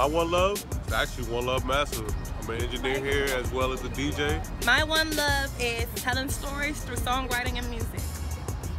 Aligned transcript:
My 0.00 0.06
one 0.06 0.30
love 0.30 0.64
is 0.86 0.92
actually 0.94 1.24
One 1.24 1.44
Love 1.44 1.66
Massive. 1.66 2.10
I'm 2.40 2.54
an 2.54 2.62
engineer 2.62 3.04
here 3.04 3.36
as 3.36 3.52
well 3.52 3.70
as 3.70 3.84
a 3.84 3.88
DJ. 3.90 4.40
My 4.64 4.82
one 4.82 5.14
love 5.14 5.54
is 5.60 5.84
telling 5.94 6.30
stories 6.30 6.82
through 6.82 6.96
songwriting 6.96 7.58
and 7.58 7.68
music. 7.68 8.00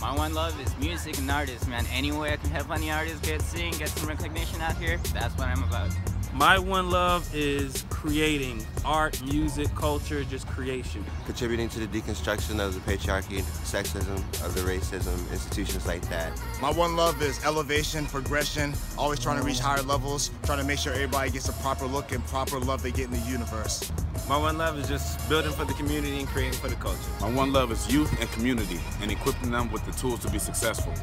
My 0.02 0.16
one 0.16 0.34
love 0.34 0.60
is 0.60 0.76
music 0.80 1.20
and 1.20 1.30
artists, 1.30 1.68
man. 1.68 1.86
Any 1.94 2.12
way 2.12 2.34
I 2.34 2.38
can 2.38 2.50
help 2.50 2.72
any 2.72 2.90
artist 2.90 3.22
get 3.22 3.40
seen, 3.44 3.72
get 3.74 3.90
some 3.90 4.10
recognition 4.10 4.62
out 4.62 4.76
here, 4.78 4.98
that's 5.14 5.38
what 5.38 5.48
I'm 5.48 5.62
about. 5.62 5.92
My 6.34 6.58
one 6.58 6.90
love 6.90 7.30
is 7.36 7.84
creating 7.90 8.66
art, 8.86 9.22
music, 9.24 9.68
culture, 9.76 10.24
just 10.24 10.48
creation. 10.48 11.04
Contributing 11.26 11.68
to 11.70 11.86
the 11.86 11.88
deconstruction 11.88 12.66
of 12.66 12.74
the 12.74 12.80
patriarchy, 12.90 13.42
sexism, 13.42 14.18
of 14.46 14.56
the 14.56 14.62
racism, 14.62 15.30
institutions 15.32 15.86
like 15.86 16.02
that. 16.10 16.32
My 16.62 16.72
one 16.72 16.96
love 16.96 17.22
is 17.22 17.44
elevation, 17.44 18.06
progression, 18.06 18.74
always 18.98 19.20
trying 19.20 19.40
to 19.40 19.46
reach 19.46 19.60
higher 19.60 19.82
levels, 19.84 20.32
trying 20.44 20.60
to 20.60 20.64
make 20.64 20.80
sure 20.80 20.94
everybody 20.94 21.32
gets 21.32 21.50
a 21.50 21.54
proper 21.62 21.86
look 21.86 22.14
and 22.14 22.26
proper 22.28 22.60
love 22.60 22.82
they 22.82 22.92
get 22.92 23.08
in 23.08 23.12
the 23.12 23.30
universe. 23.30 23.92
My 24.30 24.38
one 24.38 24.58
love 24.58 24.80
is 24.80 24.88
just 24.88 25.28
building 25.28 25.52
for 25.52 25.66
the 25.66 25.74
community 25.74 26.20
and 26.20 26.28
creating 26.30 26.58
for 26.60 26.70
the 26.70 26.76
culture. 26.76 26.98
My 27.20 27.30
one 27.30 27.52
love 27.52 27.72
is 27.74 27.92
youth 27.92 28.10
and 28.22 28.32
community 28.32 28.80
and 29.02 29.12
equipping 29.12 29.52
them 29.52 29.70
with 29.70 29.86
the 29.86 29.92
tools 29.92 30.22
to 30.22 30.30
be 30.30 30.40
successful. 30.40 30.94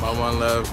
My 0.00 0.18
one 0.18 0.40
love 0.40 0.66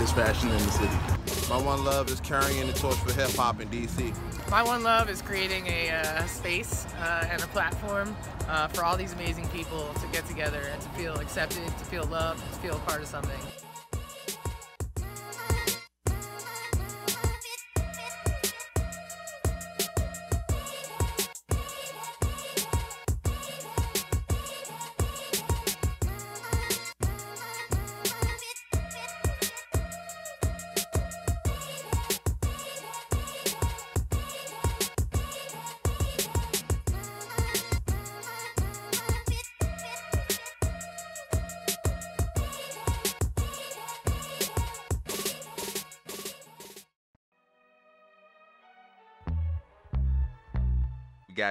is 0.00 0.12
fashion 0.12 0.50
in 0.50 0.58
the 0.58 0.70
city. 0.70 1.48
My 1.48 1.56
one 1.56 1.84
love 1.84 2.10
is 2.10 2.20
carrying 2.20 2.66
the 2.66 2.72
torch 2.72 2.96
for 2.96 3.12
hip 3.12 3.30
hop 3.30 3.60
in 3.60 3.68
DC. 3.68 4.14
My 4.50 4.62
one 4.62 4.82
love 4.82 5.08
is 5.08 5.22
creating 5.22 5.66
a 5.68 5.90
uh, 5.90 6.26
space 6.26 6.86
uh, 7.00 7.28
and 7.30 7.42
a 7.42 7.46
platform 7.48 8.16
uh, 8.48 8.68
for 8.68 8.84
all 8.84 8.96
these 8.96 9.12
amazing 9.12 9.48
people 9.48 9.92
to 9.94 10.06
get 10.08 10.26
together 10.26 10.60
and 10.72 10.80
to 10.82 10.88
feel 10.90 11.14
accepted, 11.18 11.66
to 11.66 11.84
feel 11.84 12.04
loved, 12.04 12.40
to 12.52 12.58
feel 12.58 12.76
a 12.76 12.80
part 12.80 13.00
of 13.00 13.06
something. 13.06 13.40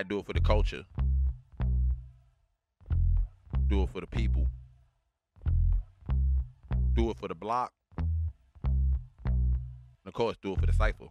Do 0.08 0.20
it 0.20 0.26
for 0.26 0.34
the 0.34 0.42
culture. 0.42 0.84
Do 3.68 3.84
it 3.84 3.90
for 3.90 4.02
the 4.02 4.08
people. 4.08 4.46
Do 6.94 7.10
it 7.10 7.18
for 7.18 7.28
the 7.28 7.34
block. 7.34 7.72
And 8.68 10.06
of 10.06 10.14
course, 10.14 10.38
do 10.44 10.54
it 10.54 10.60
for 10.60 10.68
the 10.68 10.74
cipher. 10.74 11.06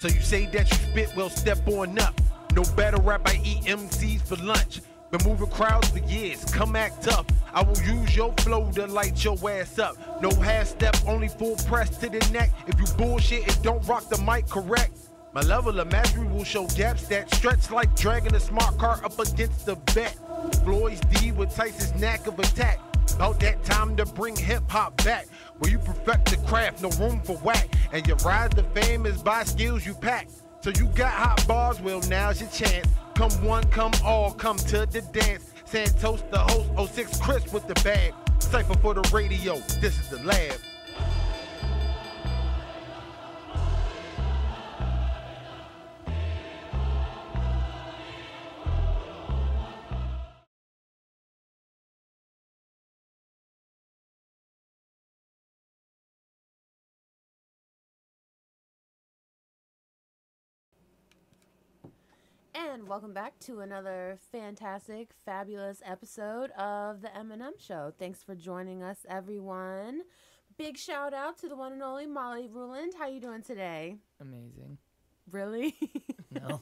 So 0.00 0.08
you 0.08 0.22
say 0.22 0.46
that 0.46 0.70
you 0.70 0.76
spit, 0.76 1.14
well 1.14 1.28
step 1.28 1.68
on 1.68 1.98
up. 1.98 2.18
No 2.54 2.62
better 2.74 3.00
rap, 3.02 3.22
I 3.26 3.40
eat 3.44 3.64
MCs 3.64 4.22
for 4.22 4.36
lunch. 4.42 4.80
Been 5.10 5.28
moving 5.28 5.48
crowds 5.48 5.90
for 5.90 5.98
years, 5.98 6.44
come 6.46 6.74
act 6.74 7.06
up. 7.08 7.30
I 7.52 7.62
will 7.62 7.80
use 7.82 8.16
your 8.16 8.32
flow 8.38 8.70
to 8.72 8.86
light 8.86 9.22
your 9.22 9.36
ass 9.50 9.78
up. 9.78 10.22
No 10.22 10.30
half 10.40 10.68
step, 10.68 10.96
only 11.06 11.28
full 11.28 11.56
press 11.66 11.98
to 11.98 12.08
the 12.08 12.26
neck. 12.32 12.50
If 12.66 12.80
you 12.80 12.86
bullshit 12.96 13.46
and 13.46 13.62
don't 13.62 13.86
rock 13.86 14.08
the 14.08 14.18
mic 14.22 14.48
correct. 14.48 15.03
My 15.34 15.40
level 15.40 15.80
of 15.80 15.90
mastery 15.90 16.28
will 16.28 16.44
show 16.44 16.68
gaps 16.68 17.08
that 17.08 17.34
stretch 17.34 17.68
like 17.72 17.96
dragging 17.96 18.36
a 18.36 18.40
smart 18.40 18.78
car 18.78 19.00
up 19.04 19.18
against 19.18 19.66
the 19.66 19.74
bet. 19.92 20.16
Floyd's 20.62 21.00
D 21.00 21.32
with 21.32 21.52
Tyson's 21.52 22.00
knack 22.00 22.28
of 22.28 22.38
attack. 22.38 22.78
About 23.16 23.40
that 23.40 23.64
time 23.64 23.96
to 23.96 24.06
bring 24.06 24.36
hip 24.36 24.62
hop 24.68 24.96
back. 25.02 25.26
Where 25.58 25.72
you 25.72 25.80
perfect 25.80 26.30
the 26.30 26.36
craft, 26.46 26.82
no 26.82 26.90
room 27.04 27.20
for 27.20 27.36
whack. 27.38 27.68
And 27.92 28.06
your 28.06 28.16
rise 28.18 28.50
to 28.50 28.62
fame 28.62 29.06
is 29.06 29.24
by 29.24 29.42
skills 29.42 29.84
you 29.84 29.94
pack. 29.94 30.28
So 30.60 30.70
you 30.70 30.86
got 30.94 31.12
hot 31.12 31.44
bars, 31.48 31.80
well 31.80 32.00
now's 32.02 32.40
your 32.40 32.50
chance. 32.50 32.86
Come 33.16 33.32
one, 33.44 33.64
come 33.64 33.92
all, 34.04 34.30
come 34.30 34.56
to 34.56 34.86
the 34.86 35.02
dance. 35.12 35.52
Santos 35.64 36.22
the 36.30 36.38
host, 36.38 36.94
06 36.94 37.20
Chris 37.20 37.52
with 37.52 37.66
the 37.66 37.74
bag. 37.82 38.14
Cypher 38.38 38.78
for 38.78 38.94
the 38.94 39.02
radio, 39.12 39.56
this 39.80 39.98
is 39.98 40.08
the 40.10 40.22
lab. 40.22 40.60
And 62.54 62.86
welcome 62.86 63.12
back 63.12 63.38
to 63.40 63.60
another 63.60 64.16
fantastic, 64.30 65.10
fabulous 65.24 65.82
episode 65.84 66.52
of 66.52 67.02
the 67.02 67.16
M&M 67.16 67.54
Show. 67.58 67.92
Thanks 67.98 68.22
for 68.22 68.36
joining 68.36 68.80
us, 68.82 68.98
everyone. 69.08 70.02
Big 70.56 70.78
shout 70.78 71.12
out 71.12 71.36
to 71.38 71.48
the 71.48 71.56
one 71.56 71.72
and 71.72 71.82
only 71.82 72.06
Molly 72.06 72.46
Ruland. 72.48 72.92
How 72.96 73.08
you 73.08 73.20
doing 73.20 73.42
today? 73.42 73.96
Amazing. 74.20 74.78
Really? 75.30 75.74
No, 76.30 76.58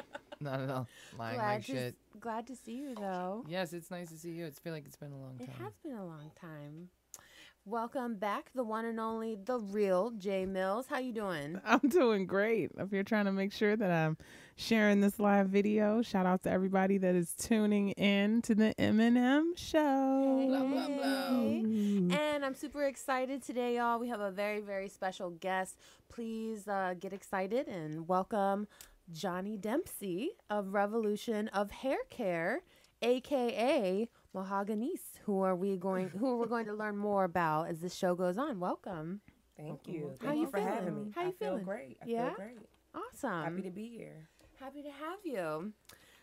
not 0.40 0.60
at 0.60 0.70
all. 0.70 0.86
Lying 1.18 1.34
glad 1.34 1.54
like 1.54 1.66
to, 1.66 1.72
shit. 1.72 1.94
Glad 2.20 2.46
to 2.46 2.54
see 2.54 2.76
you, 2.76 2.94
though. 2.94 3.44
Yes, 3.48 3.72
it's 3.72 3.90
nice 3.90 4.08
to 4.10 4.16
see 4.16 4.30
you. 4.30 4.44
It's 4.44 4.60
feel 4.60 4.72
like 4.72 4.84
it's 4.86 4.94
been 4.94 5.10
a 5.10 5.18
long 5.18 5.36
time. 5.36 5.48
It 5.48 5.62
has 5.62 5.72
been 5.82 5.96
a 5.96 6.06
long 6.06 6.30
time. 6.40 6.90
Welcome 7.64 8.14
back, 8.14 8.50
the 8.54 8.62
one 8.62 8.84
and 8.84 9.00
only, 9.00 9.34
the 9.34 9.58
real 9.58 10.12
Jay 10.12 10.46
Mills. 10.46 10.86
How 10.88 11.00
you 11.00 11.12
doing? 11.12 11.60
I'm 11.64 11.80
doing 11.88 12.24
great. 12.24 12.70
If 12.78 12.92
you're 12.92 13.02
trying 13.02 13.24
to 13.24 13.32
make 13.32 13.52
sure 13.52 13.74
that 13.74 13.90
I'm 13.90 14.16
sharing 14.56 15.00
this 15.00 15.18
live 15.20 15.48
video, 15.48 16.02
shout 16.02 16.26
out 16.26 16.42
to 16.42 16.50
everybody 16.50 16.98
that 16.98 17.14
is 17.14 17.32
tuning 17.32 17.90
in 17.90 18.40
to 18.42 18.54
the 18.54 18.78
M&M 18.80 19.54
show. 19.56 20.48
Hey. 21.30 21.62
And 22.10 22.44
I'm 22.44 22.54
super 22.54 22.84
excited 22.84 23.42
today, 23.42 23.76
y'all. 23.76 23.98
We 23.98 24.08
have 24.08 24.20
a 24.20 24.30
very, 24.30 24.60
very 24.60 24.88
special 24.88 25.30
guest. 25.30 25.76
Please 26.08 26.66
uh, 26.66 26.94
get 26.98 27.12
excited 27.12 27.68
and 27.68 28.08
welcome 28.08 28.66
Johnny 29.12 29.56
Dempsey 29.56 30.30
of 30.50 30.72
Revolution 30.72 31.48
of 31.48 31.70
Hair 31.70 31.98
Care, 32.10 32.60
aka 33.02 34.08
Mahogany's, 34.34 35.00
who 35.24 35.42
are 35.42 35.54
we 35.54 35.76
going 35.76 36.08
who 36.08 36.38
we're 36.38 36.46
going 36.46 36.66
to 36.66 36.74
learn 36.74 36.96
more 36.96 37.24
about 37.24 37.68
as 37.68 37.80
this 37.80 37.94
show 37.94 38.14
goes 38.14 38.38
on. 38.38 38.58
Welcome. 38.58 39.20
Thank 39.56 39.86
you. 39.86 40.12
How 40.20 40.28
Thank 40.28 40.36
you 40.36 40.40
you 40.42 40.46
for 40.50 40.56
feeling? 40.58 40.72
having 40.72 40.94
me. 41.04 41.12
How 41.14 41.20
I 41.22 41.24
you 41.26 41.32
feel 41.32 41.48
feeling? 41.50 41.64
great. 41.64 41.98
I 42.02 42.06
yeah? 42.06 42.26
feel 42.28 42.34
great. 42.36 42.58
Awesome. 42.94 43.44
Happy 43.44 43.62
to 43.62 43.70
be 43.70 43.88
here. 43.88 44.28
Happy 44.60 44.82
to 44.82 44.90
have 44.90 45.18
you. 45.24 45.72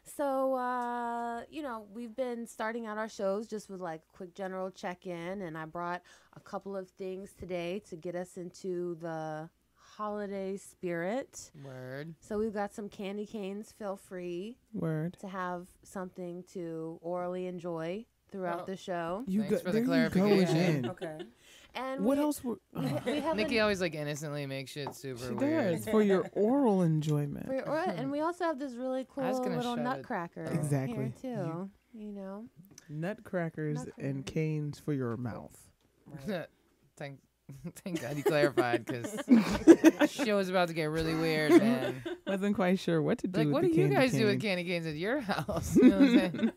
So, 0.05 0.55
uh, 0.55 1.41
you 1.49 1.61
know, 1.61 1.85
we've 1.93 2.15
been 2.15 2.45
starting 2.45 2.85
out 2.85 2.97
our 2.97 3.07
shows 3.07 3.47
just 3.47 3.69
with 3.69 3.79
like 3.79 4.01
a 4.13 4.17
quick 4.17 4.35
general 4.35 4.69
check 4.69 5.05
in, 5.07 5.41
and 5.41 5.57
I 5.57 5.65
brought 5.65 6.01
a 6.35 6.39
couple 6.39 6.75
of 6.75 6.89
things 6.89 7.31
today 7.39 7.81
to 7.89 7.95
get 7.95 8.15
us 8.15 8.35
into 8.35 8.95
the 8.99 9.49
holiday 9.75 10.57
spirit. 10.57 11.51
Word. 11.63 12.15
So, 12.19 12.37
we've 12.37 12.53
got 12.53 12.73
some 12.73 12.89
candy 12.89 13.25
canes. 13.25 13.71
Feel 13.71 13.95
free 13.95 14.57
Word. 14.73 15.15
to 15.21 15.27
have 15.27 15.67
something 15.83 16.43
to 16.53 16.99
orally 17.01 17.47
enjoy 17.47 18.05
throughout 18.31 18.57
Well, 18.57 18.65
the 18.65 18.75
show. 18.77 19.23
You 19.27 19.41
Thanks 19.41 19.57
go, 19.57 19.59
for 19.61 19.71
the 19.71 19.81
there 19.81 20.03
you 20.03 20.09
go 20.09 20.25
again. 20.39 20.87
Okay. 20.89 21.17
And 21.75 22.05
What 22.05 22.17
we, 22.17 22.23
else? 22.23 22.43
Were, 22.43 22.57
we, 22.73 22.81
we 23.05 23.21
Nikki 23.35 23.57
an- 23.57 23.63
always 23.63 23.81
like 23.81 23.95
innocently 23.95 24.45
makes 24.45 24.71
shit 24.71 24.93
super 24.95 25.27
she 25.27 25.33
weird. 25.33 25.75
does 25.77 25.87
for 25.87 26.01
your 26.03 26.21
oral 26.33 26.83
enjoyment. 26.83 27.47
for 27.47 27.53
your 27.55 27.67
aura, 27.67 27.89
and 27.89 28.11
we 28.11 28.19
also 28.21 28.43
have 28.45 28.59
this 28.59 28.73
really 28.73 29.07
cool 29.13 29.23
I 29.23 29.29
was 29.29 29.39
gonna 29.39 29.57
little 29.57 29.73
shove 29.75 29.79
it. 29.79 29.83
nutcracker 29.83 30.43
Exactly. 30.45 30.95
here 30.95 31.13
too. 31.21 31.27
You- 31.27 31.69
you 31.95 32.11
know. 32.11 32.45
Nutcrackers 32.89 33.85
and 33.99 34.25
canes 34.25 34.79
for 34.79 34.93
your 34.93 35.15
mouth. 35.15 35.55
thank, 36.97 37.19
thank 37.83 38.01
God 38.01 38.17
you 38.17 38.23
clarified 38.23 38.85
because 38.85 40.11
show 40.11 40.37
is 40.39 40.49
about 40.49 40.69
to 40.69 40.73
get 40.73 40.85
really 40.85 41.13
weird, 41.13 41.51
man. 41.51 42.03
Wasn't 42.25 42.55
quite 42.55 42.79
sure 42.79 43.01
what 43.01 43.19
to 43.19 43.27
do. 43.27 43.37
Like, 43.39 43.45
with 43.47 43.53
what 43.53 43.61
the 43.63 43.67
do 43.69 43.75
you 43.75 43.81
candy 43.89 43.95
guys 43.95 44.11
do 44.11 44.25
with 44.25 44.41
candy 44.41 44.63
canes 44.63 44.87
at 44.87 44.95
your 44.95 45.19
house? 45.21 45.75
You 45.75 45.89
know 45.89 45.99
what 45.99 46.07
I'm 46.09 46.17
saying? 46.19 46.51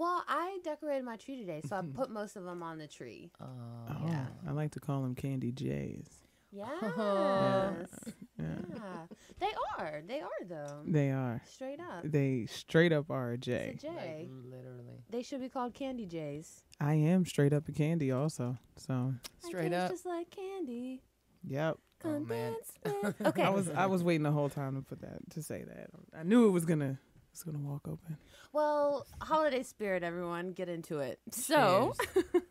Well, 0.00 0.24
I 0.26 0.58
decorated 0.64 1.04
my 1.04 1.16
tree 1.16 1.36
today, 1.36 1.60
so 1.68 1.76
I 1.76 1.82
put 1.94 2.10
most 2.10 2.34
of 2.36 2.44
them 2.44 2.62
on 2.62 2.78
the 2.78 2.86
tree. 2.86 3.30
Uh, 3.38 3.44
Oh, 3.90 4.06
Yeah. 4.06 4.26
I 4.48 4.52
like 4.52 4.70
to 4.72 4.80
call 4.80 5.02
them 5.02 5.14
candy 5.14 5.52
jays. 5.52 6.06
Yes. 6.50 6.82
Yeah. 8.40 8.46
yeah. 8.74 9.06
They 9.38 9.50
are. 9.78 10.02
They 10.08 10.20
are 10.22 10.44
though. 10.48 10.80
They 10.86 11.10
are. 11.10 11.42
Straight 11.46 11.78
up. 11.78 12.00
They 12.04 12.46
straight 12.48 12.90
up 12.90 13.10
are 13.10 13.32
a 13.32 13.34
It's 13.34 13.44
J. 13.46 13.74
a 13.76 13.78
J. 13.78 14.28
literally. 14.50 15.04
They 15.10 15.22
should 15.22 15.42
be 15.42 15.50
called 15.50 15.74
candy 15.74 16.06
jays. 16.06 16.62
I 16.80 16.94
am 16.94 17.26
straight 17.26 17.52
up 17.52 17.68
a 17.68 17.72
candy 17.72 18.10
also. 18.10 18.56
So, 18.78 19.12
Straight 19.40 19.74
up. 19.74 19.90
just 19.90 20.06
like 20.06 20.30
candy. 20.30 21.02
yep. 21.46 21.76
Come 22.00 22.12
Oh, 22.14 22.20
man. 22.20 22.54
Okay. 23.26 23.42
I 23.42 23.50
was 23.50 23.68
I 23.68 23.84
was 23.84 24.02
waiting 24.02 24.22
the 24.22 24.32
whole 24.32 24.48
time 24.48 24.76
to 24.76 24.80
put 24.82 25.02
that 25.02 25.18
to 25.32 25.42
say 25.42 25.62
that. 25.64 25.90
I 26.18 26.22
knew 26.22 26.46
it 26.48 26.50
was 26.52 26.64
gonna 26.64 26.98
it's 27.32 27.42
gonna 27.42 27.58
walk 27.58 27.86
open. 27.86 28.16
Well, 28.52 29.06
holiday 29.20 29.62
spirit, 29.62 30.02
everyone, 30.02 30.52
get 30.52 30.68
into 30.68 30.98
it. 30.98 31.20
So, 31.30 31.94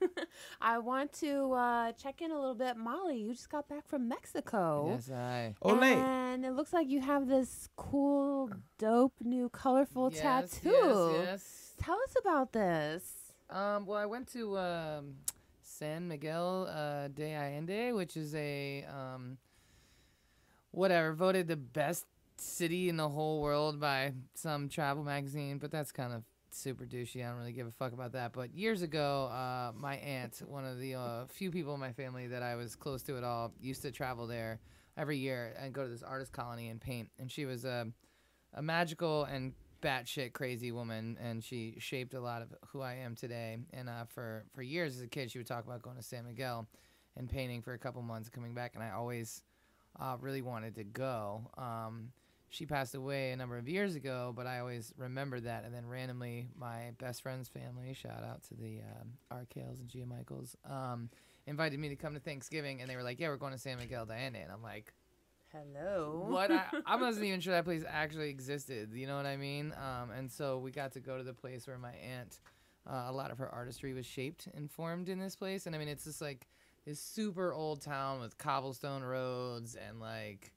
I 0.62 0.78
want 0.78 1.12
to 1.20 1.52
uh, 1.52 1.92
check 1.94 2.22
in 2.22 2.32
a 2.32 2.36
little 2.40 2.56
bit. 2.56 2.78
Molly, 2.78 3.18
you 3.20 3.34
just 3.34 3.50
got 3.50 3.68
back 3.68 3.86
from 3.88 4.08
Mexico. 4.08 4.92
Yes, 4.92 5.12
I. 5.12 5.56
Ole. 5.62 5.84
And 5.84 6.46
it 6.46 6.52
looks 6.54 6.72
like 6.72 6.88
you 6.88 7.02
have 7.02 7.28
this 7.28 7.68
cool, 7.76 8.50
dope, 8.78 9.14
new, 9.22 9.50
colorful 9.50 10.10
Yes, 10.14 10.22
tattoo. 10.22 10.70
yes, 10.72 11.26
yes. 11.26 11.74
Tell 11.82 11.98
us 12.08 12.16
about 12.20 12.54
this. 12.54 13.34
Um, 13.50 13.86
well, 13.86 13.98
I 13.98 14.06
went 14.06 14.32
to 14.34 14.58
um, 14.58 15.16
San 15.62 16.08
Miguel 16.08 16.68
uh, 16.74 17.10
de 17.10 17.34
Allende, 17.36 17.92
which 17.94 18.16
is 18.16 18.34
a 18.36 18.86
um, 18.86 19.38
whatever 20.72 21.14
voted 21.14 21.48
the 21.48 21.58
best 21.58 22.06
city 22.40 22.90
in 22.90 22.98
the 22.98 23.10
whole 23.10 23.42
world 23.42 23.80
by 23.80 24.14
some 24.34 24.70
travel 24.70 25.04
magazine, 25.04 25.58
but 25.58 25.72
that's 25.72 25.92
kind 25.92 26.14
of 26.14 26.24
super 26.52 26.86
douchey. 26.86 27.24
I 27.24 27.30
don't 27.30 27.38
really 27.38 27.54
give 27.54 27.68
a 27.68 27.72
fuck 27.72 27.94
about 27.94 28.14
that. 28.14 28.34
But 28.34 28.54
years 28.54 28.82
ago, 28.82 29.26
uh, 29.26 29.72
my 29.76 29.96
aunt, 29.96 30.42
one 30.46 30.66
of 30.66 30.80
the 30.80 30.96
uh, 30.96 31.26
few 31.28 31.52
people 31.52 31.74
in 31.74 31.80
my 31.80 31.92
family 31.92 32.28
that 32.28 32.44
I 32.44 32.56
was 32.56 32.76
close 32.76 33.04
to 33.04 33.18
at 33.18 33.24
all, 33.24 33.54
used 33.60 33.82
to 33.84 33.92
travel 33.92 34.28
there 34.28 34.60
every 34.98 35.18
year 35.18 35.56
and 35.60 35.74
go 35.74 35.84
to 35.84 35.90
this 35.90 36.04
artist 36.04 36.32
colony 36.32 36.70
and 36.70 36.82
paint. 36.82 37.10
And 37.20 37.32
she 37.32 37.46
was 37.46 37.66
a, 37.66 37.88
a 38.54 38.62
magical 38.62 39.26
and 39.26 39.54
batshit 39.82 40.34
crazy 40.34 40.72
woman, 40.72 41.18
and 41.22 41.44
she 41.44 41.76
shaped 41.80 42.14
a 42.14 42.20
lot 42.20 42.42
of 42.42 42.54
who 42.68 42.82
I 42.82 42.96
am 42.96 43.16
today. 43.16 43.58
And 43.72 43.90
uh, 43.90 44.06
for 44.06 44.46
for 44.54 44.62
years 44.62 44.98
as 44.98 45.02
a 45.04 45.08
kid, 45.08 45.32
she 45.32 45.38
would 45.38 45.48
talk 45.48 45.66
about 45.66 45.82
going 45.82 45.98
to 45.98 46.04
San 46.04 46.26
Miguel 46.26 46.68
and 47.16 47.30
painting 47.30 47.62
for 47.62 47.74
a 47.74 47.80
couple 47.80 48.02
months, 48.02 48.30
coming 48.30 48.54
back, 48.54 48.76
and 48.76 48.84
I 48.84 48.92
always 48.92 49.44
uh, 50.00 50.18
really 50.20 50.42
wanted 50.42 50.76
to 50.76 50.84
go. 50.84 51.50
Um, 51.58 52.12
she 52.50 52.66
passed 52.66 52.96
away 52.96 53.32
a 53.32 53.36
number 53.36 53.58
of 53.58 53.70
years 53.70 53.96
ago, 53.96 54.34
but 54.36 54.48
I 54.48 54.60
always 54.60 54.94
remembered 54.98 55.44
that. 55.44 55.64
And 55.66 55.74
then 55.74 55.88
randomly, 55.88 56.50
my 56.58 56.92
best 56.98 57.22
friend's 57.22 57.48
family, 57.48 57.94
shout 57.94 58.24
out 58.24 58.44
to 58.50 58.56
the 58.56 58.80
um, 58.80 59.10
Arkales 59.32 59.80
and 59.80 59.88
Gia 59.88 60.06
Michaels, 60.06 60.58
um, 60.70 61.10
invited 61.46 61.80
me 61.80 61.90
to 61.90 61.96
come 61.96 62.14
to 62.16 62.20
Thanksgiving, 62.20 62.82
and 62.82 62.90
they 62.90 62.96
were 62.96 63.04
like, 63.04 63.20
"Yeah, 63.20 63.30
we're 63.30 63.38
going 63.38 63.54
to 63.54 63.60
San 63.60 63.78
Miguel 63.78 64.06
de 64.06 64.14
Allende," 64.14 64.40
and 64.40 64.52
I'm 64.52 64.64
like. 64.64 64.94
Hello. 65.52 66.28
What 66.30 66.52
I, 66.52 66.66
I 66.86 66.96
wasn't 66.96 67.26
even 67.26 67.40
sure 67.40 67.54
that 67.54 67.66
place 67.66 67.84
actually 67.88 68.30
existed. 68.30 68.92
You 68.94 69.08
know 69.08 69.18
what 69.18 69.26
I 69.26 69.36
mean? 69.36 69.74
Um, 69.78 70.12
and 70.12 70.32
so 70.32 70.60
we 70.60 70.70
got 70.70 70.92
to 70.92 71.00
go 71.00 71.18
to 71.18 71.24
the 71.24 71.34
place 71.34 71.66
where 71.66 71.80
my 71.80 71.94
aunt, 71.94 72.40
uh, 72.88 73.06
a 73.08 73.12
lot 73.12 73.32
of 73.32 73.40
her 73.40 73.50
artistry 73.50 73.96
was 73.96 74.06
shaped 74.06 74.48
and 74.54 74.70
formed 74.70 75.10
in 75.10 75.18
this 75.18 75.36
place. 75.36 75.66
And 75.66 75.76
I 75.76 75.80
mean, 75.80 75.88
it's 75.88 76.04
just 76.04 76.22
like 76.22 76.48
this 76.86 77.02
super 77.02 77.52
old 77.52 77.82
town 77.82 78.20
with 78.20 78.38
cobblestone 78.38 79.02
roads 79.02 79.76
and 79.76 80.00
like, 80.00 80.52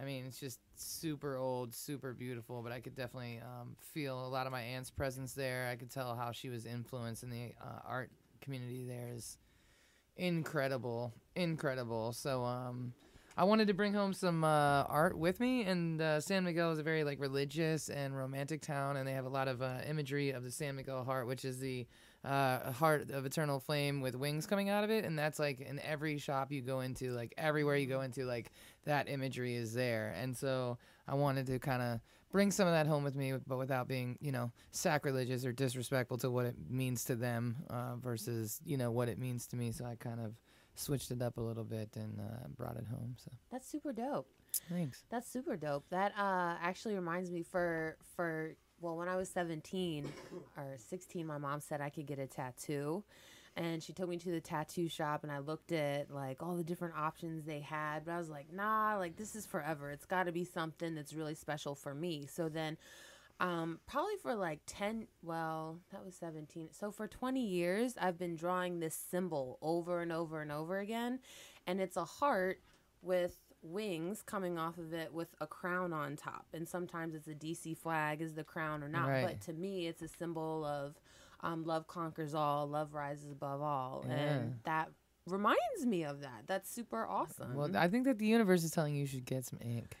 I 0.00 0.04
mean, 0.04 0.24
it's 0.26 0.38
just 0.38 0.60
super 0.76 1.36
old, 1.36 1.74
super 1.74 2.12
beautiful. 2.12 2.62
But 2.62 2.72
I 2.72 2.80
could 2.80 2.94
definitely 2.94 3.40
um, 3.42 3.76
feel 3.80 4.26
a 4.26 4.28
lot 4.28 4.46
of 4.46 4.52
my 4.52 4.62
aunt's 4.62 4.90
presence 4.90 5.32
there. 5.32 5.68
I 5.70 5.76
could 5.76 5.90
tell 5.90 6.14
how 6.14 6.32
she 6.32 6.48
was 6.48 6.66
influenced 6.66 7.22
in 7.22 7.30
the 7.30 7.52
uh, 7.60 7.80
art 7.86 8.10
community 8.40 8.84
there 8.84 9.10
is 9.14 9.38
incredible, 10.16 11.12
incredible. 11.34 12.12
So 12.12 12.44
um, 12.44 12.92
I 13.36 13.44
wanted 13.44 13.68
to 13.68 13.74
bring 13.74 13.94
home 13.94 14.12
some 14.12 14.42
uh, 14.42 14.82
art 14.88 15.16
with 15.16 15.40
me, 15.40 15.62
and 15.62 16.00
uh, 16.00 16.20
San 16.20 16.44
Miguel 16.44 16.72
is 16.72 16.78
a 16.78 16.82
very 16.82 17.04
like 17.04 17.20
religious 17.20 17.88
and 17.88 18.16
romantic 18.16 18.60
town, 18.60 18.96
and 18.96 19.06
they 19.06 19.12
have 19.12 19.26
a 19.26 19.30
lot 19.30 19.48
of 19.48 19.62
uh, 19.62 19.78
imagery 19.88 20.30
of 20.30 20.42
the 20.42 20.50
San 20.50 20.76
Miguel 20.76 21.04
heart, 21.04 21.26
which 21.26 21.44
is 21.44 21.60
the 21.60 21.86
uh, 22.24 22.72
heart 22.72 23.10
of 23.10 23.24
eternal 23.24 23.60
flame 23.60 24.00
with 24.00 24.14
wings 24.14 24.46
coming 24.46 24.68
out 24.68 24.84
of 24.84 24.90
it, 24.90 25.04
and 25.04 25.18
that's 25.18 25.38
like 25.38 25.60
in 25.60 25.78
every 25.80 26.18
shop 26.18 26.50
you 26.52 26.62
go 26.62 26.80
into, 26.80 27.10
like 27.12 27.32
everywhere 27.38 27.76
you 27.76 27.86
go 27.86 28.00
into, 28.00 28.24
like 28.24 28.50
that 28.84 29.08
imagery 29.08 29.54
is 29.54 29.72
there, 29.72 30.14
and 30.20 30.36
so 30.36 30.78
I 31.06 31.14
wanted 31.14 31.46
to 31.46 31.58
kind 31.58 31.82
of 31.82 32.00
bring 32.30 32.50
some 32.50 32.66
of 32.66 32.74
that 32.74 32.86
home 32.86 33.04
with 33.04 33.16
me, 33.16 33.32
but 33.46 33.56
without 33.56 33.88
being, 33.88 34.18
you 34.20 34.32
know, 34.32 34.52
sacrilegious 34.70 35.46
or 35.46 35.52
disrespectful 35.52 36.18
to 36.18 36.30
what 36.30 36.44
it 36.44 36.56
means 36.68 37.04
to 37.04 37.16
them 37.16 37.56
uh, 37.70 37.96
versus, 37.96 38.60
you 38.66 38.76
know, 38.76 38.90
what 38.90 39.08
it 39.08 39.18
means 39.18 39.46
to 39.46 39.56
me. 39.56 39.72
So 39.72 39.86
I 39.86 39.94
kind 39.94 40.20
of 40.20 40.34
switched 40.74 41.10
it 41.10 41.22
up 41.22 41.38
a 41.38 41.40
little 41.40 41.64
bit 41.64 41.88
and 41.96 42.20
uh, 42.20 42.48
brought 42.56 42.76
it 42.76 42.86
home. 42.90 43.16
So 43.16 43.30
That's 43.50 43.66
super 43.66 43.92
dope. 43.94 44.28
thanks. 44.68 45.04
That's 45.08 45.30
super 45.30 45.56
dope. 45.56 45.84
That 45.90 46.12
uh, 46.18 46.56
actually 46.62 46.94
reminds 46.96 47.30
me 47.30 47.42
for 47.42 47.96
for 48.14 48.54
well, 48.80 48.96
when 48.96 49.08
I 49.08 49.16
was 49.16 49.28
17 49.28 50.10
or 50.56 50.76
16, 50.76 51.26
my 51.26 51.38
mom 51.38 51.60
said 51.60 51.80
I 51.80 51.90
could 51.90 52.06
get 52.06 52.18
a 52.18 52.26
tattoo. 52.26 53.02
And 53.56 53.82
she 53.82 53.92
took 53.92 54.08
me 54.08 54.18
to 54.18 54.30
the 54.30 54.40
tattoo 54.40 54.88
shop 54.88 55.24
and 55.24 55.32
I 55.32 55.38
looked 55.40 55.72
at 55.72 56.12
like 56.12 56.42
all 56.42 56.54
the 56.54 56.62
different 56.62 56.94
options 56.96 57.44
they 57.44 57.58
had, 57.58 58.04
but 58.04 58.12
I 58.12 58.18
was 58.18 58.28
like, 58.28 58.52
"Nah, 58.52 58.96
like 58.98 59.16
this 59.16 59.34
is 59.34 59.46
forever. 59.46 59.90
It's 59.90 60.06
got 60.06 60.24
to 60.24 60.32
be 60.32 60.44
something 60.44 60.94
that's 60.94 61.12
really 61.12 61.34
special 61.34 61.74
for 61.74 61.92
me." 61.92 62.26
So 62.26 62.48
then 62.48 62.76
um 63.40 63.78
probably 63.86 64.16
for 64.20 64.34
like 64.34 64.60
10 64.66 65.06
well 65.22 65.78
that 65.92 66.04
was 66.04 66.16
17 66.16 66.70
so 66.72 66.90
for 66.90 67.06
20 67.06 67.40
years 67.40 67.94
i've 68.00 68.18
been 68.18 68.34
drawing 68.34 68.80
this 68.80 68.96
symbol 68.96 69.58
over 69.62 70.00
and 70.00 70.10
over 70.10 70.42
and 70.42 70.50
over 70.50 70.78
again 70.80 71.20
and 71.66 71.80
it's 71.80 71.96
a 71.96 72.04
heart 72.04 72.60
with 73.00 73.36
wings 73.68 74.22
coming 74.22 74.58
off 74.58 74.78
of 74.78 74.92
it 74.92 75.12
with 75.12 75.28
a 75.40 75.46
crown 75.46 75.92
on 75.92 76.16
top 76.16 76.46
and 76.52 76.66
sometimes 76.68 77.14
it's 77.14 77.28
a 77.28 77.34
dc 77.34 77.76
flag 77.76 78.20
is 78.22 78.34
the 78.34 78.44
crown 78.44 78.82
or 78.82 78.88
not 78.88 79.08
Right. 79.08 79.26
but 79.26 79.40
to 79.42 79.52
me 79.52 79.86
it's 79.86 80.02
a 80.02 80.08
symbol 80.08 80.64
of 80.64 80.94
um, 81.40 81.64
love 81.64 81.86
conquers 81.86 82.34
all 82.34 82.66
love 82.66 82.94
rises 82.94 83.30
above 83.30 83.60
all 83.62 84.04
Yeah. 84.08 84.14
and 84.14 84.58
that 84.64 84.88
reminds 85.26 85.84
me 85.84 86.04
of 86.04 86.20
that 86.22 86.44
that's 86.46 86.70
super 86.70 87.06
awesome 87.06 87.54
Well, 87.54 87.76
I 87.76 87.88
think 87.88 88.04
that 88.06 88.18
the 88.18 88.26
universe 88.26 88.64
is 88.64 88.70
telling 88.70 88.94
you 88.94 89.00
you 89.02 89.06
should 89.06 89.24
get 89.26 89.44
some 89.44 89.58
ink. 89.62 89.94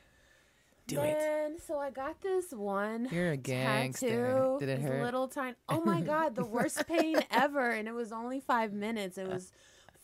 Do 0.86 1.00
it. 1.02 1.60
so 1.66 1.78
I 1.78 1.90
got 1.90 2.22
this 2.22 2.50
one. 2.50 3.08
You're 3.12 3.32
a 3.32 3.36
gangster. 3.36 4.08
Tattoo. 4.08 4.56
Did 4.58 4.70
it 4.70 4.80
hurt? 4.80 5.02
Little 5.04 5.28
tiny. 5.28 5.54
Oh 5.68 5.82
my 5.84 6.00
god, 6.14 6.34
the 6.34 6.46
worst 6.46 6.86
pain 6.88 7.16
ever, 7.30 7.68
and 7.72 7.86
it 7.86 7.92
was 7.92 8.10
only 8.10 8.40
five 8.40 8.72
minutes. 8.72 9.18
It 9.18 9.28
was 9.28 9.52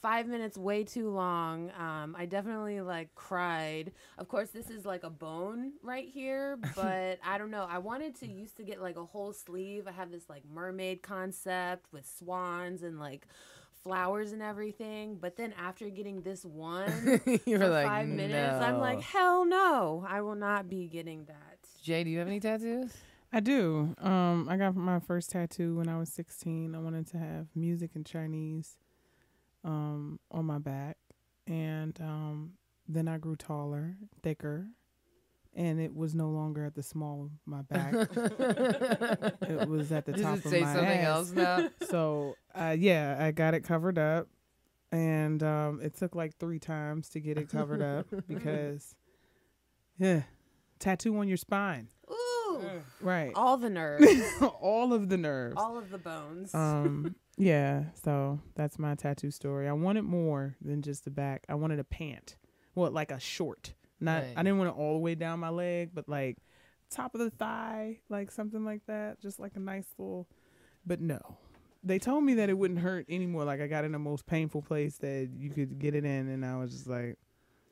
five 0.04 0.26
minutes 0.26 0.58
way 0.58 0.84
too 0.84 1.08
long. 1.08 1.70
Um, 1.78 2.14
I 2.16 2.26
definitely 2.26 2.82
like 2.82 3.14
cried. 3.14 3.90
Of 4.18 4.28
course, 4.28 4.50
this 4.50 4.68
is 4.68 4.84
like 4.84 5.02
a 5.02 5.08
bone 5.08 5.72
right 5.82 6.06
here, 6.06 6.58
but 6.76 7.18
I 7.24 7.38
don't 7.38 7.50
know. 7.50 7.66
I 7.66 7.78
wanted 7.78 8.14
to 8.16 8.26
used 8.26 8.58
to 8.58 8.64
get 8.64 8.82
like 8.82 8.98
a 8.98 9.04
whole 9.04 9.32
sleeve. 9.32 9.88
I 9.88 9.92
have 9.92 10.10
this 10.10 10.28
like 10.28 10.42
mermaid 10.52 11.00
concept 11.00 11.86
with 11.90 12.06
swans 12.18 12.82
and 12.82 13.00
like 13.00 13.26
flowers 13.82 14.32
and 14.32 14.42
everything. 14.42 15.16
But 15.18 15.38
then 15.38 15.54
after 15.58 15.88
getting 15.88 16.20
this 16.20 16.44
one 16.44 17.22
You 17.46 17.56
for 17.56 17.68
like, 17.68 17.86
five 17.86 18.06
minutes, 18.06 18.62
I'm 18.62 18.80
like, 18.80 19.00
hell 19.00 19.46
no, 19.46 20.04
I 20.06 20.20
will 20.20 20.34
not 20.34 20.68
be 20.68 20.86
getting 20.86 21.24
that. 21.24 21.58
Jay, 21.82 22.04
do 22.04 22.10
you 22.10 22.18
have 22.18 22.28
any 22.28 22.40
tattoos? 22.40 22.92
I 23.32 23.40
do. 23.40 23.94
Um, 24.02 24.48
I 24.50 24.58
got 24.58 24.76
my 24.76 25.00
first 25.00 25.30
tattoo 25.30 25.76
when 25.76 25.88
I 25.88 25.98
was 25.98 26.10
16. 26.10 26.74
I 26.74 26.78
wanted 26.78 27.06
to 27.08 27.16
have 27.16 27.46
music 27.54 27.92
in 27.94 28.04
Chinese 28.04 28.76
um, 29.64 30.20
on 30.30 30.44
my 30.44 30.58
back. 30.58 30.96
And 31.46 31.98
um, 32.00 32.52
then 32.88 33.08
I 33.08 33.18
grew 33.18 33.36
taller, 33.36 33.96
thicker, 34.22 34.66
and 35.54 35.80
it 35.80 35.94
was 35.94 36.14
no 36.14 36.30
longer 36.30 36.64
at 36.64 36.74
the 36.74 36.82
small 36.82 37.24
of 37.24 37.30
my 37.46 37.62
back. 37.62 37.94
it 39.52 39.68
was 39.68 39.92
at 39.92 40.04
the 40.06 40.12
Does 40.12 40.22
top 40.22 40.38
it 40.38 40.44
of 40.44 40.50
say 40.50 40.60
my 40.60 40.74
something 40.74 40.98
ass. 41.00 41.06
else 41.06 41.30
now? 41.32 41.68
so, 41.90 42.36
uh, 42.54 42.74
yeah, 42.78 43.16
I 43.20 43.30
got 43.30 43.54
it 43.54 43.60
covered 43.60 43.98
up. 43.98 44.28
And 44.90 45.42
um, 45.42 45.80
it 45.82 45.96
took 45.96 46.14
like 46.14 46.36
three 46.38 46.60
times 46.60 47.08
to 47.10 47.20
get 47.20 47.36
it 47.36 47.48
covered 47.48 47.82
up 47.82 48.06
because, 48.28 48.94
yeah, 49.98 50.22
tattoo 50.78 51.16
on 51.18 51.26
your 51.26 51.36
spine. 51.36 51.88
Ooh. 52.10 52.14
Right. 53.00 53.32
All 53.34 53.56
the 53.56 53.70
nerves. 53.70 54.06
all 54.60 54.92
of 54.92 55.08
the 55.08 55.16
nerves. 55.16 55.54
All 55.56 55.78
of 55.78 55.90
the 55.90 55.98
bones. 55.98 56.54
Um, 56.54 57.14
yeah, 57.36 57.84
so 58.02 58.40
that's 58.54 58.78
my 58.78 58.94
tattoo 58.94 59.30
story. 59.30 59.68
I 59.68 59.72
wanted 59.72 60.02
more 60.02 60.56
than 60.60 60.82
just 60.82 61.04
the 61.04 61.10
back. 61.10 61.44
I 61.48 61.54
wanted 61.54 61.78
a 61.78 61.84
pant. 61.84 62.36
Well, 62.74 62.90
like 62.90 63.10
a 63.10 63.20
short. 63.20 63.74
Not 64.00 64.22
Right. 64.22 64.34
I 64.36 64.42
didn't 64.42 64.58
want 64.58 64.70
it 64.70 64.76
all 64.76 64.94
the 64.94 64.98
way 65.00 65.14
down 65.14 65.40
my 65.40 65.48
leg, 65.50 65.90
but 65.94 66.08
like 66.08 66.38
top 66.90 67.14
of 67.14 67.20
the 67.20 67.30
thigh, 67.30 67.98
like 68.08 68.30
something 68.30 68.64
like 68.64 68.82
that. 68.86 69.20
Just 69.20 69.38
like 69.38 69.52
a 69.56 69.60
nice 69.60 69.86
little 69.98 70.28
but 70.86 71.00
no. 71.00 71.38
They 71.82 71.98
told 71.98 72.24
me 72.24 72.34
that 72.34 72.48
it 72.48 72.54
wouldn't 72.58 72.80
hurt 72.80 73.06
anymore. 73.08 73.44
Like 73.44 73.60
I 73.60 73.66
got 73.66 73.84
in 73.84 73.92
the 73.92 73.98
most 73.98 74.26
painful 74.26 74.62
place 74.62 74.96
that 74.98 75.30
you 75.36 75.50
could 75.50 75.78
get 75.78 75.94
it 75.94 76.04
in 76.04 76.28
and 76.28 76.44
I 76.44 76.56
was 76.58 76.72
just 76.72 76.86
like 76.86 77.16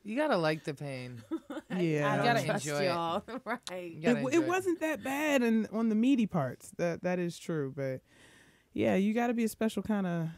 You 0.04 0.16
gotta 0.16 0.36
like 0.36 0.64
the 0.64 0.74
pain. 0.74 1.22
Yeah. 1.78 2.12
I 2.12 2.16
don't 2.16 2.24
gotta 2.26 2.44
trust 2.44 2.66
enjoy 2.66 2.82
it. 2.82 2.86
y'all. 2.86 3.22
right. 3.44 3.58
It, 3.70 4.02
gotta 4.02 4.14
w- 4.16 4.26
enjoy 4.28 4.42
it 4.42 4.48
wasn't 4.48 4.80
that 4.80 5.02
bad 5.02 5.42
and 5.42 5.68
on 5.72 5.88
the 5.88 5.94
meaty 5.94 6.26
parts. 6.26 6.70
That 6.78 7.02
that 7.02 7.18
is 7.18 7.38
true, 7.38 7.72
but 7.74 8.00
yeah, 8.72 8.94
you 8.96 9.14
got 9.14 9.28
to 9.28 9.34
be 9.34 9.44
a 9.44 9.48
special 9.48 9.82
kind 9.82 10.06
of 10.06 10.28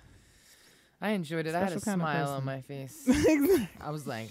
I 1.00 1.10
enjoyed 1.10 1.46
it. 1.46 1.54
I 1.54 1.60
had 1.60 1.72
a 1.72 1.80
smile 1.80 2.28
on 2.30 2.44
my 2.44 2.60
face. 2.60 3.06
I 3.80 3.90
was 3.90 4.06
like, 4.06 4.30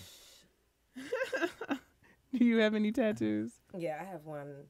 Do 2.38 2.44
you 2.44 2.58
have 2.58 2.74
any 2.74 2.92
tattoos? 2.92 3.52
Yeah, 3.78 4.00
I 4.02 4.06
have 4.06 4.26
one 4.26 4.66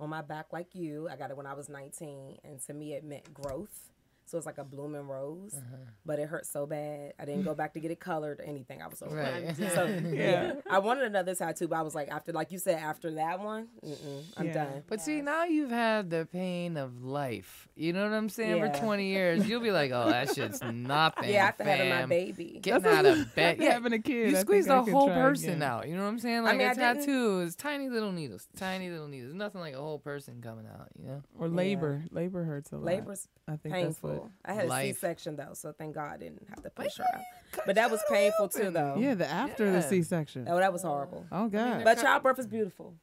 on 0.00 0.08
my 0.08 0.22
back 0.22 0.46
like 0.52 0.74
you. 0.74 1.08
I 1.10 1.16
got 1.16 1.30
it 1.30 1.36
when 1.36 1.46
I 1.46 1.54
was 1.54 1.68
19, 1.68 2.38
and 2.44 2.60
to 2.62 2.72
me, 2.72 2.94
it 2.94 3.04
meant 3.04 3.32
growth. 3.34 3.90
So 4.26 4.36
it's 4.38 4.46
like 4.46 4.58
a 4.58 4.64
blooming 4.64 5.06
rose. 5.06 5.54
Uh-huh. 5.54 5.76
But 6.06 6.18
it 6.18 6.28
hurt 6.28 6.46
so 6.46 6.66
bad, 6.66 7.12
I 7.18 7.24
didn't 7.24 7.42
go 7.44 7.54
back 7.54 7.74
to 7.74 7.80
get 7.80 7.90
it 7.90 8.00
colored 8.00 8.40
or 8.40 8.44
anything. 8.44 8.80
I 8.82 8.88
was 8.88 8.98
so 8.98 9.06
Right. 9.06 9.54
So 9.56 9.84
Yeah. 10.04 10.10
yeah. 10.12 10.52
I 10.70 10.78
wanted 10.78 11.04
another 11.04 11.34
tattoo, 11.34 11.68
but 11.68 11.76
I 11.76 11.82
was 11.82 11.94
like, 11.94 12.08
after 12.08 12.32
like 12.32 12.50
you 12.52 12.58
said, 12.58 12.78
after 12.78 13.10
that 13.14 13.40
one, 13.40 13.68
mm-mm, 13.84 14.24
I'm 14.36 14.46
Yeah. 14.46 14.52
done. 14.52 14.82
But 14.88 15.00
see, 15.00 15.20
now 15.20 15.44
you've 15.44 15.70
had 15.70 16.10
the 16.10 16.26
pain 16.30 16.76
of 16.76 17.02
life. 17.04 17.68
You 17.76 17.92
know 17.92 18.02
what 18.04 18.12
I'm 18.14 18.28
saying? 18.28 18.58
Yeah. 18.58 18.72
For 18.72 18.78
20 18.80 19.06
years, 19.06 19.48
you'll 19.48 19.60
be 19.60 19.72
like, 19.72 19.90
"Oh, 19.92 20.08
that 20.08 20.32
shit's 20.34 20.62
nothing." 20.72 21.28
Yeah, 21.30 21.46
after 21.46 21.64
having 21.64 21.88
my 21.90 22.06
baby. 22.06 22.60
getting 22.62 22.82
That's 22.82 22.98
out 22.98 23.04
what- 23.04 23.18
of 23.18 23.34
bed, 23.34 23.58
after 23.58 23.70
having 23.72 23.92
a 23.94 23.98
kid, 23.98 24.30
You 24.30 24.36
I 24.36 24.40
squeeze 24.40 24.66
the 24.66 24.80
whole 24.82 25.08
person 25.08 25.50
again. 25.50 25.62
out. 25.62 25.88
You 25.88 25.96
know 25.96 26.02
what 26.02 26.08
I'm 26.08 26.18
saying? 26.20 26.38
I 26.38 26.40
Like 26.40 26.58
mean, 26.58 26.68
a 26.68 26.70
I 26.70 26.74
tattoo 26.74 27.40
is 27.40 27.56
tiny 27.56 27.88
little 27.88 28.12
needles, 28.12 28.46
tiny 28.56 28.90
little 28.90 29.08
needles. 29.08 29.34
Nothing 29.34 29.60
like 29.60 29.74
a 29.74 29.78
whole 29.78 29.98
person 29.98 30.40
coming 30.40 30.66
out. 30.66 30.88
You 30.96 31.08
know? 31.08 31.22
Or 31.38 31.48
labor. 31.48 32.02
Labor 32.12 32.44
hurts 32.44 32.70
a 32.70 32.76
lot. 32.76 32.84
Labor's 32.84 33.26
I 33.48 33.56
think 33.56 33.74
painful. 33.74 33.90
that's 33.90 34.02
what. 34.02 34.13
I 34.44 34.52
had 34.52 34.66
a 34.66 34.68
Life. 34.68 34.96
C-section 34.96 35.36
though, 35.36 35.52
so 35.54 35.72
thank 35.72 35.94
God 35.94 36.12
I 36.12 36.16
didn't 36.16 36.46
have 36.48 36.62
to 36.62 36.70
push 36.70 36.96
her 36.98 37.04
out. 37.14 37.22
But 37.66 37.76
that 37.76 37.90
was 37.90 38.00
painful 38.10 38.48
too, 38.48 38.70
though. 38.70 38.96
Yeah, 38.98 39.14
the 39.14 39.26
after 39.26 39.70
the 39.70 39.82
C-section. 39.82 40.46
Oh, 40.48 40.56
that 40.58 40.72
was 40.72 40.82
horrible. 40.82 41.26
Oh 41.30 41.48
God. 41.48 41.84
But 41.84 42.00
childbirth 42.00 42.38
is 42.38 42.46
beautiful. 42.46 42.94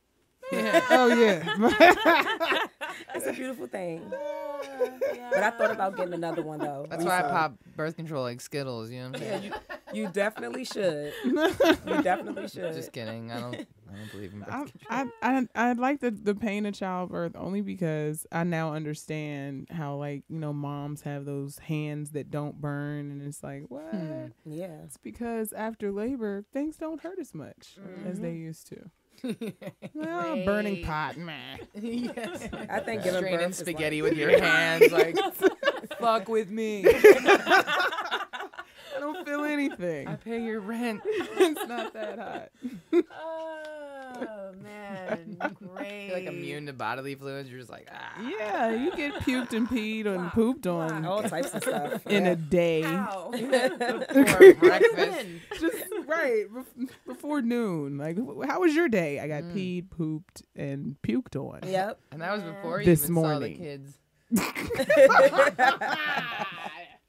oh 0.89 1.07
yeah. 1.07 2.67
It's 3.15 3.25
a 3.25 3.33
beautiful 3.33 3.67
thing. 3.67 4.01
But 4.09 5.43
I 5.43 5.51
thought 5.51 5.71
about 5.71 5.95
getting 5.95 6.13
another 6.13 6.41
one 6.41 6.59
though. 6.59 6.85
That's 6.89 7.03
why 7.03 7.19
I 7.19 7.21
pop 7.23 7.55
birth 7.75 7.95
control 7.95 8.23
like 8.23 8.41
Skittles. 8.41 8.91
You 8.91 9.01
know 9.03 9.09
what 9.09 9.21
I'm 9.21 9.23
Yeah, 9.23 9.37
you, 9.39 9.53
you 9.93 10.09
definitely 10.09 10.65
should. 10.65 11.13
You 11.23 12.01
definitely 12.01 12.47
should. 12.47 12.73
Just 12.73 12.91
kidding. 12.91 13.31
I 13.31 13.39
don't. 13.39 13.55
I 13.55 13.95
don't 13.95 14.11
believe 14.11 14.33
in 14.33 14.39
birth 14.39 14.49
I, 14.49 14.57
control. 14.57 15.11
I 15.21 15.47
I 15.55 15.69
I 15.69 15.73
like 15.73 15.99
the 15.99 16.11
the 16.11 16.35
pain 16.35 16.65
of 16.65 16.73
childbirth 16.73 17.35
only 17.35 17.61
because 17.61 18.25
I 18.31 18.43
now 18.43 18.73
understand 18.73 19.67
how 19.71 19.95
like 19.95 20.23
you 20.29 20.39
know 20.39 20.53
moms 20.53 21.01
have 21.01 21.25
those 21.25 21.59
hands 21.59 22.11
that 22.11 22.31
don't 22.31 22.59
burn 22.59 23.11
and 23.11 23.21
it's 23.21 23.43
like 23.43 23.67
hmm. 23.67 23.75
what 23.75 24.31
Yeah. 24.45 24.83
it's 24.85 24.97
because 24.97 25.53
after 25.53 25.91
labor 25.91 26.45
things 26.53 26.77
don't 26.77 27.01
hurt 27.01 27.19
as 27.19 27.33
much 27.33 27.77
mm-hmm. 27.79 28.07
as 28.07 28.19
they 28.19 28.33
used 28.33 28.67
to. 28.67 28.89
well, 29.93 30.45
burning 30.45 30.83
pot, 30.83 31.17
man. 31.17 31.59
yes. 31.75 32.47
I 32.69 32.79
think 32.79 33.03
giving 33.03 33.19
Straight 33.19 33.39
birth 33.39 33.55
spaghetti 33.55 34.01
like- 34.01 34.11
with 34.11 34.19
your 34.19 34.39
hands, 34.41 34.91
like 34.91 35.17
fuck 35.99 36.27
with 36.27 36.49
me. 36.49 36.85
I 39.01 39.03
don't 39.03 39.25
feel 39.25 39.43
anything. 39.45 40.07
I 40.07 40.15
pay 40.15 40.43
your 40.43 40.59
rent. 40.59 41.01
it's 41.05 41.67
not 41.67 41.91
that 41.93 42.19
hot. 42.19 42.49
Oh 42.93 44.51
man, 44.61 45.37
great. 45.55 46.05
You're 46.09 46.17
like 46.19 46.27
immune 46.27 46.67
to 46.67 46.73
bodily 46.73 47.15
fluids. 47.15 47.49
You're 47.49 47.57
just 47.57 47.71
like, 47.71 47.87
ah. 47.91 48.21
Yeah, 48.21 48.75
you 48.75 48.95
get 48.95 49.15
puked 49.15 49.53
and 49.53 49.67
peed 49.67 50.05
and 50.05 50.31
pooped 50.31 50.67
on 50.67 51.03
All 51.03 51.23
types 51.23 51.51
of 51.55 51.63
stuff. 51.63 52.05
in 52.09 52.25
yeah. 52.25 52.31
a 52.31 52.35
day. 52.35 52.83
Ow. 52.83 53.31
For 53.31 54.53
breakfast. 54.53 55.25
Just 55.59 55.83
right 56.05 56.45
before 57.07 57.41
noon. 57.41 57.97
Like, 57.97 58.17
how 58.47 58.59
was 58.59 58.75
your 58.75 58.87
day? 58.87 59.19
I 59.19 59.27
got 59.27 59.41
peed, 59.45 59.89
pooped, 59.89 60.43
and 60.55 60.95
puked 61.01 61.35
on. 61.35 61.61
Yep. 61.67 61.99
And 62.11 62.21
that 62.21 62.33
was 62.33 62.43
before 62.43 62.81
you 62.81 62.85
This 62.85 63.05
even 63.05 63.15
saw 63.15 63.21
the 63.21 63.27
morning. 63.29 63.57
kids. 63.57 63.97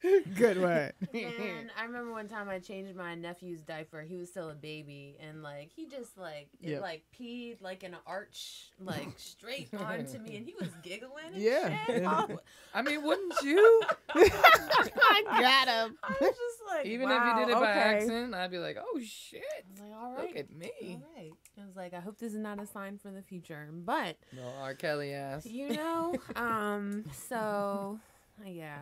Good 0.35 0.61
one. 0.61 0.93
And 1.15 1.71
I 1.79 1.85
remember 1.85 2.11
one 2.13 2.27
time 2.29 2.49
I 2.49 2.59
changed 2.59 2.97
my 2.97 3.15
nephew's 3.15 3.61
diaper. 3.63 4.03
He 4.03 4.17
was 4.17 4.31
still 4.31 4.51
a 4.51 4.55
baby, 4.55 5.17
and 5.21 5.43
like 5.43 5.71
he 5.75 5.87
just 5.87 6.17
like 6.19 6.49
it 6.61 6.71
Yep. 6.71 6.81
like 6.83 7.03
peed 7.19 7.61
like 7.61 7.85
in 7.85 7.95
an 7.95 8.01
arch, 8.07 8.71
like 8.81 9.09
straight 9.17 9.69
onto 9.75 10.19
me, 10.19 10.37
and 10.37 10.47
he 10.47 10.55
was 10.59 10.71
giggling. 10.83 11.27
And 11.35 11.37
Yeah. 11.43 11.77
shit. 11.87 12.07
I 12.07 12.27
I 12.75 12.83
mean, 12.83 13.03
wouldn't 13.03 13.35
you? 13.43 13.83
I 14.15 15.23
got 15.41 15.69
him. 15.69 15.97
I 16.03 16.09
was 16.21 16.31
just 16.31 16.63
like, 16.69 16.87
Even 16.87 17.09
wow, 17.09 17.17
if 17.19 17.39
you 17.39 17.45
did 17.47 17.53
it 17.57 17.61
by 17.61 17.71
accident, 17.71 18.35
I'd 18.35 18.51
be 18.51 18.59
like, 18.59 18.79
oh 18.81 19.01
shit. 19.05 19.43
I 19.45 19.71
was 19.71 19.81
like, 19.81 19.93
all 20.03 20.13
right, 20.13 20.29
Look 20.29 20.37
at 20.37 20.51
me. 20.51 20.71
all 20.83 21.03
right. 21.17 21.33
I 21.61 21.67
was 21.67 21.77
like, 21.77 21.95
I 21.95 22.01
hope 22.01 22.19
this 22.19 22.33
is 22.33 22.39
not 22.39 22.59
a 22.61 22.67
sign 22.67 22.99
for 22.99 23.11
the 23.11 23.23
future, 23.23 23.69
but 23.73 24.17
No, 24.33 24.43
R. 24.63 24.75
Kelly 24.75 25.13
ass. 25.13 25.45
you 25.47 25.71
know, 25.77 26.15
um, 26.37 27.05
so 27.29 27.99
yeah. 28.45 28.79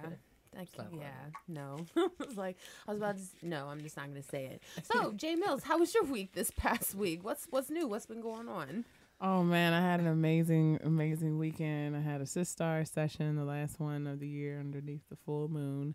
I 0.55 0.61
not 0.61 0.73
can't, 0.73 0.89
yeah, 0.95 1.11
no. 1.49 1.87
I 1.97 2.09
was 2.27 2.37
like, 2.37 2.57
I 2.89 2.91
was 2.93 2.99
about 2.99 3.17
to. 3.17 3.23
s- 3.23 3.31
No, 3.43 3.67
I'm 3.69 3.81
just 3.83 3.97
not 3.97 4.09
gonna 4.09 4.23
say 4.23 4.47
it. 4.47 4.63
So, 4.93 5.13
Jay 5.17 5.35
Mills, 5.37 5.63
how 5.63 5.79
was 5.79 5.95
your 5.95 6.05
week 6.05 6.33
this 6.33 6.51
past 6.51 6.95
week? 6.95 7.23
What's 7.25 7.47
what's 7.51 7.71
new? 7.71 7.87
What's 7.87 8.07
been 8.07 8.21
going 8.21 8.49
on? 8.49 8.85
Oh 9.21 9.43
man, 9.45 9.73
I 9.75 9.81
had 9.81 10.01
an 10.01 10.07
amazing, 10.07 10.81
amazing 10.83 11.39
weekend. 11.39 11.95
I 11.95 12.01
had 12.01 12.21
a 12.21 12.25
Sistar 12.25 12.89
session, 12.89 13.37
the 13.37 13.45
last 13.45 13.79
one 13.79 14.07
of 14.07 14.19
the 14.19 14.27
year 14.29 14.59
underneath 14.59 15.03
the 15.11 15.17
full 15.17 15.49
moon. 15.49 15.95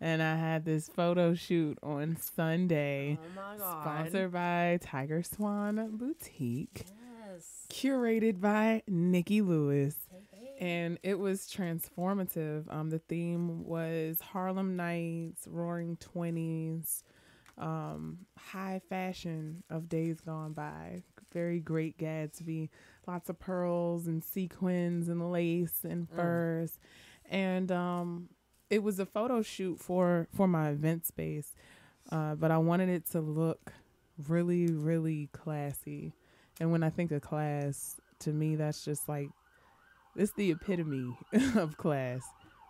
And 0.00 0.22
I 0.22 0.36
had 0.36 0.66
this 0.66 0.90
photo 0.90 1.32
shoot 1.34 1.78
on 1.82 2.16
Sunday. 2.18 3.18
Oh 3.18 3.28
my 3.34 3.56
god! 3.56 3.82
Sponsored 3.82 4.30
by 4.32 4.78
Tiger 4.82 5.22
Swan 5.22 5.96
Boutique. 5.96 6.84
Yes. 7.32 7.66
Curated 7.70 8.40
by 8.42 8.82
Nikki 8.86 9.40
Lewis. 9.40 9.96
And 10.58 10.98
it 11.02 11.18
was 11.18 11.42
transformative. 11.42 12.72
Um, 12.72 12.90
the 12.90 12.98
theme 12.98 13.64
was 13.64 14.20
Harlem 14.20 14.74
Nights, 14.76 15.46
Roaring 15.46 15.96
Twenties, 15.98 17.04
um, 17.58 18.18
high 18.38 18.80
fashion 18.88 19.62
of 19.70 19.88
days 19.88 20.20
gone 20.20 20.52
by. 20.52 21.02
Very 21.32 21.60
great 21.60 21.98
Gatsby, 21.98 22.70
lots 23.06 23.28
of 23.28 23.38
pearls 23.38 24.06
and 24.06 24.24
sequins 24.24 25.08
and 25.08 25.30
lace 25.30 25.80
and 25.84 26.08
furs, 26.08 26.78
and 27.28 27.70
um, 27.70 28.28
it 28.70 28.82
was 28.82 28.98
a 28.98 29.06
photo 29.06 29.42
shoot 29.42 29.78
for 29.78 30.28
for 30.34 30.48
my 30.48 30.70
event 30.70 31.06
space, 31.06 31.54
uh, 32.10 32.34
but 32.36 32.50
I 32.50 32.58
wanted 32.58 32.88
it 32.88 33.10
to 33.10 33.20
look 33.20 33.72
really 34.28 34.68
really 34.68 35.28
classy. 35.32 36.14
And 36.58 36.72
when 36.72 36.82
I 36.82 36.88
think 36.88 37.10
of 37.12 37.20
class, 37.20 38.00
to 38.20 38.32
me 38.32 38.56
that's 38.56 38.82
just 38.84 39.08
like 39.08 39.28
it's 40.16 40.32
the 40.32 40.50
epitome 40.50 41.16
of 41.56 41.76
class 41.76 42.22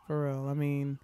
for 0.07 0.27
real. 0.27 0.49
I 0.49 0.55
mean, 0.55 0.99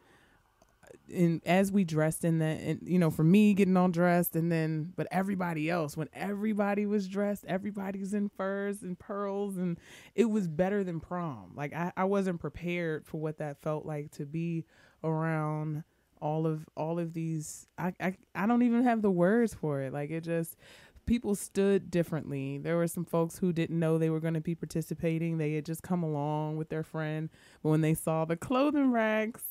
and 1.13 1.41
as 1.45 1.73
we 1.73 1.85
dressed 1.85 2.25
in 2.25 2.39
that, 2.39 2.61
and 2.61 2.81
you 2.85 2.99
know, 2.99 3.11
for 3.11 3.25
me 3.25 3.55
getting 3.55 3.77
all 3.77 3.89
dressed, 3.89 4.37
and 4.37 4.51
then 4.51 4.93
but 4.97 5.07
everybody 5.11 5.71
else, 5.71 5.97
when 5.97 6.09
everybody 6.13 6.87
was 6.87 7.09
dressed, 7.09 7.45
everybody's 7.47 8.15
in 8.15 8.29
furs 8.29 8.83
and 8.83 8.99
pearls, 8.99 9.57
and 9.57 9.79
it 10.15 10.27
was 10.27 10.49
better 10.49 10.85
than 10.85 11.01
prom. 11.01 11.53
Like 11.55 11.75
I, 11.75 11.93
I 11.97 12.05
wasn't 12.05 12.41
prepared 12.41 13.07
for 13.07 13.19
what 13.19 13.39
that 13.39 13.63
felt 13.63 13.85
like 13.87 14.11
to 14.13 14.27
be 14.27 14.65
around 15.05 15.85
all 16.21 16.47
of 16.47 16.65
all 16.77 16.99
of 16.99 17.13
these. 17.13 17.67
I, 17.77 17.93
I, 18.01 18.17
I 18.35 18.47
don't 18.47 18.63
even 18.63 18.85
have 18.85 19.03
the 19.03 19.11
words 19.11 19.55
for 19.55 19.81
it. 19.83 19.93
Like 19.93 20.11
it 20.11 20.23
just 20.23 20.57
people 21.07 21.35
stood 21.35 21.91
differently. 21.91 22.59
There 22.59 22.77
were 22.77 22.87
some 22.89 23.05
folks 23.05 23.39
who 23.39 23.53
didn't 23.53 23.79
know 23.79 23.99
they 23.99 24.11
were 24.11 24.21
going 24.21 24.35
to 24.35 24.41
be 24.41 24.55
participating. 24.55 25.39
They 25.39 25.55
had 25.55 25.65
just 25.67 25.83
come 25.83 26.03
along 26.03 26.57
with 26.57 26.69
their 26.69 26.83
friend, 26.83 27.29
but 27.63 27.71
when 27.71 27.81
they 27.81 27.95
saw 27.95 28.25
the 28.25 28.37
clothing 28.37 28.93
racks, 28.93 29.43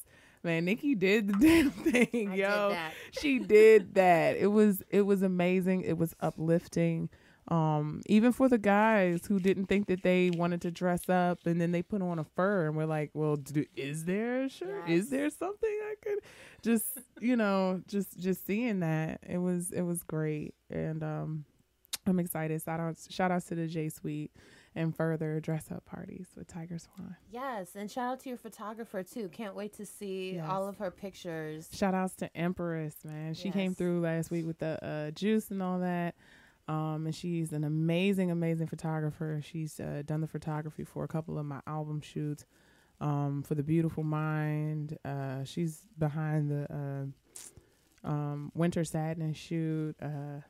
man, 0.43 0.65
Nikki 0.65 0.95
did 0.95 1.27
the 1.27 1.33
damn 1.39 1.71
thing, 1.71 2.29
I 2.31 2.35
yo. 2.35 2.69
did. 2.69 3.21
She 3.21 3.39
did 3.39 3.95
that. 3.95 4.37
It 4.37 4.47
was 4.47 4.83
it 4.89 5.01
was 5.01 5.21
amazing. 5.21 5.81
It 5.81 5.97
was 5.97 6.15
uplifting. 6.19 7.09
Um, 7.47 8.01
even 8.05 8.31
for 8.31 8.47
the 8.47 8.57
guys 8.59 9.25
who 9.25 9.39
didn't 9.39 9.65
think 9.65 9.87
that 9.87 10.03
they 10.03 10.29
wanted 10.29 10.61
to 10.61 10.71
dress 10.71 11.09
up, 11.09 11.39
and 11.45 11.59
then 11.59 11.71
they 11.71 11.81
put 11.81 12.01
on 12.01 12.19
a 12.19 12.23
fur, 12.23 12.67
and 12.67 12.75
we're 12.77 12.85
like, 12.85 13.09
"Well, 13.13 13.35
do, 13.35 13.65
is 13.75 14.05
there 14.05 14.43
a 14.43 14.49
shirt? 14.49 14.87
Is 14.89 15.09
there 15.09 15.29
something 15.29 15.69
I 15.69 15.95
could 16.01 16.19
just, 16.61 16.85
you 17.19 17.35
know, 17.35 17.81
just 17.87 18.19
just 18.19 18.45
seeing 18.45 18.81
that 18.81 19.19
it 19.27 19.39
was 19.39 19.71
it 19.71 19.81
was 19.81 20.03
great, 20.03 20.53
and 20.69 21.03
um, 21.03 21.45
I'm 22.05 22.19
excited. 22.19 22.61
Shout 22.63 22.79
out 22.79 22.95
shout 23.09 23.31
out 23.31 23.43
to 23.47 23.55
the 23.55 23.67
J 23.67 23.89
Suite 23.89 24.31
and 24.73 24.95
further 24.95 25.41
dress 25.41 25.69
up 25.69 25.83
parties 25.83 26.27
with 26.37 26.47
Tiger 26.47 26.77
Swan. 26.77 27.17
Yes, 27.29 27.75
and 27.75 27.91
shout 27.91 28.13
out 28.13 28.19
to 28.21 28.29
your 28.29 28.37
photographer 28.37 29.03
too. 29.03 29.27
Can't 29.29 29.55
wait 29.55 29.73
to 29.73 29.85
see 29.85 30.35
Yes. 30.35 30.47
all 30.47 30.67
of 30.67 30.77
her 30.77 30.91
pictures. 30.91 31.67
Shout 31.73 31.93
outs 31.93 32.15
to 32.17 32.37
Empress, 32.37 32.95
man. 33.03 33.33
She 33.33 33.51
came 33.51 33.75
through 33.75 33.99
last 33.99 34.31
week 34.31 34.45
with 34.45 34.59
the 34.59 34.79
uh, 34.85 35.11
juice 35.11 35.51
and 35.51 35.61
all 35.61 35.79
that. 35.79 36.15
Um, 36.71 37.05
and 37.05 37.13
she's 37.13 37.51
an 37.51 37.65
amazing, 37.65 38.31
amazing 38.31 38.67
photographer. 38.67 39.41
She's 39.43 39.77
uh, 39.77 40.03
done 40.05 40.21
the 40.21 40.27
photography 40.27 40.85
for 40.85 41.03
a 41.03 41.07
couple 41.07 41.37
of 41.37 41.45
my 41.45 41.59
album 41.67 41.99
shoots. 41.99 42.45
Um, 43.01 43.43
for 43.43 43.55
the 43.55 43.63
Beautiful 43.63 44.03
Mind, 44.03 44.97
uh, 45.03 45.43
she's 45.43 45.81
behind 45.97 46.49
the 46.49 47.11
uh, 48.05 48.07
um, 48.07 48.51
Winter 48.55 48.85
Sadness 48.85 49.35
shoot. 49.35 49.95
Uh, 50.01 50.41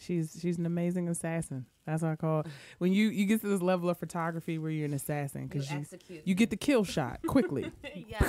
she's 0.00 0.36
she's 0.40 0.58
an 0.58 0.66
amazing 0.66 1.08
assassin. 1.08 1.66
That's 1.86 2.02
what 2.02 2.10
I 2.10 2.16
call 2.16 2.40
it. 2.40 2.46
when 2.78 2.92
you 2.92 3.10
you 3.10 3.26
get 3.26 3.42
to 3.42 3.48
this 3.48 3.62
level 3.62 3.88
of 3.88 3.98
photography 3.98 4.58
where 4.58 4.72
you're 4.72 4.86
an 4.86 4.94
assassin 4.94 5.46
because 5.46 5.70
You 5.70 5.84
you 6.08 6.22
you 6.24 6.34
get 6.34 6.50
the 6.50 6.56
kill 6.56 6.82
shot 6.82 7.20
quickly. 7.26 7.70
yes. 7.94 8.22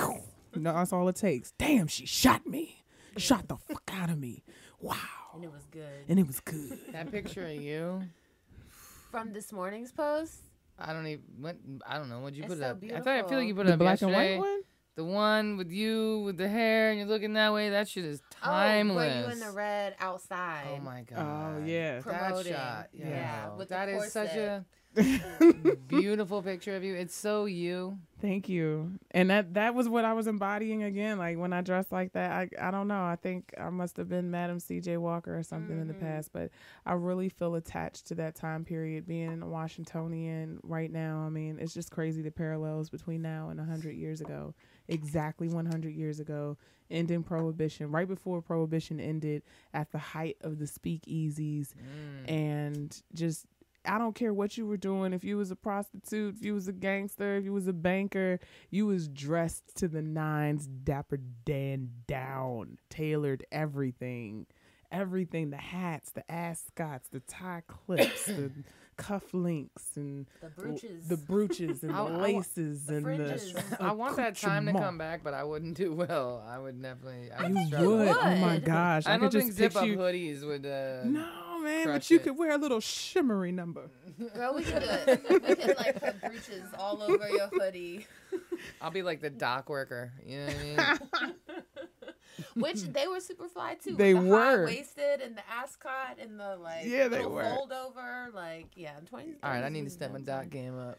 No, 0.54 0.74
that's 0.74 0.92
all 0.92 1.08
it 1.08 1.16
takes. 1.16 1.52
Damn, 1.58 1.88
she 1.88 2.06
shot 2.06 2.46
me. 2.46 2.84
Shot 3.16 3.48
the 3.48 3.56
fuck 3.56 3.90
out 3.92 4.10
of 4.10 4.18
me. 4.18 4.44
Wow. 4.78 5.19
And 5.34 5.44
it 5.44 5.52
was 5.52 5.66
good. 5.70 6.04
And 6.08 6.18
it 6.18 6.26
was 6.26 6.40
good. 6.40 6.78
That 6.92 7.10
picture 7.10 7.44
of 7.46 7.54
you. 7.54 8.02
From 9.10 9.32
this 9.32 9.52
morning's 9.52 9.90
post, 9.90 10.40
I 10.78 10.92
don't 10.92 11.06
even. 11.06 11.24
What, 11.40 11.56
I 11.86 11.98
don't 11.98 12.08
know. 12.08 12.20
Would 12.20 12.36
you 12.36 12.44
It's 12.44 12.54
put 12.54 12.58
it 12.58 12.62
so 12.62 12.70
up? 12.70 12.84
I 12.84 13.00
thought 13.00 13.24
I 13.24 13.28
feel 13.28 13.38
like 13.38 13.48
you 13.48 13.54
put 13.54 13.66
The 13.66 13.72
it 13.72 13.74
up 13.74 13.78
black 13.80 14.02
and 14.02 14.12
white 14.12 14.38
one? 14.38 14.62
The 14.96 15.04
one 15.04 15.56
with 15.56 15.70
you 15.70 16.20
with 16.24 16.36
the 16.36 16.48
hair 16.48 16.90
and 16.90 16.98
you're 16.98 17.08
looking 17.08 17.32
that 17.34 17.52
way, 17.52 17.70
that 17.70 17.88
shit 17.88 18.04
is 18.04 18.22
timeless. 18.30 19.12
Oh, 19.12 19.16
were 19.18 19.26
you 19.26 19.32
in 19.32 19.40
the 19.40 19.50
red 19.50 19.94
outside? 19.98 20.66
Oh 20.78 20.80
my 20.84 21.00
oh, 21.00 21.14
god. 21.14 21.62
Oh 21.62 21.64
yeah. 21.64 22.00
That 22.00 22.46
shot. 22.46 22.88
Yeah. 22.92 23.08
Yeah, 23.08 23.54
with 23.54 23.68
the 23.68 23.74
that 23.74 23.88
is 23.88 24.12
such 24.12 24.30
a 24.30 24.34
corset. 24.34 24.64
Beautiful 25.88 26.42
picture 26.42 26.76
of 26.76 26.84
you. 26.84 26.94
It's 26.94 27.14
so 27.14 27.44
you. 27.44 27.98
Thank 28.20 28.48
you. 28.48 28.98
And 29.12 29.30
that 29.30 29.54
that 29.54 29.74
was 29.74 29.88
what 29.88 30.04
I 30.04 30.12
was 30.12 30.26
embodying 30.26 30.82
again. 30.82 31.18
Like 31.18 31.38
when 31.38 31.52
I 31.52 31.62
dressed 31.62 31.90
like 31.90 32.12
that, 32.12 32.30
I 32.30 32.68
I 32.68 32.70
don't 32.70 32.88
know. 32.88 33.02
I 33.02 33.16
think 33.16 33.54
I 33.58 33.70
must 33.70 33.96
have 33.96 34.08
been 34.08 34.30
Madam 34.30 34.60
C.J. 34.60 34.98
Walker 34.98 35.36
or 35.36 35.42
something 35.42 35.80
in 35.80 35.88
the 35.88 35.94
mm-hmm. 35.94 36.04
past, 36.04 36.30
but 36.32 36.50
I 36.84 36.92
really 36.92 37.28
feel 37.28 37.54
attached 37.54 38.08
to 38.08 38.14
that 38.16 38.34
time 38.34 38.64
period. 38.64 39.06
Being 39.06 39.42
a 39.42 39.48
Washingtonian 39.48 40.60
right 40.62 40.90
now, 40.90 41.20
I 41.26 41.30
mean, 41.30 41.58
it's 41.58 41.74
just 41.74 41.90
crazy 41.90 42.22
the 42.22 42.30
parallels 42.30 42.90
between 42.90 43.22
now 43.22 43.48
and 43.48 43.60
hundred 43.60 43.96
years 43.96 44.20
ago. 44.20 44.54
Exactly 44.88 45.48
100 45.48 45.94
years 45.94 46.18
ago, 46.18 46.56
ending 46.90 47.22
prohibition, 47.22 47.92
right 47.92 48.08
before 48.08 48.42
prohibition 48.42 48.98
ended, 48.98 49.42
at 49.72 49.92
the 49.92 49.98
height 49.98 50.36
of 50.40 50.58
the 50.58 50.64
speakeasies, 50.64 51.68
mm. 51.68 52.28
and 52.28 53.00
just 53.14 53.46
I 53.84 53.98
don't 53.98 54.14
care 54.14 54.34
what 54.34 54.56
you 54.58 54.66
were 54.66 54.76
doing. 54.76 55.12
If 55.12 55.24
you 55.24 55.36
was 55.36 55.50
a 55.50 55.56
prostitute, 55.56 56.36
if 56.36 56.44
you 56.44 56.54
was 56.54 56.68
a 56.68 56.72
gangster, 56.72 57.36
if 57.36 57.44
you 57.44 57.52
was 57.52 57.66
a 57.66 57.72
banker, 57.72 58.38
you 58.70 58.86
was 58.86 59.08
dressed 59.08 59.76
to 59.76 59.88
the 59.88 60.02
nines, 60.02 60.66
dapper 60.66 61.18
Dan 61.44 61.90
down, 62.06 62.78
tailored 62.90 63.44
everything. 63.50 64.46
Everything, 64.92 65.50
the 65.50 65.56
hats, 65.56 66.10
the 66.10 66.28
ascots, 66.30 67.08
the 67.12 67.20
tie 67.20 67.62
clips, 67.68 68.26
the 68.26 68.50
cuff 68.96 69.32
links 69.32 69.84
and 69.94 70.26
The 70.42 70.48
brooches. 70.48 71.06
the 71.06 71.16
brooches 71.16 71.82
and 71.84 71.92
I- 71.94 72.04
the 72.08 72.10
I 72.10 72.16
wa- 72.16 72.22
laces 72.24 72.88
and 72.88 73.06
the 73.06 73.76
I 73.80 73.92
want 73.92 74.16
that 74.16 74.34
time 74.36 74.66
to 74.66 74.72
come 74.72 74.98
back, 74.98 75.22
but 75.22 75.32
I 75.32 75.44
wouldn't 75.44 75.76
do 75.76 75.92
well. 75.94 76.44
I 76.44 76.58
would 76.58 76.82
definitely. 76.82 77.30
I 77.30 77.46
You 77.46 77.88
would 77.88 77.98
would. 78.00 78.08
Oh 78.08 78.34
my 78.36 78.58
gosh. 78.58 79.06
I, 79.06 79.14
I, 79.14 79.16
don't 79.18 79.30
could 79.30 79.38
think 79.38 79.50
just 79.50 79.58
zip 79.58 79.76
up 79.76 79.82
picture 79.84 79.92
you. 79.92 79.98
hoodies 79.98 80.44
would. 80.44 80.66
Uh, 80.66 81.04
No, 81.04 81.49
man, 81.60 81.84
crush 81.84 81.94
but 81.96 82.10
you 82.10 82.16
it. 82.16 82.22
could 82.24 82.36
wear 82.38 82.52
a 82.52 82.58
little 82.58 82.80
shimmery 82.80 83.52
number. 83.52 83.90
Girl, 84.34 84.54
we 84.54 84.62
could, 84.64 84.82
uh, 84.82 85.16
we 85.30 85.38
could 85.54 85.76
like 85.78 86.00
put 86.00 86.20
brooches 86.20 86.64
all 86.78 87.02
over 87.02 87.28
your 87.28 87.48
hoodie. 87.48 88.06
I'll 88.80 88.90
be 88.90 89.02
like 89.02 89.20
the 89.20 89.30
dock 89.30 89.68
worker. 89.70 90.12
You 90.24 90.38
know 90.40 90.46
what 90.46 90.56
I 90.56 90.94
mean? 91.24 91.34
Which 92.54 92.82
they 92.84 93.06
were 93.06 93.20
super 93.20 93.48
fly 93.48 93.74
too. 93.74 93.96
They 93.96 94.14
with 94.14 94.24
the 94.24 94.30
were. 94.30 94.64
waisted 94.64 95.20
and 95.20 95.36
the 95.36 95.42
ascot 95.50 96.16
and 96.20 96.38
the 96.40 96.56
like 96.56 96.86
Yeah, 96.86 97.08
they 97.08 97.24
were. 97.26 97.42
fold 97.44 97.72
over. 97.72 98.30
Like 98.32 98.68
yeah, 98.76 98.96
in 98.98 99.04
twenty. 99.04 99.34
All 99.42 99.50
right, 99.50 99.62
I 99.64 99.68
need 99.68 99.84
to 99.84 99.90
step 99.90 100.12
my 100.12 100.20
dock 100.20 100.48
game 100.48 100.78
up. 100.78 100.98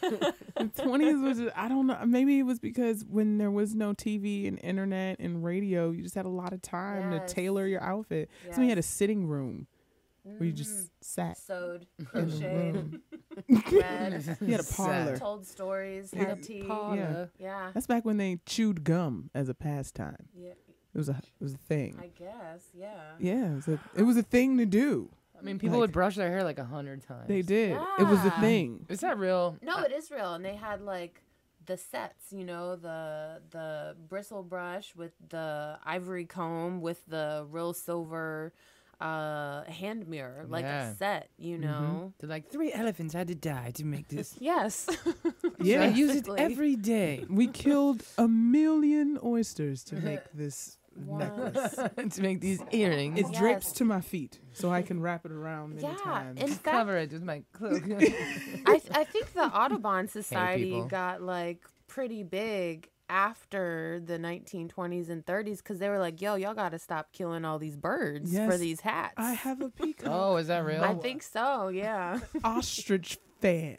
The 0.60 0.68
twenties 0.82 1.16
was 1.16 1.38
just, 1.38 1.56
I 1.56 1.68
don't 1.68 1.86
know. 1.86 1.98
Maybe 2.06 2.38
it 2.38 2.42
was 2.44 2.58
because 2.58 3.04
when 3.08 3.38
there 3.38 3.50
was 3.50 3.74
no 3.74 3.92
TV 3.94 4.46
and 4.46 4.58
internet 4.62 5.18
and 5.20 5.42
radio, 5.44 5.90
you 5.90 6.02
just 6.02 6.14
had 6.14 6.26
a 6.26 6.30
lot 6.30 6.52
of 6.52 6.60
time 6.62 7.12
Yes. 7.12 7.28
to 7.30 7.34
tailor 7.34 7.66
your 7.66 7.82
outfit. 7.82 8.30
So 8.52 8.60
we 8.60 8.68
had 8.68 8.78
a 8.78 8.82
sitting 8.82 9.26
room 9.26 9.66
where 10.38 10.46
you 10.46 10.52
just 10.52 10.72
mm. 10.72 10.88
sat. 11.00 11.38
Sewed, 11.38 11.86
in 11.98 12.04
the 12.04 12.10
crocheted, 12.10 12.74
room. 12.74 13.02
read, 13.48 14.36
You 14.40 14.52
had 14.52 14.60
a 14.60 14.64
parlor. 14.64 15.16
told 15.16 15.46
stories, 15.46 16.10
Yeah. 16.14 16.28
had 16.28 16.42
tea. 16.42 16.64
Yeah. 16.66 17.26
Yeah. 17.38 17.70
That's 17.74 17.86
back 17.86 18.04
when 18.04 18.16
they 18.16 18.40
chewed 18.46 18.84
gum 18.84 19.30
as 19.34 19.48
a 19.48 19.54
pastime. 19.54 20.28
Yeah. 20.34 20.50
It 20.92 20.98
was 20.98 21.08
a 21.08 21.12
it 21.12 21.42
was 21.44 21.54
a 21.54 21.58
thing. 21.58 21.96
I 22.00 22.08
guess. 22.08 22.64
Yeah. 22.74 23.12
Yeah, 23.18 23.52
it 23.52 23.54
was 23.54 23.68
a, 23.68 23.80
it 23.94 24.02
was 24.02 24.16
a 24.16 24.22
thing 24.22 24.58
to 24.58 24.66
do. 24.66 25.10
I 25.38 25.42
mean, 25.42 25.58
people 25.58 25.78
Like, 25.78 25.88
would 25.88 25.92
brush 25.92 26.16
their 26.16 26.30
hair 26.30 26.44
like 26.44 26.58
a 26.58 26.64
hundred 26.64 27.02
times. 27.02 27.28
They 27.28 27.42
did. 27.42 27.78
It 27.98 28.06
was 28.06 28.20
a 28.20 28.24
Yeah. 28.24 28.40
thing. 28.40 28.86
Is 28.88 29.00
that 29.00 29.16
real? 29.18 29.56
No, 29.62 29.78
it 29.78 29.92
is 29.92 30.10
real, 30.10 30.34
and 30.34 30.44
they 30.44 30.56
had 30.56 30.82
like 30.82 31.22
the 31.64 31.76
sets, 31.76 32.32
you 32.32 32.44
know, 32.44 32.76
the 32.76 33.40
the 33.50 33.96
bristle 34.08 34.42
brush 34.42 34.94
with 34.96 35.12
the 35.28 35.78
ivory 35.84 36.26
comb 36.26 36.80
with 36.80 37.06
the 37.06 37.46
real 37.48 37.72
silver 37.72 38.52
uh 39.00 39.64
hand 39.64 40.06
mirror, 40.08 40.44
like 40.48 40.64
Yeah. 40.64 40.90
a 40.90 40.94
set, 40.94 41.30
you 41.38 41.56
Mm-hmm. 41.56 41.64
know. 41.64 42.12
They're 42.18 42.28
like 42.28 42.50
three 42.50 42.72
elephants 42.72 43.14
had 43.14 43.28
to 43.28 43.34
die 43.34 43.70
to 43.74 43.84
make 43.84 44.08
this. 44.08 44.36
Yes. 44.40 44.86
Yeah. 45.62 45.82
I 45.82 45.86
use 45.88 46.10
it 46.10 46.24
Basically. 46.24 46.38
every 46.40 46.76
day 46.76 47.24
We 47.28 47.46
killed 47.48 48.02
a 48.18 48.26
million 48.28 49.18
oysters 49.22 49.84
to 49.84 49.96
make 49.96 50.20
this 50.34 50.78
necklace. 50.96 51.74
to 52.14 52.20
make 52.22 52.40
these 52.40 52.60
earrings. 52.72 53.18
It 53.18 53.26
Yes. 53.30 53.38
drapes 53.38 53.72
to 53.74 53.84
my 53.84 54.00
feet, 54.00 54.40
so 54.52 54.70
I 54.70 54.82
can 54.82 55.00
wrap 55.00 55.24
it 55.24 55.32
around 55.32 55.76
many 55.76 55.88
Yeah, 55.88 55.96
times. 55.96 56.40
in 56.40 56.48
fact, 56.48 56.64
Cover 56.78 56.96
it 56.98 57.12
with 57.12 57.22
my 57.22 57.42
cloak. 57.52 57.82
I 58.66 58.80
I 59.00 59.04
think 59.04 59.32
the 59.32 59.44
Audubon 59.60 60.08
Society 60.08 60.64
people. 60.72 60.88
got 60.88 61.22
like 61.22 61.60
pretty 61.86 62.22
big 62.22 62.88
after 63.10 64.00
the 64.04 64.18
1920s 64.18 65.10
and 65.10 65.26
30s 65.26 65.58
because 65.58 65.78
they 65.78 65.88
were 65.88 65.98
like, 65.98 66.22
"Yo, 66.22 66.36
y'all 66.36 66.54
got 66.54 66.70
to 66.70 66.78
stop 66.78 67.12
killing 67.12 67.44
all 67.44 67.58
these 67.58 67.76
birds 67.76 68.34
for 68.34 68.56
these 68.56 68.80
hats." 68.80 69.14
I 69.16 69.32
have 69.32 69.60
a 69.60 69.68
peacock. 69.82 70.08
oh, 70.10 70.36
is 70.36 70.46
that 70.46 70.64
real? 70.64 70.82
I 70.82 70.94
think 70.94 71.22
so. 71.22 71.68
Yeah. 71.68 72.20
ostrich 72.44 73.18
fan. 73.40 73.78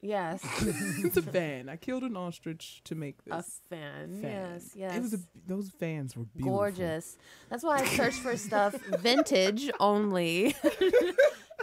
yes. 0.00 0.40
it's 1.04 1.16
a 1.16 1.22
fan. 1.22 1.68
I 1.68 1.76
killed 1.76 2.02
an 2.02 2.16
ostrich 2.16 2.80
to 2.84 2.94
make 2.94 3.22
this. 3.24 3.34
A 3.34 3.36
this. 3.36 3.60
fan. 3.68 4.22
fan. 4.22 4.52
Yes. 4.54 4.70
Yes. 4.74 4.96
It 4.96 5.02
was 5.02 5.14
a, 5.14 5.18
those 5.46 5.70
fans 5.70 6.16
were 6.16 6.24
beautiful. 6.24 6.56
gorgeous. 6.58 7.16
That's 7.50 7.62
why 7.62 7.80
I 7.80 7.84
search 7.84 8.14
for 8.14 8.36
stuff 8.36 8.74
vintage 8.74 9.70
only. 9.78 10.56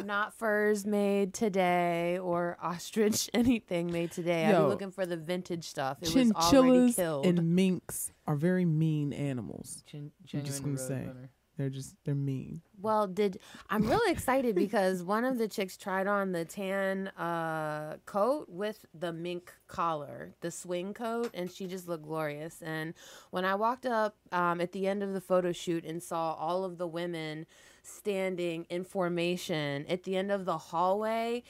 Not 0.03 0.33
furs 0.33 0.85
made 0.85 1.33
today 1.33 2.17
or 2.17 2.57
ostrich 2.63 3.29
anything 3.33 3.91
made 3.91 4.11
today. 4.11 4.49
Yo, 4.49 4.63
I'm 4.63 4.69
looking 4.69 4.91
for 4.91 5.05
the 5.05 5.17
vintage 5.17 5.65
stuff. 5.65 5.97
It 6.01 6.13
was 6.13 6.31
already 6.31 6.31
Chinchillas 6.33 6.95
killed. 6.95 7.25
and 7.25 7.55
minks 7.55 8.11
are 8.27 8.35
very 8.35 8.65
mean 8.65 9.13
animals. 9.13 9.83
Gen- 9.85 10.11
I'm 10.33 10.43
just 10.43 10.63
gonna 10.63 10.77
say 10.77 11.07
roadrunner. 11.07 11.29
they're 11.57 11.69
just 11.69 11.95
they're 12.05 12.15
mean. 12.15 12.61
Well, 12.81 13.07
did 13.07 13.39
I'm 13.69 13.87
really 13.87 14.11
excited 14.11 14.55
because 14.55 15.03
one 15.03 15.23
of 15.25 15.37
the 15.37 15.47
chicks 15.47 15.77
tried 15.77 16.07
on 16.07 16.31
the 16.31 16.43
tan 16.43 17.09
uh, 17.09 17.97
coat 18.05 18.47
with 18.49 18.85
the 18.93 19.13
mink 19.13 19.53
collar, 19.67 20.33
the 20.41 20.51
swing 20.51 20.93
coat, 20.93 21.29
and 21.33 21.51
she 21.51 21.67
just 21.67 21.87
looked 21.87 22.03
glorious. 22.05 22.61
And 22.61 22.93
when 23.29 23.45
I 23.45 23.55
walked 23.55 23.85
up 23.85 24.15
um, 24.31 24.59
at 24.59 24.71
the 24.71 24.87
end 24.87 25.03
of 25.03 25.13
the 25.13 25.21
photo 25.21 25.51
shoot 25.51 25.85
and 25.85 26.01
saw 26.01 26.33
all 26.33 26.63
of 26.65 26.77
the 26.77 26.87
women 26.87 27.45
standing 27.83 28.65
in 28.69 28.83
formation 28.83 29.85
at 29.87 30.03
the 30.03 30.15
end 30.15 30.31
of 30.31 30.45
the 30.45 30.57
hallway, 30.57 31.43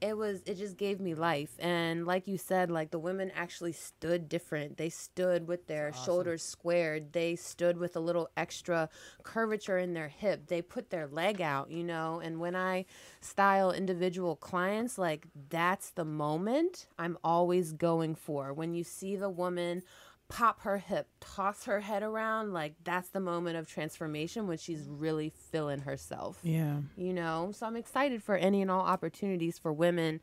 it 0.00 0.16
was 0.16 0.40
it 0.46 0.56
just 0.56 0.76
gave 0.76 0.98
me 0.98 1.14
life. 1.14 1.50
And 1.58 2.06
like 2.06 2.26
you 2.26 2.38
said 2.38 2.70
like 2.70 2.90
the 2.90 2.98
women 2.98 3.30
actually 3.34 3.72
stood 3.72 4.28
different. 4.28 4.76
They 4.78 4.88
stood 4.88 5.46
with 5.46 5.66
their 5.66 5.92
shoulders 5.92 6.42
squared. 6.42 7.12
They 7.12 7.36
stood 7.36 7.76
with 7.76 7.96
a 7.96 8.00
little 8.00 8.30
extra 8.36 8.88
curvature 9.22 9.78
in 9.78 9.92
their 9.92 10.08
hip. 10.08 10.46
They 10.46 10.62
put 10.62 10.90
their 10.90 11.06
leg 11.06 11.40
out 11.40 11.70
you 11.70 11.84
know? 11.84 12.20
And 12.24 12.40
when 12.40 12.56
i 12.56 12.86
style 13.20 13.70
individual 13.72 14.36
clients 14.36 14.96
like 14.96 15.26
that's 15.50 15.90
the 15.90 16.04
moment 16.04 16.86
i'm 16.98 17.18
always 17.22 17.72
going 17.72 18.14
for. 18.14 18.52
When 18.54 18.74
you 18.74 18.84
see 18.84 19.16
the 19.16 19.30
woman 19.30 19.82
pop 20.30 20.60
her 20.62 20.78
hip, 20.78 21.08
toss 21.20 21.64
her 21.64 21.80
head 21.80 22.02
around, 22.02 22.52
like 22.52 22.74
that's 22.84 23.08
the 23.10 23.20
moment 23.20 23.56
of 23.58 23.68
transformation 23.68 24.46
when 24.46 24.56
she's 24.56 24.86
really 24.88 25.32
feeling 25.50 25.80
herself 25.80 26.38
Yeah. 26.42 26.78
you 26.96 27.12
know 27.12 27.50
so 27.52 27.66
i'm 27.66 27.76
excited 27.76 28.22
for 28.22 28.36
any 28.36 28.62
and 28.62 28.70
all 28.70 28.80
opportunities 28.86 29.58
for 29.58 29.72
women 29.72 30.20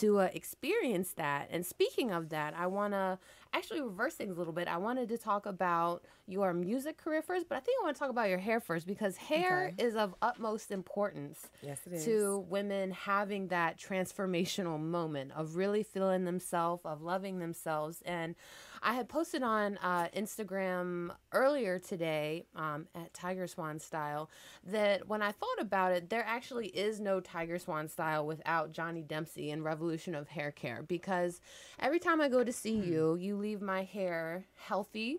to 0.00 0.18
uh, 0.18 0.28
experience 0.34 1.12
that 1.12 1.48
and 1.50 1.64
speaking 1.64 2.10
of 2.10 2.28
that 2.30 2.54
i 2.56 2.66
want 2.66 2.92
to 2.92 3.18
actually 3.54 3.80
reverse 3.80 4.14
things 4.14 4.36
a 4.36 4.38
little 4.38 4.52
bit. 4.52 4.68
I 4.68 4.76
wanted 4.78 5.08
to 5.10 5.18
talk 5.18 5.46
about 5.46 6.02
your 6.26 6.54
music 6.54 6.96
career 6.96 7.20
first 7.20 7.46
but 7.50 7.56
i 7.56 7.60
think 7.60 7.76
i 7.82 7.84
want 7.84 7.94
to 7.94 8.00
talk 8.00 8.08
about 8.08 8.30
your 8.30 8.38
hair 8.38 8.58
first 8.58 8.86
because 8.86 9.14
hair 9.18 9.74
is 9.76 9.94
of 9.94 10.14
utmost 10.22 10.70
importance 10.70 11.50
Yes, 11.60 11.78
it 11.86 11.92
is. 11.92 12.04
to 12.06 12.38
women 12.48 12.92
having 12.92 13.48
that 13.48 13.78
transformational 13.78 14.80
moment 14.80 15.32
of 15.36 15.56
really 15.56 15.82
feeling 15.82 16.24
themselves 16.24 16.80
of 16.86 17.02
loving 17.02 17.40
themselves. 17.40 18.02
And 18.06 18.34
i 18.82 18.94
had 18.94 19.06
posted 19.08 19.42
on 19.42 19.78
uh, 19.82 20.08
instagram 20.16 21.10
earlier 21.32 21.78
today 21.78 22.46
um, 22.56 22.86
at 22.94 23.12
tiger 23.12 23.46
swan 23.46 23.78
style 23.78 24.30
that 24.64 25.06
when 25.08 25.20
I 25.20 25.32
thought 25.32 25.60
about 25.60 25.92
it, 25.92 26.08
there 26.08 26.24
actually 26.26 26.68
is 26.68 27.00
no 27.00 27.20
Tiger 27.20 27.58
Swan 27.58 27.88
style 27.88 28.26
without 28.26 28.72
Johnny 28.72 29.02
Dempsey 29.02 29.50
and 29.50 29.62
Revolution 29.62 30.14
of 30.14 30.28
Hair 30.28 30.52
Care 30.52 30.82
because 30.82 31.40
every 31.78 31.98
time 31.98 32.20
I 32.20 32.28
go 32.28 32.42
to 32.42 32.52
see 32.52 32.76
you, 32.76 33.16
you 33.16 33.36
leave 33.44 33.60
my 33.60 33.82
hair 33.82 34.46
healthy, 34.56 35.18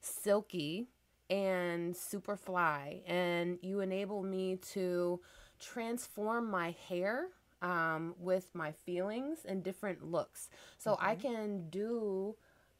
silky, 0.00 0.86
and 1.28 1.96
super 1.96 2.36
fly, 2.36 3.02
and 3.08 3.58
you 3.60 3.80
enable 3.80 4.22
me 4.22 4.54
to 4.54 5.20
transform 5.58 6.48
my 6.48 6.76
hair 6.88 7.26
um, 7.62 8.14
with 8.20 8.54
my 8.54 8.70
feelings 8.70 9.38
and 9.44 9.64
different 9.64 10.00
looks. 10.04 10.48
So 10.78 10.96
I 11.00 11.16
can 11.16 11.68
do 11.68 12.36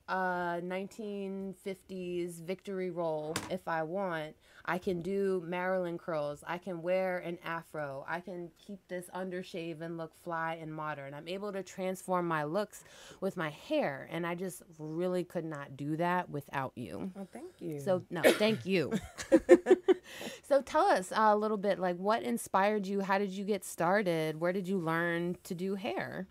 a 0.09 0.61
1950s 0.63 2.41
victory 2.43 2.91
roll 2.91 3.35
if 3.51 3.67
I 3.67 3.83
want. 3.83 4.37
I 4.65 4.79
can 4.79 5.01
do 5.01 5.43
Marilyn 5.47 5.97
curls. 5.97 6.43
I 6.47 6.59
can 6.59 6.83
wear 6.83 7.19
an 7.19 7.39
afro. 7.45 8.05
I 8.09 8.21
can 8.21 8.51
keep 8.59 8.81
this 8.89 9.07
undershave 9.15 9.81
and 9.81 9.97
look 9.97 10.13
fly 10.25 10.59
and 10.61 10.73
modern. 10.73 11.15
I'm 11.15 11.29
able 11.29 11.53
to 11.53 11.63
transform 11.63 12.27
my 12.27 12.45
looks 12.45 12.83
with 13.21 13.37
my 13.37 13.51
hair, 13.51 14.09
and 14.11 14.27
I 14.27 14.35
just 14.35 14.63
really 14.79 15.23
could 15.23 15.45
not 15.45 15.77
do 15.77 15.97
that 15.97 16.31
without 16.31 16.73
you. 16.75 17.13
Oh, 17.19 17.27
thank 17.33 17.61
you. 17.61 17.81
So 17.81 18.03
no, 18.11 18.23
thank 18.23 18.67
you. 18.67 18.93
so 20.43 20.63
tell 20.63 20.87
us 20.87 21.13
a 21.15 21.37
little 21.37 21.57
bit, 21.57 21.79
like 21.79 21.97
what 21.97 22.23
inspired 22.23 22.87
you? 22.87 23.01
How 23.01 23.19
did 23.19 23.31
you 23.31 23.45
get 23.45 23.65
started? 23.65 24.41
Where 24.41 24.53
did 24.53 24.67
you 24.67 24.79
learn 24.79 25.37
to 25.45 25.55
do 25.55 25.77
hair? 25.77 26.27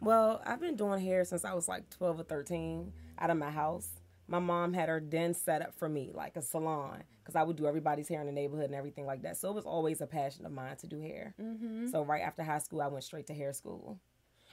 Well, 0.00 0.42
I've 0.46 0.60
been 0.60 0.76
doing 0.76 1.00
hair 1.00 1.24
since 1.24 1.44
I 1.44 1.54
was 1.54 1.68
like 1.68 1.88
12 1.90 2.20
or 2.20 2.22
13 2.22 2.92
out 3.20 3.30
of 3.30 3.36
my 3.36 3.50
house. 3.50 3.88
My 4.30 4.38
mom 4.38 4.74
had 4.74 4.90
her 4.90 5.00
den 5.00 5.32
set 5.32 5.62
up 5.62 5.74
for 5.78 5.88
me, 5.88 6.10
like 6.12 6.36
a 6.36 6.42
salon, 6.42 7.02
because 7.22 7.34
I 7.34 7.42
would 7.42 7.56
do 7.56 7.66
everybody's 7.66 8.08
hair 8.08 8.20
in 8.20 8.26
the 8.26 8.32
neighborhood 8.32 8.66
and 8.66 8.74
everything 8.74 9.06
like 9.06 9.22
that. 9.22 9.38
So 9.38 9.48
it 9.48 9.54
was 9.54 9.64
always 9.64 10.02
a 10.02 10.06
passion 10.06 10.44
of 10.44 10.52
mine 10.52 10.76
to 10.76 10.86
do 10.86 11.00
hair. 11.00 11.34
Mm-hmm. 11.40 11.88
So 11.88 12.02
right 12.04 12.20
after 12.22 12.42
high 12.42 12.58
school, 12.58 12.82
I 12.82 12.88
went 12.88 13.04
straight 13.04 13.26
to 13.28 13.34
hair 13.34 13.54
school. 13.54 13.98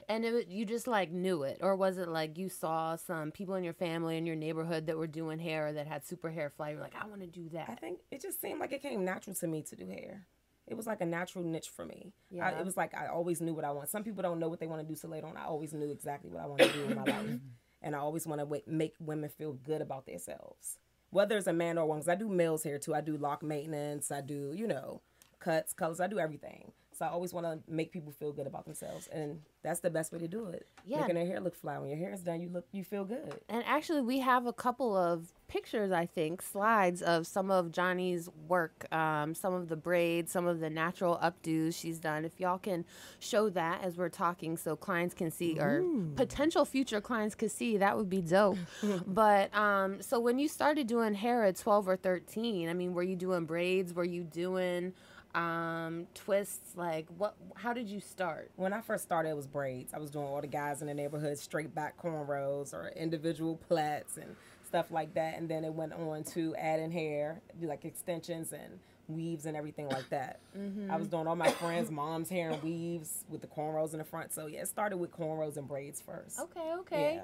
And 0.08 0.24
it, 0.24 0.48
you 0.48 0.66
just 0.66 0.88
like 0.88 1.12
knew 1.12 1.44
it, 1.44 1.58
or 1.62 1.76
was 1.76 1.98
it 1.98 2.08
like 2.08 2.38
you 2.38 2.48
saw 2.48 2.96
some 2.96 3.32
people 3.32 3.56
in 3.56 3.64
your 3.66 3.74
family 3.74 4.18
in 4.18 4.26
your 4.26 4.36
neighborhood 4.38 4.86
that 4.88 4.98
were 4.98 5.08
doing 5.08 5.40
hair 5.40 5.74
that 5.74 5.88
had 5.88 6.06
super 6.06 6.30
hair 6.30 6.50
fly? 6.50 6.70
You're 6.70 6.80
like, 6.80 6.94
I 6.98 7.08
want 7.08 7.22
to 7.22 7.28
do 7.28 7.50
that. 7.50 7.68
I 7.70 7.76
think 7.76 8.00
it 8.12 8.22
just 8.22 8.40
seemed 8.40 8.60
like 8.62 8.72
it 8.72 8.82
came 8.82 9.04
natural 9.04 9.36
to 9.36 9.48
me 9.48 9.62
to 9.64 9.76
do 9.76 9.88
hair. 9.88 10.28
It 10.68 10.78
was 10.78 10.88
like 10.88 11.02
a 11.02 11.06
natural 11.06 11.44
niche 11.44 11.70
for 11.70 11.86
me. 11.86 12.14
I, 12.32 12.36
Yeah. 12.36 12.60
it 12.60 12.66
was 12.66 12.78
like 12.78 12.96
I 12.96 13.08
always 13.08 13.42
knew 13.42 13.54
what 13.54 13.66
I 13.66 13.72
want. 13.72 13.90
Some 13.90 14.04
people 14.04 14.22
don't 14.24 14.40
know 14.40 14.48
what 14.48 14.60
they 14.60 14.68
want 14.68 14.82
to 14.82 14.88
do 14.88 14.96
till 15.00 15.10
later 15.10 15.28
on. 15.28 15.38
I 15.38 15.46
always 15.46 15.74
knew 15.74 15.90
exactly 15.92 16.30
what 16.30 16.42
I 16.42 16.46
want 16.48 16.62
to 16.62 16.72
do 16.72 16.84
in 16.86 16.96
my 16.96 17.04
life, 17.04 17.40
and 17.86 17.96
I 17.96 18.00
always 18.00 18.28
want 18.28 18.42
to 18.42 18.46
w- 18.46 18.64
make 18.68 18.96
women 19.00 19.30
feel 19.30 19.54
good 19.54 19.82
about 19.82 20.08
themselves, 20.08 20.80
whether 21.12 21.38
it's 21.38 21.48
a 21.48 21.54
man 21.54 21.78
or 21.80 21.84
a 21.84 21.88
woman. 21.88 22.02
Because 22.02 22.12
I 22.12 22.16
do 22.18 22.30
males 22.30 22.66
hair 22.66 22.80
too. 22.80 22.96
I 22.96 23.02
do 23.02 23.18
lock 23.18 23.44
maintenance. 23.44 24.12
I 24.12 24.22
do 24.22 24.54
you 24.56 24.68
know 24.68 25.02
cuts, 25.40 25.74
colors. 25.74 26.02
I 26.02 26.08
do 26.08 26.20
everything. 26.20 26.74
So 26.98 27.06
I 27.06 27.10
always 27.10 27.34
want 27.34 27.46
to 27.46 27.60
make 27.72 27.92
people 27.92 28.14
feel 28.14 28.32
good 28.32 28.48
about 28.48 28.64
themselves, 28.64 29.08
and 29.08 29.42
that's 29.64 29.82
the 29.82 29.90
best 29.90 30.14
way 30.14 30.20
to 30.20 30.30
do 30.30 30.48
it. 30.48 30.66
Yeah. 30.86 31.02
Making 31.02 31.16
their 31.16 31.26
hair 31.26 31.42
look 31.42 31.56
fly. 31.56 31.78
When 31.78 31.90
your 31.90 31.98
hair 31.98 32.14
is 32.14 32.22
done, 32.22 32.40
you 32.40 32.48
look 32.48 32.66
you 32.72 32.86
feel 32.86 33.04
good. 33.04 33.42
And 33.50 33.64
actually, 33.66 34.02
we 34.02 34.20
have 34.20 34.46
a 34.46 34.54
couple 34.54 34.96
of 34.96 35.34
pictures, 35.50 35.92
I 35.92 36.06
think, 36.06 36.42
slides 36.42 37.02
of 37.02 37.28
some 37.28 37.52
of 37.52 37.74
Johnny's 37.74 38.30
work, 38.48 38.92
um, 38.94 39.36
some 39.36 39.54
of 39.54 39.68
the 39.68 39.76
braids, 39.76 40.32
some 40.32 40.48
of 40.48 40.62
the 40.62 40.70
natural 40.70 41.20
updos 41.22 41.78
she's 41.78 42.00
done. 42.00 42.24
If 42.24 42.40
y'all 42.40 42.60
can 42.60 42.86
show 43.20 43.50
that 43.50 43.84
as 43.84 43.98
we're 43.98 44.08
talking 44.08 44.56
so 44.56 44.78
clients 44.78 45.14
can 45.14 45.32
see, 45.32 45.60
or 45.60 45.84
potential 46.16 46.64
future 46.64 47.02
clients 47.02 47.36
can 47.36 47.50
see, 47.50 47.76
that 47.78 47.98
would 47.98 48.10
be 48.10 48.22
dope. 48.22 48.58
but 49.06 49.54
um, 49.54 50.02
so 50.02 50.18
when 50.18 50.40
you 50.40 50.48
started 50.48 50.88
doing 50.88 51.14
hair 51.14 51.44
at 51.44 51.58
12 51.58 51.90
or 51.90 51.98
13, 51.98 52.70
I 52.70 52.74
mean, 52.74 52.94
were 52.94 53.04
you 53.04 53.18
doing 53.18 53.44
braids? 53.46 53.94
Were 53.94 54.06
you 54.06 54.24
doing 54.24 54.94
um, 55.36 56.08
twists? 56.14 56.76
Like, 56.76 57.08
what? 57.18 57.36
how 57.56 57.74
did 57.74 57.88
you 57.90 58.00
start? 58.00 58.52
When 58.56 58.74
I 58.74 58.82
first 58.82 59.04
started, 59.04 59.30
it 59.30 59.36
was 59.36 59.48
braids. 59.48 59.94
I 59.94 60.00
was 60.00 60.10
doing 60.10 60.26
all 60.26 60.42
the 60.42 60.48
guys 60.48 60.82
in 60.82 60.88
the 60.88 60.94
neighborhood 60.94 61.38
straight 61.38 61.74
back 61.76 62.02
cornrows 62.02 62.74
or 62.74 62.90
individual 62.96 63.58
plaits 63.58 64.18
and 64.18 64.36
stuff 64.68 64.92
like 64.92 65.14
that. 65.16 65.38
And 65.38 65.50
then 65.50 65.64
it 65.66 65.74
went 65.74 65.94
on 65.94 66.24
to 66.34 66.56
adding 66.56 66.92
hair, 66.92 67.42
like 67.62 67.86
extensions 67.86 68.54
and 68.54 68.80
weaves 69.08 69.46
and 69.46 69.56
everything 69.56 69.88
like 69.90 70.10
that. 70.10 70.40
Mhm. 70.58 70.90
I 70.90 70.96
was 70.98 71.08
doing 71.08 71.28
all 71.28 71.36
my 71.36 71.52
friends' 71.52 71.92
mom's 71.92 72.30
hair 72.30 72.50
and 72.52 72.64
weaves 72.64 73.24
with 73.30 73.42
the 73.42 73.48
cornrows 73.48 73.92
in 73.94 74.00
the 74.00 74.04
front. 74.06 74.34
So 74.34 74.48
yeah, 74.48 74.62
it 74.62 74.68
started 74.68 74.98
with 74.98 75.12
cornrows 75.12 75.58
and 75.58 75.68
braids 75.68 76.02
first. 76.02 76.40
Okay, 76.40 76.74
okay. 76.80 77.16
Yeah. 77.16 77.24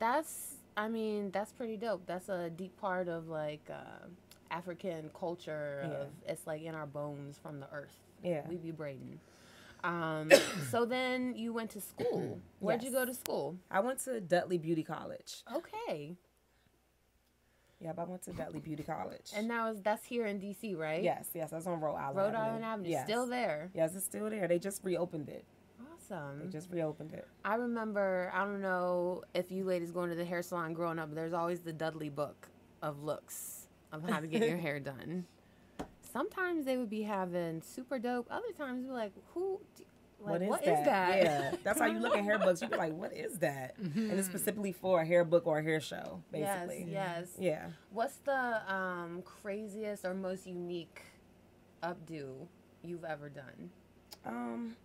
That's, 0.00 0.56
I 0.76 0.88
mean, 0.88 1.30
that's 1.30 1.52
pretty 1.52 1.76
dope. 1.76 2.04
That's 2.06 2.28
a 2.28 2.50
deep 2.50 2.76
part 2.80 3.06
of 3.08 3.28
like 3.28 3.70
uh, 3.70 4.08
African 4.58 5.10
culture. 5.18 5.80
Yeah. 5.82 5.96
Of 6.02 6.08
it's 6.26 6.46
like 6.46 6.62
in 6.62 6.74
our 6.74 6.86
bones 6.86 7.38
from 7.42 7.60
the 7.60 7.68
earth. 7.72 7.96
Yeah. 8.22 8.42
we 8.48 8.56
be 8.56 8.70
braiding. 8.70 9.20
Um, 9.84 10.30
so 10.70 10.86
then 10.86 11.34
you 11.36 11.52
went 11.52 11.70
to 11.72 11.80
school. 11.82 12.40
Where'd 12.58 12.82
you 12.82 12.90
go 12.90 13.04
to 13.04 13.12
school? 13.12 13.58
I 13.70 13.80
went 13.80 13.98
to 14.04 14.18
Dudley 14.18 14.56
Beauty 14.56 14.82
College. 14.82 15.42
Okay, 15.54 16.16
Yep, 17.80 17.98
I 17.98 18.04
went 18.04 18.22
to 18.22 18.32
Dudley 18.32 18.60
Beauty 18.60 18.82
College. 18.82 19.30
and 19.36 19.50
that 19.50 19.62
was 19.68 19.82
that's 19.82 20.04
here 20.06 20.24
in 20.24 20.40
DC, 20.40 20.74
right? 20.74 21.02
yes, 21.02 21.28
yes, 21.34 21.50
that's 21.50 21.66
on 21.66 21.80
Rhode 21.80 21.96
Island. 21.96 22.16
Rhode 22.16 22.34
Island 22.34 22.64
Avenue, 22.64 22.88
Yes. 22.88 23.04
still 23.04 23.26
there. 23.26 23.70
Yes, 23.74 23.94
it's 23.94 24.06
still 24.06 24.30
there. 24.30 24.48
They 24.48 24.58
just 24.58 24.82
reopened 24.84 25.28
it. 25.28 25.44
Awesome. 25.92 26.38
They 26.38 26.46
just 26.48 26.70
reopened 26.70 27.12
it. 27.12 27.26
I 27.44 27.56
remember, 27.56 28.30
I 28.34 28.44
don't 28.44 28.62
know 28.62 29.22
if 29.34 29.50
you 29.52 29.64
ladies 29.64 29.90
going 29.90 30.08
to 30.08 30.16
the 30.16 30.24
hair 30.24 30.40
salon 30.42 30.72
growing 30.72 30.98
up, 30.98 31.10
but 31.10 31.14
there's 31.16 31.34
always 31.34 31.60
the 31.60 31.72
Dudley 31.74 32.08
book 32.08 32.48
of 32.80 33.02
looks 33.02 33.63
of 33.92 34.08
how 34.08 34.20
to 34.20 34.26
get 34.26 34.48
your 34.48 34.58
hair 34.58 34.80
done. 34.80 35.26
Sometimes 36.12 36.64
they 36.64 36.76
would 36.76 36.90
be 36.90 37.02
having 37.02 37.60
super 37.62 37.98
dope. 37.98 38.26
Other 38.30 38.52
times, 38.56 38.84
be 38.84 38.90
like, 38.90 39.12
who? 39.34 39.60
d- 39.76 39.84
Like, 40.20 40.30
what 40.30 40.42
is 40.42 40.48
what 40.48 40.64
that? 40.64 40.78
is 40.80 40.84
that? 40.86 41.22
Yeah, 41.22 41.54
that's 41.64 41.80
how 41.80 41.86
you 41.86 41.98
look 41.98 42.16
at 42.16 42.22
hair 42.24 42.38
books. 42.38 42.62
You 42.62 42.68
be 42.68 42.76
like, 42.76 42.94
what 42.94 43.12
is 43.12 43.38
that? 43.38 43.74
And 43.78 44.12
it's 44.12 44.28
specifically 44.28 44.72
for 44.72 45.00
a 45.00 45.06
hair 45.06 45.24
book 45.24 45.46
or 45.46 45.58
a 45.58 45.62
hair 45.62 45.80
show, 45.80 46.22
basically. 46.30 46.86
Yes, 46.90 46.90
yes. 46.90 47.28
Yeah. 47.38 47.66
What's 47.90 48.16
the 48.18 48.72
um, 48.72 49.22
craziest 49.24 50.04
or 50.04 50.14
most 50.14 50.46
unique 50.46 51.02
updo 51.82 52.46
you've 52.82 53.04
ever 53.04 53.28
done? 53.28 53.70
Um, 54.24 54.76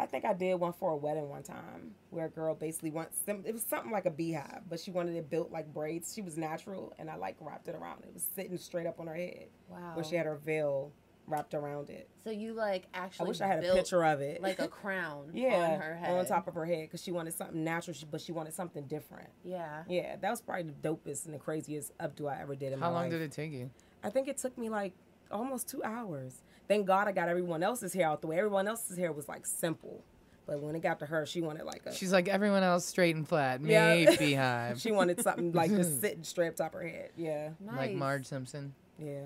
I 0.00 0.06
think 0.06 0.24
I 0.24 0.32
did 0.32 0.54
one 0.54 0.72
for 0.72 0.92
a 0.92 0.96
wedding 0.96 1.28
one 1.28 1.42
time 1.42 1.92
where 2.08 2.24
a 2.26 2.30
girl 2.30 2.54
basically 2.54 2.90
wants 2.90 3.18
some. 3.26 3.42
It 3.44 3.52
was 3.52 3.62
something 3.68 3.92
like 3.92 4.06
a 4.06 4.10
beehive, 4.10 4.62
but 4.68 4.80
she 4.80 4.90
wanted 4.90 5.14
it 5.14 5.28
built 5.28 5.50
like 5.52 5.72
braids. 5.74 6.14
She 6.14 6.22
was 6.22 6.38
natural, 6.38 6.94
and 6.98 7.10
I 7.10 7.16
like 7.16 7.36
wrapped 7.40 7.68
it 7.68 7.74
around. 7.74 8.04
It 8.04 8.14
was 8.14 8.26
sitting 8.34 8.56
straight 8.56 8.86
up 8.86 8.98
on 8.98 9.06
her 9.08 9.14
head. 9.14 9.48
Wow. 9.68 9.92
Where 9.94 10.04
she 10.04 10.16
had 10.16 10.24
her 10.24 10.36
veil 10.36 10.92
wrapped 11.26 11.52
around 11.52 11.90
it. 11.90 12.08
So 12.24 12.30
you 12.30 12.54
like 12.54 12.86
actually? 12.94 13.26
I 13.26 13.28
wish 13.28 13.40
I 13.42 13.46
had 13.46 13.62
a 13.62 13.74
picture 13.74 14.02
of 14.04 14.20
it. 14.22 14.40
like 14.42 14.58
a 14.58 14.68
crown. 14.80 15.32
yeah, 15.34 15.74
on 15.74 15.80
her 15.80 15.94
head. 15.96 16.18
on 16.18 16.24
top 16.24 16.48
of 16.48 16.54
her 16.54 16.64
head, 16.64 16.82
because 16.82 17.02
she 17.02 17.12
wanted 17.12 17.34
something 17.34 17.62
natural, 17.62 17.94
but 18.10 18.22
she 18.22 18.32
wanted 18.32 18.54
something 18.54 18.84
different. 18.84 19.28
Yeah. 19.44 19.84
Yeah, 19.86 20.16
that 20.16 20.30
was 20.30 20.40
probably 20.40 20.64
the 20.64 20.88
dopest 20.88 21.26
and 21.26 21.34
the 21.34 21.38
craziest 21.38 21.96
updo 21.98 22.30
I 22.34 22.40
ever 22.40 22.54
did 22.56 22.72
in 22.72 22.78
How 22.80 22.86
my 22.86 22.92
life. 22.92 22.94
How 22.94 23.00
long 23.02 23.10
did 23.10 23.20
it 23.20 23.32
take 23.32 23.52
you? 23.52 23.70
I 24.02 24.08
think 24.08 24.28
it 24.28 24.38
took 24.38 24.56
me 24.56 24.70
like 24.70 24.94
almost 25.30 25.68
two 25.68 25.82
hours. 25.84 26.42
Thank 26.70 26.86
God 26.86 27.08
I 27.08 27.12
got 27.12 27.28
everyone 27.28 27.64
else's 27.64 27.92
hair 27.92 28.06
out 28.06 28.20
the 28.20 28.28
way. 28.28 28.38
Everyone 28.38 28.68
else's 28.68 28.96
hair 28.96 29.10
was 29.10 29.28
like 29.28 29.44
simple. 29.44 30.04
But 30.46 30.60
when 30.62 30.76
it 30.76 30.82
got 30.82 31.00
to 31.00 31.06
her, 31.06 31.26
she 31.26 31.40
wanted 31.40 31.64
like 31.64 31.82
a. 31.84 31.92
She's 31.92 32.12
like 32.12 32.28
everyone 32.28 32.62
else, 32.62 32.84
straight 32.86 33.16
and 33.16 33.26
flat. 33.26 33.60
Me, 33.60 33.72
Yeah. 33.72 34.14
beehive. 34.16 34.80
she 34.80 34.92
wanted 34.92 35.20
something 35.20 35.50
like 35.50 35.72
just 35.72 36.00
sitting 36.00 36.22
straight 36.22 36.46
up 36.46 36.54
top 36.54 36.74
of 36.74 36.80
her 36.82 36.86
head. 36.88 37.10
Yeah. 37.16 37.50
Like 37.76 37.94
Marge 37.94 38.24
Simpson. 38.26 38.72
Yeah. 39.00 39.22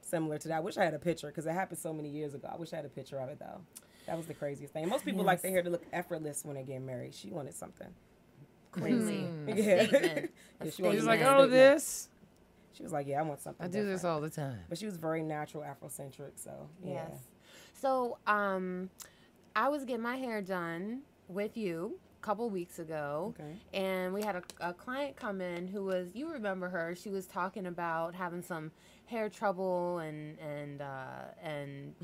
Similar 0.00 0.38
to 0.38 0.48
that. 0.48 0.56
I 0.56 0.60
wish 0.60 0.78
I 0.78 0.84
had 0.84 0.94
a 0.94 0.98
picture 0.98 1.26
because 1.26 1.44
it 1.44 1.52
happened 1.52 1.78
so 1.78 1.92
many 1.92 2.08
years 2.08 2.32
ago. 2.32 2.48
I 2.50 2.56
wish 2.56 2.72
I 2.72 2.76
had 2.76 2.86
a 2.86 2.88
picture 2.88 3.18
of 3.20 3.28
it 3.28 3.38
though. 3.38 3.60
That 4.06 4.16
was 4.16 4.24
the 4.24 4.34
craziest 4.34 4.72
thing. 4.72 4.88
Most 4.88 5.04
people 5.04 5.22
like 5.22 5.42
their 5.42 5.50
hair 5.50 5.62
to 5.62 5.68
look 5.68 5.84
effortless 5.92 6.46
when 6.46 6.56
they 6.56 6.62
get 6.62 6.80
married. 6.80 7.14
She 7.14 7.28
wanted 7.28 7.54
something 7.54 7.88
Crazy. 8.72 8.96
crazy. 8.96 9.26
Mm-hmm. 9.28 9.48
A 9.58 9.86
statement. 9.86 10.30
A 10.60 10.64
Yeah, 10.64 10.70
she 10.70 10.82
wanted 10.82 10.96
She's 10.96 11.04
like, 11.06 11.20
oh, 11.22 11.46
this. 11.46 12.08
She 12.72 12.82
was 12.82 12.92
like, 12.92 13.06
yeah, 13.06 13.20
I 13.20 13.22
want 13.22 13.40
something. 13.40 13.64
I 13.64 13.68
do 13.68 13.84
this 13.84 14.04
all 14.04 14.20
the 14.20 14.30
time. 14.30 14.58
But 14.68 14.78
she 14.78 14.86
was 14.86 14.96
very 14.96 15.22
natural, 15.22 15.62
Afrocentric. 15.64 16.32
So 16.36 16.68
yeah. 16.84 17.06
Yes. 17.10 17.18
So, 17.72 18.18
um, 18.26 18.90
I 19.56 19.68
was 19.68 19.84
getting 19.84 20.02
my 20.02 20.16
hair 20.16 20.42
done 20.42 21.00
with 21.28 21.56
you 21.56 21.98
a 22.20 22.24
couple 22.24 22.48
weeks 22.50 22.78
ago, 22.78 23.34
Okay. 23.38 23.56
and 23.72 24.12
we 24.12 24.22
had 24.22 24.36
a, 24.36 24.42
a 24.60 24.72
client 24.74 25.16
come 25.16 25.40
in 25.40 25.66
who 25.66 25.84
was 25.84 26.08
you 26.14 26.30
remember 26.30 26.68
her? 26.68 26.94
She 26.94 27.08
was 27.10 27.26
talking 27.26 27.66
about 27.66 28.14
having 28.14 28.42
some 28.42 28.70
hair 29.06 29.28
trouble 29.28 29.98
and 30.00 30.38
and 30.38 30.82
uh, 30.82 31.32
and 31.42 31.94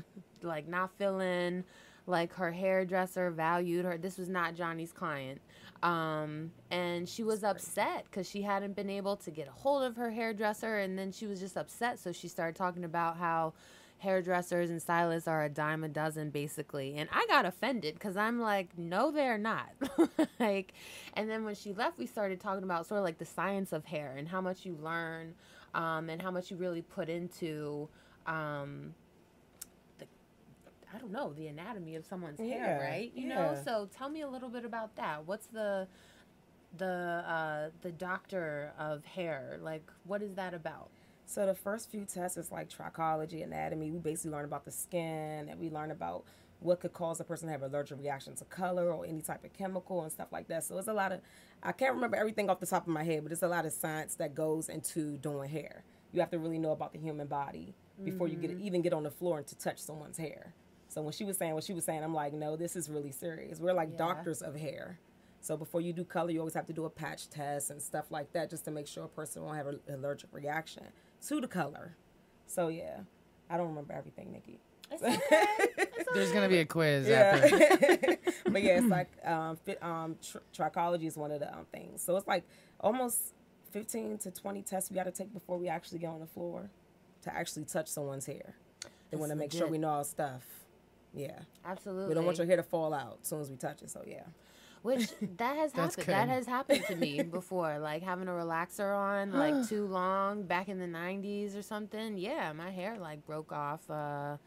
like 0.41 0.67
not 0.67 0.91
feeling 0.97 1.63
like 2.07 2.33
her 2.33 2.51
hairdresser 2.51 3.29
valued 3.29 3.85
her. 3.85 3.97
This 3.97 4.17
was 4.17 4.29
not 4.29 4.55
Johnny's 4.55 4.91
client. 4.91 5.41
Um, 5.83 6.51
and 6.71 7.07
she 7.07 7.23
was 7.23 7.43
upset 7.43 8.05
because 8.05 8.27
she 8.27 8.41
hadn't 8.41 8.75
been 8.75 8.89
able 8.89 9.17
to 9.17 9.31
get 9.31 9.47
a 9.47 9.51
hold 9.51 9.83
of 9.83 9.95
her 9.97 10.09
hairdresser, 10.09 10.79
and 10.79 10.97
then 10.97 11.11
she 11.11 11.27
was 11.27 11.39
just 11.39 11.57
upset. 11.57 11.99
So 11.99 12.11
she 12.11 12.27
started 12.27 12.55
talking 12.55 12.83
about 12.83 13.17
how 13.17 13.53
hairdressers 13.99 14.69
and 14.69 14.81
stylists 14.81 15.27
are 15.27 15.43
a 15.43 15.49
dime 15.49 15.83
a 15.83 15.89
dozen, 15.89 16.29
basically. 16.29 16.95
And 16.95 17.09
I 17.11 17.25
got 17.27 17.45
offended 17.45 17.95
because 17.95 18.17
I'm 18.17 18.39
like, 18.39 18.77
no, 18.77 19.11
they're 19.11 19.37
not. 19.37 19.69
like, 20.39 20.73
and 21.13 21.29
then 21.29 21.43
when 21.43 21.55
she 21.55 21.73
left, 21.73 21.99
we 21.99 22.05
started 22.05 22.39
talking 22.39 22.63
about 22.63 22.87
sort 22.87 22.99
of 22.99 23.03
like 23.03 23.17
the 23.17 23.25
science 23.25 23.73
of 23.73 23.85
hair 23.85 24.15
and 24.17 24.27
how 24.27 24.41
much 24.41 24.65
you 24.65 24.77
learn, 24.81 25.35
um, 25.75 26.09
and 26.09 26.21
how 26.21 26.31
much 26.31 26.49
you 26.49 26.57
really 26.57 26.81
put 26.81 27.09
into. 27.09 27.89
Um, 28.25 28.93
I 30.93 30.97
don't 30.99 31.11
know 31.11 31.33
the 31.33 31.47
anatomy 31.47 31.95
of 31.95 32.05
someone's 32.05 32.39
hair, 32.39 32.77
right? 32.81 33.11
You 33.15 33.27
know, 33.27 33.35
so 33.65 33.89
tell 33.95 34.09
me 34.09 34.21
a 34.21 34.27
little 34.27 34.49
bit 34.49 34.65
about 34.65 34.95
that. 34.95 35.25
What's 35.25 35.47
the 35.47 35.87
the 36.77 37.23
uh, 37.27 37.69
the 37.81 37.91
doctor 37.91 38.73
of 38.79 39.03
hair 39.05 39.57
like? 39.61 39.89
What 40.05 40.21
is 40.21 40.33
that 40.35 40.53
about? 40.53 40.89
So 41.25 41.45
the 41.45 41.55
first 41.55 41.91
few 41.91 42.05
tests 42.05 42.37
is 42.37 42.51
like 42.51 42.69
trichology, 42.69 43.43
anatomy. 43.43 43.91
We 43.91 43.99
basically 43.99 44.31
learn 44.31 44.45
about 44.45 44.63
the 44.65 44.71
skin, 44.71 45.47
and 45.49 45.59
we 45.59 45.69
learn 45.69 45.91
about 45.91 46.23
what 46.59 46.79
could 46.79 46.93
cause 46.93 47.19
a 47.19 47.23
person 47.23 47.47
to 47.47 47.51
have 47.51 47.61
allergic 47.61 47.99
reaction 47.99 48.33
to 48.35 48.45
color 48.45 48.91
or 48.91 49.05
any 49.05 49.21
type 49.21 49.43
of 49.43 49.53
chemical 49.53 50.01
and 50.03 50.11
stuff 50.11 50.29
like 50.31 50.47
that. 50.47 50.63
So 50.63 50.77
it's 50.77 50.87
a 50.87 50.93
lot 50.93 51.11
of 51.11 51.19
I 51.63 51.71
can't 51.73 51.93
remember 51.93 52.15
everything 52.17 52.49
off 52.49 52.59
the 52.59 52.65
top 52.65 52.83
of 52.83 52.93
my 52.93 53.03
head, 53.03 53.23
but 53.23 53.31
it's 53.31 53.43
a 53.43 53.47
lot 53.47 53.65
of 53.65 53.73
science 53.73 54.15
that 54.15 54.33
goes 54.33 54.69
into 54.69 55.17
doing 55.17 55.49
hair. 55.49 55.83
You 56.13 56.21
have 56.21 56.31
to 56.31 56.39
really 56.39 56.57
know 56.59 56.71
about 56.71 56.93
the 56.93 56.99
human 56.99 57.27
body 57.27 57.75
before 58.03 58.27
you 58.27 58.37
get 58.37 58.51
Mhm. 58.51 58.61
even 58.61 58.81
get 58.81 58.93
on 58.93 59.03
the 59.03 59.11
floor 59.11 59.37
and 59.39 59.47
to 59.47 59.55
touch 59.57 59.79
someone's 59.79 60.17
hair. 60.17 60.53
So 60.89 61.01
when 61.01 61.11
she 61.13 61.25
was 61.25 61.37
saying 61.37 61.53
what 61.53 61.63
she 61.63 61.73
was 61.73 61.85
saying, 61.85 62.03
I'm 62.03 62.13
like, 62.13 62.33
no, 62.33 62.55
this 62.55 62.75
is 62.75 62.89
really 62.89 63.11
serious. 63.11 63.59
We're 63.59 63.73
like 63.73 63.89
Yeah. 63.91 63.97
doctors 63.97 64.41
of 64.41 64.55
hair. 64.55 64.99
So 65.41 65.55
before 65.57 65.81
you 65.81 65.93
do 65.93 66.03
color, 66.03 66.31
you 66.31 66.39
always 66.39 66.53
have 66.55 66.65
to 66.67 66.73
do 66.73 66.85
a 66.85 66.89
patch 66.89 67.29
test 67.29 67.69
and 67.69 67.81
stuff 67.81 68.05
like 68.09 68.31
that 68.33 68.49
just 68.49 68.65
to 68.65 68.71
make 68.71 68.87
sure 68.87 69.03
a 69.03 69.07
person 69.07 69.43
won't 69.43 69.57
have 69.57 69.67
an 69.67 69.79
allergic 69.89 70.29
reaction 70.33 70.83
to 71.27 71.41
the 71.41 71.47
color. 71.47 71.95
So 72.47 72.69
yeah, 72.69 73.01
I 73.49 73.57
don't 73.57 73.67
remember 73.67 73.93
everything, 73.93 74.31
Nikki. 74.31 74.59
There's 76.13 76.31
gonna 76.31 76.47
be 76.49 76.59
a 76.59 76.65
quiz 76.65 77.07
Yeah. 77.07 77.39
after. 77.43 77.57
but 78.49 78.63
yeah, 78.63 78.77
it's 78.79 78.87
like 78.87 79.09
um, 79.25 79.57
fit, 79.57 79.81
um, 79.83 80.15
tr- 80.21 80.37
trichology 80.55 81.05
is 81.05 81.17
one 81.17 81.31
of 81.31 81.39
the 81.41 81.53
um, 81.53 81.65
things. 81.71 82.01
So 82.01 82.15
it's 82.15 82.27
like 82.27 82.43
almost 82.79 83.33
15 83.71 84.17
to 84.19 84.31
20 84.31 84.61
tests 84.63 84.89
we 84.89 84.95
got 84.95 85.03
to 85.03 85.11
take 85.11 85.33
before 85.33 85.57
we 85.57 85.67
actually 85.67 85.99
get 85.99 86.07
on 86.09 86.19
the 86.21 86.25
floor 86.27 86.69
to 87.23 87.35
actually 87.35 87.65
touch 87.65 87.89
someone's 87.89 88.25
hair. 88.25 88.55
They 89.11 89.17
want 89.17 89.31
to 89.31 89.37
That's 89.37 89.53
make 89.53 89.59
sure 89.59 89.67
we 89.69 89.77
know 89.77 89.89
our 89.89 90.03
stuff. 90.05 90.43
Yeah. 91.17 91.39
Absolutely. 91.65 92.09
We 92.09 92.13
don't 92.13 92.25
want 92.25 92.37
your 92.37 92.47
hair 92.47 92.57
to 92.57 92.63
fall 92.63 92.93
out 92.93 93.19
as 93.21 93.27
soon 93.27 93.41
as 93.41 93.49
we 93.49 93.57
touch 93.57 93.81
it. 93.81 93.89
So 93.89 94.03
yeah. 94.05 94.23
Which 94.83 95.09
that 95.37 95.57
has 95.57 95.73
That's 95.73 95.95
happened. 95.95 96.13
That 96.13 96.29
has 96.29 96.45
happened 96.45 96.85
to 96.87 96.95
me 96.95 97.21
before. 97.31 97.79
Like 97.79 98.03
having 98.03 98.27
a 98.27 98.31
relaxer 98.31 98.95
on 98.95 99.33
like 99.33 99.67
too 99.69 99.85
long 99.85 100.43
back 100.43 100.69
in 100.69 100.79
the 100.79 100.85
'90s 100.85 101.57
or 101.57 101.61
something. 101.61 102.17
Yeah, 102.17 102.53
my 102.53 102.69
hair 102.69 102.97
like 102.99 103.25
broke 103.25 103.51
off 103.51 103.89
uh, 103.89 104.37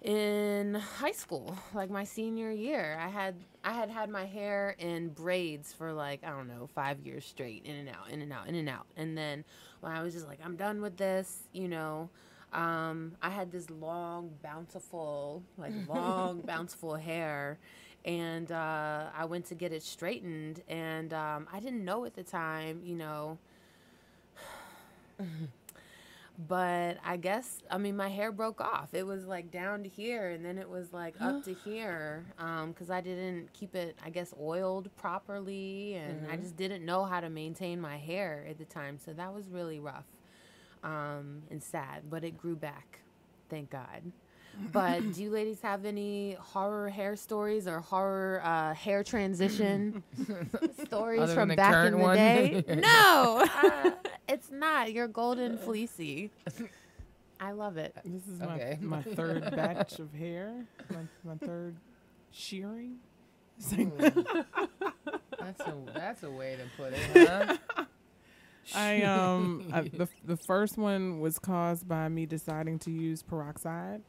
in 0.00 0.74
high 0.74 1.12
school, 1.12 1.56
like 1.74 1.90
my 1.90 2.04
senior 2.04 2.50
year. 2.50 2.98
I 3.00 3.08
had 3.08 3.34
I 3.64 3.72
had 3.72 3.90
had 3.90 4.08
my 4.08 4.24
hair 4.24 4.74
in 4.78 5.10
braids 5.10 5.72
for 5.72 5.92
like 5.92 6.24
I 6.24 6.30
don't 6.30 6.48
know 6.48 6.68
five 6.74 7.00
years 7.00 7.24
straight, 7.26 7.64
in 7.64 7.76
and 7.76 7.88
out, 7.88 8.10
in 8.10 8.22
and 8.22 8.32
out, 8.32 8.48
in 8.48 8.54
and 8.54 8.68
out. 8.68 8.86
And 8.96 9.18
then 9.18 9.44
when 9.80 9.92
I 9.92 10.02
was 10.02 10.14
just 10.14 10.26
like 10.26 10.38
I'm 10.44 10.56
done 10.56 10.80
with 10.80 10.96
this, 10.96 11.42
you 11.52 11.68
know. 11.68 12.08
Um, 12.52 13.12
I 13.22 13.30
had 13.30 13.50
this 13.50 13.70
long, 13.70 14.30
bountiful, 14.42 15.42
like 15.56 15.72
long, 15.88 16.42
bountiful 16.42 16.96
hair, 16.96 17.58
and 18.04 18.50
uh, 18.52 19.06
I 19.16 19.24
went 19.24 19.46
to 19.46 19.54
get 19.54 19.72
it 19.72 19.82
straightened, 19.82 20.62
and 20.68 21.12
um, 21.12 21.48
I 21.52 21.60
didn't 21.60 21.84
know 21.84 22.04
at 22.04 22.14
the 22.14 22.22
time, 22.22 22.80
you 22.84 22.94
know. 22.96 23.38
but 26.48 26.96
I 27.04 27.16
guess 27.16 27.60
I 27.70 27.78
mean 27.78 27.96
my 27.96 28.08
hair 28.08 28.32
broke 28.32 28.60
off. 28.60 28.94
It 28.94 29.06
was 29.06 29.26
like 29.26 29.50
down 29.50 29.82
to 29.84 29.88
here, 29.88 30.30
and 30.30 30.44
then 30.44 30.58
it 30.58 30.68
was 30.68 30.92
like 30.92 31.14
up 31.20 31.42
to 31.42 31.52
here, 31.54 32.24
because 32.68 32.90
I 32.90 33.00
didn't 33.00 33.52
keep 33.52 33.74
it, 33.74 33.96
I 34.04 34.10
guess, 34.10 34.32
oiled 34.40 34.94
properly, 34.96 35.94
and 35.94 36.24
I 36.28 36.36
Mhm. 36.36 36.42
just 36.42 36.56
didn't 36.56 36.84
know 36.84 37.04
how 37.04 37.20
to 37.20 37.30
maintain 37.30 37.80
my 37.80 37.96
hair 37.98 38.46
at 38.48 38.58
the 38.58 38.64
time. 38.64 38.98
So 38.98 39.12
that 39.14 39.32
was 39.34 39.48
really 39.48 39.80
rough 39.80 40.06
um, 40.82 41.42
and 41.50 41.62
sad, 41.62 42.02
but 42.10 42.24
it 42.24 42.36
grew 42.38 42.56
back. 42.56 43.00
Thank 43.48 43.70
God. 43.70 44.02
But 44.70 45.14
do 45.14 45.22
you 45.22 45.30
ladies 45.30 45.60
have 45.62 45.86
any 45.86 46.34
horror 46.38 46.90
hair 46.90 47.16
stories 47.16 47.66
or 47.66 47.80
horror 47.80 48.42
uh, 48.44 48.74
hair 48.74 49.02
transition 49.02 50.02
stories 50.84 51.22
Other 51.22 51.34
from 51.34 51.48
than 51.48 51.56
the 51.56 51.58
back 51.62 51.86
in 51.86 51.92
the 51.92 51.98
one? 51.98 52.16
day? 52.16 52.62
no, 52.68 53.46
uh, 53.62 53.90
it's 54.28 54.50
not. 54.50 54.92
You're 54.92 55.08
golden 55.08 55.56
fleecy. 55.56 56.30
I 57.40 57.52
love 57.52 57.78
it. 57.78 57.96
This 58.04 58.26
is 58.28 58.42
Okay. 58.42 58.76
my, 58.82 58.98
my 58.98 59.02
third 59.02 59.50
batch 59.56 59.98
of 59.98 60.12
hair. 60.12 60.66
My, 60.90 60.96
my 61.24 61.36
third 61.38 61.74
shearing. 62.30 62.96
That's 63.58 65.60
a 65.60 65.74
that's 65.94 66.22
a 66.22 66.30
way 66.30 66.56
to 66.56 66.64
put 66.76 66.92
it, 66.92 67.28
huh? 67.28 67.56
I 68.74 69.02
um 69.02 69.68
I, 69.72 69.82
the 69.82 70.08
the 70.24 70.36
first 70.36 70.78
one 70.78 71.20
was 71.20 71.38
caused 71.38 71.88
by 71.88 72.08
me 72.08 72.26
deciding 72.26 72.78
to 72.80 72.90
use 72.90 73.22
peroxide 73.22 74.02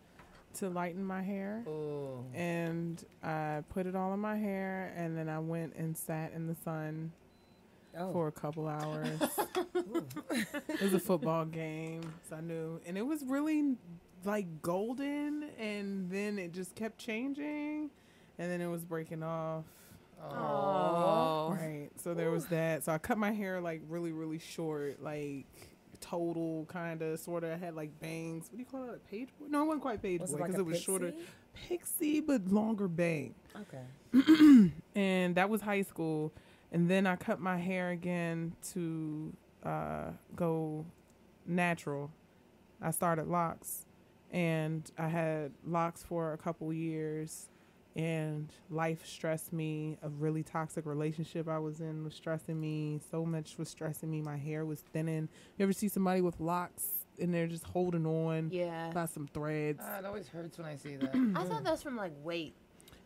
to 0.55 0.69
lighten 0.69 1.03
my 1.03 1.23
hair, 1.23 1.63
Ooh. 1.67 2.23
and 2.33 3.03
I 3.23 3.63
put 3.69 3.87
it 3.87 3.95
all 3.95 4.13
in 4.13 4.19
my 4.19 4.37
hair, 4.37 4.93
and 4.95 5.17
then 5.17 5.27
I 5.27 5.39
went 5.39 5.73
and 5.75 5.97
sat 5.97 6.31
in 6.33 6.45
the 6.47 6.55
sun 6.55 7.11
Oh. 7.97 8.11
for 8.11 8.27
a 8.27 8.31
couple 8.31 8.67
hours. 8.67 9.19
it 9.75 10.81
was 10.81 10.93
a 10.95 10.99
football 10.99 11.45
game, 11.45 12.01
so 12.27 12.35
I 12.37 12.41
knew, 12.41 12.79
and 12.87 12.97
it 12.97 13.05
was 13.05 13.23
really 13.23 13.75
like 14.25 14.61
golden, 14.63 15.49
and 15.59 16.09
then 16.09 16.39
it 16.39 16.53
just 16.53 16.75
kept 16.75 16.97
changing, 16.97 17.89
and 18.39 18.51
then 18.51 18.61
it 18.61 18.67
was 18.67 18.83
breaking 18.83 19.21
off. 19.23 19.63
Oh. 20.31 21.57
Right. 21.59 21.89
So 21.95 22.13
there 22.13 22.31
was 22.31 22.45
that. 22.47 22.83
So 22.83 22.91
I 22.91 22.97
cut 22.97 23.17
my 23.17 23.31
hair 23.31 23.61
like 23.61 23.81
really, 23.87 24.11
really 24.11 24.39
short, 24.39 25.01
like 25.01 25.45
total 25.99 26.65
kind 26.65 27.01
of, 27.01 27.19
sort 27.19 27.43
of. 27.43 27.51
I 27.51 27.57
had 27.57 27.75
like 27.75 27.99
bangs. 27.99 28.49
What 28.49 28.57
do 28.57 28.59
you 28.59 28.65
call 28.65 28.89
it? 28.89 28.95
A 28.95 29.09
page 29.09 29.29
boy? 29.39 29.45
No, 29.49 29.63
it 29.63 29.65
wasn't 29.65 29.81
quite 29.83 30.01
page 30.01 30.21
Was 30.21 30.31
boy 30.31 30.37
like 30.39 30.51
because 30.51 30.59
a 30.59 30.63
it 30.63 30.65
was 30.65 30.81
shorter. 30.81 31.11
pixie? 31.11 31.27
Pixie, 31.69 32.19
but 32.21 32.47
longer 32.47 32.87
bang. 32.87 33.35
Okay. 33.61 34.71
and 34.95 35.35
that 35.35 35.49
was 35.49 35.61
high 35.61 35.83
school. 35.83 36.33
And 36.71 36.89
then 36.89 37.05
I 37.05 37.15
cut 37.15 37.39
my 37.39 37.57
hair 37.57 37.91
again 37.91 38.53
to 38.73 39.31
uh, 39.63 40.11
go 40.35 40.85
natural. 41.45 42.11
I 42.81 42.91
started 42.91 43.27
locks, 43.27 43.85
and 44.31 44.89
I 44.97 45.07
had 45.07 45.51
locks 45.65 46.03
for 46.03 46.33
a 46.33 46.37
couple 46.37 46.73
years. 46.73 47.49
And 47.95 48.51
life 48.71 49.05
stressed 49.05 49.53
me. 49.53 49.97
A 50.01 50.09
really 50.09 50.41
toxic 50.41 50.85
relationship 50.87 51.47
I 51.47 51.59
was 51.59 51.79
in 51.79 52.03
was 52.03 52.15
stressing 52.15 52.59
me. 52.59 52.99
So 53.11 53.23
much 53.25 53.57
was 53.59 53.69
stressing 53.69 54.09
me. 54.09 54.21
My 54.21 54.37
hair 54.37 54.65
was 54.65 54.79
thinning. 54.79 55.29
You 55.57 55.63
ever 55.63 55.73
see 55.73 55.87
somebody 55.87 56.21
with 56.21 56.39
locks 56.39 56.85
and 57.19 57.31
they're 57.31 57.45
just 57.45 57.65
holding 57.65 58.07
on 58.07 58.49
Yeah. 58.51 58.89
by 58.93 59.05
some 59.05 59.27
threads? 59.27 59.79
Ah, 59.83 59.99
it 59.99 60.05
always 60.05 60.27
hurts 60.27 60.57
when 60.57 60.65
I 60.65 60.75
see 60.75 60.95
that. 60.95 61.13
I 61.35 61.43
thought 61.43 61.63
that 61.63 61.71
was 61.71 61.83
from 61.83 61.95
like 61.95 62.13
weight. 62.23 62.55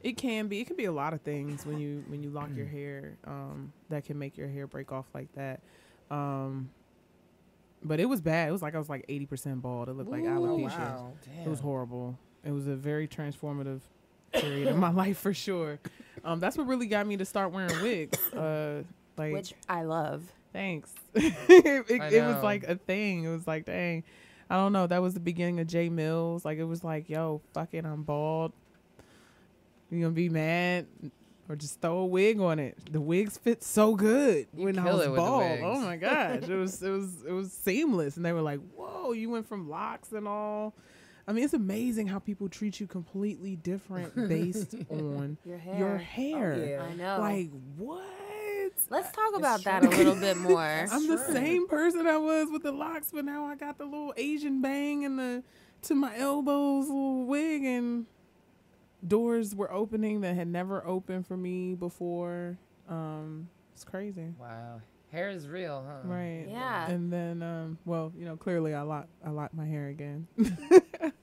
It 0.01 0.15
can 0.15 0.47
be. 0.47 0.61
It 0.61 0.67
can 0.67 0.77
be 0.77 0.85
a 0.85 0.91
lot 0.91 1.13
of 1.13 1.21
things 1.21 1.65
when 1.65 1.79
you 1.79 2.05
when 2.07 2.23
you 2.23 2.29
lock 2.29 2.49
your 2.55 2.67
hair. 2.67 3.17
Um, 3.25 3.73
that 3.89 4.05
can 4.05 4.17
make 4.17 4.37
your 4.37 4.47
hair 4.47 4.67
break 4.67 4.91
off 4.93 5.07
like 5.13 5.27
that. 5.33 5.59
Um, 6.11 6.69
but 7.83 7.99
it 7.99 8.05
was 8.05 8.21
bad. 8.21 8.47
It 8.47 8.51
was 8.51 8.61
like 8.61 8.75
I 8.75 8.77
was 8.77 8.89
like 8.89 9.03
eighty 9.09 9.25
percent 9.25 9.61
bald. 9.61 9.89
It 9.89 9.93
looked 9.93 10.11
like 10.11 10.21
Ooh, 10.23 10.27
alopecia. 10.27 10.77
wow. 10.77 11.13
It 11.43 11.49
was 11.49 11.59
horrible. 11.59 12.17
It 12.45 12.51
was 12.51 12.67
a 12.67 12.75
very 12.75 13.07
transformative 13.07 13.81
period 14.41 14.67
of 14.67 14.77
my 14.77 14.91
life 15.03 15.17
for 15.17 15.33
sure. 15.33 15.79
Um, 16.23 16.39
that's 16.39 16.57
what 16.57 16.67
really 16.67 16.87
got 16.87 17.07
me 17.07 17.17
to 17.17 17.25
start 17.25 17.51
wearing 17.51 17.81
wigs. 17.81 18.17
Uh, 18.33 18.83
like 19.17 19.33
Which 19.33 19.53
I 19.69 19.83
love. 19.83 20.23
Thanks. 20.53 20.93
it 21.15 21.33
it, 21.89 22.13
it 22.13 22.21
was 22.23 22.43
like 22.43 22.63
a 22.63 22.75
thing. 22.75 23.23
It 23.23 23.29
was 23.29 23.47
like, 23.47 23.65
dang. 23.65 24.03
I 24.49 24.55
don't 24.55 24.71
know. 24.73 24.87
That 24.87 25.01
was 25.01 25.13
the 25.13 25.19
beginning 25.19 25.59
of 25.59 25.67
Jay 25.67 25.89
Mills. 25.89 26.45
Like 26.45 26.57
it 26.57 26.63
was 26.63 26.83
like, 26.83 27.09
yo, 27.09 27.41
fuck 27.53 27.69
it, 27.73 27.85
I'm 27.85 28.03
bald. 28.03 28.53
You 29.89 30.01
gonna 30.01 30.11
be 30.13 30.29
mad? 30.29 30.87
Or 31.49 31.55
just 31.55 31.79
throw 31.79 31.99
a 31.99 32.05
wig 32.05 32.39
on 32.41 32.59
it. 32.59 32.77
The 32.91 32.99
wigs 32.99 33.37
fit 33.37 33.63
so 33.63 33.95
good 33.95 34.47
You 34.53 34.65
when 34.65 34.77
I 34.77 34.83
was 34.91 35.05
it 35.05 35.11
with 35.11 35.15
the 35.15 35.21
bald. 35.21 35.43
wigs. 35.43 35.63
Oh 35.63 35.79
my 35.79 35.95
gosh. 35.95 36.43
it 36.43 36.49
was 36.55 36.81
it 36.83 36.89
was 36.89 37.23
it 37.25 37.31
was 37.31 37.51
seamless. 37.53 38.17
And 38.17 38.25
they 38.25 38.33
were 38.33 38.41
like, 38.41 38.59
Whoa, 38.75 39.13
you 39.13 39.29
went 39.29 39.47
from 39.47 39.69
locks 39.69 40.11
and 40.11 40.27
all. 40.27 40.73
I 41.27 41.33
mean, 41.33 41.43
it's 41.43 41.53
amazing 41.53 42.07
how 42.07 42.19
people 42.19 42.47
treat 42.47 42.79
you 42.79 42.87
completely 42.87 43.55
different 43.57 44.15
based 44.29 44.75
on 44.89 45.37
Your 45.45 45.57
hair. 45.57 45.77
your 45.77 45.97
hair. 45.97 46.53
Oh, 46.57 46.65
yeah. 46.65 46.83
I 46.83 46.93
know. 46.95 47.19
Like 47.19 47.49
what? 47.75 48.03
Let's 48.89 49.11
talk 49.11 49.35
about 49.35 49.63
that 49.63 49.83
a 49.83 49.89
little 49.89 50.15
bit 50.15 50.37
more. 50.37 50.87
I'm 50.91 51.07
the 51.07 51.17
same 51.17 51.67
person 51.67 52.07
I 52.07 52.17
was 52.17 52.47
with 52.51 52.63
the 52.63 52.71
locks, 52.71 53.09
but 53.13 53.25
now 53.25 53.45
I 53.45 53.55
got 53.55 53.77
the 53.77 53.85
little 53.85 54.13
Asian 54.15 54.61
bang 54.61 55.03
and 55.03 55.19
the 55.19 55.43
to 55.83 55.95
my 55.95 56.17
elbows 56.17 56.87
little 56.87 57.25
wig 57.25 57.63
and 57.63 58.05
doors 59.05 59.53
were 59.55 59.71
opening 59.71 60.21
that 60.21 60.35
had 60.35 60.47
never 60.47 60.85
opened 60.85 61.27
for 61.27 61.37
me 61.37 61.75
before. 61.75 62.57
Um, 62.89 63.49
it's 63.73 63.83
crazy. 63.83 64.33
Wow. 64.39 64.81
Hair 65.11 65.29
is 65.29 65.47
real, 65.47 65.85
huh? 65.87 66.07
Right. 66.07 66.45
Yeah. 66.49 66.87
And 66.89 67.11
then 67.11 67.41
um 67.41 67.77
well, 67.85 68.11
you 68.17 68.25
know, 68.25 68.35
clearly 68.37 68.73
I 68.73 68.81
lock 68.81 69.07
I 69.25 69.29
locked 69.29 69.53
my 69.53 69.65
hair 69.65 69.87
again. 69.87 70.27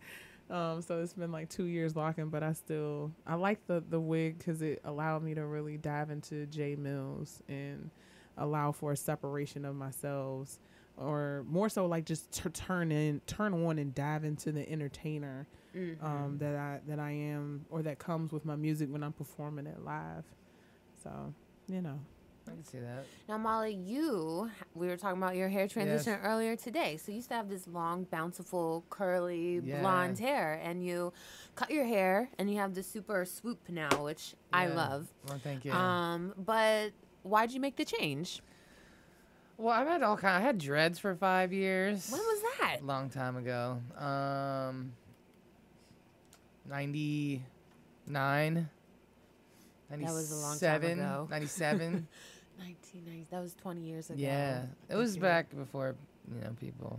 um 0.50 0.82
so 0.82 1.00
it's 1.02 1.14
been 1.14 1.32
like 1.32 1.48
2 1.48 1.64
years 1.64 1.96
locking, 1.96 2.28
but 2.28 2.42
I 2.42 2.52
still 2.52 3.12
I 3.26 3.34
like 3.34 3.66
the 3.66 3.82
the 3.88 4.00
wig 4.00 4.40
cuz 4.44 4.62
it 4.62 4.80
allowed 4.84 5.22
me 5.22 5.34
to 5.34 5.44
really 5.46 5.76
dive 5.78 6.10
into 6.10 6.46
J 6.46 6.76
Mills 6.76 7.42
and 7.48 7.90
allow 8.36 8.72
for 8.72 8.92
a 8.92 8.96
separation 8.96 9.64
of 9.64 9.74
myself 9.76 10.58
or 10.96 11.44
more 11.48 11.68
so 11.68 11.86
like 11.86 12.04
just 12.04 12.30
to 12.32 12.50
turn 12.50 12.92
in 12.92 13.20
turn 13.26 13.52
on 13.66 13.78
and 13.78 13.94
dive 13.94 14.24
into 14.24 14.52
the 14.52 14.68
entertainer 14.70 15.46
Mm-hmm. 15.74 16.06
um 16.06 16.38
that 16.38 16.54
I 16.54 16.80
that 16.86 17.00
I 17.00 17.10
am 17.10 17.66
or 17.68 17.82
that 17.82 17.98
comes 17.98 18.30
with 18.32 18.44
my 18.44 18.54
music 18.54 18.88
when 18.92 19.02
I'm 19.02 19.12
performing 19.12 19.66
it 19.66 19.82
live. 19.84 20.24
So, 21.02 21.34
you 21.66 21.82
know. 21.82 21.98
I 22.46 22.50
can 22.50 22.64
see 22.64 22.78
that. 22.78 23.04
Now, 23.28 23.38
Molly, 23.38 23.72
you, 23.74 24.50
we 24.74 24.86
were 24.88 24.96
talking 24.96 25.16
about 25.22 25.34
your 25.36 25.48
hair 25.48 25.66
transition 25.66 26.18
earlier 26.22 26.56
today. 26.56 26.98
So 26.98 27.10
you 27.10 27.16
used 27.16 27.28
to 27.30 27.34
have 27.36 27.48
this 27.48 27.66
long, 27.66 28.04
bountiful, 28.04 28.84
curly, 28.90 29.60
Yeah. 29.64 29.80
blonde 29.80 30.18
hair, 30.18 30.60
and 30.62 30.84
you 30.84 31.12
cut 31.54 31.70
your 31.70 31.84
hair, 31.86 32.28
and 32.38 32.50
you 32.50 32.58
have 32.58 32.74
the 32.74 32.82
super 32.82 33.24
swoop 33.24 33.60
now, 33.68 34.02
which 34.04 34.34
I 34.52 34.66
love. 34.66 35.08
Well, 35.26 35.40
thank 35.42 35.64
you. 35.64 35.72
Um, 35.72 36.34
but 36.36 36.92
why'd 37.22 37.50
you 37.52 37.60
make 37.60 37.76
the 37.76 37.84
change? 37.86 38.42
Well, 39.56 39.72
I've 39.74 39.86
had 39.86 40.02
all 40.02 40.16
kind. 40.16 40.42
I 40.42 40.46
had 40.46 40.58
dreads 40.58 40.98
for 40.98 41.14
five 41.14 41.52
years. 41.52 42.10
When 42.10 42.20
was 42.20 42.42
that? 42.60 42.84
Long 42.84 43.08
time 43.08 43.36
ago. 43.36 43.80
Um, 43.96 44.92
ninety 46.68 47.42
nine. 48.06 48.68
That 49.90 50.00
was 50.00 50.32
a 50.32 50.36
long 50.36 50.58
time 50.58 50.82
ago. 50.82 51.28
97. 51.30 52.08
1990. 52.58 53.26
That 53.30 53.40
was 53.40 53.54
20 53.54 53.80
years 53.80 54.10
ago. 54.10 54.18
yeah, 54.18 54.62
it 54.88 54.96
was 54.96 55.16
back 55.16 55.54
before 55.56 55.94
you 56.32 56.40
know 56.40 56.50
people 56.60 56.98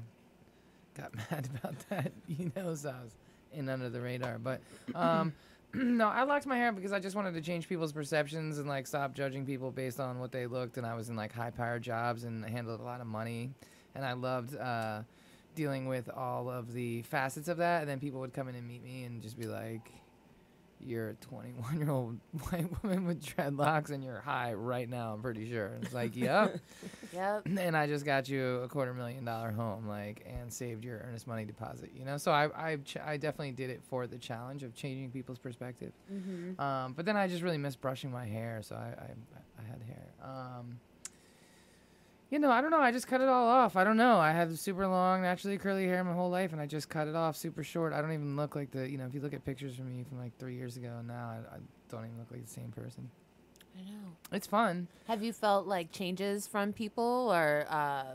got 0.98 1.14
mad 1.32 1.48
about 1.58 1.76
that. 1.90 2.12
You 2.28 2.52
know, 2.56 2.76
so 2.76 2.90
I 2.90 3.04
was 3.04 3.16
in 3.54 3.70
under 3.70 3.90
the 3.90 4.02
radar. 4.02 4.38
But 4.40 4.62
um, 4.94 5.34
no, 5.74 6.08
I 6.08 6.24
locked 6.24 6.46
my 6.46 6.58
hair 6.58 6.72
because 6.72 6.92
I 6.94 7.00
just 7.00 7.16
wanted 7.16 7.34
to 7.34 7.42
change 7.42 7.68
people's 7.68 7.92
perceptions 7.94 8.58
and 8.60 8.68
like 8.68 8.88
stop 8.88 9.14
judging 9.14 9.46
people 9.46 9.72
based 9.72 10.00
on 10.00 10.20
what 10.20 10.32
they 10.32 10.48
looked. 10.48 10.78
And 10.78 10.86
I 10.86 10.96
was 10.96 11.10
in 11.10 11.16
like 11.16 11.34
high 11.34 11.52
powered 11.52 11.84
jobs 11.84 12.24
and 12.24 12.46
handled 12.46 12.80
a 12.80 12.84
lot 12.84 13.02
of 13.02 13.08
money, 13.08 13.52
and 13.94 14.06
I 14.06 14.14
loved. 14.14 14.56
Uh, 14.56 15.02
dealing 15.56 15.88
with 15.88 16.10
all 16.10 16.50
of 16.50 16.74
the 16.74 17.02
facets 17.04 17.48
of 17.48 17.56
that 17.56 17.80
and 17.80 17.90
then 17.90 17.98
people 17.98 18.20
would 18.20 18.34
come 18.34 18.50
in 18.50 18.56
and 18.56 18.68
meet 18.68 18.84
me 18.84 19.06
and 19.06 19.22
just 19.22 19.40
be 19.40 19.46
like 19.46 19.90
you're 20.80 21.10
a 21.10 21.14
21 21.16 21.78
year 21.80 21.90
old 21.90 22.20
white 22.50 22.68
woman 22.84 23.06
with 23.06 23.24
dreadlocks 23.24 23.90
and 23.92 24.04
you're 24.04 24.20
high 24.20 24.54
right 24.54 24.90
now 24.90 25.14
i'm 25.14 25.22
pretty 25.22 25.50
sure. 25.50 25.68
And 25.68 25.84
it's 25.84 25.94
like 25.94 26.16
yep 26.16 26.60
Yep. 27.14 27.44
and 27.48 27.76
i 27.78 27.88
just 27.88 28.06
got 28.06 28.28
you 28.30 28.58
a 28.58 28.68
quarter 28.68 28.94
million 28.94 29.24
dollar 29.26 29.52
home 29.52 29.88
like 29.88 30.26
and 30.28 30.52
saved 30.52 30.84
your 30.84 31.00
earnest 31.08 31.28
money 31.28 31.46
deposit 31.46 31.92
you 31.96 32.04
know? 32.06 32.18
So 32.18 32.32
i 32.32 32.50
i, 32.72 32.76
ch- 32.78 32.98
I 32.98 33.18
definitely 33.18 33.52
did 33.54 33.70
it 33.70 33.82
for 33.90 34.06
the 34.08 34.18
challenge 34.18 34.64
of 34.64 34.76
changing 34.76 35.12
people's 35.12 35.40
perspective. 35.40 35.94
Mhm. 36.14 36.60
um, 36.60 36.94
but 36.94 37.06
then 37.06 37.16
i 37.18 37.28
just 37.28 37.42
really 37.44 37.58
missed 37.58 37.82
brushing 37.82 38.12
my 38.12 38.26
hair 38.26 38.62
so 38.62 38.76
i 38.76 38.88
i, 39.02 39.10
I 39.60 39.64
had 39.68 39.82
hair. 39.88 40.08
Um, 40.24 40.80
you 42.30 42.40
know, 42.40 42.52
I 42.52 42.62
don't 42.62 42.72
know. 42.72 42.80
I 42.80 42.92
just 42.92 43.08
cut 43.08 43.22
it 43.22 43.30
all 43.30 43.48
off. 43.48 43.76
I 43.76 43.84
don't 43.84 43.98
know. 43.98 44.18
I 44.18 44.32
have 44.32 44.58
super 44.58 44.88
long, 44.88 45.22
naturally 45.22 45.58
curly 45.58 45.86
hair 45.86 46.04
my 46.04 46.14
whole 46.14 46.30
life, 46.30 46.52
and 46.52 46.62
I 46.62 46.66
just 46.66 46.90
cut 46.90 47.08
it 47.08 47.16
off 47.16 47.36
super 47.36 47.64
short. 47.64 47.94
I 47.94 48.02
don't 48.02 48.12
even 48.12 48.36
look 48.36 48.56
like 48.56 48.72
the, 48.72 48.90
you 48.90 48.98
know, 48.98 49.06
if 49.06 49.14
you 49.14 49.22
look 49.22 49.34
at 49.34 49.46
pictures 49.46 49.76
from 49.76 49.96
me 49.96 50.04
from 50.04 50.20
like 50.20 50.38
three 50.38 50.56
years 50.56 50.78
ago 50.78 50.96
and 51.00 51.08
now, 51.08 51.30
I, 51.30 51.56
I 51.56 51.60
don't 51.90 52.06
even 52.06 52.18
look 52.18 52.32
like 52.32 52.46
the 52.46 52.52
same 52.52 52.72
person. 52.72 53.10
I 53.78 53.84
know. 53.84 54.12
It's 54.32 54.48
fun. 54.48 54.88
Have 55.08 55.22
you 55.22 55.34
felt 55.34 55.68
like 55.68 55.92
changes 55.92 56.48
from 56.48 56.74
people 56.74 57.32
or 57.34 57.66
uh, 57.70 58.14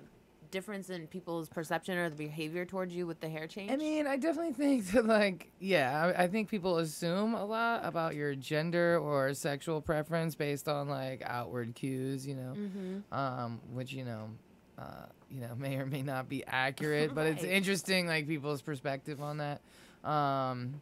difference 0.50 0.90
in 0.90 1.06
people's 1.06 1.48
perception 1.48 1.96
or 1.98 2.08
the 2.10 2.16
behavior 2.16 2.64
towards 2.64 2.94
you 2.94 3.06
with 3.06 3.20
the 3.20 3.28
hair 3.28 3.46
change? 3.46 3.70
I 3.70 3.76
mean, 3.76 4.06
I 4.06 4.16
definitely 4.16 4.52
think 4.52 4.86
that, 4.92 5.06
like, 5.06 5.50
yeah, 5.58 6.12
I, 6.16 6.24
I 6.24 6.26
think 6.28 6.48
people 6.48 6.78
assume 6.78 7.34
a 7.34 7.44
lot 7.44 7.80
about 7.84 8.14
your 8.14 8.34
gender 8.34 8.98
or 8.98 9.32
sexual 9.34 9.80
preference 9.80 10.34
based 10.34 10.68
on 10.68 10.88
like 10.88 11.22
outward 11.24 11.74
cues, 11.74 12.26
you 12.26 12.34
know, 12.34 12.56
Mhm. 12.56 13.02
um, 13.16 13.60
which 13.72 13.92
you 13.92 14.04
know, 14.04 14.30
uh, 14.78 15.06
you 15.30 15.40
know, 15.40 15.54
may 15.58 15.76
or 15.76 15.86
may 15.86 16.02
not 16.02 16.28
be 16.28 16.44
accurate, 16.48 17.14
but 17.14 17.26
it's 17.26 17.44
interesting, 17.44 18.06
like 18.06 18.26
people's 18.26 18.62
perspective 18.62 19.20
on 19.22 19.38
that. 19.38 19.60
Um, 20.08 20.80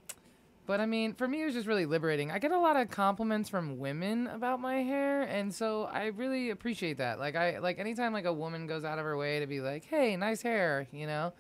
but 0.69 0.83
I 0.83 0.87
mean, 0.87 1.15
for 1.15 1.27
me, 1.27 1.41
it 1.41 1.47
was 1.47 1.55
just 1.55 1.67
really 1.67 1.87
liberating. 1.87 2.31
I 2.31 2.39
get 2.39 2.53
a 2.53 2.59
lot 2.59 2.77
of 2.77 2.91
compliments 2.91 3.49
from 3.49 3.79
women 3.79 4.27
about 4.27 4.61
my 4.61 4.83
hair, 4.83 5.23
and 5.23 5.53
so 5.53 5.85
I 5.85 6.09
really 6.09 6.51
appreciate 6.51 6.99
that. 6.99 7.19
Like, 7.19 7.37
I 7.37 7.59
like 7.59 7.79
anytime 7.79 8.13
like 8.13 8.27
a 8.27 8.33
woman 8.35 8.67
goes 8.67 8.85
out 8.85 8.99
of 8.99 9.07
her 9.07 9.17
way 9.17 9.41
to 9.41 9.47
be 9.47 9.63
like, 9.63 9.87
"Hey, 9.87 10.15
nice 10.19 10.43
hair," 10.43 10.87
you 10.93 11.07
know, 11.07 11.33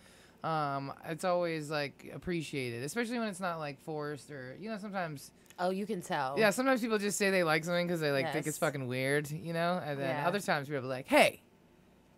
um, 0.42 0.94
it's 1.04 1.24
always 1.24 1.70
like 1.70 2.10
appreciated, 2.14 2.82
especially 2.84 3.18
when 3.18 3.28
it's 3.28 3.38
not 3.38 3.58
like 3.58 3.78
forced 3.84 4.30
or 4.30 4.56
you 4.58 4.70
know 4.70 4.78
sometimes. 4.78 5.30
Oh, 5.58 5.68
you 5.68 5.84
can 5.84 6.00
tell. 6.00 6.38
Yeah, 6.38 6.48
sometimes 6.48 6.80
people 6.80 6.96
just 6.96 7.18
say 7.18 7.28
they 7.30 7.44
like 7.44 7.64
something 7.64 7.86
because 7.86 8.00
they 8.00 8.10
like 8.10 8.32
think 8.32 8.46
it's 8.46 8.56
fucking 8.56 8.86
weird, 8.86 9.30
you 9.30 9.52
know, 9.52 9.78
and 9.84 10.00
then 10.00 10.16
Yeah. 10.16 10.26
other 10.26 10.40
times 10.40 10.68
people 10.68 10.86
are 10.86 10.88
like, 10.88 11.06
"Hey, 11.06 11.42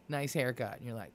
nice 0.09 0.33
haircut," 0.33 0.77
and 0.77 0.87
you're 0.87 0.95
like, 0.95 1.13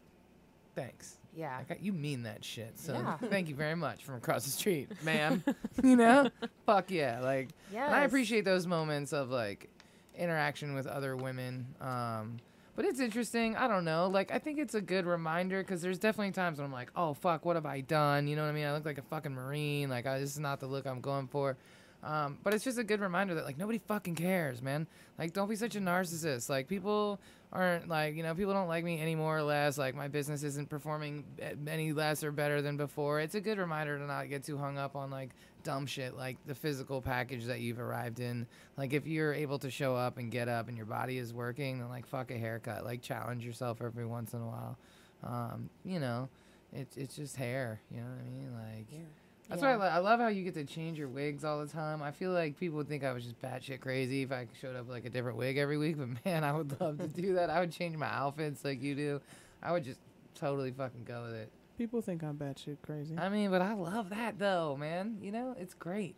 "Thanks." 0.75 1.19
Yeah. 1.35 1.59
Like, 1.69 1.79
you 1.81 1.91
mean 1.93 2.23
that 2.23 2.43
shit. 2.45 2.79
So 2.79 2.93
Yeah. 2.93 3.17
thank 3.29 3.49
you 3.49 3.55
very 3.55 3.75
much 3.75 4.03
from 4.03 4.15
across 4.15 4.45
the 4.45 4.51
street, 4.51 4.89
ma'am. 5.03 5.43
you 5.83 5.95
know? 5.95 6.29
Fuck 6.65 6.91
yeah. 6.91 7.19
Like 7.21 7.49
and 7.73 7.93
I 7.93 8.03
appreciate 8.03 8.45
those 8.45 8.65
moments 8.67 9.13
of 9.13 9.29
like 9.29 9.69
interaction 10.17 10.73
with 10.75 10.87
other 10.87 11.15
women. 11.15 11.67
Um 11.81 12.37
but 12.77 12.83
it's 12.83 12.99
interesting. 12.99 13.55
I 13.55 13.69
don't 13.69 13.85
know. 13.85 14.07
Like 14.07 14.31
I 14.31 14.39
think 14.39 14.59
it's 14.59 14.75
a 14.75 14.81
good 14.81 15.05
reminder 15.05 15.61
because 15.63 15.81
there's 15.81 15.97
definitely 15.99 16.31
times 16.33 16.57
when 16.57 16.65
I'm 16.65 16.73
like, 16.73 16.91
oh 16.95 17.13
fuck, 17.13 17.45
what 17.45 17.55
have 17.55 17.65
I 17.65 17.81
done? 17.81 18.27
You 18.27 18.35
know 18.35 18.43
what 18.43 18.49
I 18.49 18.53
mean? 18.53 18.65
I 18.65 18.73
look 18.73 18.85
like 18.85 18.97
a 18.97 19.01
fucking 19.03 19.33
marine. 19.33 19.89
Like 19.89 20.05
I, 20.05 20.19
this 20.19 20.31
is 20.31 20.39
not 20.39 20.59
the 20.59 20.67
look 20.67 20.85
I'm 20.85 20.99
going 21.01 21.27
for. 21.27 21.57
Um, 22.05 22.37
but 22.43 22.53
it's 22.53 22.63
just 22.63 22.77
a 22.77 22.83
good 22.83 23.01
reminder 23.01 23.33
that 23.33 23.45
like 23.45 23.57
nobody 23.57 23.79
fucking 23.79 24.13
cares, 24.13 24.61
man. 24.61 24.85
Like 25.17 25.33
don't 25.33 25.49
be 25.49 25.55
such 25.55 25.75
a 25.75 25.79
narcissist. 25.79 26.49
Like 26.49 26.67
people 26.67 27.19
aren't 27.51 27.89
like 27.89 28.15
you 28.15 28.21
know 28.21 28.35
people 28.35 28.53
don't 28.53 28.67
like 28.67 28.83
me 28.83 28.99
any 28.99 29.15
more 29.15 29.35
or 29.35 29.41
less. 29.41 29.75
Like 29.79 29.95
my 29.95 30.07
business 30.07 30.43
isn't 30.43 30.69
performing 30.69 31.25
any 31.67 31.93
less 31.93 32.23
or 32.23 32.31
better 32.31 32.61
than 32.61 32.77
before. 32.77 33.21
It's 33.21 33.33
a 33.33 33.41
good 33.41 33.57
reminder 33.57 33.97
to 33.97 34.05
not 34.05 34.29
get 34.29 34.43
too 34.43 34.55
hung 34.55 34.77
up 34.77 34.95
on 34.95 35.09
like 35.09 35.31
dumb 35.63 35.87
shit 35.87 36.15
like 36.15 36.37
the 36.45 36.53
physical 36.53 37.01
package 37.01 37.45
that 37.45 37.59
you've 37.61 37.79
arrived 37.79 38.19
in. 38.19 38.45
Like 38.77 38.93
if 38.93 39.07
you're 39.07 39.33
able 39.33 39.57
to 39.59 39.71
show 39.71 39.95
up 39.95 40.19
and 40.19 40.29
get 40.29 40.47
up 40.47 40.67
and 40.67 40.77
your 40.77 40.85
body 40.85 41.17
is 41.17 41.33
working, 41.33 41.79
then 41.79 41.89
like 41.89 42.05
fuck 42.05 42.29
a 42.29 42.37
haircut. 42.37 42.85
Like 42.85 43.01
challenge 43.01 43.43
yourself 43.43 43.81
every 43.81 44.05
once 44.05 44.33
in 44.33 44.41
a 44.41 44.47
while. 44.47 44.77
Um, 45.23 45.71
you 45.83 45.99
know, 45.99 46.29
it's 46.71 46.97
it's 46.97 47.15
just 47.15 47.35
hair. 47.35 47.81
You 47.89 48.01
know 48.01 48.09
what 48.09 48.19
I 48.19 48.29
mean? 48.29 48.53
Like. 48.53 49.01
That's 49.49 49.62
why 49.62 49.73
I, 49.73 49.75
lo- 49.75 49.86
I 49.86 49.97
love 49.99 50.19
how 50.19 50.27
you 50.27 50.43
get 50.43 50.53
to 50.55 50.63
change 50.65 50.97
your 50.97 51.08
wigs 51.08 51.43
all 51.45 51.60
the 51.63 51.71
time. 51.71 52.01
I 52.01 52.12
feel 52.12 52.31
like 52.31 52.58
people 52.60 52.77
would 52.77 52.88
think 52.88 53.03
I 53.03 53.12
was 53.13 53.23
just 53.23 53.39
batshit 53.41 53.79
crazy 53.79 54.23
if 54.23 54.31
I 54.31 54.47
showed 54.60 54.75
up 54.75 54.89
like 54.89 55.05
a 55.05 55.10
different 55.10 55.38
wig 55.38 55.58
every 55.58 55.77
week. 55.77 55.97
But 55.97 56.08
man, 56.25 56.43
I 56.43 56.51
would 56.51 56.79
love 56.81 56.97
to 56.97 57.08
do 57.08 57.36
that. 57.36 57.49
I 57.49 57.60
would 57.60 57.71
change 57.71 57.95
my 57.95 58.08
outfits 58.08 58.63
like 58.65 58.81
you 58.81 58.95
do. 58.95 59.21
I 59.62 59.71
would 59.71 59.84
just 59.84 59.99
totally 60.34 60.71
fucking 60.71 61.03
go 61.05 61.23
with 61.23 61.34
it. 61.36 61.51
People 61.77 62.01
think 62.01 62.23
I'm 62.23 62.36
batshit 62.38 62.77
crazy. 62.81 63.15
I 63.17 63.29
mean, 63.29 63.51
but 63.51 63.62
I 63.62 63.73
love 63.73 64.10
that 64.10 64.39
though, 64.39 64.75
man. 64.77 65.17
You 65.21 65.31
know, 65.31 65.55
it's 65.60 65.73
great. 65.73 66.15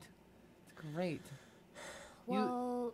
It's 0.64 0.74
great. 0.94 1.22
You- 2.28 2.34
Well, 2.34 2.94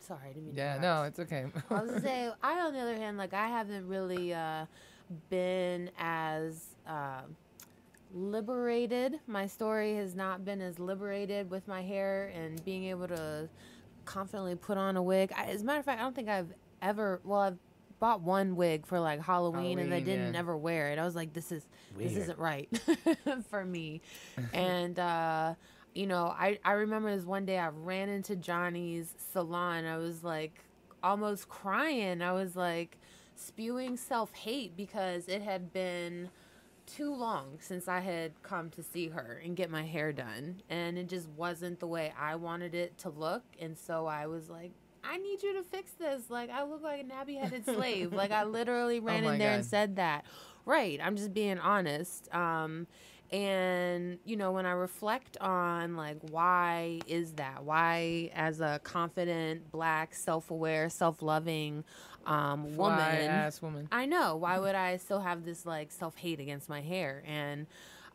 sorry, 0.00 0.20
I 0.24 0.28
didn't 0.32 0.46
mean 0.46 0.54
to 0.54 0.60
yeah, 0.60 0.78
no, 0.80 1.02
it's 1.04 1.18
okay. 1.20 1.44
I 1.70 1.74
was 1.82 1.90
gonna 1.90 2.00
say, 2.02 2.30
I 2.42 2.60
on 2.60 2.72
the 2.72 2.80
other 2.80 2.96
hand, 2.96 3.18
like 3.18 3.34
I 3.34 3.48
haven't 3.48 3.86
really 3.86 4.32
uh, 4.32 4.64
been 5.30 5.90
as 5.98 6.68
uh, 6.88 7.20
liberated. 8.12 9.20
My 9.26 9.46
story 9.46 9.96
has 9.96 10.14
not 10.14 10.44
been 10.44 10.60
as 10.60 10.78
liberated 10.78 11.50
with 11.50 11.66
my 11.68 11.82
hair 11.82 12.32
and 12.34 12.64
being 12.64 12.84
able 12.84 13.08
to 13.08 13.48
confidently 14.04 14.54
put 14.54 14.78
on 14.78 14.96
a 14.96 15.02
wig. 15.02 15.32
I, 15.36 15.46
as 15.46 15.62
a 15.62 15.64
matter 15.64 15.80
of 15.80 15.84
fact, 15.84 16.00
I 16.00 16.02
don't 16.02 16.14
think 16.14 16.28
I've 16.28 16.52
ever. 16.82 17.20
Well, 17.24 17.40
I've 17.40 17.58
bought 18.00 18.20
one 18.22 18.56
wig 18.56 18.86
for 18.86 19.00
like 19.00 19.20
Halloween, 19.20 19.78
and 19.78 19.92
I 19.92 20.00
didn't 20.00 20.34
yeah. 20.34 20.38
ever 20.38 20.56
wear 20.56 20.90
it. 20.90 20.98
I 20.98 21.04
was 21.04 21.14
like, 21.14 21.32
this 21.32 21.52
is 21.52 21.66
this 21.96 22.16
isn't 22.16 22.38
right 22.38 22.68
for 23.50 23.64
me. 23.64 24.00
and 24.52 24.98
uh, 24.98 25.54
you 25.94 26.06
know, 26.06 26.34
I 26.38 26.58
I 26.64 26.72
remember 26.72 27.14
this 27.14 27.24
one 27.24 27.44
day 27.44 27.58
I 27.58 27.68
ran 27.68 28.08
into 28.08 28.36
Johnny's 28.36 29.14
salon. 29.32 29.84
I 29.84 29.98
was 29.98 30.24
like 30.24 30.64
almost 31.02 31.48
crying. 31.48 32.22
I 32.22 32.32
was 32.32 32.56
like 32.56 32.98
spewing 33.34 33.96
self 33.96 34.32
hate 34.34 34.76
because 34.76 35.28
it 35.28 35.42
had 35.42 35.72
been 35.72 36.30
too 36.88 37.14
long 37.14 37.58
since 37.60 37.86
I 37.86 38.00
had 38.00 38.32
come 38.42 38.70
to 38.70 38.82
see 38.82 39.08
her 39.08 39.40
and 39.44 39.54
get 39.54 39.70
my 39.70 39.84
hair 39.84 40.12
done. 40.12 40.62
And 40.68 40.98
it 40.98 41.08
just 41.08 41.28
wasn't 41.30 41.80
the 41.80 41.86
way 41.86 42.12
I 42.18 42.34
wanted 42.36 42.74
it 42.74 42.98
to 42.98 43.10
look. 43.10 43.42
And 43.60 43.78
so 43.78 44.06
I 44.06 44.26
was 44.26 44.48
like, 44.48 44.72
I 45.04 45.18
need 45.18 45.42
you 45.42 45.54
to 45.54 45.62
fix 45.62 45.92
this. 45.92 46.28
Like, 46.28 46.50
I 46.50 46.64
look 46.64 46.82
like 46.82 47.00
a 47.00 47.04
nappy 47.04 47.40
headed 47.40 47.64
slave. 47.64 48.12
like, 48.12 48.30
I 48.30 48.44
literally 48.44 49.00
ran 49.00 49.24
my 49.24 49.34
in 49.34 49.38
there 49.38 49.52
and 49.52 49.64
said 49.64 49.96
that. 49.96 50.24
Right. 50.64 51.00
I'm 51.02 51.16
just 51.16 51.32
being 51.32 51.58
honest. 51.58 52.32
Um, 52.34 52.86
and 53.30 54.18
you 54.24 54.36
know 54.36 54.52
when 54.52 54.64
i 54.64 54.70
reflect 54.70 55.36
on 55.38 55.96
like 55.96 56.16
why 56.30 56.98
is 57.06 57.32
that 57.32 57.62
why 57.62 58.30
as 58.34 58.60
a 58.60 58.80
confident 58.84 59.70
black 59.70 60.14
self-aware 60.14 60.88
self-loving 60.88 61.84
um, 62.26 62.76
woman 62.76 63.52
woman. 63.60 63.88
i 63.92 64.06
know 64.06 64.36
why 64.36 64.58
would 64.58 64.74
i 64.74 64.96
still 64.96 65.20
have 65.20 65.44
this 65.44 65.66
like 65.66 65.92
self-hate 65.92 66.40
against 66.40 66.68
my 66.68 66.80
hair 66.80 67.22
and 67.26 67.66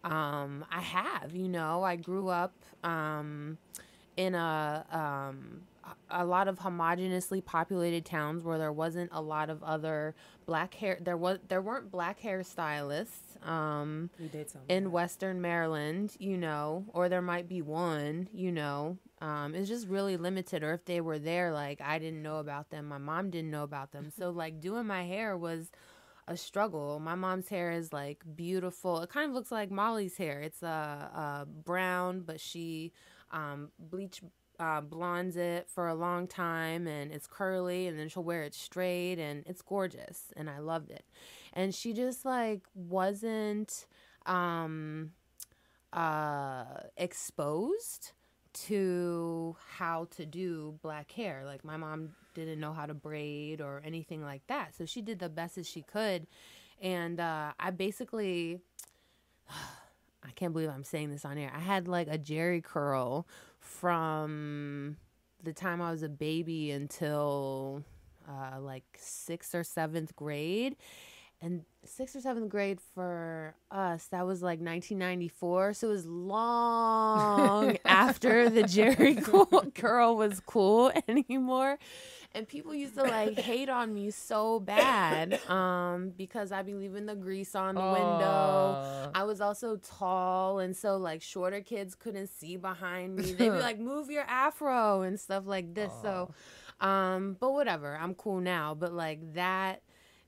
um, 0.04 0.66
i 0.72 0.82
have 0.82 1.36
you 1.36 1.48
know 1.48 1.84
i 1.84 1.96
grew 1.96 2.30
up 2.30 2.54
um, 2.84 3.58
in 4.18 4.34
a 4.36 4.86
um, 4.92 5.62
a 6.10 6.26
lot 6.26 6.48
of 6.48 6.60
homogeneously 6.60 7.44
populated 7.44 8.06
towns 8.06 8.44
where 8.44 8.58
there 8.58 8.72
wasn't 8.72 9.10
a 9.12 9.22
lot 9.22 9.50
of 9.50 9.62
other 9.64 10.16
black 10.46 10.74
hair. 10.76 10.98
There 11.02 11.18
was 11.18 11.40
there 11.48 11.62
weren't 11.62 11.92
black 11.92 12.22
hairstylists 12.22 13.33
um, 13.46 14.10
did 14.32 14.52
in 14.70 14.92
Western 14.92 15.42
Maryland, 15.42 16.16
you 16.20 16.38
know, 16.38 16.86
or 16.94 17.10
there 17.10 17.22
might 17.22 17.48
be 17.48 17.62
one, 17.62 18.30
you 18.34 18.52
know. 18.52 18.98
Um, 19.22 19.56
it's 19.56 19.70
just 19.70 19.88
really 19.88 20.18
limited. 20.18 20.64
Or 20.64 20.74
if 20.74 20.86
they 20.86 21.02
were 21.02 21.20
there, 21.20 21.54
like 21.54 21.82
I 21.82 22.00
didn't 22.00 22.22
know 22.22 22.38
about 22.38 22.70
them, 22.70 22.88
my 22.88 22.98
mom 22.98 23.30
didn't 23.30 23.52
know 23.52 23.64
about 23.64 23.92
them. 23.92 24.12
So 24.18 24.30
like 24.32 24.60
doing 24.60 24.86
my 24.86 25.04
hair 25.04 25.38
was 25.38 25.72
a 26.28 26.38
struggle. 26.38 27.00
My 27.00 27.16
mom's 27.16 27.50
hair 27.50 27.72
is 27.72 27.92
like 27.94 28.24
beautiful. 28.36 29.02
It 29.02 29.10
kind 29.10 29.30
of 29.30 29.36
looks 29.36 29.52
like 29.52 29.72
Molly's 29.72 30.18
hair. 30.18 30.42
It's 30.42 30.64
uh, 30.64 31.10
uh 31.16 31.46
brown, 31.46 32.22
but 32.22 32.40
she 32.40 32.92
um 33.32 33.70
bleach 33.80 34.22
uh, 34.60 34.82
blondes 34.82 35.36
it 35.36 35.68
for 35.68 35.88
a 35.88 35.96
long 35.96 36.28
time 36.28 36.88
and 36.88 37.12
it's 37.12 37.28
curly 37.28 37.88
and 37.88 37.98
then 37.98 38.08
she'll 38.08 38.24
wear 38.24 38.44
it 38.44 38.54
straight 38.54 39.20
and 39.20 39.44
it's 39.46 39.62
gorgeous 39.62 40.32
and 40.38 40.50
I 40.50 40.60
loved 40.60 40.92
it. 40.92 41.04
And 41.54 41.74
she 41.74 41.94
just 41.94 42.26
like 42.26 42.64
wasn't 42.74 43.86
um 44.26 45.12
uh 45.92 46.66
exposed 46.98 48.14
to 48.54 49.56
how 49.78 50.08
to 50.12 50.26
do 50.26 50.78
black 50.82 51.12
hair. 51.12 51.44
Like 51.46 51.64
my 51.64 51.78
mom 51.78 52.10
didn't 52.34 52.60
know 52.60 52.74
how 52.74 52.86
to 52.86 52.94
braid 52.94 53.62
or 53.62 53.82
anything 53.86 54.24
like 54.24 54.46
that. 54.48 54.76
So 54.76 54.86
she 54.86 55.02
did 55.02 55.20
the 55.20 55.30
best 55.30 55.58
as 55.58 55.68
she 55.68 55.82
could. 55.82 56.28
And 56.82 57.20
uh, 57.20 57.54
I 57.60 57.72
basically, 57.72 58.60
I 59.50 60.32
can't 60.36 60.54
believe 60.54 60.70
I'm 60.70 60.84
saying 60.84 61.12
this 61.12 61.26
on 61.26 61.38
air. 61.38 61.52
I 61.56 61.60
had 61.60 61.88
like 61.88 62.08
a 62.08 62.18
Jheri 62.18 62.64
curl 62.64 63.28
from 63.60 64.98
the 65.42 65.54
time 65.54 65.82
I 65.82 65.92
was 65.92 66.04
a 66.04 66.10
baby 66.10 66.72
until 66.72 67.84
uh, 68.28 68.60
like 68.60 68.84
sixth 68.98 69.54
or 69.54 69.64
seventh 69.64 70.16
grade. 70.16 70.76
And 71.44 71.66
sixth 71.84 72.16
or 72.16 72.22
seventh 72.22 72.48
grade 72.48 72.80
for 72.96 73.54
us, 73.70 74.06
that 74.12 74.26
was 74.26 74.42
like 74.42 74.60
1994. 74.60 75.74
So 75.74 75.90
it 75.90 75.92
was 75.92 76.06
long 76.06 77.78
after 77.86 78.50
the 78.50 78.64
Jheri 78.64 79.74
curl 79.76 80.16
was 80.16 80.40
cool 80.46 80.94
anymore. 81.10 81.78
And 82.32 82.48
people 82.48 82.74
used 82.74 82.96
to 82.96 83.04
like 83.04 83.38
hate 83.38 83.68
on 83.68 83.94
me 83.94 84.10
so 84.10 84.62
bad 84.62 85.38
um, 85.50 86.14
because 86.18 86.54
I'd 86.54 86.66
be 86.66 86.76
leaving 86.76 87.08
the 87.08 87.16
grease 87.16 87.56
on 87.56 87.76
the 87.76 87.82
window. 87.82 89.12
I 89.14 89.26
was 89.26 89.42
also 89.42 89.76
tall, 89.76 90.60
and 90.60 90.76
so 90.76 90.96
like 90.96 91.22
shorter 91.22 91.60
kids 91.60 91.94
couldn't 91.94 92.28
see 92.28 92.56
behind 92.56 93.18
me. 93.18 93.34
They'd 93.34 93.38
be 93.38 93.50
like, 93.50 93.80
"Move 93.80 94.10
your 94.10 94.24
afro" 94.24 95.02
and 95.02 95.20
stuff 95.20 95.44
like 95.46 95.76
this. 95.76 95.92
So, 96.02 96.34
um, 96.80 97.36
but 97.40 97.52
whatever, 97.52 97.96
I'm 98.02 98.16
cool 98.16 98.40
now. 98.40 98.74
But 98.74 98.94
like 98.94 99.34
that 99.34 99.84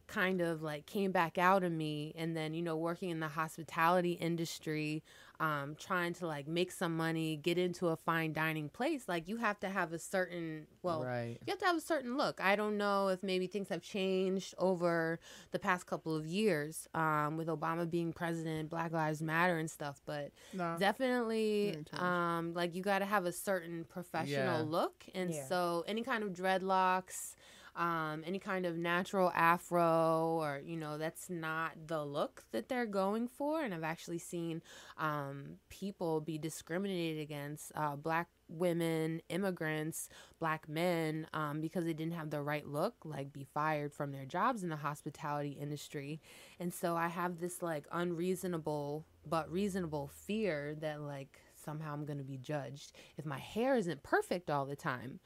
kind 0.07 0.41
of 0.41 0.61
like 0.61 0.85
came 0.85 1.11
back 1.11 1.37
out 1.37 1.63
of 1.63 1.71
me 1.71 2.13
and 2.15 2.35
then 2.35 2.53
you 2.53 2.61
know 2.61 2.75
working 2.77 3.09
in 3.09 3.19
the 3.19 3.27
hospitality 3.27 4.13
industry 4.13 5.03
um 5.39 5.75
trying 5.79 6.13
to 6.13 6.27
like 6.27 6.47
make 6.47 6.71
some 6.71 6.95
money 6.95 7.37
get 7.37 7.57
into 7.57 7.87
a 7.89 7.95
fine 7.95 8.31
dining 8.33 8.69
place 8.69 9.07
like 9.07 9.27
you 9.27 9.37
have 9.37 9.59
to 9.59 9.69
have 9.69 9.91
a 9.93 9.99
certain 9.99 10.67
well 10.83 11.01
Right. 11.03 11.37
you 11.45 11.51
have 11.51 11.59
to 11.59 11.65
have 11.65 11.77
a 11.77 11.81
certain 11.81 12.17
look 12.17 12.39
i 12.41 12.55
don't 12.55 12.77
know 12.77 13.07
if 13.09 13.21
maybe 13.23 13.47
things 13.47 13.69
have 13.69 13.81
changed 13.81 14.53
over 14.57 15.19
the 15.51 15.59
past 15.59 15.85
couple 15.85 16.15
of 16.15 16.25
years 16.25 16.87
um 16.93 17.37
with 17.37 17.47
obama 17.47 17.89
being 17.89 18.13
president 18.13 18.69
black 18.69 18.91
lives 18.91 19.21
matter 19.21 19.57
and 19.57 19.69
stuff 19.69 20.01
but 20.05 20.31
Nah. 20.53 20.77
definitely 20.77 21.77
um 21.97 22.53
like 22.53 22.75
you 22.75 22.81
got 22.81 22.99
to 22.99 23.05
have 23.05 23.25
a 23.25 23.31
certain 23.31 23.83
professional 23.85 24.65
Yeah. 24.65 24.69
look 24.69 25.05
and 25.13 25.33
Yeah. 25.33 25.47
so 25.47 25.83
any 25.87 26.03
kind 26.03 26.23
of 26.23 26.31
dreadlocks 26.33 27.35
um, 27.75 28.23
any 28.25 28.39
kind 28.39 28.65
of 28.65 28.77
natural 28.77 29.31
afro 29.35 30.37
or 30.41 30.61
you 30.63 30.77
know 30.77 30.97
that's 30.97 31.29
not 31.29 31.73
the 31.87 32.03
look 32.03 32.43
that 32.51 32.69
they're 32.69 32.85
going 32.85 33.27
for. 33.27 33.61
And 33.61 33.73
i've 33.73 33.83
actually 33.83 34.19
seen 34.19 34.61
um, 34.97 35.57
people 35.69 36.21
be 36.21 36.37
discriminated 36.37 37.21
against 37.21 37.71
uh, 37.75 37.95
black 37.95 38.27
women 38.47 39.21
immigrants 39.29 40.07
black 40.39 40.69
men 40.69 41.27
um, 41.33 41.61
because 41.61 41.83
they 41.83 41.93
didn't 41.93 42.13
have 42.13 42.29
the 42.29 42.41
right 42.41 42.67
look 42.67 42.93
like 43.03 43.33
be 43.33 43.43
fired 43.43 43.91
from 43.91 44.11
their 44.11 44.25
jobs 44.25 44.63
in 44.63 44.69
the 44.69 44.75
hospitality 44.75 45.57
industry. 45.59 46.21
And 46.59 46.73
so 46.73 46.95
i 46.95 47.07
have 47.07 47.39
this 47.39 47.61
like 47.61 47.85
unreasonable 47.91 49.05
but 49.27 49.51
reasonable 49.51 50.09
fear 50.13 50.75
that 50.79 51.01
like 51.01 51.39
somehow 51.55 51.93
i'm 51.93 52.05
going 52.05 52.19
to 52.19 52.23
be 52.23 52.37
judged 52.37 52.91
if 53.17 53.25
my 53.25 53.39
hair 53.39 53.75
isn't 53.75 54.03
perfect 54.03 54.49
all 54.49 54.65
the 54.65 54.75
time. 54.75 55.19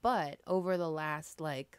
But 0.00 0.40
over 0.46 0.78
the 0.78 0.88
last 0.90 1.40
like 1.40 1.78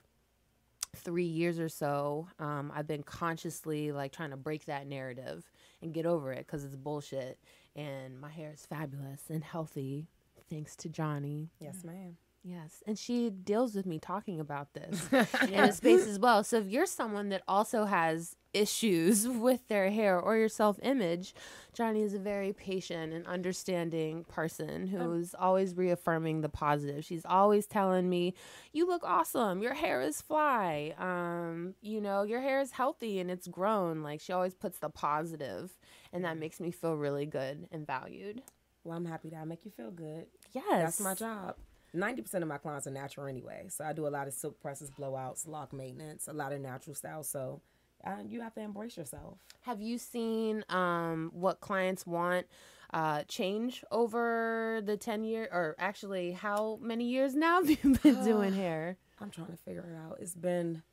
three 0.96 1.26
years 1.26 1.60
or 1.60 1.70
so, 1.70 2.28
um, 2.40 2.72
I've 2.74 2.88
been 2.88 3.04
consciously 3.04 3.92
like 3.92 4.12
trying 4.12 4.32
to 4.32 4.38
break 4.38 4.66
that 4.66 4.88
narrative 4.88 5.52
and 5.82 5.94
get 5.94 6.06
over 6.06 6.32
it 6.32 6.46
because 6.46 6.64
it's 6.64 6.76
bullshit. 6.76 7.38
And 7.76 8.20
my 8.20 8.30
hair 8.30 8.52
is 8.54 8.66
fabulous 8.66 9.24
and 9.30 9.44
healthy, 9.44 10.08
thanks 10.50 10.76
to 10.78 10.90
Johnny. 10.90 11.50
Yes, 11.60 11.84
ma'am. 11.84 12.18
Yes, 12.46 12.84
and 12.86 13.00
she 13.00 13.30
deals 13.30 13.74
with 13.74 13.86
me 13.86 14.00
talking 14.00 14.42
about 14.42 14.74
this 14.74 15.08
in 15.48 15.54
a 15.54 15.72
space 15.72 16.06
as 16.06 16.20
well. 16.20 16.44
So 16.44 16.58
if 16.58 16.68
you're 16.68 16.86
someone 16.86 17.30
that 17.30 17.42
also 17.48 17.86
has 17.86 18.36
issues 18.54 19.26
with 19.28 19.66
their 19.70 19.90
hair 19.90 20.20
or 20.20 20.36
your 20.36 20.50
self-image, 20.50 21.34
Johnny 21.74 22.02
is 22.02 22.14
a 22.14 22.20
very 22.20 22.52
patient 22.52 23.14
and 23.14 23.26
understanding 23.28 24.26
person 24.26 24.88
who's 24.88 25.34
always 25.34 25.74
reaffirming 25.76 26.42
the 26.42 26.50
positive. 26.50 27.06
She's 27.06 27.26
always 27.26 27.66
telling 27.66 28.10
me, 28.10 28.34
"You 28.74 28.88
look 28.88 29.04
awesome. 29.06 29.62
Your 29.62 29.74
hair 29.74 30.02
is 30.02 30.22
fly. 30.22 30.94
Um, 30.98 31.76
you 31.82 32.02
know, 32.02 32.24
your 32.24 32.42
hair 32.42 32.60
is 32.60 32.72
healthy 32.72 33.20
and 33.20 33.32
it's 33.32 33.48
grown." 33.48 34.04
Like 34.04 34.20
she 34.20 34.34
always 34.34 34.54
puts 34.54 34.80
the 34.80 34.90
positive, 34.90 35.78
and 36.12 36.26
that 36.26 36.38
makes 36.38 36.60
me 36.60 36.72
feel 36.72 36.96
really 36.96 37.26
good 37.26 37.70
and 37.72 37.88
valued. 37.88 38.44
Well, 38.84 38.98
I'm 38.98 39.06
happy 39.06 39.30
that 39.30 39.38
I 39.38 39.46
make 39.46 39.64
you 39.64 39.72
feel 39.72 39.92
good. 39.92 40.26
Yes. 40.52 40.66
That's 40.68 41.00
my 41.00 41.16
job. 41.16 41.56
90% 41.96 42.42
of 42.42 42.48
my 42.48 42.58
clients 42.58 42.88
are 42.88 42.92
natural 42.92 43.28
anyway. 43.28 43.66
So 43.70 43.84
I 43.84 43.94
do 43.94 44.08
a 44.08 44.10
lot 44.10 44.28
of 44.28 44.34
silk 44.34 44.60
presses, 44.60 44.90
blowouts, 44.90 45.48
lock 45.48 45.74
maintenance, 45.74 46.28
a 46.28 46.34
lot 46.34 46.52
of 46.52 46.62
natural 46.62 46.96
styles. 46.96 47.30
So 47.30 47.62
uh, 48.06 48.18
you 48.28 48.42
have 48.42 48.54
to 48.56 48.62
embrace 48.62 48.98
yourself. 48.98 49.38
Have 49.62 49.82
you 49.82 49.98
seen 49.98 50.64
um, 50.70 51.32
what 51.34 51.60
clients 51.60 52.06
want 52.06 52.48
uh, 52.94 53.24
change 53.28 53.84
over 53.92 54.82
the 54.86 54.96
10 54.96 55.24
year, 55.24 55.50
or 55.52 55.76
actually, 55.80 56.32
how 56.32 56.78
many 56.82 57.06
years 57.06 57.36
now 57.36 57.56
have 57.66 57.70
you 57.70 57.98
been 58.04 58.24
doing 58.24 58.54
hair? 58.54 58.98
I'm 59.20 59.30
trying 59.30 59.48
to 59.48 59.58
figure 59.58 59.86
it 59.90 59.96
out. 59.96 60.18
It's 60.22 60.36
been, 60.36 60.84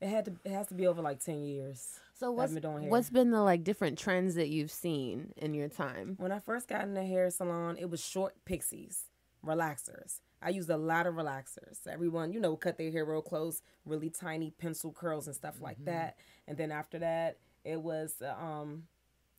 it 0.00 0.08
had 0.08 0.26
to, 0.26 0.32
it 0.44 0.52
has 0.52 0.66
to 0.68 0.74
be 0.74 0.86
over 0.86 1.02
like 1.02 1.20
10 1.20 1.42
years. 1.42 1.98
So 2.14 2.30
what's 2.32 2.52
been 2.52 2.62
doing 2.62 2.82
hair. 2.82 2.90
what's 2.90 3.08
been 3.08 3.30
the 3.30 3.40
like 3.40 3.64
different 3.64 3.98
trends 3.98 4.34
that 4.34 4.48
you've 4.48 4.70
seen 4.70 5.32
in 5.36 5.54
your 5.54 5.68
time? 5.68 6.16
When 6.18 6.32
I 6.32 6.38
first 6.38 6.68
got 6.68 6.82
in 6.82 6.94
the 6.94 7.04
hair 7.04 7.30
salon, 7.30 7.76
it 7.78 7.88
was 7.88 8.04
short 8.04 8.34
pixies, 8.44 9.04
relaxers. 9.44 10.20
I 10.42 10.50
used 10.50 10.70
a 10.70 10.76
lot 10.76 11.06
of 11.06 11.14
relaxers. 11.14 11.86
Everyone, 11.86 12.32
you 12.32 12.40
know, 12.40 12.56
cut 12.56 12.78
their 12.78 12.90
hair 12.90 13.04
real 13.04 13.22
close, 13.22 13.62
really 13.84 14.10
tiny 14.10 14.50
pencil 14.50 14.92
curls 14.92 15.26
and 15.26 15.36
stuff 15.36 15.60
like 15.60 15.84
that. 15.84 16.16
And 16.48 16.56
then 16.56 16.72
after 16.72 16.98
that, 17.00 17.38
it 17.64 17.80
was 17.80 18.14
uh, 18.22 18.34
um, 18.42 18.84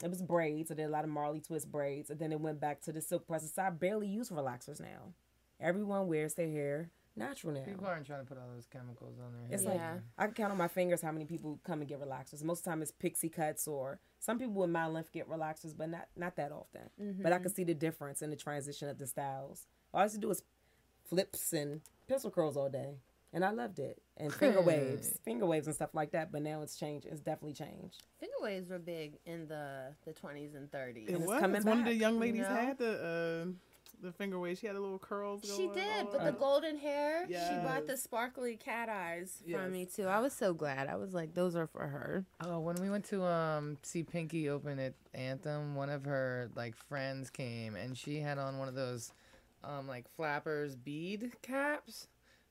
it 0.03 0.09
was 0.09 0.21
braids. 0.21 0.71
I 0.71 0.75
did 0.75 0.85
a 0.85 0.89
lot 0.89 1.03
of 1.03 1.09
Marley 1.09 1.41
twist 1.41 1.71
braids, 1.71 2.09
and 2.09 2.19
then 2.19 2.31
it 2.31 2.39
went 2.39 2.59
back 2.59 2.81
to 2.81 2.91
the 2.91 3.01
silk 3.01 3.27
presses. 3.27 3.53
So 3.53 3.63
I 3.63 3.69
barely 3.71 4.07
use 4.07 4.29
relaxers 4.29 4.79
now. 4.79 5.13
Everyone 5.59 6.07
wears 6.07 6.35
their 6.35 6.49
hair 6.49 6.89
natural 7.15 7.53
now. 7.53 7.63
People 7.63 7.85
aren't 7.85 8.05
trying 8.05 8.21
to 8.21 8.25
put 8.25 8.37
all 8.37 8.49
those 8.53 8.67
chemicals 8.67 9.19
on 9.19 9.33
their 9.33 9.41
hair. 9.41 9.51
It's 9.51 9.65
like 9.65 9.79
I 10.17 10.25
can 10.25 10.33
count 10.33 10.51
on 10.51 10.57
my 10.57 10.67
fingers 10.67 11.01
how 11.01 11.11
many 11.11 11.25
people 11.25 11.59
come 11.63 11.79
and 11.81 11.89
get 11.89 11.99
relaxers. 11.99 12.43
Most 12.43 12.59
of 12.59 12.63
the 12.65 12.69
time 12.71 12.81
it's 12.81 12.91
pixie 12.91 13.29
cuts 13.29 13.67
or 13.67 13.99
some 14.19 14.37
people 14.39 14.53
with 14.53 14.69
my 14.69 14.87
length 14.87 15.11
get 15.11 15.29
relaxers, 15.29 15.75
but 15.75 15.89
not 15.89 16.07
not 16.15 16.35
that 16.35 16.51
often. 16.51 16.89
But 17.23 17.33
I 17.33 17.39
can 17.39 17.53
see 17.53 17.63
the 17.63 17.73
difference 17.73 18.21
in 18.21 18.29
the 18.29 18.35
transition 18.35 18.87
of 18.87 18.97
the 18.97 19.07
styles. 19.07 19.67
All 19.93 20.01
I 20.01 20.03
used 20.03 20.15
to 20.15 20.21
do 20.21 20.27
was 20.29 20.43
flips 21.11 21.51
and 21.53 21.81
pencil 22.07 22.31
curls 22.31 22.55
all 22.57 22.69
day, 22.69 22.95
and 23.33 23.43
I 23.45 23.51
loved 23.51 23.77
it. 23.79 24.01
And 24.17 24.33
finger 24.33 24.61
waves, 24.61 25.19
finger 25.25 25.45
waves 25.45 25.67
and 25.67 25.75
stuff 25.75 25.89
like 25.93 26.11
that. 26.11 26.31
But 26.31 26.41
now 26.41 26.61
it's 26.61 26.75
changed. 26.77 27.05
It's 27.05 27.19
definitely 27.21 27.53
changed. 27.53 28.03
Finger 28.19 28.35
waves 28.41 28.69
were 28.69 28.79
big 28.79 29.19
in 29.25 29.47
the 29.47 29.93
the 30.05 30.13
20s 30.13 30.55
and 30.55 30.71
30s. 30.71 31.09
It 31.09 31.15
it's 31.15 31.25
was. 31.25 31.39
coming 31.39 31.61
One 31.63 31.79
of 31.79 31.85
the 31.85 31.91
back, 31.91 31.99
young 31.99 32.13
you 32.15 32.19
ladies 32.21 32.41
know? 32.41 32.55
had 32.55 32.77
the 32.77 33.45
uh, 33.47 33.51
the 34.03 34.11
finger 34.11 34.39
wave. 34.39 34.57
She 34.59 34.67
had 34.67 34.75
a 34.75 34.79
little 34.79 34.99
curls. 34.99 35.41
She 35.43 35.65
going 35.65 35.73
did, 35.79 36.05
on. 36.07 36.11
but 36.11 36.23
the 36.23 36.31
golden 36.31 36.77
hair, 36.77 37.25
she 37.27 37.55
bought 37.63 37.85
the 37.87 37.97
sparkly 37.97 38.55
cat 38.57 38.89
eyes 38.89 39.41
Yes. 39.45 39.59
from 39.59 39.71
me 39.71 39.85
too. 39.85 40.05
I 40.05 40.19
was 40.21 40.33
so 40.33 40.53
glad. 40.53 40.87
I 40.87 40.95
was 40.95 41.13
like, 41.13 41.33
those 41.33 41.55
are 41.55 41.67
for 41.67 41.85
her. 41.87 42.25
Oh, 42.43 42.59
when 42.59 42.75
we 42.77 42.89
went 42.89 43.05
to 43.05 43.23
um 43.25 43.77
see 43.83 44.03
Pinky 44.03 44.49
open 44.49 44.77
at 44.79 44.93
Anthem, 45.15 45.75
one 45.75 45.89
of 45.89 46.05
her 46.05 46.49
like 46.55 46.75
friends 46.75 47.29
came 47.29 47.75
and 47.75 47.97
she 47.97 48.19
had 48.19 48.37
on 48.37 48.57
one 48.59 48.67
of 48.67 48.75
those 48.75 49.13
um 49.63 49.87
like 49.87 50.09
flappers 50.15 50.75
bead 50.75 51.31
caps, 51.41 52.07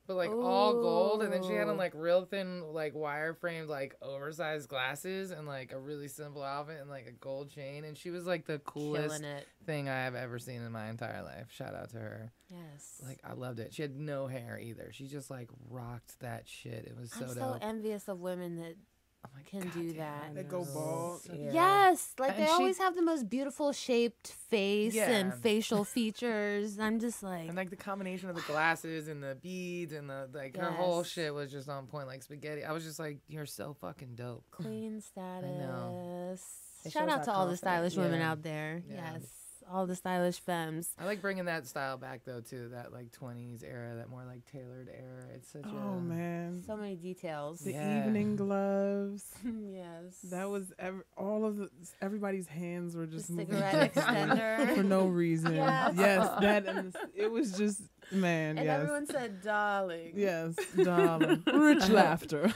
but 0.07 0.15
like 0.15 0.31
all 0.31 0.73
gold, 0.73 1.21
and 1.21 1.31
then 1.31 1.43
she 1.43 1.53
had 1.53 1.67
on 1.67 1.77
like 1.77 1.93
real 1.95 2.25
thin, 2.25 2.61
like 2.73 2.95
wire 2.95 3.33
framed, 3.33 3.69
like 3.69 3.95
oversized 4.01 4.67
glasses, 4.67 5.31
and 5.31 5.47
like 5.47 5.71
a 5.71 5.79
really 5.79 6.07
simple 6.07 6.43
outfit, 6.43 6.79
and 6.81 6.89
like 6.89 7.05
a 7.07 7.11
gold 7.11 7.49
chain, 7.49 7.83
and 7.85 7.97
she 7.97 8.09
was 8.09 8.25
like 8.25 8.45
the 8.45 8.59
coolest 8.59 9.23
thing 9.65 9.87
I 9.87 10.03
have 10.03 10.15
ever 10.15 10.39
seen 10.39 10.61
in 10.61 10.71
my 10.71 10.89
entire 10.89 11.23
life. 11.23 11.47
Shout 11.51 11.75
out 11.75 11.91
to 11.91 11.97
her. 11.97 12.31
Yes. 12.49 13.01
Like 13.05 13.19
I 13.23 13.33
loved 13.33 13.59
it. 13.59 13.73
She 13.73 13.83
had 13.83 13.95
no 13.95 14.27
hair 14.27 14.59
either. 14.61 14.89
She 14.91 15.07
just 15.07 15.29
like 15.29 15.49
rocked 15.69 16.19
that 16.19 16.47
shit. 16.47 16.85
It 16.85 16.97
was 16.99 17.11
so 17.11 17.25
I'm 17.25 17.29
so 17.29 17.35
dope. 17.35 17.57
envious 17.61 18.07
of 18.07 18.19
women 18.19 18.57
that 18.57 18.75
Oh, 19.23 19.29
can 19.49 19.67
do 19.69 19.93
that. 19.93 20.33
They 20.33 20.43
go 20.43 20.65
bald. 20.73 21.21
Yes, 21.31 22.13
like 22.17 22.31
And 22.31 22.39
they 22.39 22.45
she- 22.45 22.51
always 22.51 22.77
have 22.77 22.95
the 22.95 23.01
most 23.01 23.29
beautiful 23.29 23.71
shaped 23.73 24.27
face 24.49 24.95
and 24.95 25.33
facial 25.33 25.83
features. 25.83 26.79
I'm 26.79 26.99
just 26.99 27.21
like, 27.21 27.47
and 27.47 27.55
like 27.57 27.69
the 27.69 27.75
combination 27.75 28.29
of 28.29 28.35
the 28.35 28.41
glasses 28.43 29.07
and 29.09 29.21
the 29.21 29.35
beads 29.35 29.93
and 29.93 30.09
the 30.09 30.29
like 30.33 30.55
her 30.57 30.71
whole 30.71 31.03
shit 31.03 31.33
was 31.33 31.51
just 31.51 31.67
on 31.69 31.87
point 31.87 32.07
like 32.07 32.23
spaghetti. 32.23 32.63
I 32.63 32.71
was 32.71 32.83
just 32.85 32.97
like, 32.99 33.17
you're 33.27 33.45
so 33.45 33.75
fucking 33.81 34.15
dope. 34.15 34.45
queen 34.51 35.01
status. 35.01 36.41
Shout 36.89 37.09
out 37.09 37.23
to 37.25 37.31
all 37.31 37.47
the 37.47 37.57
stylish 37.57 37.95
women 37.95 38.19
Yeah. 38.21 38.31
out 38.31 38.41
there. 38.41 38.81
Yeah. 38.89 39.13
Yes, 39.13 39.23
all 39.71 39.87
the 39.87 39.95
stylish 39.95 40.39
femmes. 40.39 40.89
I 40.99 41.05
like 41.05 41.21
bringing 41.21 41.45
that 41.45 41.65
style 41.67 41.97
back 41.97 42.21
though 42.25 42.41
too. 42.41 42.69
That 42.73 42.91
like 42.91 43.11
20s 43.11 43.63
era, 43.63 43.95
that 43.95 44.09
more 44.09 44.23
like 44.25 44.45
tailored 44.51 44.89
era. 44.89 45.23
It's 45.35 45.49
such 45.51 45.63
Oh 45.65 45.93
a 45.97 45.99
man, 46.01 46.63
So 46.65 46.75
many 46.75 46.95
details. 46.95 47.59
the 47.59 47.71
Yeah. 47.71 48.05
evening 48.05 48.35
gloves. 48.35 49.25
yes. 49.45 50.17
That 50.25 50.49
was 50.49 50.73
ev- 50.79 51.03
all 51.17 51.45
of 51.45 51.57
the 51.57 51.69
everybody's 52.01 52.47
hands 52.47 52.95
were 52.95 53.05
just 53.07 53.27
The 53.27 53.33
moving 53.33 53.55
cigarette 53.55 53.93
extender. 53.95 54.75
for 54.75 54.83
no 54.83 55.05
reason. 55.07 55.55
Yes. 55.61 55.93
Yes, 55.97 56.29
that 56.41 56.65
and 56.67 56.91
the, 56.93 56.99
it 57.15 57.31
was 57.31 57.57
just 57.57 57.81
man. 58.11 58.57
And 58.57 58.65
yes, 58.65 58.79
everyone 58.81 59.05
said, 59.07 59.41
darling. 59.41 60.13
yes, 60.15 60.55
darling, 60.83 61.43
rich 61.53 61.89
laughter. 61.89 62.53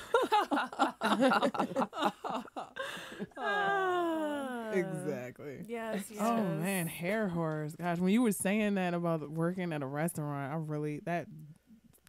Ah. 3.38 4.72
exactly. 4.72 5.66
Yes, 5.68 6.06
yes. 6.10 6.20
Oh 6.20 6.44
man, 6.44 6.88
hair 6.88 7.28
horrors. 7.28 7.76
Gosh, 7.76 7.98
when 8.00 8.12
you 8.12 8.22
were 8.22 8.32
saying 8.32 8.76
that 8.76 8.94
about 8.94 9.30
working 9.30 9.72
at 9.74 9.82
a 9.82 9.88
restaurant, 9.88 10.54
I 10.54 10.58
really 10.58 11.02
that 11.06 11.28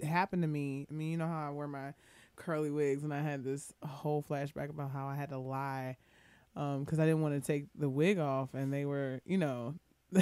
happened 0.03 0.43
to 0.43 0.49
me. 0.49 0.87
I 0.91 0.95
mean, 0.95 1.11
you 1.11 1.17
know 1.17 1.27
how 1.29 1.49
I 1.49 1.51
wear 1.51 1.69
my 1.69 1.95
curly 2.37 2.71
wigs, 2.71 3.03
and 3.03 3.13
I 3.13 3.21
had 3.23 3.45
this 3.45 3.73
whole 3.85 4.25
flashback 4.29 4.71
about 4.71 4.91
how 4.91 5.07
I 5.07 5.17
had 5.17 5.31
to 5.31 5.39
lie 5.39 5.97
um, 6.57 6.85
because 6.85 6.99
I 6.99 7.05
didn't 7.05 7.23
want 7.23 7.41
to 7.41 7.47
take 7.47 7.67
the 7.79 7.89
wig 7.89 8.19
off, 8.19 8.55
and 8.55 8.73
they 8.73 8.85
were, 8.85 9.21
you 9.25 9.39
know. 9.39 9.75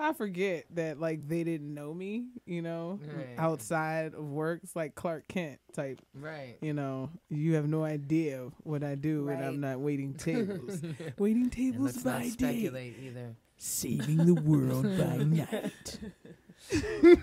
I 0.00 0.12
forget 0.14 0.64
that 0.74 0.98
like 0.98 1.28
they 1.28 1.44
didn't 1.44 1.72
know 1.74 1.92
me, 1.94 2.26
you 2.46 2.62
know, 2.62 2.98
Right. 3.14 3.28
outside 3.38 4.14
of 4.14 4.24
work. 4.24 4.60
It's 4.62 4.74
like 4.74 4.94
Clark 4.94 5.28
Kent 5.28 5.60
type. 5.74 6.00
Right. 6.14 6.56
You 6.62 6.72
know, 6.72 7.10
you 7.28 7.54
have 7.54 7.68
no 7.68 7.84
idea 7.84 8.48
what 8.62 8.82
I 8.82 8.94
do 8.94 9.26
when 9.26 9.42
I'm 9.42 9.60
not 9.60 9.78
waiting 9.80 10.14
tables. 10.18 10.80
waiting 11.18 11.42
And 11.44 11.52
tables 11.52 11.80
let's 11.84 12.02
by 12.02 12.12
not 12.12 12.22
day. 12.22 12.28
speculate 12.30 12.96
either. 13.02 13.36
Saving 13.58 14.24
the 14.24 14.34
world 14.34 14.84
by 14.84 15.16
night. 15.24 15.98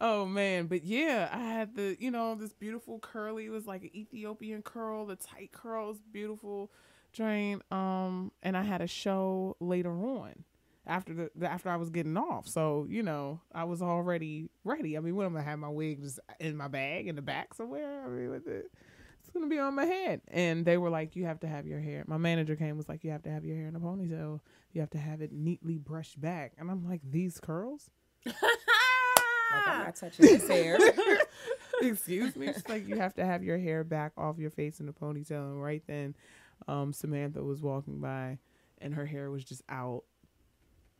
oh 0.00 0.26
man, 0.26 0.66
but 0.66 0.84
yeah, 0.84 1.28
I 1.32 1.38
had 1.38 1.74
the 1.76 1.96
you 1.98 2.10
know 2.10 2.34
this 2.34 2.52
beautiful 2.52 2.98
curly. 2.98 3.46
It 3.46 3.50
was 3.50 3.66
like 3.66 3.82
an 3.82 3.90
Ethiopian 3.94 4.62
curl. 4.62 5.06
The 5.06 5.16
tight 5.16 5.52
curls, 5.52 5.98
beautiful, 6.12 6.70
drain. 7.12 7.60
Um, 7.70 8.32
and 8.42 8.56
I 8.56 8.62
had 8.62 8.80
a 8.80 8.86
show 8.86 9.56
later 9.60 9.92
on 9.92 10.44
after 10.86 11.14
the, 11.14 11.30
the 11.36 11.50
after 11.50 11.68
I 11.68 11.76
was 11.76 11.90
getting 11.90 12.16
off. 12.16 12.48
So 12.48 12.86
you 12.88 13.02
know 13.02 13.40
I 13.54 13.64
was 13.64 13.82
already 13.82 14.50
ready. 14.64 14.96
I 14.96 15.00
mean, 15.00 15.14
when 15.16 15.26
am 15.26 15.36
I 15.36 15.40
gonna 15.40 15.50
have 15.50 15.58
my 15.58 15.68
wig 15.68 16.02
just 16.02 16.20
in 16.40 16.56
my 16.56 16.68
bag 16.68 17.08
in 17.08 17.16
the 17.16 17.22
back 17.22 17.54
somewhere? 17.54 18.04
I 18.04 18.08
mean, 18.08 18.30
with 18.30 18.46
it. 18.46 18.70
It's 19.20 19.30
gonna 19.30 19.46
be 19.46 19.58
on 19.58 19.74
my 19.74 19.84
head, 19.84 20.20
and 20.28 20.64
they 20.64 20.76
were 20.76 20.90
like, 20.90 21.14
"You 21.14 21.26
have 21.26 21.40
to 21.40 21.46
have 21.46 21.66
your 21.66 21.80
hair." 21.80 22.04
My 22.08 22.16
manager 22.16 22.56
came 22.56 22.76
was 22.76 22.88
like, 22.88 23.04
"You 23.04 23.10
have 23.12 23.22
to 23.22 23.30
have 23.30 23.44
your 23.44 23.56
hair 23.56 23.68
in 23.68 23.76
a 23.76 23.80
ponytail. 23.80 24.40
You 24.72 24.80
have 24.80 24.90
to 24.90 24.98
have 24.98 25.20
it 25.20 25.32
neatly 25.32 25.78
brushed 25.78 26.20
back." 26.20 26.52
And 26.58 26.70
I'm 26.70 26.84
like, 26.88 27.00
"These 27.08 27.38
curls." 27.40 27.90
Like, 29.52 29.68
I'm 29.68 29.84
not 29.84 29.96
touching 29.96 30.26
his 30.26 30.48
hair. 30.48 30.78
Excuse 31.82 32.36
me. 32.36 32.46
She's 32.46 32.68
like, 32.68 32.86
you 32.88 32.96
have 32.96 33.14
to 33.14 33.24
have 33.24 33.42
your 33.42 33.58
hair 33.58 33.84
back 33.84 34.12
off 34.16 34.38
your 34.38 34.50
face 34.50 34.80
in 34.80 34.88
a 34.88 34.92
ponytail. 34.92 35.50
And 35.50 35.62
right 35.62 35.82
then, 35.86 36.14
um, 36.68 36.92
Samantha 36.92 37.42
was 37.42 37.60
walking 37.60 38.00
by, 38.00 38.38
and 38.80 38.94
her 38.94 39.06
hair 39.06 39.30
was 39.30 39.44
just 39.44 39.62
out. 39.68 40.04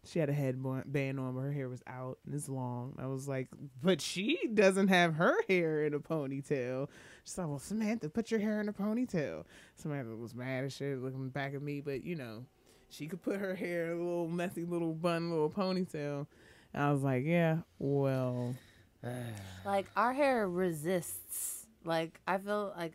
She 0.04 0.18
had 0.18 0.28
a 0.28 0.32
headband 0.32 1.20
on, 1.20 1.34
but 1.34 1.42
her 1.42 1.52
hair 1.52 1.68
was 1.68 1.82
out 1.86 2.18
and 2.26 2.34
it's 2.34 2.48
long. 2.48 2.96
I 2.98 3.06
was 3.06 3.28
like, 3.28 3.48
but 3.82 4.00
she 4.00 4.48
doesn't 4.52 4.88
have 4.88 5.14
her 5.14 5.34
hair 5.48 5.84
in 5.84 5.94
a 5.94 6.00
ponytail. 6.00 6.88
She's 7.24 7.38
like, 7.38 7.46
well, 7.46 7.60
Samantha, 7.60 8.08
put 8.08 8.30
your 8.32 8.40
hair 8.40 8.60
in 8.60 8.68
a 8.68 8.72
ponytail. 8.72 9.44
Samantha 9.76 10.16
was 10.16 10.34
mad 10.34 10.64
as 10.64 10.72
shit, 10.74 10.98
looking 11.00 11.28
back 11.28 11.54
at 11.54 11.62
me, 11.62 11.80
but 11.80 12.02
you 12.02 12.16
know, 12.16 12.44
she 12.88 13.06
could 13.06 13.22
put 13.22 13.36
her 13.38 13.54
hair 13.54 13.92
in 13.92 13.98
a 14.00 14.02
little 14.02 14.28
messy 14.28 14.64
little 14.64 14.92
bun, 14.92 15.30
little 15.30 15.50
ponytail. 15.50 16.26
And 16.74 16.82
I 16.82 16.90
was 16.92 17.02
like, 17.02 17.24
yeah, 17.24 17.58
well, 17.78 18.56
Like 19.64 19.86
our 19.96 20.12
hair 20.12 20.48
resists. 20.48 21.66
Like 21.84 22.20
I 22.26 22.38
feel 22.38 22.72
like 22.76 22.94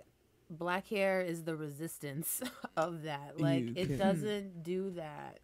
black 0.49 0.87
hair 0.87 1.21
is 1.21 1.43
the 1.43 1.55
resistance 1.55 2.41
of 2.77 3.03
that. 3.03 3.39
Like 3.39 3.63
You 3.63 3.73
it 3.77 3.87
can- 3.87 3.97
doesn't 3.97 4.63
do 4.63 4.89
that. 4.91 5.39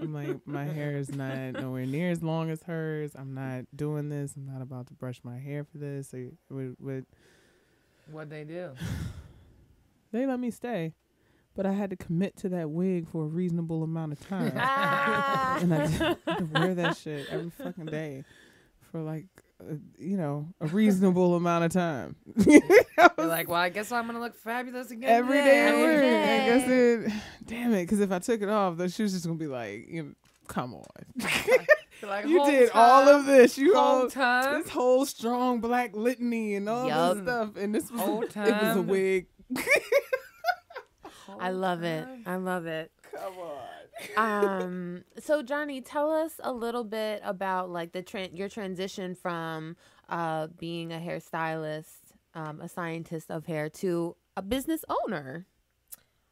I'm 0.00 0.12
like, 0.12 0.46
my 0.46 0.64
hair 0.64 0.96
is 0.96 1.14
not 1.14 1.52
nowhere 1.54 1.86
near 1.86 2.10
as 2.10 2.22
long 2.22 2.50
as 2.50 2.62
hers. 2.62 3.12
I'm 3.14 3.34
not 3.34 3.64
doing 3.74 4.08
this. 4.08 4.34
I'm 4.36 4.46
not 4.46 4.62
about 4.62 4.86
to 4.88 4.94
brush 4.94 5.20
my 5.22 5.38
hair 5.38 5.64
for 5.64 5.78
this. 5.78 6.12
Or, 6.14 6.30
with, 6.50 6.76
with, 6.80 7.04
What'd 8.10 8.30
they 8.30 8.44
do? 8.44 8.72
they 10.12 10.26
let 10.26 10.40
me 10.40 10.50
stay, 10.50 10.94
but 11.54 11.66
I 11.66 11.72
had 11.72 11.90
to 11.90 11.96
commit 11.96 12.36
to 12.38 12.48
that 12.50 12.70
wig 12.70 13.08
for 13.08 13.24
a 13.24 13.28
reasonable 13.28 13.82
amount 13.82 14.12
of 14.12 14.26
time, 14.26 14.46
and 14.54 15.74
I 15.74 15.86
had 15.86 16.16
to 16.38 16.48
wear 16.52 16.74
that 16.74 16.96
shit 16.96 17.26
every 17.30 17.50
fucking 17.50 17.86
day 17.86 18.24
for 18.90 19.02
like, 19.02 19.26
uh, 19.60 19.74
you 19.98 20.16
know, 20.16 20.48
a 20.60 20.66
reasonable 20.66 21.34
amount 21.36 21.64
of 21.64 21.72
time. 21.72 22.16
You're 22.46 22.60
like, 23.18 23.48
well, 23.48 23.60
I 23.60 23.68
guess 23.68 23.90
I'm 23.92 24.06
gonna 24.06 24.20
look 24.20 24.36
fabulous 24.36 24.90
again 24.90 25.10
Every 25.10 25.38
day 25.38 25.44
today. 25.44 25.68
at 25.68 25.74
work. 25.80 26.04
I 26.04 26.58
guess 26.58 26.68
it. 26.68 27.12
Damn 27.46 27.72
it, 27.74 27.82
because 27.82 28.00
if 28.00 28.12
I 28.12 28.18
took 28.18 28.42
it 28.42 28.48
off, 28.48 28.76
then 28.76 28.88
shoes 28.88 29.12
was 29.12 29.12
just 29.14 29.26
gonna 29.26 29.38
be 29.38 29.46
like, 29.46 29.88
you 29.88 30.02
know, 30.02 30.12
"Come 30.48 30.74
on." 30.74 30.84
Like, 32.00 32.26
you 32.26 32.38
whole 32.38 32.46
did 32.48 32.70
all 32.74 33.08
of 33.08 33.26
this. 33.26 33.58
You 33.58 33.74
whole 33.74 34.02
all 34.02 34.08
time. 34.08 34.62
this 34.62 34.70
whole 34.70 35.04
strong 35.04 35.60
black 35.60 35.96
litany 35.96 36.54
and 36.54 36.68
all 36.68 36.86
Yup. 36.86 37.14
this 37.16 37.24
stuff, 37.24 37.56
and 37.56 37.74
this 37.74 37.90
was 37.90 38.00
Whole 38.00 38.22
it 38.22 38.36
was 38.36 38.76
a 38.76 38.82
wig. 38.82 39.26
I 41.40 41.50
love 41.50 41.82
it. 41.82 42.06
I 42.24 42.36
love 42.36 42.66
it. 42.66 42.92
Come 43.12 43.32
on. 43.38 43.58
Um 44.16 45.04
so 45.18 45.42
Johnny, 45.42 45.80
tell 45.80 46.10
us 46.10 46.40
a 46.42 46.52
little 46.52 46.84
bit 46.84 47.20
about 47.24 47.70
like 47.70 47.92
the 47.92 48.02
tran 48.02 48.36
your 48.36 48.48
transition 48.48 49.14
from 49.14 49.76
uh 50.08 50.46
being 50.58 50.92
a 50.92 50.98
hairstylist, 50.98 52.12
um 52.34 52.60
a 52.60 52.68
scientist 52.68 53.30
of 53.30 53.46
hair 53.46 53.68
to 53.70 54.16
a 54.36 54.42
business 54.42 54.84
owner. 55.04 55.46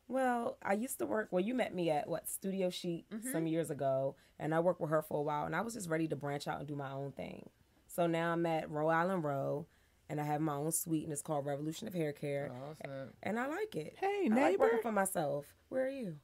Well, 0.08 0.56
I 0.62 0.74
used 0.74 0.98
to 1.00 1.06
work. 1.06 1.28
Well, 1.32 1.42
you 1.44 1.52
met 1.54 1.74
me 1.74 1.90
at 1.90 2.08
what 2.08 2.28
Studio 2.28 2.70
Sheet 2.70 3.06
some 3.32 3.48
years 3.48 3.70
ago, 3.70 4.14
and 4.38 4.54
I 4.54 4.60
worked 4.60 4.80
with 4.80 4.90
her 4.90 5.02
for 5.02 5.18
a 5.18 5.22
while. 5.22 5.46
And 5.46 5.56
I 5.56 5.62
was 5.62 5.74
just 5.74 5.88
ready 5.88 6.06
to 6.06 6.14
branch 6.14 6.46
out 6.46 6.60
and 6.60 6.68
do 6.68 6.76
my 6.76 6.92
own 6.92 7.10
thing. 7.10 7.48
So 7.88 8.06
now 8.06 8.32
I'm 8.32 8.46
at 8.46 8.70
Rhode 8.70 8.90
Island 8.90 9.24
Row, 9.24 9.66
and 10.08 10.20
I 10.20 10.24
have 10.24 10.40
my 10.40 10.54
own 10.54 10.70
suite, 10.70 11.02
and 11.02 11.12
it's 11.12 11.22
called 11.22 11.44
Revolution 11.44 11.88
of 11.88 11.94
Hair 11.94 12.12
Care, 12.12 12.52
Awesome. 12.70 13.08
and 13.24 13.36
I 13.36 13.48
like 13.48 13.74
it. 13.74 13.96
Hey, 13.98 14.26
I 14.26 14.28
like 14.28 14.32
neighbor. 14.52 14.60
working 14.60 14.82
for 14.82 14.92
myself. 14.92 15.46
Where 15.70 15.84
are 15.86 15.90
you? 15.90 16.14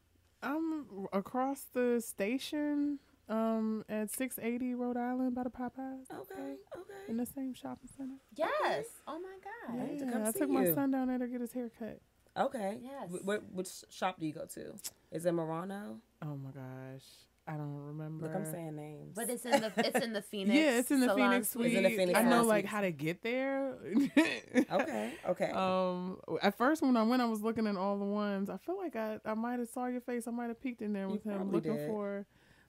I'm 0.42 0.86
across 1.12 1.62
the 1.72 2.00
station, 2.00 2.98
um, 3.28 3.84
at 3.88 4.10
680 4.10 4.74
Rhode 4.74 4.96
Island 4.96 5.34
by 5.34 5.44
the 5.44 5.50
Popeyes. 5.50 6.10
Okay, 6.10 6.56
okay. 6.76 6.92
In 7.08 7.16
the 7.16 7.26
same 7.26 7.54
shopping 7.54 7.88
center. 7.96 8.14
Yes. 8.36 8.86
Oh 9.06 9.18
my 9.20 9.36
god. 9.78 9.88
need 9.90 9.98
to 10.00 10.04
Yeah, 10.04 10.10
come 10.12 10.22
I 10.26 10.30
see 10.32 10.38
took 10.40 10.50
my 10.50 10.64
son 10.74 10.90
down 10.90 11.08
there 11.08 11.18
to 11.18 11.26
get 11.28 11.40
his 11.40 11.52
hair 11.52 11.70
cut. 11.78 12.00
Okay. 12.36 12.78
Yes. 12.82 13.10
Wh- 13.10 13.24
wh- 13.30 13.54
which 13.56 13.68
shop 13.90 14.18
do 14.18 14.26
you 14.26 14.32
go 14.32 14.46
to? 14.54 14.74
Is 15.10 15.26
it 15.26 15.32
Murano? 15.32 15.98
Oh 16.22 16.36
my 16.36 16.50
gosh, 16.50 17.04
I 17.46 17.52
don't 17.54 17.74
remember. 17.74 18.26
Look, 18.26 18.36
I'm 18.36 18.44
saying 18.44 18.76
names. 18.76 19.14
But 19.16 19.28
it's 19.28 19.44
in 19.44 19.60
the 19.60 19.72
it's 19.76 20.04
in 20.04 20.12
the 20.12 20.22
Phoenix. 20.30 20.54
Yeah, 20.56 20.78
it's 20.78 20.90
in 20.92 21.00
the 21.00 21.08
Salon 21.08 21.30
Phoenix 21.30 21.50
Suite. 21.50 21.72
Suite. 21.72 21.76
in 21.76 21.82
the 21.90 21.96
Phoenix 21.96 22.18
I 22.18 22.22
know 22.22 22.42
like 22.42 22.64
how 22.64 22.80
to 22.82 22.92
get 22.92 23.22
there. 23.22 23.76
okay, 24.70 25.12
okay. 25.28 25.50
Um, 25.50 26.18
at 26.40 26.56
first 26.56 26.82
when 26.82 26.96
I 26.96 27.02
went, 27.02 27.20
I 27.22 27.26
was 27.26 27.42
looking 27.42 27.66
at 27.66 27.76
all 27.76 27.98
the 27.98 28.04
ones. 28.04 28.48
I 28.50 28.56
feel 28.58 28.76
like 28.78 28.96
I, 28.96 29.18
I 29.24 29.34
might 29.34 29.58
have 29.58 29.68
saw 29.68 29.86
your 29.86 30.00
face. 30.00 30.28
I 30.28 30.30
might 30.30 30.48
have 30.48 30.60
peeked 30.60 30.82
in 30.82 30.92
there 30.92 31.06
You 31.06 31.12
with 31.14 31.24
him, 31.24 31.50
looking 31.50 31.76
did. 31.76 31.88
for, 31.88 32.26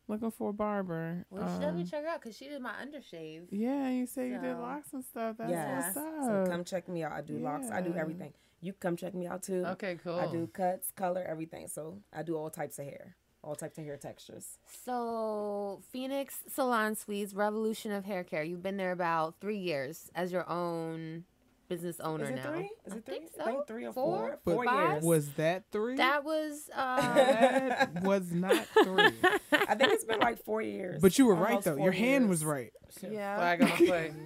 looking 0.08 0.32
for 0.32 0.50
a 0.50 0.54
barber. 0.54 1.26
Well, 1.30 1.44
you 1.44 1.50
should 1.50 1.60
definitely 1.62 1.82
Um, 1.84 1.88
check 1.90 2.04
her 2.04 2.10
out 2.10 2.22
because 2.22 2.36
she 2.38 2.48
did 2.48 2.62
my 2.62 2.74
undershave. 2.74 3.44
yeah, 3.52 3.90
you 3.90 4.06
say 4.08 4.30
you 4.30 4.40
did 4.40 4.58
locks 4.58 4.92
and 4.94 5.04
stuff. 5.06 5.36
That's 5.38 5.52
yes. 5.52 5.96
what's 5.96 5.98
up. 5.98 6.24
So 6.26 6.46
come 6.52 6.64
check 6.64 6.88
me 6.90 7.04
out. 7.04 7.12
I 7.12 7.22
do 7.22 7.38
locks. 7.38 7.70
I 7.72 7.82
do 7.82 7.94
everything. 7.96 8.34
You 8.60 8.74
come 8.74 8.96
check 8.96 9.14
me 9.14 9.28
out 9.28 9.44
too. 9.44 9.66
Okay, 9.66 10.00
cool. 10.04 10.18
I 10.20 10.32
do 10.32 10.48
cuts, 10.48 10.90
color, 10.92 11.24
everything. 11.28 11.68
So 11.68 12.00
I 12.14 12.24
do 12.24 12.38
all 12.38 12.50
types 12.50 12.80
of 12.80 12.86
hair. 12.86 13.16
All 13.44 13.56
types 13.56 13.78
of 13.78 13.84
hair 13.86 13.98
textures. 13.98 14.58
So, 14.86 15.82
Phoenix 15.92 16.40
Salon 16.48 16.96
Suites, 16.96 17.34
Revolution 17.34 17.92
of 17.92 18.06
Hair 18.06 18.24
Care. 18.24 18.44
You've 18.44 18.64
been 18.64 18.78
there 18.78 18.92
about 18.92 19.36
three 19.42 19.58
years 19.58 20.10
as 20.16 20.32
your 20.32 20.50
own 20.50 21.26
business 21.70 22.00
owner 22.02 22.26
Is 22.26 22.30
it 22.32 22.36
now. 22.36 22.52
three? 22.52 22.70
Is 22.86 22.94
it 22.94 23.06
three? 23.06 23.16
think 23.20 23.32
I 23.40 23.44
think 23.46 23.58
so. 23.60 23.64
three 23.68 23.86
or 23.86 23.94
Four? 23.94 24.40
four. 24.44 24.54
Four 24.56 24.66
Five? 24.66 24.92
years. 24.92 25.04
Was 25.04 25.30
that 25.34 25.64
three? 25.72 25.96
That 25.96 26.24
was 26.24 26.70
uh, 26.76 27.02
that 27.16 28.04
was 28.04 28.32
not 28.32 28.66
three. 28.84 29.12
I 29.52 29.76
think 29.76 29.92
it's 29.94 30.06
been 30.06 30.20
like 30.20 30.44
four 30.44 30.62
years. 30.62 31.02
But 31.02 31.18
you 31.18 31.26
were 31.26 31.36
right 31.36 31.62
though. 31.62 31.76
four 31.76 31.84
Your 31.86 31.94
hand 31.94 32.30
was 32.30 32.46
right. 32.46 32.72
yeah. 33.02 33.36
Flag 33.38 33.62
on 33.64 33.70
the 33.70 33.86
play. 33.88 34.14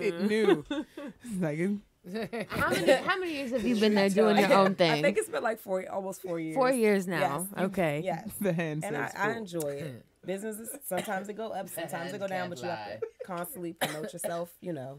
It 0.00 0.22
knew. 0.22 0.64
It's 0.70 1.40
like 1.40 1.58
it- 1.58 1.78
How 2.48 2.70
many 2.70 2.92
how 2.92 3.16
many 3.16 3.32
years 3.32 3.52
have 3.52 3.64
you 3.64 3.76
been 3.76 3.94
there 3.94 4.10
doing 4.10 4.36
your 4.36 4.52
own 4.52 4.74
thing? 4.74 4.90
I 4.90 5.02
think 5.02 5.18
it's 5.18 5.28
been 5.28 5.42
like 5.42 5.60
four, 5.60 5.88
almost 5.88 6.20
four 6.20 6.40
years. 6.40 6.56
Four 6.56 6.72
years 6.72 7.06
now. 7.06 7.46
Yes. 7.56 7.64
Okay. 7.66 8.02
Yes. 8.04 8.28
the 8.40 8.52
hand 8.52 8.84
And 8.84 8.96
I, 8.96 9.06
says 9.06 9.16
I 9.16 9.32
enjoy 9.36 9.68
it. 9.68 10.04
Businesses 10.26 10.68
sometimes 10.84 11.28
they 11.28 11.32
go 11.32 11.50
up, 11.50 11.68
sometimes 11.68 12.10
they 12.10 12.18
go 12.18 12.26
down, 12.26 12.48
but 12.48 12.60
you 12.60 12.68
have 12.68 13.00
to 13.00 13.06
constantly 13.24 13.74
promote 13.74 14.12
yourself. 14.12 14.50
You 14.60 14.72
know. 14.72 14.98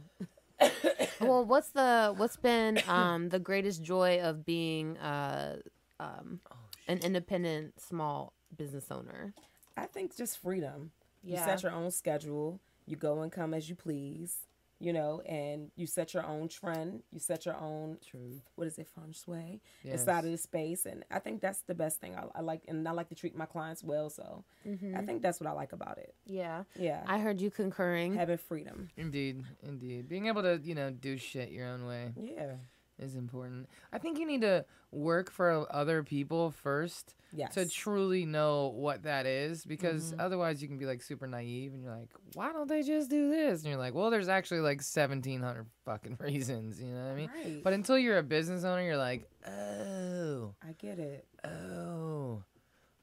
Well, 1.19 1.43
what's 1.43 1.69
the 1.71 2.13
what's 2.15 2.37
been 2.37 2.81
um 2.87 3.29
the 3.29 3.39
greatest 3.39 3.83
joy 3.83 4.21
of 4.21 4.45
being 4.45 4.97
uh 4.97 5.57
um 5.99 6.39
an 6.87 6.99
independent 6.99 7.81
small 7.81 8.31
business 8.55 8.85
owner? 8.91 9.33
I 9.75 9.87
think 9.87 10.15
just 10.15 10.41
freedom. 10.41 10.91
You 11.21 11.35
set 11.37 11.63
your 11.63 11.73
own 11.73 11.91
schedule. 11.91 12.61
You 12.85 12.95
go 12.95 13.21
and 13.21 13.31
come 13.31 13.53
as 13.53 13.69
you 13.69 13.75
please. 13.75 14.37
You 14.79 14.91
know, 14.91 15.21
and 15.21 15.71
you 15.77 15.87
set 15.87 16.13
your 16.13 16.25
own 16.25 16.49
trend. 16.49 17.03
You 17.11 17.19
set 17.19 17.45
your 17.45 17.55
own 17.55 17.97
True. 18.05 18.41
what 18.55 18.67
is 18.67 18.77
it, 18.77 18.87
feng 18.87 19.13
shui 19.13 19.61
Yes. 19.83 20.01
inside 20.01 20.25
of 20.25 20.31
the 20.31 20.37
space. 20.37 20.85
And 20.85 21.05
I 21.09 21.19
think 21.19 21.39
that's 21.41 21.61
the 21.61 21.73
best 21.75 22.01
thing. 22.01 22.15
I, 22.15 22.25
I 22.35 22.41
like, 22.41 22.63
and 22.67 22.85
I 22.87 22.91
like 22.91 23.07
to 23.09 23.15
treat 23.15 23.35
my 23.35 23.45
clients 23.45 23.81
well. 23.83 24.09
So 24.09 24.43
Mhm. 24.67 24.97
I 24.97 25.05
think 25.05 25.21
that's 25.21 25.39
what 25.39 25.47
I 25.47 25.53
like 25.53 25.71
about 25.71 25.97
it. 25.99 26.13
Yeah. 26.25 26.63
Yeah, 26.75 27.03
I 27.07 27.19
heard 27.19 27.39
you 27.39 27.49
concurring. 27.49 28.15
having 28.15 28.37
freedom. 28.37 28.89
Indeed, 28.97 29.43
indeed. 29.61 30.09
Being 30.09 30.25
able 30.27 30.41
to, 30.41 30.59
you 30.63 30.75
know, 30.75 30.89
do 30.91 31.17
shit 31.17 31.51
your 31.51 31.67
own 31.67 31.85
way 31.85 32.11
Yeah. 32.17 32.55
Is 33.03 33.15
important. 33.15 33.67
I 33.91 33.97
think 33.99 34.17
you 34.17 34.25
need 34.25 34.41
to 34.41 34.65
work 34.91 35.29
for 35.31 35.67
other 35.73 36.01
people 36.03 36.51
first 36.51 37.15
Yes. 37.35 37.55
to 37.55 37.67
truly 37.67 38.25
know 38.27 38.67
what 38.75 39.03
that 39.03 39.25
is 39.25 39.65
because 39.65 40.13
otherwise 40.19 40.61
you 40.61 40.67
can 40.67 40.77
be 40.77 40.85
like 40.85 41.01
super 41.01 41.25
naive 41.25 41.73
and 41.73 41.81
you're 41.81 41.91
like, 41.95 42.09
why 42.35 42.53
don't 42.53 42.67
they 42.67 42.83
just 42.83 43.09
do 43.09 43.31
this? 43.31 43.61
And 43.63 43.69
you're 43.71 43.79
like, 43.79 43.95
well, 43.95 44.11
there's 44.11 44.29
actually 44.29 44.59
like 44.59 44.77
1700 44.83 45.65
fucking 45.83 46.17
reasons, 46.21 46.79
you 46.79 46.93
know 46.93 47.03
what 47.05 47.11
I 47.11 47.15
mean? 47.15 47.29
Right. 47.43 47.63
But 47.63 47.73
until 47.73 47.97
you're 47.97 48.19
a 48.19 48.23
business 48.23 48.63
owner, 48.63 48.83
you're 48.83 48.97
like, 48.97 49.27
oh, 49.47 50.53
I 50.61 50.73
get 50.77 50.99
it. 50.99 51.25
oh, 51.43 52.43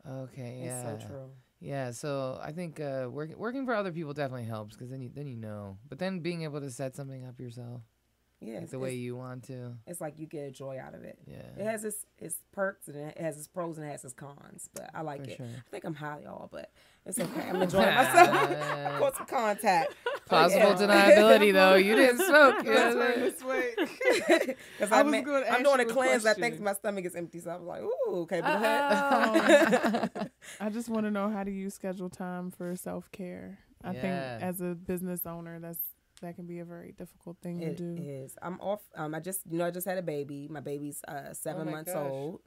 okay, 0.09 0.61
It's 0.63 0.67
yeah. 0.85 0.99
so 0.99 1.07
true. 1.07 1.31
Yeah, 1.63 1.91
so 1.91 2.39
I 2.43 2.53
think 2.53 2.81
uh, 2.81 3.09
working 3.11 3.37
working 3.37 3.67
for 3.67 3.75
other 3.75 3.93
people 3.93 4.15
definitely 4.15 4.47
helps 4.47 4.75
because 4.77 4.91
then 4.91 5.03
you 5.03 5.11
then 5.15 5.27
you 5.27 5.37
know. 5.37 5.77
But 5.89 5.99
then 5.99 6.21
being 6.21 6.43
able 6.45 6.61
to 6.61 6.71
set 6.71 6.97
something 6.97 7.27
up 7.27 7.39
yourself, 7.39 7.83
Yeah. 8.41 8.55
like 8.55 8.57
it's- 8.59 8.71
the 8.71 8.79
way 8.79 8.95
you 8.95 9.17
want 9.17 9.45
to. 9.45 9.75
it's 9.87 10.01
like 10.01 10.19
you 10.19 10.27
get 10.27 10.41
a 10.49 10.51
joy 10.51 10.79
out 10.83 10.95
of 10.95 11.03
it. 11.05 11.19
Yeah. 11.27 11.37
It 11.59 11.65
has 11.67 11.85
its 11.85 12.07
its 12.19 12.37
perks 12.53 12.89
and 12.89 12.97
it 12.97 13.19
has 13.19 13.37
its 13.39 13.49
pros 13.49 13.77
and 13.77 13.87
it 13.87 13.91
has 13.91 14.05
its 14.05 14.15
cons. 14.15 14.69
But 14.75 14.91
I 14.95 15.03
like 15.03 15.25
For 15.25 15.31
it. 15.31 15.37
sure. 15.37 15.47
I 15.47 15.71
think 15.71 15.85
I'm 15.85 15.95
high, 15.95 16.21
y'all, 16.25 16.49
but 16.51 16.71
it's 17.05 17.19
okay. 17.19 17.49
I'm 17.49 17.61
enjoying 17.63 17.95
myself. 17.95 18.29
Uh, 18.31 18.99
Caught 18.99 19.17
some 19.17 19.27
contact. 19.27 19.95
Plausible 20.27 20.61
Yeah. 20.61 20.75
deniability 20.77 21.53
though. 21.53 21.75
You 21.87 21.97
didn't 21.97 22.19
smoke. 22.25 22.65
you 22.65 22.71
know 22.73 22.95
That's 22.95 22.97
I 22.97 22.99
right. 22.99 23.17
mean? 23.17 23.25
That's 23.27 23.43
right. 23.43 24.57
Because 24.79 24.93
I 24.93 25.01
I 25.01 25.03
was 25.03 25.15
am 25.15 25.25
gonna 25.25 25.47
I'm 25.51 25.63
doing 25.63 25.81
a 25.81 25.83
you 25.85 25.89
a 25.91 25.93
cleanse. 25.93 26.25
I 26.27 26.35
think 26.35 26.61
my 26.61 26.73
stomach 26.75 27.05
is 27.05 27.15
empty, 27.15 27.41
so 27.41 27.51
I 27.51 27.57
was 27.57 27.67
like, 27.67 27.83
"Ooh, 27.83 28.21
okay, 28.23 28.41
go 28.41 28.47
Uh-oh. 28.47 30.09
I 30.61 30.71
just 30.71 30.89
want 30.89 31.05
to 31.07 31.11
know 31.11 31.29
how 31.29 31.45
do 31.45 31.51
you 31.51 31.71
schedule 31.71 32.09
time 32.09 32.51
for 32.51 32.75
self 32.77 33.11
care? 33.13 33.59
I 33.83 33.93
Yeah. 33.93 34.01
think 34.39 34.43
as 34.45 34.61
a 34.61 34.75
business 34.75 35.27
owner, 35.27 35.59
that's 35.59 35.81
that 36.21 36.37
can 36.37 36.47
be 36.47 36.59
a 36.61 36.65
very 36.65 36.93
difficult 36.93 37.37
thing 37.43 37.61
It 37.63 37.77
to 37.79 37.95
do. 37.97 38.03
is. 38.03 38.37
I'm 38.43 38.61
off. 38.61 38.81
Um, 38.95 39.15
I 39.15 39.21
just, 39.21 39.41
you 39.51 39.59
know, 39.59 39.67
I 39.67 39.71
just 39.71 39.87
had 39.87 39.99
a 39.99 40.03
baby. 40.03 40.49
My 40.51 40.61
baby's 40.61 41.03
uh 41.09 41.33
seven 41.33 41.67
my 41.67 41.73
months 41.73 41.93
gosh. 41.93 42.11
old. 42.11 42.41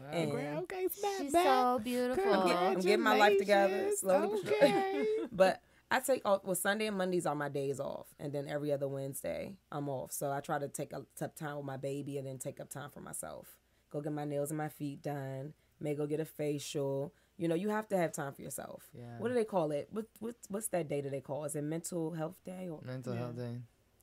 Wow. 0.00 0.10
And 0.18 0.32
okay, 0.32 0.80
it's 0.86 1.00
She's 1.18 1.32
bad. 1.32 1.44
so 1.44 1.78
beautiful. 1.82 2.32
I'm, 2.32 2.46
get- 2.48 2.56
I'm 2.56 2.80
getting 2.80 3.00
my 3.04 3.16
life 3.16 3.38
together 3.38 3.90
slowly. 3.96 4.40
but 4.44 4.54
surely. 4.58 4.74
Okay. 4.74 5.06
but 5.32 5.62
I 5.90 6.00
take 6.00 6.22
off. 6.24 6.40
Well, 6.44 6.56
Sunday 6.56 6.86
and 6.88 6.98
Mondays 6.98 7.26
are 7.26 7.34
my 7.36 7.48
days 7.48 7.78
off, 7.78 8.06
and 8.18 8.32
then 8.32 8.48
every 8.48 8.72
other 8.72 8.88
Wednesday 8.88 9.54
I'm 9.70 9.88
off. 9.88 10.10
So 10.10 10.32
I 10.32 10.40
try 10.40 10.58
to 10.58 10.66
take 10.68 10.92
up 10.92 11.04
up 11.22 11.36
time 11.36 11.56
with 11.58 11.64
my 11.66 11.76
baby, 11.76 12.18
and 12.18 12.26
then 12.26 12.38
take 12.38 12.58
up 12.60 12.70
time 12.70 12.90
for 12.90 13.00
myself. 13.00 13.46
Go 13.90 14.00
get 14.00 14.12
my 14.12 14.24
nails 14.24 14.50
and 14.50 14.58
my 14.58 14.68
feet 14.68 15.02
done. 15.02 15.52
May 15.78 15.94
go 15.94 16.06
get 16.06 16.18
a 16.20 16.24
facial. 16.24 17.12
You 17.36 17.48
know, 17.48 17.54
you 17.56 17.68
have 17.68 17.88
to 17.88 17.96
have 17.96 18.12
time 18.12 18.32
for 18.32 18.42
yourself. 18.42 18.82
Yeah. 18.96 19.18
What 19.18 19.28
do 19.28 19.34
they 19.34 19.44
call 19.44 19.72
it? 19.72 19.88
What, 19.90 20.06
what 20.20 20.36
what's 20.48 20.68
that 20.68 20.88
day 20.88 21.00
that 21.00 21.10
they 21.10 21.20
call? 21.20 21.44
Is 21.44 21.56
it 21.56 21.62
Mental 21.64 22.12
Health 22.12 22.36
Day 22.44 22.68
or 22.70 22.80
Mental 22.84 23.12
Yeah. 23.14 23.18
health 23.20 23.36
day. 23.36 23.56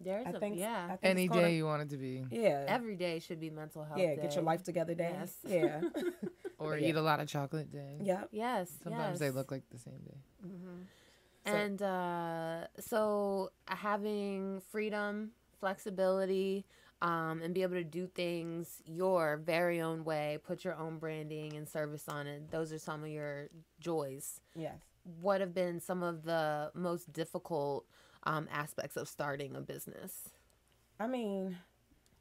There's 0.04 0.26
I 0.26 0.32
a 0.32 0.40
think 0.40 0.58
yeah. 0.58 0.86
I 0.86 0.96
think 0.98 1.00
Any 1.04 1.24
it's 1.26 1.32
called 1.32 1.44
a- 1.44 1.48
day 1.48 1.56
you 1.56 1.66
want 1.66 1.84
it 1.84 1.90
to 1.92 1.98
be, 1.98 2.26
yeah. 2.32 2.66
Every 2.68 2.96
day 2.96 3.20
should 3.20 3.40
be 3.40 3.52
mental 3.52 3.84
health. 3.84 4.00
yeah, 4.00 4.16
get 4.16 4.34
your 4.34 4.44
life 4.44 4.64
together 4.64 4.96
day. 4.96 5.14
Yes. 5.14 5.36
Yeah. 5.48 5.82
or 6.58 6.76
Yeah. 6.78 6.90
eat 6.90 6.96
a 6.96 7.02
lot 7.02 7.20
of 7.20 7.28
chocolate 7.28 7.72
day. 7.72 8.00
yeah. 8.02 8.24
Yes. 8.32 8.72
Sometimes 8.84 9.20
they 9.20 9.30
look 9.30 9.52
like 9.52 9.64
the 9.70 9.78
same 9.78 10.00
day. 10.10 10.18
So- 11.46 11.54
And 11.54 11.82
uh, 11.82 12.68
so 12.80 13.52
having 13.66 14.62
freedom, 14.72 15.32
flexibility, 15.60 16.66
um, 17.02 17.42
and 17.42 17.54
be 17.54 17.64
able 17.64 17.76
to 17.76 17.84
do 17.84 18.08
things 18.08 18.82
your 18.86 19.38
very 19.38 19.82
own 19.82 20.04
way, 20.04 20.38
put 20.46 20.64
your 20.64 20.76
own 20.76 20.98
branding 20.98 21.56
and 21.56 21.68
service 21.68 22.08
on 22.08 22.28
it. 22.28 22.52
Those 22.52 22.72
are 22.72 22.80
some 22.80 23.04
of 23.04 23.10
your 23.10 23.50
joys. 23.80 24.40
Yes. 24.56 24.76
What 25.22 25.42
have 25.42 25.54
been 25.54 25.80
some 25.80 26.04
of 26.04 26.24
the 26.24 26.72
most 26.76 27.12
difficult 27.12 27.86
um, 28.24 28.48
aspects 28.52 28.98
of 28.98 29.08
starting 29.08 29.56
a 29.56 29.62
business? 29.62 30.30
I 31.00 31.08
mean, 31.08 31.58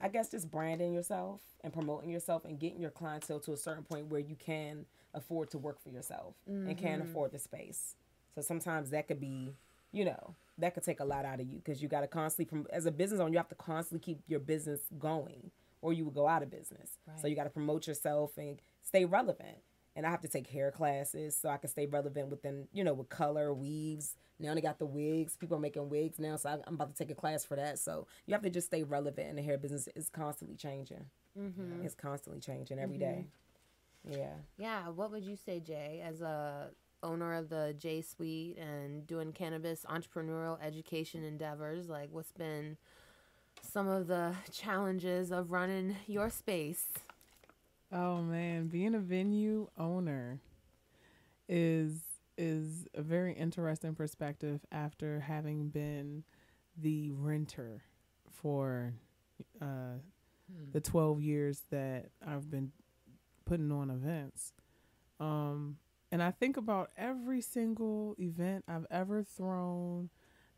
I 0.01 0.09
guess 0.09 0.31
just 0.31 0.51
branding 0.51 0.95
yourself 0.95 1.41
and 1.63 1.73
promoting 1.73 2.09
yourself 2.09 2.47
and 2.47 2.59
getting 2.59 2.81
your 2.81 2.91
clientele 2.91 3.41
to 3.41 3.53
a 3.53 3.57
certain 3.57 3.85
point 3.85 4.07
where 4.07 4.21
you 4.21 4.35
can 4.35 4.87
afford 5.13 5.51
to 5.51 5.59
work 5.59 5.83
for 5.83 5.91
yourself 5.91 6.35
and 6.47 6.79
can 6.79 7.03
afford 7.03 7.33
the 7.33 7.39
space. 7.39 7.97
So 8.35 8.41
sometimes 8.41 8.91
that 8.91 9.09
could 9.09 9.21
be, 9.21 9.53
you 9.93 10.07
know, 10.07 10.35
that 10.61 10.75
could 10.75 10.83
take 10.83 11.01
a 11.01 11.05
lot 11.05 11.25
out 11.25 11.41
of 11.41 11.47
you 11.47 11.59
because 11.59 11.83
you 11.83 11.89
got 11.89 12.01
to 12.01 12.07
constantly, 12.07 12.45
prom- 12.45 12.67
as 12.71 12.87
a 12.87 12.91
business 12.91 13.21
owner, 13.21 13.31
you 13.31 13.39
have 13.39 13.49
to 13.49 13.55
constantly 13.55 14.05
keep 14.05 14.21
your 14.27 14.41
business 14.41 14.81
going 14.99 15.51
or 15.83 15.93
you 15.93 16.05
will 16.05 16.13
go 16.13 16.29
out 16.29 16.43
of 16.43 16.51
business. 16.51 16.99
So 17.21 17.27
you 17.27 17.35
got 17.35 17.45
to 17.45 17.51
promote 17.51 17.87
yourself 17.87 18.33
and 18.37 18.61
stay 18.83 19.05
relevant. 19.05 19.59
And 19.97 20.07
I 20.07 20.11
have 20.11 20.21
to 20.21 20.29
take 20.29 20.47
hair 20.47 20.71
classes 20.71 21.37
so 21.37 21.49
I 21.49 21.57
can 21.57 21.69
stay 21.69 21.87
relevant 21.87 22.29
within, 22.29 22.69
you 22.73 22.85
know, 22.85 22.95
with 22.95 23.09
color, 23.09 23.53
weaves. 23.53 24.15
Now 24.39 24.55
they 24.55 24.61
got 24.61 24.79
the 24.79 24.87
wigs. 24.87 25.37
People 25.37 25.57
are 25.57 25.61
making 25.61 25.89
wigs 25.89 26.19
now, 26.19 26.37
so 26.37 26.49
I, 26.49 26.59
I'm 26.67 26.75
about 26.75 26.91
to 26.91 26.95
take 26.95 27.11
a 27.11 27.15
class 27.15 27.45
for 27.45 27.57
that. 27.57 27.79
So 27.79 28.07
you 28.27 28.33
have 28.33 28.43
to 28.43 28.51
just 28.51 28.69
stay 28.69 28.85
relevant, 28.85 29.29
and 29.29 29.37
the 29.37 29.43
hair 29.43 29.59
business 29.59 29.89
is 29.97 30.09
constantly 30.09 30.57
changing. 30.57 31.05
Mm-hmm. 31.39 31.85
It's 31.85 31.95
constantly 31.95 32.41
changing 32.41 32.79
every 32.79 32.99
day. 32.99 33.27
Yeah. 34.09 34.35
Yeah, 34.57 34.89
what 34.89 35.11
would 35.11 35.25
you 35.25 35.37
say, 35.37 35.61
Jay, 35.61 36.03
as 36.05 36.21
a 36.21 36.71
owner 37.03 37.35
of 37.35 37.49
the 37.49 37.75
J 37.79 38.03
Suite 38.03 38.59
and 38.59 39.07
doing 39.07 39.33
cannabis 39.33 39.85
entrepreneurial 39.89 40.59
education 40.63 41.25
endeavors? 41.25 41.89
Like, 41.89 42.09
what's 42.13 42.33
been 42.33 42.77
some 43.63 43.89
of 43.89 44.07
the 44.07 44.35
challenges 44.53 45.31
of 45.31 45.53
running 45.53 45.97
your 46.07 46.31
space? 46.31 46.87
Oh 47.93 48.23
man, 48.23 48.69
being 48.69 48.95
a 48.95 49.01
venue 49.01 49.69
owner 49.77 50.41
is 51.49 52.01
is 52.39 52.87
a 52.95 53.03
very 53.03 53.35
interesting 53.35 53.95
perspective 53.95 54.61
after 54.73 55.21
having 55.21 55.69
been 55.69 56.25
the 56.77 57.11
renter 57.11 57.83
for 58.31 58.95
uh, 59.61 59.99
the 60.73 60.81
12 60.81 61.21
years 61.21 61.65
that 61.71 62.07
I've 62.27 62.51
been 62.51 62.73
putting 63.45 63.71
on 63.71 63.91
events. 63.91 64.53
Um, 65.19 65.77
and 66.13 66.23
I 66.23 66.31
think 66.31 66.57
about 66.57 66.91
every 66.97 67.41
single 67.41 68.15
event 68.19 68.65
I've 68.69 68.87
ever 68.91 69.23
thrown 69.23 70.11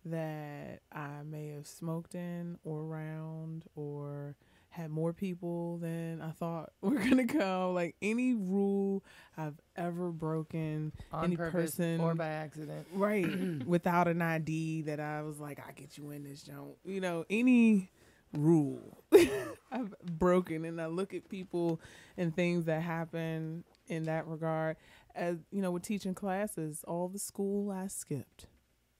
that 0.04 0.80
I 0.92 1.22
may 1.24 1.48
have 1.50 1.66
smoked 1.66 2.14
in 2.14 2.58
or 2.64 2.80
around 2.80 3.64
or 3.76 4.34
had 4.70 4.90
more 4.90 5.12
people 5.12 5.76
than 5.78 6.20
I 6.22 6.30
thought 6.30 6.72
were 6.80 6.98
gonna 6.98 7.26
come. 7.26 7.74
Like 7.74 7.94
any 8.02 8.34
rule 8.34 9.04
I've 9.36 9.60
ever 9.76 10.10
broken, 10.10 10.92
On 11.12 11.24
any 11.24 11.36
person 11.36 12.00
or 12.00 12.14
by 12.14 12.28
accident. 12.28 12.86
right 12.92 13.26
without 13.66 14.08
an 14.08 14.22
ID 14.22 14.82
that 14.82 14.98
I 14.98 15.22
was 15.22 15.38
like, 15.38 15.60
I 15.60 15.72
get 15.72 15.98
you 15.98 16.10
in 16.10 16.24
this 16.24 16.42
joint. 16.42 16.76
You 16.84 17.00
know, 17.00 17.24
any 17.28 17.90
rule 18.32 19.02
I've 19.70 19.94
broken, 20.00 20.64
and 20.64 20.80
I 20.80 20.86
look 20.86 21.12
at 21.12 21.28
people 21.28 21.80
and 22.16 22.34
things 22.34 22.64
that 22.64 22.82
happen 22.82 23.64
in 23.88 24.04
that 24.04 24.26
regard. 24.26 24.76
As 25.14 25.38
you 25.50 25.60
know, 25.60 25.70
with 25.70 25.82
teaching 25.82 26.14
classes, 26.14 26.84
all 26.86 27.08
the 27.08 27.18
school 27.18 27.70
I 27.70 27.86
skipped, 27.88 28.46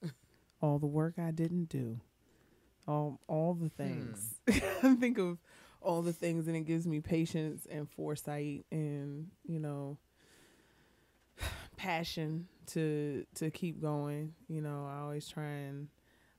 all 0.61 0.79
the 0.79 0.87
work 0.87 1.15
I 1.19 1.31
didn't 1.31 1.69
do, 1.69 2.01
all 2.87 3.21
all 3.29 3.55
the 3.55 3.69
hmm. 3.69 3.83
things. 3.83 4.41
I 4.83 4.95
think 4.95 5.19
of 5.19 5.39
all 5.81 6.03
the 6.03 6.13
things, 6.13 6.47
and 6.47 6.57
it 6.57 6.63
gives 6.63 6.87
me 6.87 7.01
patience 7.01 7.67
and 7.71 7.89
foresight, 7.89 8.67
and 8.71 9.29
you 9.47 9.59
know 9.59 9.99
passion 11.77 12.49
to 12.69 13.27
to 13.37 13.51
keep 13.51 13.81
going. 13.81 14.35
You 14.49 14.61
know, 14.61 14.87
I 14.91 15.01
always 15.01 15.29
try 15.29 15.45
and 15.45 15.89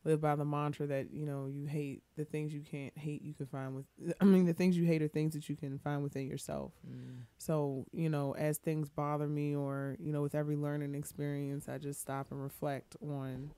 live 0.06 0.20
by 0.20 0.36
the 0.36 0.46
mantra 0.46 0.86
that 0.86 1.14
you 1.14 1.26
know 1.26 1.48
you 1.48 1.66
hate 1.66 2.04
the 2.18 2.26
things 2.26 2.54
you 2.54 2.62
can't 2.62 2.98
hate 2.98 3.22
you 3.22 3.34
can 3.34 3.46
find 3.46 3.76
with 3.76 3.86
i 4.20 4.26
mean 4.26 4.46
the 4.46 4.54
things 4.54 4.78
you 4.78 4.86
hate 4.86 5.02
are 5.02 5.08
things 5.08 5.34
that 5.34 5.48
you 5.48 5.56
can 5.56 5.80
find 5.80 6.04
within 6.04 6.28
yourself. 6.28 6.72
Mm. 6.88 7.24
so 7.38 7.86
you 7.92 8.10
know 8.10 8.34
as 8.36 8.58
things 8.58 8.90
bother 8.90 9.28
me 9.28 9.56
or 9.56 9.96
you 10.00 10.12
know 10.12 10.22
with 10.22 10.36
every 10.36 10.56
learning 10.56 10.94
experience 10.96 11.70
i 11.70 11.78
just 11.78 12.02
stop 12.02 12.32
and 12.32 12.42
reflect 12.42 12.96
on 13.02 13.52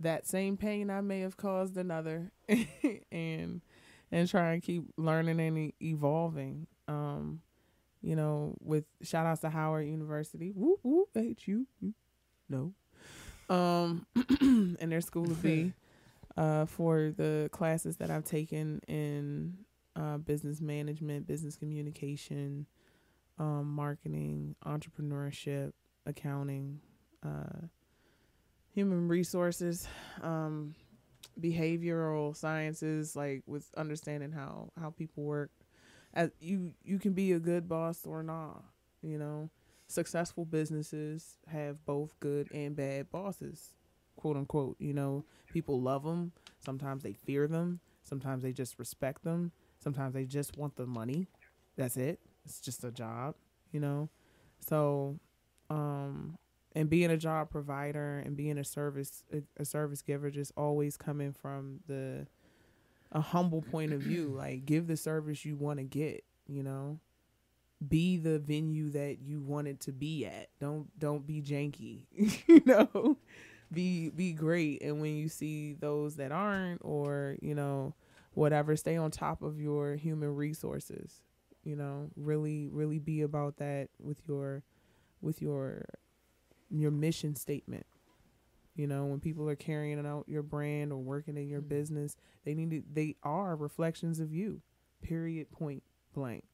that 0.00 0.26
same 0.26 0.56
pain 0.56 0.90
i 0.90 1.00
may 1.00 1.20
have 1.20 1.36
caused 1.36 1.76
another 1.76 2.30
and 3.12 3.60
and 4.14 4.28
try 4.28 4.52
and 4.52 4.62
keep 4.62 4.84
learning 4.96 5.40
and 5.40 5.72
evolving. 5.82 6.66
Um 6.88 7.40
you 8.00 8.14
know 8.16 8.54
with 8.60 8.84
shout 9.02 9.26
outs 9.26 9.40
to 9.40 9.50
howard 9.50 9.86
university. 9.86 10.52
Whoop 10.54 10.80
whoop 10.82 11.08
hate 11.14 11.46
you 11.46 11.66
no 12.48 12.74
um 13.50 14.06
in 14.40 14.88
their 14.88 15.00
school 15.00 15.30
of 15.30 15.42
B 15.42 15.72
uh 16.36 16.66
for 16.66 17.12
the 17.16 17.48
classes 17.52 17.96
that 17.98 18.10
I've 18.10 18.24
taken 18.24 18.80
in 18.88 19.56
uh 19.96 20.18
business 20.18 20.60
management, 20.60 21.26
business 21.26 21.56
communication, 21.56 22.66
um 23.38 23.70
marketing, 23.74 24.56
entrepreneurship, 24.66 25.72
accounting, 26.06 26.80
uh 27.24 27.66
human 28.74 29.08
resources, 29.08 29.86
um 30.22 30.74
behavioral 31.40 32.36
sciences 32.36 33.16
like 33.16 33.42
with 33.46 33.66
understanding 33.76 34.32
how 34.32 34.70
how 34.80 34.90
people 34.90 35.24
work. 35.24 35.50
As 36.14 36.30
you 36.40 36.72
you 36.84 36.98
can 36.98 37.12
be 37.12 37.32
a 37.32 37.38
good 37.38 37.68
boss 37.68 38.06
or 38.06 38.22
not, 38.22 38.62
you 39.02 39.18
know 39.18 39.50
successful 39.94 40.44
businesses 40.44 41.38
have 41.46 41.84
both 41.86 42.18
good 42.20 42.48
and 42.52 42.76
bad 42.76 43.10
bosses, 43.10 43.74
quote 44.16 44.36
unquote. 44.36 44.76
You 44.78 44.92
know, 44.92 45.24
people 45.52 45.80
love 45.80 46.02
them. 46.02 46.32
Sometimes 46.64 47.02
they 47.02 47.12
fear 47.12 47.46
them. 47.46 47.80
Sometimes 48.02 48.42
they 48.42 48.52
just 48.52 48.78
respect 48.78 49.24
them. 49.24 49.52
Sometimes 49.78 50.14
they 50.14 50.24
just 50.24 50.56
want 50.58 50.76
the 50.76 50.86
money. 50.86 51.28
That's 51.76 51.96
it. 51.96 52.20
It's 52.44 52.60
just 52.60 52.84
a 52.84 52.90
job, 52.90 53.34
you 53.72 53.80
know. 53.80 54.08
So, 54.60 55.18
um, 55.70 56.38
and 56.74 56.90
being 56.90 57.10
a 57.10 57.16
job 57.16 57.50
provider 57.50 58.22
and 58.24 58.36
being 58.36 58.58
a 58.58 58.64
service 58.64 59.24
a, 59.32 59.42
a 59.58 59.64
service 59.64 60.02
giver, 60.02 60.30
just 60.30 60.52
always 60.56 60.96
coming 60.96 61.32
from 61.32 61.80
the 61.86 62.26
a 63.12 63.20
humble 63.20 63.62
point 63.62 63.92
of 63.92 64.02
view. 64.02 64.34
Like, 64.36 64.66
give 64.66 64.86
the 64.86 64.96
service 64.96 65.44
you 65.44 65.56
want 65.56 65.78
to 65.78 65.84
get. 65.84 66.24
You 66.46 66.62
know, 66.62 66.98
be 67.88 68.16
the 68.16 68.38
venue 68.38 68.90
that 68.90 69.18
you 69.22 69.40
wanted 69.40 69.80
to 69.80 69.92
be 69.92 70.26
at. 70.26 70.48
Don't 70.60 70.86
don't 70.98 71.26
be 71.26 71.42
janky. 71.42 72.06
you 72.46 72.62
know, 72.64 73.16
be 73.72 74.10
be 74.10 74.32
great. 74.32 74.82
And 74.82 75.00
when 75.00 75.16
you 75.16 75.28
see 75.28 75.74
those 75.74 76.16
that 76.16 76.32
aren't, 76.32 76.80
or 76.84 77.36
you 77.40 77.54
know, 77.54 77.94
whatever, 78.34 78.76
stay 78.76 78.96
on 78.96 79.10
top 79.10 79.42
of 79.42 79.60
your 79.60 79.96
human 79.96 80.34
resources. 80.34 81.22
You 81.64 81.76
know, 81.76 82.10
really 82.16 82.68
really 82.68 82.98
be 82.98 83.22
about 83.22 83.56
that 83.58 83.88
with 83.98 84.18
your 84.28 84.62
with 85.20 85.40
your 85.40 85.86
your 86.70 86.90
mission 86.90 87.36
statement. 87.36 87.86
You 88.76 88.88
know, 88.88 89.06
when 89.06 89.20
people 89.20 89.48
are 89.48 89.56
carrying 89.56 90.04
out 90.04 90.24
your 90.28 90.42
brand 90.42 90.92
or 90.92 90.98
working 90.98 91.36
in 91.36 91.48
your 91.48 91.60
mm-hmm. 91.60 91.68
business, 91.68 92.16
they 92.44 92.54
need 92.54 92.70
to, 92.70 92.82
they 92.92 93.14
are 93.22 93.54
reflections 93.54 94.18
of 94.18 94.32
you. 94.32 94.62
Period. 95.00 95.50
Point 95.52 95.84
blank. 96.12 96.44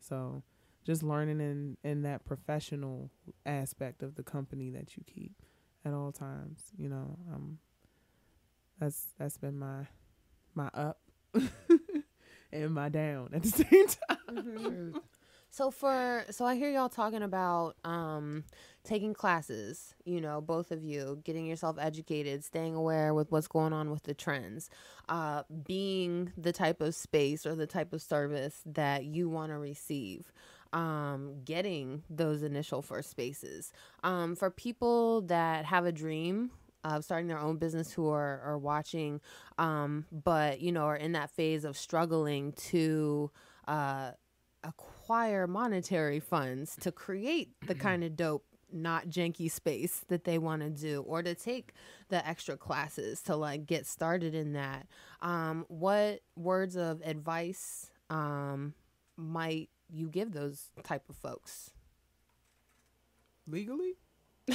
So 0.00 0.42
just 0.86 1.02
learning 1.02 1.40
in 1.40 1.76
in 1.82 2.02
that 2.02 2.24
professional 2.24 3.10
aspect 3.44 4.02
of 4.02 4.14
the 4.14 4.22
company 4.22 4.70
that 4.70 4.96
you 4.96 5.02
keep 5.04 5.32
at 5.84 5.92
all 5.92 6.12
times 6.12 6.70
you 6.78 6.88
know 6.88 7.18
um 7.34 7.58
that's 8.78 9.08
that's 9.18 9.36
been 9.36 9.58
my 9.58 9.86
my 10.54 10.68
up 10.72 11.00
and 12.52 12.70
my 12.70 12.88
down 12.88 13.28
at 13.34 13.42
the 13.42 13.48
same 13.70 13.86
time 14.08 14.94
So 15.56 15.70
for 15.70 16.24
so 16.28 16.44
I 16.44 16.54
hear 16.56 16.70
y'all 16.70 16.90
talking 16.90 17.22
about 17.22 17.76
um 17.82 18.44
taking 18.84 19.14
classes, 19.14 19.94
you 20.04 20.20
know, 20.20 20.42
both 20.42 20.70
of 20.70 20.84
you, 20.84 21.18
getting 21.24 21.46
yourself 21.46 21.76
educated, 21.80 22.44
staying 22.44 22.74
aware 22.74 23.14
with 23.14 23.32
what's 23.32 23.48
going 23.48 23.72
on 23.72 23.90
with 23.90 24.02
the 24.02 24.12
trends, 24.12 24.68
uh 25.08 25.44
being 25.66 26.30
the 26.36 26.52
type 26.52 26.82
of 26.82 26.94
space 26.94 27.46
or 27.46 27.54
the 27.54 27.66
type 27.66 27.94
of 27.94 28.02
service 28.02 28.60
that 28.66 29.04
you 29.06 29.30
want 29.30 29.50
to 29.50 29.56
receive. 29.56 30.30
Um 30.72 31.42
getting 31.44 32.02
those 32.10 32.42
initial 32.42 32.82
first 32.82 33.10
spaces. 33.10 33.72
Um 34.02 34.34
for 34.36 34.50
people 34.50 35.22
that 35.22 35.64
have 35.64 35.84
a 35.86 35.92
dream 35.92 36.50
of 36.84 37.04
starting 37.04 37.26
their 37.26 37.38
own 37.38 37.56
business 37.56 37.92
who 37.92 38.08
are, 38.08 38.40
are 38.44 38.58
watching 38.58 39.20
um 39.58 40.04
but 40.12 40.60
you 40.60 40.70
know 40.70 40.82
are 40.84 40.96
in 40.96 41.12
that 41.12 41.30
phase 41.30 41.64
of 41.64 41.76
struggling 41.76 42.52
to 42.52 43.30
uh 43.66 44.12
acquire 44.62 45.46
monetary 45.46 46.20
funds 46.20 46.76
to 46.80 46.90
create 46.92 47.50
the 47.66 47.74
kind 47.74 48.02
of 48.04 48.16
dope 48.16 48.44
not 48.72 49.08
janky 49.08 49.50
space 49.50 50.04
that 50.08 50.24
they 50.24 50.38
want 50.38 50.60
to 50.62 50.70
do 50.70 51.00
or 51.02 51.22
to 51.22 51.34
take 51.34 51.72
the 52.08 52.26
extra 52.26 52.56
classes 52.56 53.22
to 53.22 53.36
like 53.36 53.66
get 53.66 53.86
started 53.86 54.34
in 54.34 54.52
that 54.52 54.86
um 55.22 55.64
what 55.68 56.20
words 56.36 56.76
of 56.76 57.00
advice 57.04 57.90
um 58.10 58.74
might 59.16 59.68
you 59.92 60.08
give 60.08 60.32
those 60.32 60.70
type 60.82 61.04
of 61.08 61.16
folks 61.16 61.70
legally 63.48 63.94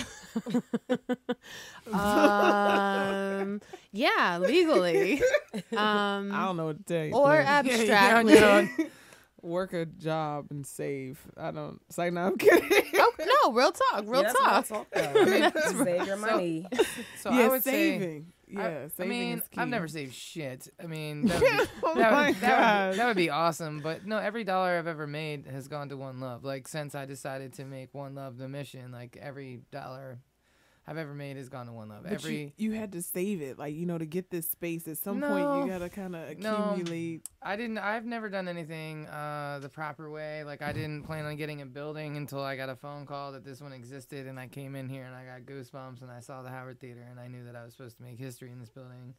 um 1.93 3.61
yeah 3.91 4.37
legally 4.41 5.21
um 5.75 6.31
I 6.31 6.45
don't 6.45 6.57
know 6.57 6.65
what 6.67 6.77
to 6.77 6.83
tell 6.83 7.05
you. 7.05 7.13
or 7.13 7.35
Yeah, 7.35 7.61
yeah, 7.63 7.73
abstractly 7.73 8.33
yeah, 8.35 8.67
work 9.41 9.73
a 9.73 9.85
job 9.85 10.47
and 10.51 10.65
save. 10.65 11.19
I 11.37 11.51
don't. 11.51 11.81
It's 11.89 11.97
like 11.97 12.13
no, 12.13 12.21
I'm 12.27 12.37
kidding. 12.37 12.69
oh 12.95 13.13
no, 13.19 13.51
real 13.53 13.71
talk, 13.71 14.03
real 14.05 14.21
Yeah, 14.23 14.31
talk. 14.33 14.69
real 14.69 14.83
talk. 15.43 15.67
Save 15.85 16.05
your 16.07 16.17
money. 16.17 16.65
So 17.17 17.31
Yeah, 17.31 17.45
I 17.45 17.47
would 17.49 17.63
saving. 17.63 17.99
say, 18.01 18.17
I- 18.17 18.23
Yeah, 18.51 18.83
I, 18.85 18.87
saving 18.89 19.09
mean, 19.09 19.41
I've 19.57 19.69
never 19.69 19.87
saved 19.87 20.13
shit. 20.13 20.67
I 20.81 20.87
mean, 20.87 21.25
that 21.27 21.41
would 21.41 21.51
be, 21.51 21.71
Oh 21.83 21.95
that, 21.95 22.27
would, 22.27 22.35
that, 22.41 22.89
would, 22.89 22.99
that 22.99 23.07
would 23.07 23.17
be 23.17 23.29
awesome. 23.29 23.79
But 23.79 24.05
no, 24.05 24.17
every 24.17 24.43
dollar 24.43 24.77
I've 24.77 24.87
ever 24.87 25.07
made 25.07 25.45
has 25.47 25.67
gone 25.67 25.89
to 25.89 25.97
One 25.97 26.19
Love. 26.19 26.43
Like 26.43 26.67
since 26.67 26.95
I 26.95 27.05
decided 27.05 27.53
to 27.53 27.65
make 27.65 27.93
One 27.93 28.15
Love 28.15 28.37
the 28.37 28.47
mission, 28.47 28.91
like 28.91 29.17
every 29.21 29.61
dollar 29.71 30.19
I've 30.87 30.97
ever 30.97 31.13
made 31.13 31.37
has 31.37 31.47
gone 31.47 31.67
to 31.67 31.73
One 31.73 31.89
Love. 31.89 32.03
But 32.03 32.13
every 32.13 32.53
you, 32.57 32.71
you 32.71 32.71
had 32.79 32.91
to 32.93 33.01
save 33.01 33.41
it, 33.41 33.59
like 33.59 33.75
you 33.75 33.85
know, 33.85 33.97
to 33.97 34.05
get 34.05 34.29
this 34.31 34.49
space. 34.49 34.87
At 34.87 34.97
some 34.97 35.19
No. 35.19 35.27
point, 35.27 35.65
you 35.65 35.71
gotta 35.71 35.89
kind 35.89 36.15
of 36.15 36.29
accumulate. 36.29 37.21
No. 37.43 37.49
I 37.49 37.55
didn't. 37.55 37.77
I've 37.77 38.05
never 38.05 38.29
done 38.29 38.47
anything 38.47 39.05
uh, 39.07 39.59
the 39.61 39.69
proper 39.69 40.09
way. 40.09 40.43
Like 40.43 40.61
I 40.61 40.71
didn't 40.73 41.03
plan 41.03 41.25
on 41.25 41.35
getting 41.35 41.61
a 41.61 41.65
building 41.65 42.17
until 42.17 42.41
I 42.41 42.55
got 42.55 42.69
a 42.69 42.75
phone 42.75 43.05
call 43.05 43.31
that 43.33 43.45
this 43.45 43.61
one 43.61 43.73
existed, 43.73 44.25
and 44.27 44.39
I 44.39 44.47
came 44.47 44.75
in 44.75 44.89
here 44.89 45.05
and 45.05 45.15
I 45.15 45.23
got 45.25 45.41
goosebumps, 45.41 46.01
and 46.01 46.09
I 46.09 46.19
saw 46.19 46.41
the 46.41 46.49
Howard 46.49 46.79
Theater, 46.79 47.05
and 47.09 47.19
I 47.19 47.27
knew 47.27 47.43
that 47.45 47.55
I 47.55 47.63
was 47.63 47.73
supposed 47.73 47.97
to 47.97 48.03
make 48.03 48.17
history 48.17 48.51
in 48.51 48.59
this 48.59 48.69
building, 48.69 49.13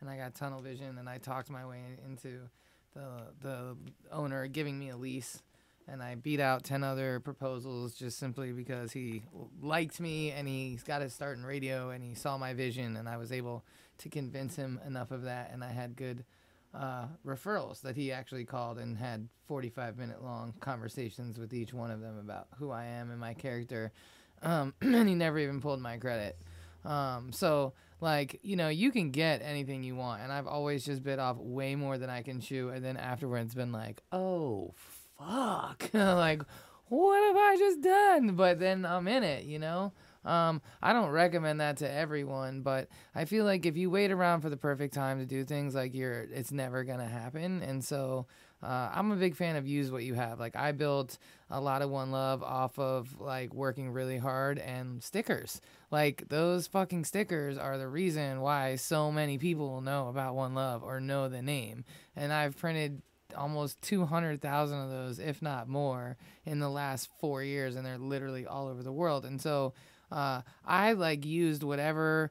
and 0.00 0.08
I 0.08 0.16
got 0.16 0.34
tunnel 0.36 0.60
vision, 0.62 0.98
and 0.98 1.08
I 1.08 1.18
talked 1.18 1.50
my 1.50 1.66
way 1.66 1.82
into 2.06 2.48
the 2.94 3.32
the 3.40 3.76
owner 4.12 4.46
giving 4.46 4.78
me 4.78 4.90
a 4.90 4.96
lease. 4.96 5.42
And 5.90 6.02
I 6.02 6.16
beat 6.16 6.40
out 6.40 6.64
10 6.64 6.84
other 6.84 7.20
proposals 7.20 7.94
just 7.94 8.18
simply 8.18 8.52
because 8.52 8.92
he 8.92 9.22
liked 9.62 10.00
me 10.00 10.30
and 10.30 10.46
he's 10.46 10.82
got 10.82 11.00
his 11.00 11.14
start 11.14 11.38
in 11.38 11.44
radio 11.44 11.90
and 11.90 12.04
he 12.04 12.14
saw 12.14 12.36
my 12.36 12.52
vision 12.52 12.96
and 12.96 13.08
I 13.08 13.16
was 13.16 13.32
able 13.32 13.64
to 13.98 14.08
convince 14.08 14.56
him 14.56 14.78
enough 14.86 15.10
of 15.10 15.22
that 15.22 15.50
and 15.52 15.64
I 15.64 15.70
had 15.72 15.96
good 15.96 16.24
uh, 16.74 17.06
referrals 17.26 17.80
that 17.82 17.96
he 17.96 18.12
actually 18.12 18.44
called 18.44 18.78
and 18.78 18.98
had 18.98 19.28
45 19.46 19.96
minute 19.96 20.22
long 20.22 20.54
conversations 20.60 21.38
with 21.38 21.54
each 21.54 21.72
one 21.72 21.90
of 21.90 22.00
them 22.00 22.18
about 22.18 22.48
who 22.58 22.70
I 22.70 22.84
am 22.84 23.10
and 23.10 23.18
my 23.18 23.34
character. 23.34 23.92
Um, 24.42 24.74
and 24.80 25.08
he 25.08 25.14
never 25.14 25.38
even 25.38 25.60
pulled 25.60 25.80
my 25.80 25.96
credit. 25.96 26.38
Um, 26.84 27.32
so, 27.32 27.72
like, 28.00 28.38
you 28.42 28.56
know, 28.56 28.68
you 28.68 28.92
can 28.92 29.10
get 29.10 29.42
anything 29.42 29.82
you 29.82 29.96
want. 29.96 30.22
And 30.22 30.32
I've 30.32 30.46
always 30.46 30.84
just 30.84 31.02
bit 31.02 31.18
off 31.18 31.36
way 31.38 31.74
more 31.74 31.98
than 31.98 32.10
I 32.10 32.22
can 32.22 32.40
chew. 32.40 32.68
And 32.68 32.84
then 32.84 32.96
afterwards 32.96 33.54
been 33.54 33.72
like, 33.72 34.02
oh, 34.12 34.74
fuck. 35.18 35.90
like, 35.92 36.42
what 36.88 37.22
have 37.22 37.36
I 37.36 37.56
just 37.58 37.80
done? 37.82 38.34
But 38.34 38.58
then 38.58 38.86
I'm 38.86 39.08
in 39.08 39.22
it, 39.22 39.44
you 39.44 39.58
know? 39.58 39.92
Um, 40.24 40.60
I 40.82 40.92
don't 40.92 41.10
recommend 41.10 41.60
that 41.60 41.78
to 41.78 41.90
everyone, 41.90 42.62
but 42.62 42.88
I 43.14 43.24
feel 43.24 43.44
like 43.44 43.64
if 43.64 43.76
you 43.76 43.88
wait 43.88 44.10
around 44.10 44.42
for 44.42 44.50
the 44.50 44.56
perfect 44.56 44.92
time 44.92 45.20
to 45.20 45.26
do 45.26 45.44
things, 45.44 45.74
like 45.74 45.94
you're, 45.94 46.26
it's 46.32 46.52
never 46.52 46.84
gonna 46.84 47.08
happen. 47.08 47.62
And 47.62 47.82
so, 47.82 48.26
uh, 48.62 48.90
I'm 48.92 49.12
a 49.12 49.16
big 49.16 49.36
fan 49.36 49.56
of 49.56 49.66
use 49.66 49.90
what 49.90 50.02
you 50.02 50.14
have. 50.14 50.40
Like 50.40 50.56
I 50.56 50.72
built 50.72 51.18
a 51.48 51.60
lot 51.60 51.80
of 51.80 51.90
One 51.90 52.10
Love 52.10 52.42
off 52.42 52.78
of 52.78 53.20
like 53.20 53.54
working 53.54 53.90
really 53.90 54.18
hard 54.18 54.58
and 54.58 55.02
stickers. 55.02 55.60
Like 55.90 56.28
those 56.28 56.66
fucking 56.66 57.04
stickers 57.04 57.56
are 57.56 57.78
the 57.78 57.88
reason 57.88 58.40
why 58.40 58.74
so 58.74 59.12
many 59.12 59.38
people 59.38 59.80
know 59.80 60.08
about 60.08 60.34
One 60.34 60.54
Love 60.54 60.82
or 60.82 61.00
know 61.00 61.28
the 61.28 61.42
name. 61.42 61.84
And 62.16 62.32
I've 62.32 62.58
printed 62.58 63.00
almost 63.38 63.80
200,000 63.82 64.78
of 64.78 64.90
those, 64.90 65.18
if 65.18 65.40
not 65.40 65.68
more, 65.68 66.16
in 66.44 66.58
the 66.58 66.68
last 66.68 67.08
four 67.20 67.42
years, 67.42 67.76
and 67.76 67.86
they're 67.86 67.98
literally 67.98 68.46
all 68.46 68.68
over 68.68 68.82
the 68.82 68.92
world. 68.92 69.24
And 69.24 69.40
so 69.40 69.72
uh, 70.10 70.42
I 70.64 70.92
like 70.92 71.24
used 71.24 71.62
whatever 71.62 72.30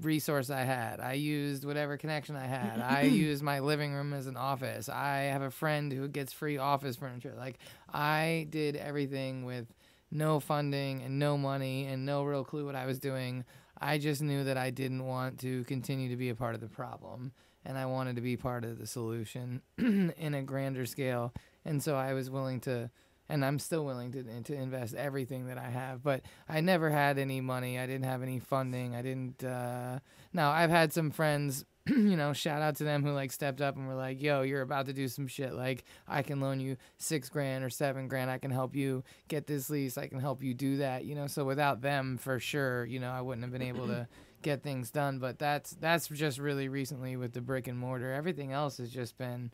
resource 0.00 0.50
I 0.50 0.62
had. 0.62 1.00
I 1.00 1.14
used 1.14 1.64
whatever 1.64 1.96
connection 1.96 2.36
I 2.36 2.46
had. 2.46 2.80
I 2.80 3.02
used 3.02 3.42
my 3.42 3.60
living 3.60 3.92
room 3.92 4.12
as 4.12 4.26
an 4.26 4.36
office. 4.36 4.88
I 4.88 5.22
have 5.22 5.42
a 5.42 5.50
friend 5.50 5.92
who 5.92 6.08
gets 6.08 6.32
free 6.32 6.58
office 6.58 6.96
furniture. 6.96 7.34
Like 7.36 7.58
I 7.92 8.46
did 8.50 8.76
everything 8.76 9.44
with 9.44 9.66
no 10.10 10.40
funding 10.40 11.02
and 11.02 11.18
no 11.18 11.38
money 11.38 11.86
and 11.86 12.04
no 12.04 12.24
real 12.24 12.44
clue 12.44 12.66
what 12.66 12.74
I 12.74 12.86
was 12.86 12.98
doing. 12.98 13.44
I 13.80 13.98
just 13.98 14.22
knew 14.22 14.44
that 14.44 14.56
I 14.56 14.70
didn't 14.70 15.06
want 15.06 15.40
to 15.40 15.64
continue 15.64 16.08
to 16.10 16.16
be 16.16 16.28
a 16.28 16.34
part 16.34 16.54
of 16.54 16.60
the 16.60 16.68
problem 16.68 17.32
and 17.64 17.78
I 17.78 17.86
wanted 17.86 18.16
to 18.16 18.22
be 18.22 18.36
part 18.36 18.64
of 18.64 18.78
the 18.78 18.86
solution 18.86 19.62
in 19.78 20.34
a 20.34 20.42
grander 20.42 20.86
scale. 20.86 21.32
And 21.64 21.82
so 21.82 21.94
I 21.96 22.12
was 22.12 22.28
willing 22.30 22.60
to 22.60 22.90
and 23.28 23.44
I'm 23.44 23.58
still 23.58 23.84
willing 23.84 24.12
to 24.12 24.42
to 24.42 24.54
invest 24.54 24.94
everything 24.94 25.46
that 25.46 25.56
I 25.58 25.70
have. 25.70 26.02
But 26.02 26.22
I 26.48 26.60
never 26.60 26.90
had 26.90 27.18
any 27.18 27.40
money. 27.40 27.78
I 27.78 27.86
didn't 27.86 28.04
have 28.04 28.22
any 28.22 28.38
funding. 28.38 28.94
I 28.94 29.02
didn't. 29.02 29.42
Uh, 29.42 30.00
now 30.32 30.50
I've 30.50 30.70
had 30.70 30.92
some 30.92 31.10
friends. 31.10 31.64
you 31.88 32.16
know, 32.16 32.32
shout 32.32 32.62
out 32.62 32.76
to 32.76 32.84
them 32.84 33.02
who 33.02 33.10
like 33.12 33.32
stepped 33.32 33.60
up 33.60 33.76
and 33.76 33.88
were 33.88 33.94
like, 33.94 34.22
"Yo, 34.22 34.42
you're 34.42 34.62
about 34.62 34.86
to 34.86 34.92
do 34.92 35.08
some 35.08 35.26
shit. 35.26 35.52
Like, 35.52 35.84
I 36.06 36.22
can 36.22 36.40
loan 36.40 36.60
you 36.60 36.76
six 36.98 37.28
grand 37.28 37.64
or 37.64 37.70
seven 37.70 38.06
grand. 38.06 38.30
I 38.30 38.38
can 38.38 38.52
help 38.52 38.76
you 38.76 39.02
get 39.28 39.46
this 39.46 39.68
lease. 39.68 39.98
I 39.98 40.06
can 40.06 40.20
help 40.20 40.42
you 40.42 40.54
do 40.54 40.76
that. 40.76 41.04
You 41.04 41.16
know, 41.16 41.26
so 41.26 41.44
without 41.44 41.80
them, 41.80 42.18
for 42.18 42.38
sure, 42.38 42.84
you 42.84 43.00
know, 43.00 43.10
I 43.10 43.20
wouldn't 43.20 43.42
have 43.42 43.52
been 43.52 43.62
able 43.62 43.88
to 43.88 44.06
get 44.42 44.62
things 44.62 44.90
done. 44.90 45.18
But 45.18 45.40
that's 45.40 45.72
that's 45.72 46.08
just 46.08 46.38
really 46.38 46.68
recently 46.68 47.16
with 47.16 47.32
the 47.32 47.40
brick 47.40 47.66
and 47.66 47.78
mortar. 47.78 48.12
Everything 48.12 48.52
else 48.52 48.78
has 48.78 48.90
just 48.90 49.18
been 49.18 49.50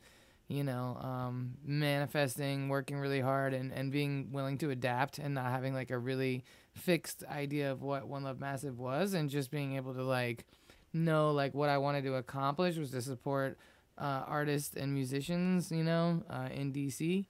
you 0.49 0.65
know, 0.65 0.97
um, 1.03 1.53
manifesting, 1.63 2.71
working 2.71 2.99
really 2.99 3.21
hard, 3.21 3.53
and, 3.53 3.71
and 3.71 3.93
being 3.93 4.33
willing 4.33 4.57
to 4.57 4.71
adapt 4.71 5.19
and 5.19 5.35
not 5.35 5.51
having 5.51 5.75
like 5.75 5.91
a 5.91 5.99
really 5.99 6.43
fixed 6.73 7.23
idea 7.31 7.71
of 7.71 7.83
what 7.83 8.09
One 8.09 8.25
Love 8.25 8.41
Massive 8.41 8.79
was, 8.79 9.13
and 9.13 9.29
just 9.29 9.51
being 9.51 9.77
able 9.77 9.93
to 9.93 10.03
like 10.03 10.47
know 10.93 11.31
like 11.31 11.55
what 11.55 11.69
I 11.69 11.79
wanted 11.79 12.05
to 12.05 12.15
accomplish 12.15 12.77
was 12.77 12.91
to 12.93 13.03
support 13.03 13.59
uh, 13.97 14.23
artists 14.27 14.77
and 14.77 14.93
musicians, 14.95 15.71
you 15.71 15.85
know, 15.85 16.23
uh, 16.31 16.49
in 16.53 16.73
DC. 16.73 17.27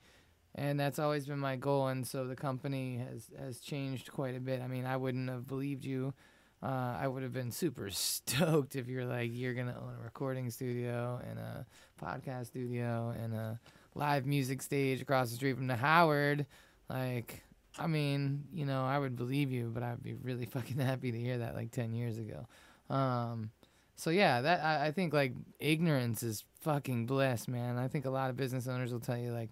And 0.54 0.78
that's 0.78 0.98
always 0.98 1.26
been 1.26 1.38
my 1.38 1.54
goal, 1.54 1.86
and 1.88 2.04
so 2.04 2.26
the 2.26 2.34
company 2.34 2.98
has 2.98 3.30
has 3.38 3.60
changed 3.60 4.10
quite 4.10 4.34
a 4.34 4.40
bit. 4.40 4.60
I 4.60 4.66
mean, 4.66 4.86
I 4.86 4.96
wouldn't 4.96 5.28
have 5.28 5.46
believed 5.46 5.84
you 5.84 6.14
uh, 6.62 6.96
I 7.00 7.06
would 7.06 7.22
have 7.22 7.32
been 7.32 7.52
super 7.52 7.90
stoked 7.90 8.76
if 8.76 8.88
you're 8.88 9.04
like 9.04 9.30
you're 9.32 9.54
gonna 9.54 9.76
own 9.80 9.94
a 9.98 10.02
recording 10.02 10.50
studio 10.50 11.20
and 11.28 11.38
a 11.38 11.66
podcast 12.02 12.46
studio 12.46 13.14
and 13.22 13.34
a 13.34 13.60
live 13.94 14.26
music 14.26 14.62
stage 14.62 15.00
across 15.00 15.30
the 15.30 15.36
street 15.36 15.54
from 15.54 15.66
the 15.66 15.76
Howard. 15.76 16.46
Like, 16.88 17.42
I 17.78 17.86
mean, 17.86 18.44
you 18.52 18.64
know, 18.64 18.84
I 18.84 18.98
would 18.98 19.16
believe 19.16 19.52
you, 19.52 19.70
but 19.72 19.82
I'd 19.82 20.02
be 20.02 20.14
really 20.14 20.46
fucking 20.50 20.78
happy 20.78 21.12
to 21.12 21.18
hear 21.18 21.38
that 21.38 21.54
like 21.54 21.70
ten 21.70 21.92
years 21.92 22.18
ago. 22.18 22.46
Um, 22.90 23.50
so 23.96 24.10
yeah, 24.10 24.40
that 24.42 24.62
I, 24.64 24.86
I 24.86 24.90
think 24.92 25.12
like 25.12 25.32
ignorance 25.58 26.22
is 26.22 26.44
fucking 26.60 27.06
bliss, 27.06 27.48
man. 27.48 27.76
I 27.76 27.88
think 27.88 28.04
a 28.04 28.10
lot 28.10 28.30
of 28.30 28.36
business 28.36 28.66
owners 28.68 28.92
will 28.92 29.00
tell 29.00 29.18
you 29.18 29.32
like 29.32 29.50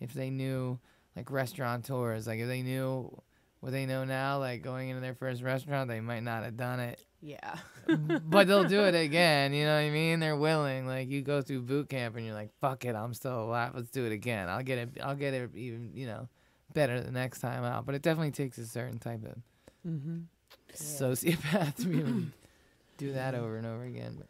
if 0.00 0.12
they 0.12 0.30
knew 0.30 0.78
like 1.16 1.30
restaurateurs, 1.30 2.26
like 2.26 2.38
if 2.40 2.46
they 2.48 2.62
knew 2.62 3.10
what 3.60 3.72
they 3.72 3.86
know 3.86 4.04
now, 4.04 4.38
like 4.38 4.62
going 4.62 4.90
into 4.90 5.00
their 5.00 5.14
first 5.14 5.42
restaurant, 5.42 5.88
they 5.88 6.00
might 6.00 6.22
not 6.22 6.44
have 6.44 6.56
done 6.56 6.78
it. 6.78 7.02
Yeah. 7.22 7.56
but 7.88 8.46
they'll 8.46 8.64
do 8.68 8.82
it 8.84 8.94
again. 9.06 9.54
You 9.54 9.64
know 9.64 9.74
what 9.74 9.86
I 9.86 9.90
mean? 9.90 10.20
They're 10.20 10.36
willing. 10.36 10.86
Like 10.86 11.08
you 11.08 11.22
go 11.22 11.40
through 11.40 11.62
boot 11.62 11.88
camp 11.88 12.16
and 12.16 12.26
you're 12.26 12.34
like, 12.34 12.50
"Fuck 12.60 12.84
it, 12.84 12.94
I'm 12.94 13.14
still 13.14 13.44
alive. 13.44 13.72
Let's 13.74 13.90
do 13.90 14.04
it 14.04 14.12
again. 14.12 14.48
I'll 14.48 14.62
get 14.62 14.78
it. 14.78 14.88
I'll 15.02 15.16
get 15.16 15.32
it 15.32 15.50
even. 15.56 15.92
You 15.94 16.06
know, 16.06 16.28
better 16.74 17.00
the 17.00 17.10
next 17.10 17.40
time 17.40 17.64
out." 17.64 17.86
But 17.86 17.94
it 17.94 18.02
definitely 18.02 18.32
takes 18.32 18.58
a 18.58 18.66
certain 18.66 18.98
type 18.98 19.24
of 19.24 19.36
Mm-hmm. 19.88 20.18
sociopath 20.74 21.76
to 21.76 21.86
be 21.86 22.26
do 22.96 23.12
that 23.12 23.34
over 23.34 23.56
and 23.56 23.66
over 23.66 23.84
again. 23.84 24.22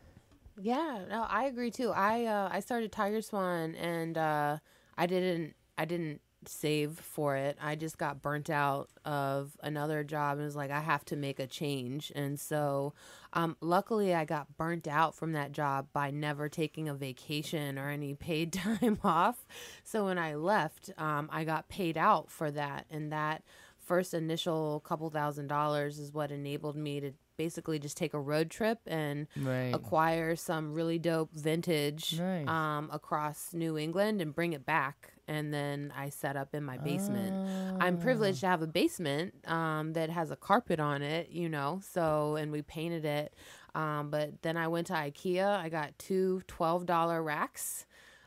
Yeah, 0.61 1.05
no, 1.09 1.27
I 1.29 1.45
agree 1.45 1.71
too. 1.71 1.91
I 1.91 2.25
uh, 2.25 2.49
I 2.51 2.61
started 2.61 2.93
Tiger 2.93 3.21
Swan 3.21 3.75
and 3.75 4.17
uh, 4.17 4.59
I 4.97 5.07
didn't 5.07 5.55
I 5.77 5.85
didn't 5.85 6.21
save 6.49 6.99
for 6.99 7.37
it. 7.37 7.59
I 7.61 7.75
just 7.75 7.99
got 7.99 8.23
burnt 8.23 8.51
out 8.51 8.89
of 9.05 9.57
another 9.63 10.05
job 10.05 10.39
and 10.39 10.47
was 10.47 10.57
like 10.57 10.71
I 10.71 10.81
have 10.81 11.05
to 11.07 11.17
make 11.17 11.39
a 11.39 11.47
change. 11.47 12.13
And 12.15 12.39
so 12.39 12.95
um, 13.33 13.57
luckily 13.61 14.15
I 14.15 14.25
got 14.25 14.57
burnt 14.57 14.87
out 14.87 15.15
from 15.15 15.33
that 15.33 15.53
job 15.53 15.89
by 15.93 16.11
never 16.11 16.49
taking 16.49 16.89
a 16.89 16.95
vacation 16.95 17.79
or 17.79 17.91
any 17.91 18.15
paid 18.15 18.53
time 18.53 18.99
off. 19.05 19.47
So 19.85 20.07
when 20.07 20.19
I 20.19 20.35
left, 20.35 20.91
um, 20.99 21.29
I 21.33 21.45
got 21.45 21.69
paid 21.69 21.97
out 21.97 22.31
for 22.31 22.51
that 22.51 22.87
and 22.91 23.13
that 23.13 23.43
first 23.79 24.15
initial 24.15 24.81
couple 24.81 25.09
thousand 25.11 25.47
dollars 25.47 25.99
is 25.99 26.13
what 26.13 26.33
enabled 26.33 26.77
me 26.77 27.01
to 27.01 27.13
basically 27.37 27.79
just 27.79 27.97
take 27.97 28.15
a 28.15 28.21
road 28.21 28.51
trip 28.51 28.79
and 28.87 29.27
Right. 29.37 29.75
acquire 29.75 30.37
some 30.37 30.73
really 30.73 30.99
dope 30.99 31.33
vintage 31.33 32.19
Nice. 32.19 32.49
um, 32.49 32.89
across 32.93 33.53
New 33.53 33.77
England 33.79 34.21
and 34.21 34.35
bring 34.35 34.53
it 34.53 34.65
back. 34.65 35.13
And 35.29 35.53
then 35.53 35.93
I 35.97 36.09
set 36.11 36.37
up 36.37 36.55
in 36.55 36.63
my 36.65 36.79
basement. 36.79 37.35
I'm 37.81 37.99
privileged 37.99 38.41
to 38.41 38.47
have 38.47 38.63
a 38.63 38.67
basement 38.67 39.35
um, 39.49 39.93
that 39.95 40.09
has 40.09 40.31
a 40.31 40.37
carpet 40.37 40.79
on 40.79 41.03
it, 41.03 41.31
you 41.31 41.49
know, 41.49 41.81
so, 41.83 42.37
and 42.37 42.53
we 42.53 42.63
painted 42.63 43.05
it. 43.05 43.35
Um, 43.75 44.11
but 44.11 44.41
then 44.43 44.57
I 44.57 44.69
went 44.69 44.87
to 44.87 44.93
IKEA. 44.95 45.45
I 45.59 45.69
got 45.69 45.99
two 45.99 46.43
$12 46.49 47.25
racks 47.25 47.87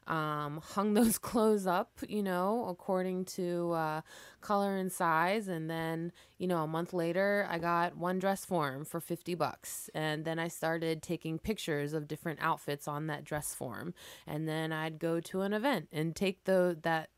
um, 0.09 0.59
hung 0.63 0.95
those 0.95 1.17
clothes 1.29 1.67
up, 1.67 1.91
you 2.07 2.23
know, 2.23 2.65
according 2.67 3.25
to 3.25 3.71
uh, 3.71 4.01
color 4.41 4.75
and 4.75 4.91
size. 4.91 5.47
And 5.47 5.69
then, 5.69 6.11
you 6.37 6.47
know, 6.47 6.63
a 6.63 6.67
month 6.67 6.93
later, 6.93 7.47
I 7.49 7.59
got 7.59 7.95
one 7.95 8.19
dress 8.19 8.43
form 8.43 8.83
for 8.83 8.99
50 8.99 9.35
bucks. 9.35 9.89
And 9.93 10.25
then 10.25 10.39
I 10.39 10.47
started 10.47 11.01
taking 11.01 11.39
pictures 11.39 11.93
of 11.93 12.07
different 12.07 12.39
outfits 12.41 12.87
on 12.87 13.07
that 13.07 13.23
dress 13.23 13.53
form. 13.53 13.93
And 14.27 14.47
then 14.49 14.73
I'd 14.73 14.99
go 14.99 15.19
to 15.21 15.41
an 15.41 15.53
event 15.53 15.87
and 15.91 16.15
take 16.15 16.43
the, 16.45 16.77
that 16.81 17.09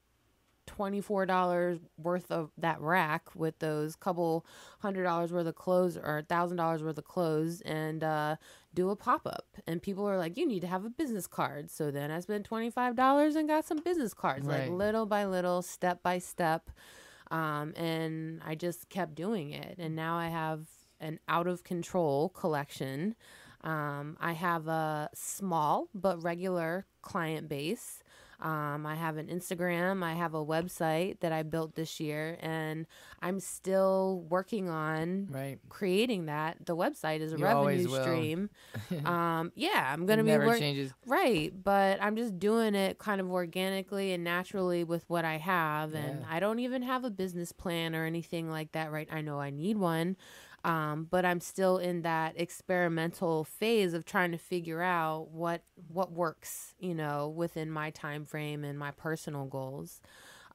$24 0.68 1.80
worth 1.98 2.32
of 2.32 2.52
that 2.58 2.80
rack 2.80 3.30
with 3.36 3.60
those 3.60 3.96
couple 3.96 4.46
hundred 4.80 5.04
dollars 5.04 5.32
worth 5.32 5.48
of 5.48 5.56
clothes 5.56 5.98
or 5.98 6.20
a 6.20 6.24
thousand 6.24 6.58
dollars 6.58 6.84
worth 6.84 6.98
of 6.98 7.04
clothes 7.04 7.62
and 7.62 8.04
uh, 8.04 8.36
do 8.74 8.90
a 8.90 8.96
pop-up 8.96 9.46
and 9.68 9.82
people 9.82 10.08
are 10.08 10.18
like 10.18 10.38
you 10.38 10.48
need 10.48 10.62
to 10.62 10.68
have 10.68 10.86
a 10.86 10.90
business 10.90 11.28
card. 11.28 11.70
So 11.70 11.92
then 11.92 12.12
i 12.12 12.20
spent 12.20 12.50
$25 12.50 13.36
and 13.36 13.48
got 13.48 13.66
some 13.66 13.80
business 13.80 14.14
cards 14.14 14.48
like 14.48 14.70
little 14.70 15.06
by 15.06 15.26
little 15.26 15.62
step 15.62 16.02
by 16.04 16.20
step 16.20 16.70
um, 17.30 17.74
and 17.76 18.42
i 18.46 18.56
just 18.56 18.90
kept 18.90 19.16
doing 19.16 19.52
it. 19.52 19.76
And 19.78 19.96
now 19.96 20.18
i 20.18 20.28
have 20.28 20.66
an 21.00 21.20
out 21.28 21.48
of 21.48 21.64
control 21.64 22.30
collection. 22.30 23.16
Um, 23.64 24.18
i 24.20 24.34
have 24.34 24.68
a 24.68 25.10
small 25.14 25.88
but 25.94 26.24
regular 26.24 26.86
client 27.02 27.50
base 27.50 28.01
um, 28.42 28.86
I 28.86 28.96
have 28.96 29.18
an 29.18 29.28
Instagram. 29.28 30.04
I 30.04 30.14
have 30.14 30.34
a 30.34 30.44
website 30.46 31.20
that 31.20 31.32
I 31.32 31.44
built 31.44 31.76
this 31.76 32.00
year, 32.00 32.38
and 32.42 32.88
I'm 33.22 33.40
still 33.40 34.26
working 34.30 34.70
on 34.70 35.28
Right. 35.30 35.60
creating 35.70 36.26
that. 36.26 36.66
The 36.66 36.76
website 36.76 37.20
is 37.22 37.34
a 37.34 37.38
You 37.38 37.44
revenue 37.46 37.88
stream. 38.02 38.50
um, 39.06 39.52
yeah, 39.56 39.92
I'm 39.94 40.06
gonna 40.06 40.24
Never 40.24 40.44
be 40.44 40.48
work- 40.50 40.60
changes. 40.60 40.92
right, 41.06 41.52
but 41.64 42.02
I'm 42.02 42.16
just 42.16 42.40
doing 42.40 42.76
it 42.76 42.98
kind 42.98 43.22
of 43.22 43.30
organically 43.32 44.12
and 44.14 44.24
naturally 44.24 44.84
with 44.84 45.04
what 45.08 45.24
I 45.26 45.38
have, 45.38 45.94
and 45.94 46.22
Yeah. 46.22 46.26
I 46.30 46.40
don't 46.40 46.60
even 46.60 46.82
have 46.82 47.04
a 47.04 47.10
business 47.12 47.52
plan 47.52 47.96
or 47.96 48.06
anything 48.06 48.50
like 48.50 48.72
that. 48.74 48.92
Right, 48.92 49.08
I 49.12 49.22
know 49.22 49.40
I 49.40 49.50
need 49.52 49.78
one. 49.78 50.18
Um, 50.64 51.08
but 51.10 51.26
I'm 51.26 51.40
still 51.40 51.78
in 51.78 52.04
that 52.04 52.40
experimental 52.40 53.44
phase 53.44 53.94
of 53.94 54.06
trying 54.06 54.32
to 54.32 54.38
figure 54.38 54.82
out 54.82 55.30
what 55.32 55.64
what 55.88 56.12
works, 56.12 56.76
you 56.80 56.94
know, 56.94 57.30
within 57.30 57.72
my 57.72 57.90
time 57.90 58.26
frame 58.26 58.64
and 58.64 58.78
my 58.78 58.92
personal 58.92 59.46
goals. 59.46 60.02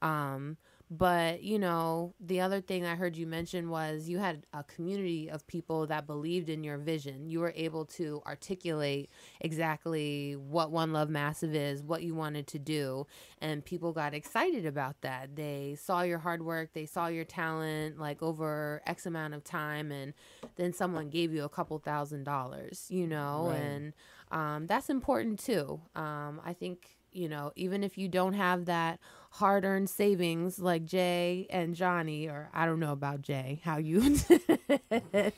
Um, 0.01 0.57
but 0.89 1.43
you 1.43 1.59
know, 1.59 2.13
the 2.19 2.39
other 2.41 2.61
thing 2.61 2.85
I 2.85 2.95
heard 2.95 3.17
you 3.17 3.27
mention 3.27 3.69
was 3.69 4.07
you 4.07 4.19
had 4.19 4.45
a 4.53 4.63
community 4.63 5.29
of 5.29 5.45
people 5.47 5.85
that 5.87 6.07
believed 6.07 6.49
in 6.49 6.63
your 6.63 6.77
vision. 6.77 7.27
You 7.27 7.41
were 7.41 7.53
able 7.55 7.85
to 7.85 8.21
articulate 8.25 9.09
exactly 9.41 10.35
what 10.35 10.71
One 10.71 10.93
Love 10.93 11.09
Massive 11.09 11.53
is, 11.55 11.83
what 11.83 12.03
you 12.03 12.15
wanted 12.15 12.47
to 12.47 12.59
do, 12.59 13.05
and 13.41 13.65
people 13.65 13.91
got 13.91 14.13
excited 14.13 14.65
about 14.65 15.01
that. 15.01 15.35
They 15.35 15.75
saw 15.79 16.01
your 16.03 16.19
hard 16.19 16.43
work, 16.43 16.71
they 16.73 16.85
saw 16.85 17.07
your 17.07 17.25
talent 17.25 17.99
like 17.99 18.23
over 18.23 18.81
X 18.85 19.05
amount 19.05 19.33
of 19.33 19.43
time, 19.43 19.91
and 19.91 20.13
then 20.55 20.71
someone 20.73 21.09
gave 21.09 21.33
you 21.33 21.43
a 21.43 21.49
couple 21.49 21.77
thousand 21.79 22.23
dollars, 22.23 22.85
you 22.89 23.07
know, 23.07 23.47
Right. 23.49 23.57
and 23.57 23.93
um, 24.31 24.67
that's 24.67 24.89
important 24.89 25.39
too. 25.39 25.81
Um, 25.95 26.39
I 26.45 26.53
think 26.53 26.93
you 27.13 27.27
know, 27.29 27.51
even 27.55 27.83
if 27.83 27.97
you 27.97 28.07
don't 28.07 28.33
have 28.33 28.65
that 28.65 28.99
hard 29.37 29.63
earned 29.65 29.87
savings 29.89 30.57
like 30.59 30.83
Jay 30.85 31.45
and 31.51 31.75
Johnny, 31.75 32.27
or 32.27 32.49
I 32.53 32.65
don't 32.65 32.79
know 32.79 32.91
about 32.91 33.21
Jay, 33.21 33.61
how 33.63 33.77
you. 33.77 34.17
it 34.29 35.33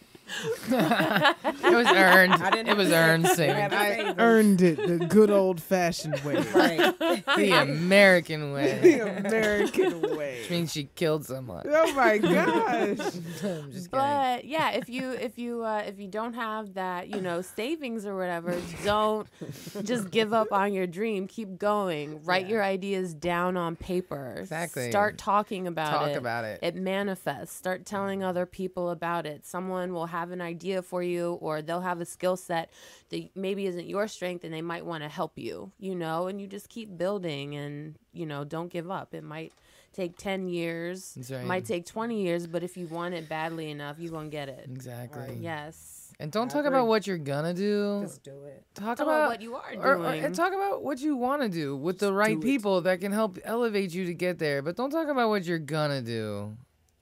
was 0.67 1.87
earned. 1.87 2.33
I 2.33 2.49
didn't 2.51 2.69
It 2.69 2.77
was 2.77 2.91
earned 2.91 3.27
say- 3.27 3.47
savings. 3.47 3.73
I 3.73 4.09
I 4.09 4.15
earned 4.17 4.61
it 4.61 4.77
the 4.77 5.05
good 5.07 5.29
old 5.31 5.61
fashioned 5.61 6.19
way. 6.21 6.35
Right. 6.53 6.97
the 7.37 7.51
American 7.61 8.51
way. 8.53 8.79
The 8.81 8.99
American 9.19 10.01
way. 10.17 10.39
Which 10.41 10.49
means 10.49 10.71
she 10.71 10.85
killed 10.95 11.25
someone. 11.25 11.63
Oh 11.67 11.93
my 11.93 12.17
gosh. 12.17 12.33
I'm 12.33 12.95
just 12.95 13.41
kidding. 13.41 13.87
But 13.91 14.45
yeah, 14.45 14.71
if 14.71 14.87
you 14.89 15.11
if 15.11 15.37
you 15.37 15.63
uh, 15.63 15.83
if 15.87 15.99
you 15.99 16.07
don't 16.07 16.33
have 16.33 16.75
that, 16.75 17.09
you 17.09 17.21
know, 17.21 17.41
savings 17.41 18.05
or 18.05 18.15
whatever, 18.15 18.55
don't 18.83 19.27
just 19.83 20.11
give 20.11 20.31
up 20.33 20.51
on 20.51 20.73
your 20.73 20.87
dream. 20.87 21.27
Keep 21.27 21.57
going. 21.59 22.23
Write 22.23 22.47
your 22.47 22.63
ideas 22.63 23.13
down 23.13 23.57
on 23.57 23.75
paper. 23.75 23.88
Exactly. 23.89 24.89
Start 24.89 25.17
talking 25.17 25.67
about 25.67 25.91
Talk 25.91 26.09
it. 26.09 26.13
Talk 26.13 26.19
about 26.19 26.45
it. 26.45 26.59
It 26.61 26.75
manifests. 26.75 27.55
Start 27.55 27.85
telling 27.85 28.23
other 28.23 28.45
people 28.45 28.89
about 28.89 29.25
it. 29.25 29.45
Someone 29.45 29.93
will 29.93 30.07
have 30.07 30.31
an 30.31 30.41
idea 30.41 30.81
for 30.81 31.01
you, 31.01 31.33
or 31.41 31.61
they'll 31.61 31.81
have 31.81 32.01
a 32.01 32.05
skill 32.05 32.37
set 32.37 32.69
that 33.09 33.29
maybe 33.35 33.65
isn't 33.65 33.87
your 33.87 34.07
strength, 34.07 34.43
and 34.43 34.53
they 34.53 34.61
might 34.61 34.85
want 34.85 35.03
to 35.03 35.09
help 35.09 35.37
you. 35.37 35.71
You 35.79 35.95
know, 35.95 36.27
and 36.27 36.39
you 36.39 36.47
just 36.47 36.69
keep 36.69 36.97
building, 36.97 37.55
and 37.55 37.95
you 38.13 38.25
know, 38.25 38.43
don't 38.43 38.71
give 38.71 38.89
up. 38.89 39.13
It 39.13 39.23
might 39.23 39.53
take 39.93 40.17
10 40.17 40.47
years 40.47 41.13
That's 41.15 41.31
right. 41.31 41.43
might 41.43 41.65
take 41.65 41.85
20 41.85 42.21
years 42.21 42.45
but 42.45 42.63
if 42.63 42.77
you 42.77 42.85
want 42.85 43.15
it 43.15 43.27
badly 43.27 43.71
enough 43.71 43.97
you're 43.99 44.11
gonna 44.11 44.29
get 44.29 44.47
it 44.47 44.65
Exactly. 44.69 45.35
yes 45.41 45.98
And 46.21 46.31
don't 46.31 46.47
I 46.51 46.53
talk 46.53 46.65
agree. 46.65 46.77
about 46.77 46.87
what 46.87 47.07
you're 47.07 47.17
gonna 47.17 47.53
do. 47.53 48.01
Just 48.01 48.23
do 48.23 48.43
it. 48.43 48.65
Talk 48.75 48.97
Talk 48.97 48.99
about 49.07 49.15
about 49.21 49.29
what 49.29 49.41
you 49.41 49.55
are 49.55 49.73
or- 49.77 49.93
or- 49.95 49.95
doing. 50.11 50.25
and 50.25 50.35
talk 50.35 50.53
about 50.53 50.83
what 50.83 50.99
you 50.99 51.15
want 51.15 51.41
to 51.43 51.49
do 51.49 51.77
with 51.77 51.99
the 51.99 52.11
right 52.11 52.39
do 52.39 52.45
it. 52.45 52.51
people 52.51 52.81
that 52.81 52.99
can 52.99 53.11
help 53.13 53.37
elevate 53.45 53.93
you 53.93 54.05
to 54.05 54.13
get 54.13 54.37
there. 54.37 54.61
But 54.61 54.75
don't 54.75 54.89
talk 54.91 55.07
about 55.07 55.29
what 55.29 55.45
you're 55.45 55.59
gonna 55.59 56.01
do. 56.01 56.57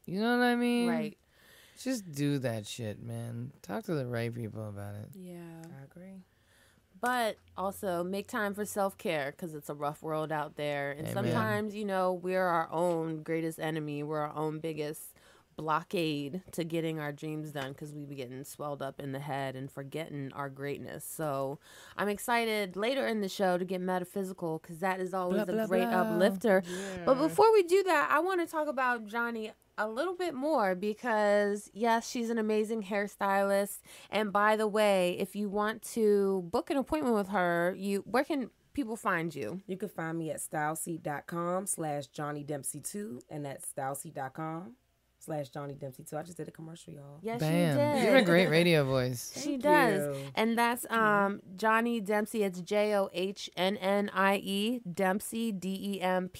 You 0.05 0.22
know 0.22 0.38
what 0.38 0.43
I 0.45 0.55
mean? 0.55 0.89
right 0.89 1.18
Just 1.80 2.11
do 2.11 2.38
that 2.39 2.65
shit, 2.68 3.01
man. 3.03 3.51
Talk 3.61 3.84
to 3.86 3.93
the 3.95 4.05
right 4.05 4.34
people 4.34 4.68
about 4.70 4.95
it. 4.95 5.09
yeah 5.15 5.63
I 5.80 5.84
agree. 5.84 6.22
but 7.01 7.38
also 7.57 8.03
make 8.03 8.28
time 8.28 8.53
for 8.55 8.65
self-care 8.65 9.32
because 9.32 9.53
it's 9.53 9.70
a 9.70 9.74
rough 9.76 10.01
world 10.01 10.32
out 10.32 10.55
there 10.55 10.91
and 10.91 11.07
Amen. 11.07 11.13
sometimes 11.13 11.76
you 11.76 11.86
know 11.86 12.13
we're 12.13 12.45
our 12.45 12.68
own 12.72 13.22
greatest 13.22 13.59
enemy 13.59 14.01
we're 14.01 14.20
our 14.20 14.36
own 14.36 14.59
biggest 14.59 15.13
blockade 15.58 16.41
to 16.51 16.64
getting 16.64 16.99
our 16.99 17.12
dreams 17.12 17.51
done 17.51 17.74
because 17.74 17.91
we 17.91 18.05
be 18.05 18.16
getting 18.16 18.43
swelled 18.43 18.82
up 18.82 18.99
in 18.99 19.12
the 19.12 19.20
head 19.20 19.55
and 19.55 19.72
forgetting 19.72 20.32
our 20.34 20.49
greatness. 20.49 21.03
So 21.03 21.60
i'm 21.97 22.08
excited 22.08 22.76
later 22.78 23.08
in 23.08 23.22
the 23.22 23.28
show 23.30 23.58
to 23.58 23.66
get 23.66 23.82
metaphysical 23.82 24.60
because 24.60 24.80
that 24.80 24.99
is 24.99 25.14
always 25.14 25.43
Blah, 25.43 25.53
a 25.53 25.58
blah, 25.58 25.68
great 25.68 25.89
blah. 25.89 26.01
uplifter. 26.01 26.64
But 27.05 27.16
before 27.16 27.51
we 27.51 27.64
do 27.64 27.84
that 27.84 28.10
i 28.12 28.20
want 28.20 28.39
to 28.39 28.47
talk 28.47 28.68
about 28.68 29.05
johnnie 29.08 29.51
a 29.80 29.88
little 29.89 30.16
bit 30.16 30.34
more 30.34 30.74
because 30.76 31.70
yes 31.74 32.10
she's 32.10 32.30
an 32.30 32.38
amazing 32.38 32.84
hairstylist. 32.84 33.80
And 34.12 34.32
by 34.32 34.55
the 34.55 34.68
way 34.68 35.18
if 35.20 35.36
you 35.36 35.49
want 35.49 35.82
to 35.93 36.47
book 36.51 36.70
an 36.70 36.78
appointment 36.78 37.16
with 37.16 37.30
her 37.30 37.76
you 37.78 38.03
where 38.05 38.24
can 38.24 38.49
people 38.74 38.95
find 38.95 39.34
you? 39.34 39.60
You 39.66 39.76
can 39.76 39.89
find 39.89 40.20
me 40.20 40.30
at 40.30 40.38
styleseat.com 40.39 41.66
slash 41.66 42.05
Johnnie 42.08 42.43
Dempsey 42.43 42.80
2 42.80 43.22
and 43.30 43.43
that's 43.43 43.66
styleseat.com 43.76 44.76
slash 45.28 45.49
Johnnie 45.49 45.73
Dempsey 45.75 46.03
2. 46.09 46.17
I 46.17 46.23
just 46.23 46.38
did 46.38 46.47
a 46.47 46.51
commercial, 46.51 46.93
y'all. 46.93 47.19
yes 47.21 47.41
Bam. 47.41 47.75
she 47.75 47.78
did 47.78 48.05
You 48.05 48.11
have 48.13 48.21
a 48.23 48.25
great 48.25 48.49
radio 48.49 48.86
voice. 48.86 49.34
she 49.36 49.57
Thank 49.57 49.63
does 49.63 50.17
you. 50.17 50.23
and 50.36 50.57
that's 50.57 50.86
um 50.89 51.41
johnnie 51.57 51.99
dempsey 51.99 52.43
it's 52.43 52.61
j-o-h-n-n-i-e 52.61 53.19
dempsey 54.93 55.51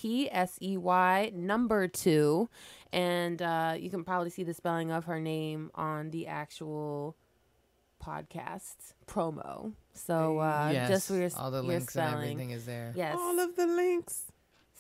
d-e-m-p-s-e-y 0.08 1.32
number 1.36 1.88
two 1.88 2.50
and 2.94 3.42
uh 3.42 3.74
you 3.78 3.90
can 3.90 4.04
probably 4.06 4.30
see 4.30 4.44
the 4.44 4.54
spelling 4.54 4.92
of 4.92 5.06
her 5.06 5.20
name 5.20 5.70
on 5.76 6.10
the 6.12 6.28
actual 6.28 7.16
podcast 8.04 8.76
promo 9.08 9.74
so 9.94 10.40
uh 10.40 10.70
yes. 10.72 10.90
just 10.90 11.08
for 11.10 11.16
your, 11.16 11.30
all 11.38 11.52
the 11.52 11.62
your 11.64 11.74
links 11.74 11.96
and 11.98 12.14
everything 12.14 12.52
is 12.52 12.66
there. 12.66 12.94
yes 12.96 13.16
All 13.20 13.40
of 13.40 13.56
the 13.56 13.66
links. 13.68 14.24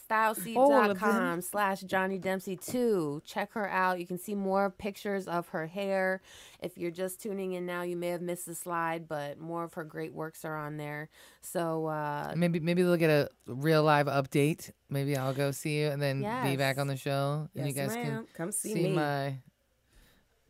Styleseat.com 0.09 1.41
slash 1.41 1.81
Johnnie 1.81 2.17
Dempsey 2.17 2.55
2. 2.55 3.21
Check 3.25 3.51
her 3.53 3.69
out. 3.69 3.99
You 3.99 4.07
can 4.07 4.17
see 4.17 4.35
more 4.35 4.69
pictures 4.69 5.27
of 5.27 5.49
her 5.49 5.67
hair. 5.67 6.21
If 6.61 6.77
you're 6.77 6.91
just 6.91 7.21
tuning 7.21 7.53
in 7.53 7.65
now, 7.65 7.81
you 7.81 7.95
may 7.97 8.07
have 8.09 8.21
missed 8.21 8.45
the 8.45 8.55
slide, 8.55 9.07
but 9.07 9.39
more 9.39 9.63
of 9.63 9.73
her 9.73 9.83
great 9.83 10.13
works 10.13 10.45
are 10.45 10.55
on 10.55 10.77
there. 10.77 11.09
So, 11.41 11.87
uh, 11.87 12.33
Maybe 12.35 12.59
maybe 12.59 12.83
they'll 12.83 12.97
get 12.97 13.09
a 13.09 13.29
real 13.47 13.83
live 13.83 14.07
update. 14.07 14.71
Maybe 14.89 15.15
I'll 15.17 15.33
go 15.33 15.51
see 15.51 15.79
you 15.81 15.87
and 15.87 16.01
then 16.01 16.21
be 16.43 16.55
back 16.55 16.77
on 16.77 16.87
the 16.87 16.97
show. 16.97 17.49
and 17.55 17.67
you 17.67 17.73
Yes, 17.73 17.87
guys 17.87 17.95
can 17.95 18.07
ma'am. 18.13 18.27
Come 18.33 18.51
see 18.51 18.73
see 18.73 18.83
me. 18.83 18.93
my 18.93 19.35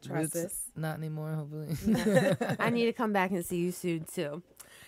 Trust 0.05 0.36
roots. 0.36 0.45
us. 0.45 0.62
Not 0.76 0.97
anymore, 0.97 1.34
hopefully. 1.34 1.76
I 2.60 2.70
need 2.70 2.86
to 2.86 2.93
come 3.01 3.14
back 3.14 3.32
and 3.32 3.43
see 3.45 3.58
you 3.58 3.72
soon 3.72 4.05
too. 4.14 4.43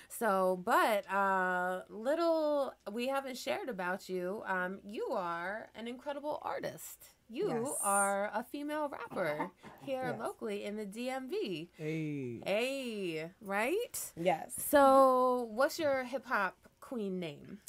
So, 0.10 0.60
but 0.66 1.10
uh 1.12 1.82
little 1.90 2.74
we 2.92 3.08
haven't 3.08 3.38
shared 3.38 3.70
about 3.70 4.10
you. 4.10 4.44
Um 4.48 4.80
you 4.84 5.08
are 5.12 5.70
an 5.76 5.88
incredible 5.88 6.40
artist. 6.42 6.98
You 7.30 7.50
Yes. 7.50 7.78
are 7.84 8.32
a 8.34 8.44
female 8.44 8.90
rapper 8.90 9.52
here 9.86 10.10
Yes. 10.12 10.20
locally 10.20 10.64
in 10.66 10.76
the 10.78 10.86
DMV. 10.86 11.70
Hey. 11.78 12.42
Hey, 12.44 13.32
right? 13.42 14.12
Yes. 14.20 14.54
So, 14.58 15.48
what's 15.52 15.78
your 15.78 16.04
hip 16.04 16.26
hop 16.26 16.58
queen 16.82 17.20
name? 17.20 17.60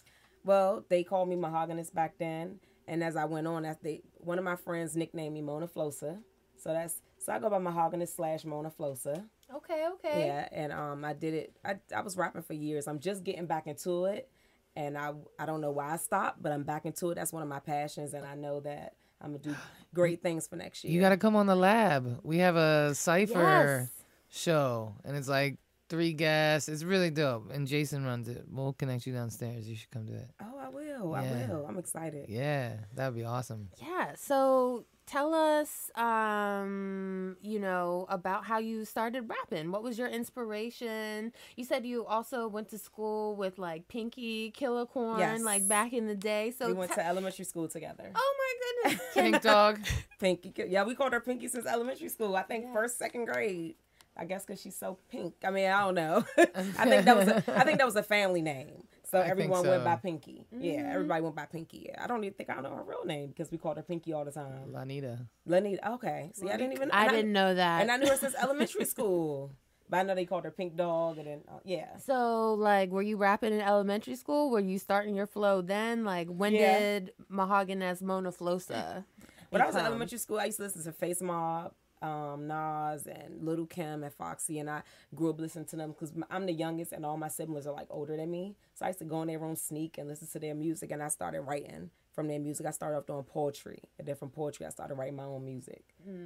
Well, 0.45 0.84
they 0.88 1.05
called 1.05 1.28
me 1.28 1.36
Mohoganise 1.36 1.93
back 1.93 2.14
then. 2.18 2.59
And 2.88 3.05
as 3.05 3.14
I 3.16 3.26
went 3.26 3.47
on, 3.47 3.62
that's 3.64 3.78
they 3.82 4.01
one 4.16 4.38
of 4.38 4.45
my 4.45 4.57
friends 4.57 4.97
nicknamed 4.97 5.34
me 5.34 5.43
Mona 5.43 5.68
Flosa. 5.68 6.18
So 6.57 6.72
that's 6.72 7.03
so 7.18 7.32
I 7.34 7.38
go 7.38 7.51
by 7.51 7.59
Mohoganise 7.59 8.16
slash 8.16 8.45
Mona 8.47 8.70
Flosa. 8.70 9.24
Okay, 9.57 9.86
okay. 9.94 10.26
Yeah, 10.26 10.48
and 10.53 10.72
um, 10.72 11.05
I 11.05 11.12
did 11.12 11.34
it. 11.34 11.57
I, 11.64 11.76
I 11.94 12.01
was 12.03 12.16
rapping 12.16 12.42
for 12.42 12.53
years. 12.55 12.86
I'm 12.86 13.01
just 13.01 13.24
getting 13.24 13.46
back 13.46 13.66
into 13.66 14.05
it, 14.07 14.28
and 14.76 14.96
I 14.96 15.12
I 15.38 15.46
don't 15.46 15.61
know 15.61 15.70
why 15.72 15.92
I 15.92 15.96
stopped, 15.96 16.42
but 16.42 16.53
I'm 16.53 16.62
back 16.62 16.84
into 16.86 17.11
it. 17.11 17.16
That's 17.16 17.32
one 17.32 17.42
of 17.42 17.48
my 17.48 17.61
passions, 17.61 18.14
and 18.14 18.24
I 18.24 18.34
know 18.34 18.61
that 18.61 18.94
I'm 19.20 19.30
gonna 19.32 19.38
do 19.42 19.55
great 19.94 20.22
things 20.22 20.46
for 20.46 20.57
next 20.57 20.84
year. 20.84 20.92
you 20.92 21.01
got 21.01 21.09
to 21.11 21.16
come 21.16 21.34
on 21.36 21.46
the 21.46 21.57
lab. 21.57 22.20
We 22.22 22.38
have 22.38 22.57
a 22.57 22.94
cipher 22.94 23.32
Yes. 23.80 23.90
show, 24.28 24.94
and 25.05 25.16
it's 25.16 25.28
like 25.28 25.59
three 25.88 26.12
guests. 26.12 26.68
It's 26.68 26.84
really 26.84 27.11
dope. 27.11 27.51
And 27.53 27.66
Jason 27.66 28.05
runs 28.05 28.28
it. 28.28 28.44
We'll 28.48 28.72
connect 28.74 29.05
you 29.07 29.12
downstairs. 29.12 29.68
You 29.68 29.74
should 29.74 29.90
come 29.90 30.07
to 30.07 30.14
it. 30.14 30.30
Oh, 30.40 30.57
I 30.61 30.68
will. 30.68 31.11
Yeah. 31.12 31.48
I 31.48 31.53
will. 31.53 31.66
I'm 31.66 31.78
excited. 31.78 32.26
Yeah, 32.28 32.74
that 32.94 33.07
would 33.09 33.16
be 33.16 33.24
awesome. 33.24 33.70
Yeah. 33.82 34.12
So, 34.16 34.84
tell 35.11 35.34
us 35.34 35.90
um, 35.96 37.36
you 37.42 37.58
know, 37.58 38.06
about 38.08 38.44
how 38.44 38.58
you 38.58 38.84
started 38.84 39.28
rapping. 39.28 39.72
What 39.72 39.82
was 39.82 39.98
your 39.98 40.08
inspiration? 40.08 41.32
You 41.56 41.64
said 41.64 41.84
you 41.84 42.06
also 42.06 42.46
went 42.48 42.68
to 42.70 42.78
school 42.78 43.34
with 43.36 43.58
like 43.58 43.88
Pinky 43.88 44.52
Killacorn 44.56 45.18
Yes. 45.18 45.42
like 45.42 45.66
back 45.68 45.92
in 45.92 46.06
the 46.06 46.14
day. 46.14 46.52
So 46.56 46.66
we 46.68 46.72
went 46.74 46.90
te- 46.92 46.96
to 46.96 47.06
elementary 47.06 47.44
school 47.44 47.68
together. 47.68 48.11
Oh 48.14 48.34
my 48.38 48.90
goodness. 48.90 49.02
Pink 49.14 49.42
dog. 49.42 49.80
Pinky. 50.18 50.52
Yeah, 50.68 50.84
we 50.84 50.94
called 50.94 51.12
her 51.12 51.20
Pinky 51.20 51.48
since 51.48 51.66
elementary 51.66 52.08
school. 52.08 52.36
I 52.36 52.42
think 52.42 52.72
first, 52.72 52.98
second 52.98 53.24
grade. 53.24 53.74
I 54.16 54.24
guess 54.26 54.44
because 54.44 54.61
she's 54.61 54.76
so 54.76 54.98
pink. 55.08 55.34
I 55.44 55.50
mean, 55.50 55.70
I 55.70 55.80
don't 55.80 55.94
know. 55.94 56.24
I 56.38 56.84
think 56.84 57.04
that 57.06 57.16
was 57.16 57.28
a, 57.28 57.36
I 57.56 57.64
think 57.64 57.78
that 57.78 57.86
was 57.86 57.96
a 57.96 58.02
family 58.02 58.42
name. 58.42 58.84
So 59.11 59.18
I 59.18 59.22
think 59.22 59.30
everyone 59.32 59.66
went 59.66 59.84
by 59.84 59.96
Pinky. 59.96 60.46
Yeah, 60.52 60.82
Mhm. 60.82 60.94
everybody 60.94 61.20
went 61.22 61.34
by 61.34 61.46
Pinky. 61.46 61.86
Yeah. 61.88 62.02
I 62.02 62.06
don't 62.06 62.22
even 62.22 62.34
think 62.34 62.48
I 62.48 62.61
know 62.61 62.74
her 62.76 62.82
real 62.84 63.04
name 63.04 63.28
because 63.30 63.50
we 63.50 63.58
called 63.58 63.76
her 63.76 63.82
Pinky 63.82 64.12
all 64.12 64.24
the 64.24 64.30
time. 64.30 64.72
Lanita. 64.72 65.26
Lanita. 65.46 65.92
Okay. 65.94 66.30
See, 66.34 66.48
I 66.48 66.56
didn't 66.56 66.74
even. 66.74 66.90
I 66.92 67.08
didn't 67.08 67.32
know 67.32 67.54
that. 67.54 67.82
And 67.82 67.90
I 67.90 67.96
knew 67.96 68.06
her 68.08 68.16
since 68.16 68.34
elementary 68.40 68.84
school. 68.84 69.50
But 69.88 69.96
I 69.96 70.02
know 70.04 70.14
they 70.14 70.24
called 70.26 70.44
her 70.44 70.52
Pink 70.52 70.76
Dog, 70.76 71.18
and 71.18 71.26
then 71.26 71.40
uh, 71.48 71.58
yeah. 71.64 71.96
So, 71.96 72.54
like, 72.54 72.90
were 72.90 73.02
you 73.02 73.16
rapping 73.16 73.52
in 73.52 73.61
elementary 73.61 74.14
school? 74.14 74.48
Were 74.50 74.61
you 74.61 74.78
starting 74.78 75.16
your 75.16 75.26
flow 75.26 75.62
then? 75.62 76.04
Like, 76.04 76.28
when 76.28 76.54
Yeah. 76.54 76.78
did 76.78 77.12
Mahogany's 77.28 78.00
Mona 78.00 78.30
Flosa? 78.30 79.04
When 79.48 79.61
I 79.61 79.66
was 79.66 79.74
in 79.74 79.84
elementary 79.84 80.18
school, 80.18 80.38
I 80.38 80.44
used 80.44 80.58
to 80.58 80.62
listen 80.62 80.84
to 80.84 80.92
Face 80.92 81.20
Mob, 81.20 81.72
um, 82.03 82.46
Nas, 82.46 83.07
and 83.07 83.44
Lil 83.44 83.66
Kim 83.66 84.03
and 84.03 84.12
Foxy, 84.12 84.59
and 84.59 84.70
I 84.70 84.82
grew 85.14 85.30
up 85.30 85.40
listening 85.40 85.66
to 85.66 85.76
them 85.76 85.90
because 85.92 86.12
I'm 86.30 86.46
the 86.46 86.53
youngest, 86.53 86.92
and 86.92 87.05
all 87.05 87.16
my 87.16 87.28
siblings 87.28 87.66
are 87.66 87.74
like 87.74 87.88
older 87.90 88.16
than 88.16 88.30
me. 88.30 88.57
So 88.74 88.84
I 88.84 88.88
used 88.88 89.01
to 89.01 89.05
go 89.05 89.22
in 89.22 89.28
their 89.28 89.38
room, 89.38 89.57
sneak, 89.57 89.98
and 89.98 90.09
listen 90.09 90.28
to 90.28 90.38
their 90.38 90.55
music, 90.55 90.90
and 90.90 91.03
I 91.03 91.09
started 91.09 91.42
writing 91.42 91.90
from 92.12 92.28
their 92.28 92.40
music. 92.40 92.66
I 92.66 92.70
started 92.70 92.96
off 92.98 93.07
doing 93.07 93.24
poetry, 93.24 93.82
and 93.98 94.07
then 94.07 94.16
from 94.16 94.30
poetry, 94.30 94.66
I 94.66 94.70
started 94.70 94.94
writing 94.94 95.16
my 95.16 95.24
own 95.24 95.44
music, 95.44 95.82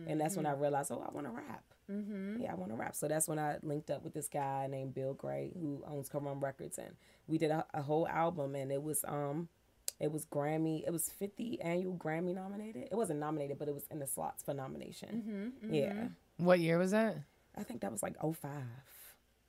and 0.08 0.20
that's 0.20 0.36
when 0.36 0.46
I 0.46 0.52
realized, 0.52 0.92
oh, 0.92 1.04
I 1.06 1.12
want 1.12 1.26
to 1.26 1.32
rap. 1.32 1.64
Mm-hmm. 1.90 2.40
Yeah, 2.40 2.52
I 2.52 2.54
want 2.54 2.70
to 2.70 2.76
rap. 2.76 2.94
So 2.94 3.08
that's 3.08 3.28
when 3.28 3.38
I 3.38 3.58
linked 3.62 3.90
up 3.90 4.02
with 4.02 4.14
this 4.14 4.28
guy 4.28 4.66
named 4.70 4.94
Bill 4.94 5.12
Gray, 5.12 5.52
who 5.60 5.82
owns 5.86 6.08
Come 6.08 6.26
Records, 6.42 6.78
and 6.78 6.94
we 7.26 7.38
did 7.38 7.50
a, 7.50 7.66
a 7.74 7.82
whole 7.82 8.08
album, 8.08 8.54
and 8.54 8.72
it 8.72 8.82
was 8.82 9.04
um, 9.06 9.48
it 10.00 10.10
was 10.12 10.26
Grammy, 10.26 10.82
it 10.86 10.90
was 10.90 11.08
50 11.08 11.60
annual 11.62 11.94
Grammy 11.96 12.34
nominated. 12.34 12.88
It 12.90 12.94
wasn't 12.96 13.20
nominated, 13.20 13.58
but 13.58 13.68
it 13.68 13.74
was 13.74 13.86
in 13.90 13.98
the 13.98 14.06
slots 14.06 14.42
for 14.42 14.52
nomination. 14.54 15.52
Mm-hmm, 15.62 15.74
Yeah, 15.74 16.08
What 16.38 16.60
year 16.60 16.78
was 16.78 16.90
that? 16.92 17.16
I 17.56 17.62
think 17.62 17.80
that 17.82 17.92
was 17.92 18.02
like 18.02 18.16
05. 18.20 18.50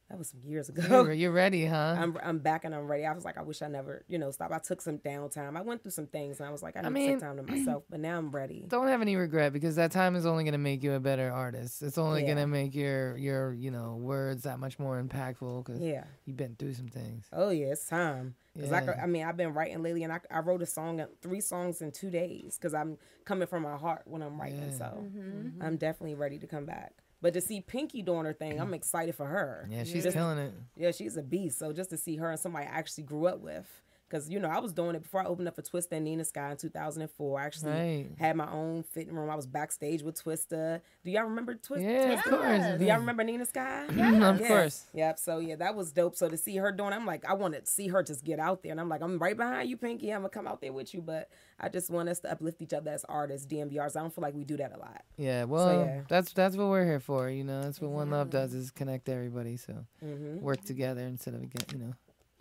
That 0.10 0.20
was 0.20 0.30
some 0.30 0.41
years 0.45 0.70
ago. 0.70 0.84
you're, 0.88 1.14
you're 1.22 1.32
ready, 1.32 1.66
huh? 1.66 1.95
I'm 1.97 2.16
I'm 2.24 2.38
back 2.38 2.64
and 2.64 2.76
I'm 2.76 2.86
ready. 2.88 3.08
I 3.08 3.14
was 3.14 3.26
like, 3.26 3.39
I 3.39 3.41
wish 3.41 3.64
I 3.64 3.68
never, 3.68 4.06
you 4.08 4.20
know, 4.20 4.30
stopped. 4.30 4.53
I 4.53 4.60
took 4.60 4.80
some 4.80 4.99
downtime. 4.99 5.58
I 5.58 5.62
went 5.62 5.82
through 5.82 5.91
some 5.91 6.06
things 6.06 6.39
and 6.39 6.47
I 6.47 6.51
was 6.51 6.62
like, 6.62 6.78
I 6.78 6.82
need 6.82 6.86
I 6.86 6.89
to 6.89 6.93
mean, 6.93 7.10
take 7.14 7.20
time 7.22 7.38
to 7.38 7.43
myself. 7.43 7.84
But 7.89 7.99
now 8.01 8.18
I'm 8.20 8.30
ready. 8.30 8.66
Don't 8.70 8.88
have 8.88 9.01
any 9.01 9.16
regret 9.16 9.51
because 9.51 9.78
that 9.78 9.91
time 9.91 10.16
is 10.16 10.28
only 10.28 10.43
gonna 10.43 10.60
make 10.60 10.84
you 10.84 10.93
a 10.93 10.99
better 10.99 11.32
artist. 11.32 11.82
It's 11.82 11.97
only 11.97 12.22
Yeah. 12.22 12.30
gonna 12.36 12.45
make 12.47 12.76
your 12.76 13.18
your 13.18 13.53
you 13.53 13.72
know 13.72 13.95
words 13.95 14.43
that 14.43 14.60
much 14.60 14.78
more 14.78 15.01
impactful 15.01 15.66
because 15.66 15.82
Yeah. 15.82 16.03
you've 16.26 16.38
been 16.38 16.56
through 16.56 16.76
some 16.76 16.88
things. 16.89 17.26
Oh 17.34 17.49
yeah, 17.49 17.68
it's 17.68 17.88
time. 17.88 18.36
Cause 18.60 18.72
I, 18.72 18.80
could- 18.82 18.95
I 19.03 19.06
mean, 19.06 19.26
I've 19.26 19.36
been 19.36 19.53
writing 19.53 19.84
lately, 19.84 20.03
and 20.03 20.14
I, 20.14 20.22
I 20.32 20.39
wrote 20.39 20.62
a 20.62 20.66
song, 20.66 21.01
uh, 21.01 21.08
three 21.22 21.41
songs 21.41 21.82
in 21.82 21.91
two 21.91 22.10
days, 22.10 22.58
cause 22.62 22.74
I'm 22.74 22.97
coming 23.26 23.47
from 23.49 23.64
my 23.64 23.76
heart 23.76 24.03
when 24.06 24.22
I'm 24.22 24.39
writing. 24.39 24.70
Yeah. 24.72 24.78
So 24.78 24.86
Mm-hmm. 25.03 25.62
I'm 25.62 25.76
definitely 25.76 26.16
ready 26.16 26.39
to 26.39 26.47
come 26.47 26.66
back. 26.66 26.93
But 27.26 27.34
to 27.34 27.41
see 27.41 27.59
Pinky 27.59 28.03
doing 28.03 28.23
her 28.26 28.34
thing, 28.34 28.61
I'm 28.61 28.69
mm. 28.69 28.76
excited 28.76 29.15
for 29.15 29.26
her. 29.26 29.67
Yeah, 29.67 29.84
she's 29.84 30.03
Just- 30.03 30.15
killing 30.15 30.38
it. 30.38 30.53
Yeah, 30.76 30.91
she's 30.91 31.17
a 31.17 31.23
beast. 31.23 31.57
So 31.57 31.73
just 31.73 31.89
to 31.89 31.97
see 31.97 32.17
her 32.17 32.30
and 32.30 32.39
somebody 32.39 32.67
I 32.67 32.69
actually 32.69 33.05
grew 33.05 33.26
up 33.26 33.39
with. 33.39 33.65
Because, 34.08 34.30
you 34.30 34.39
know, 34.39 34.49
I 34.49 34.60
was 34.60 34.72
doing 34.72 34.95
it 34.95 35.01
before 35.01 35.22
I 35.22 35.26
opened 35.26 35.47
up 35.47 35.56
for 35.56 35.64
Twista 35.64 35.93
and 35.93 36.06
Nina 36.06 36.24
Sky 36.24 36.51
in 36.51 36.58
2004. 36.58 37.39
I 37.39 37.45
actually 37.45 37.72
Right. 37.72 38.08
had 38.20 38.36
my 38.36 38.49
own 38.51 38.84
fitting 38.84 39.16
room. 39.16 39.30
I 39.32 39.36
was 39.36 39.47
backstage 39.47 40.03
with 40.03 40.24
Twista. 40.24 40.80
Do 41.03 41.10
y'all 41.12 41.24
remember 41.24 41.56
Twista? 41.56 41.82
Yeah, 41.82 42.14
of 42.14 42.24
course. 42.24 42.80
Do 42.80 42.86
y'all 42.86 42.99
remember 42.99 43.24
Nina 43.24 43.45
Sky? 43.45 43.86
Yeah, 43.95 44.30
Of 44.30 44.41
course. 44.43 44.86
Yep. 44.93 45.18
So, 45.20 45.39
yeah, 45.39 45.56
that 45.56 45.76
was 45.76 45.91
dope. 45.91 46.16
So 46.16 46.30
to 46.30 46.38
see 46.38 46.56
her 46.58 46.72
doing 46.72 46.93
I'm 46.93 47.06
like, 47.06 47.26
I 47.26 47.34
want 47.34 47.56
to 47.56 47.66
see 47.66 47.88
her 47.88 48.03
just 48.03 48.24
get 48.24 48.39
out 48.39 48.62
there. 48.62 48.72
And 48.72 48.80
I'm 48.80 48.89
like, 48.89 49.01
I'm 49.01 49.18
right 49.18 49.36
behind 49.36 49.70
you, 49.70 49.78
Pinky. 49.78 50.12
I'm 50.14 50.22
going 50.22 50.30
to 50.32 50.34
come 50.38 50.47
out 50.47 50.62
there 50.62 50.72
with 50.74 50.93
you. 50.93 51.01
But 51.01 51.30
I 51.60 51.70
just 51.70 51.89
want 51.89 52.08
us 52.10 52.20
to 52.20 52.32
uplift 52.32 52.62
each 52.62 52.74
other 52.74 52.91
as 52.91 53.06
artists, 53.10 53.47
DMVRs. 53.47 53.95
I 53.97 54.01
don't 54.01 54.14
feel 54.14 54.22
like 54.22 54.36
we 54.36 54.43
do 54.43 54.58
that 54.58 54.72
a 54.74 54.78
lot. 54.78 55.03
Yeah, 55.18 55.45
well, 55.45 55.86
yeah. 55.86 56.01
that's 56.08 56.32
that's 56.34 56.56
what 56.56 56.68
we're 56.68 56.86
here 56.86 56.99
for. 56.99 57.30
You 57.30 57.43
know, 57.43 57.64
that's 57.64 57.82
what 57.82 57.89
One 57.91 58.12
Love 58.12 58.30
does 58.30 58.53
is 58.53 58.70
connect 58.72 59.10
everybody. 59.10 59.58
So 59.58 59.86
Mhm. 60.03 60.41
work 60.41 60.62
together 60.62 61.01
instead 61.01 61.34
of 61.34 61.41
against 61.41 61.74
you 61.74 61.80
know 61.80 61.93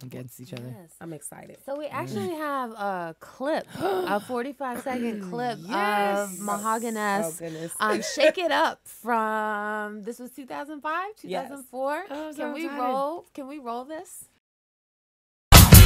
against 0.05 0.41
each 0.41 0.53
other. 0.53 0.75
Yes. 0.81 0.93
I'm 1.01 1.13
excited. 1.13 1.59
So 1.67 1.77
we 1.79 1.87
actually 1.87 2.31
have 2.37 2.71
a 2.71 3.17
clip, 3.21 3.67
a 3.81 4.21
45 4.21 4.81
second 4.83 5.31
clip 5.31 5.59
of 5.59 6.31
Mohoganise. 6.39 7.73
Oh, 7.81 7.87
um, 7.91 8.03
Shake 8.15 8.39
It 8.39 8.53
Up 8.53 8.81
from, 8.87 10.03
this 10.05 10.19
was 10.19 10.31
2005, 10.33 11.09
Yes. 11.23 11.49
2004. 11.49 12.05
Oh, 12.11 12.33
so 12.33 12.37
can 12.39 12.53
we 12.55 12.65
excited. 12.65 12.83
roll, 12.83 13.27
can 13.35 13.49
we 13.49 13.59
roll 13.59 13.85
this? 13.85 14.25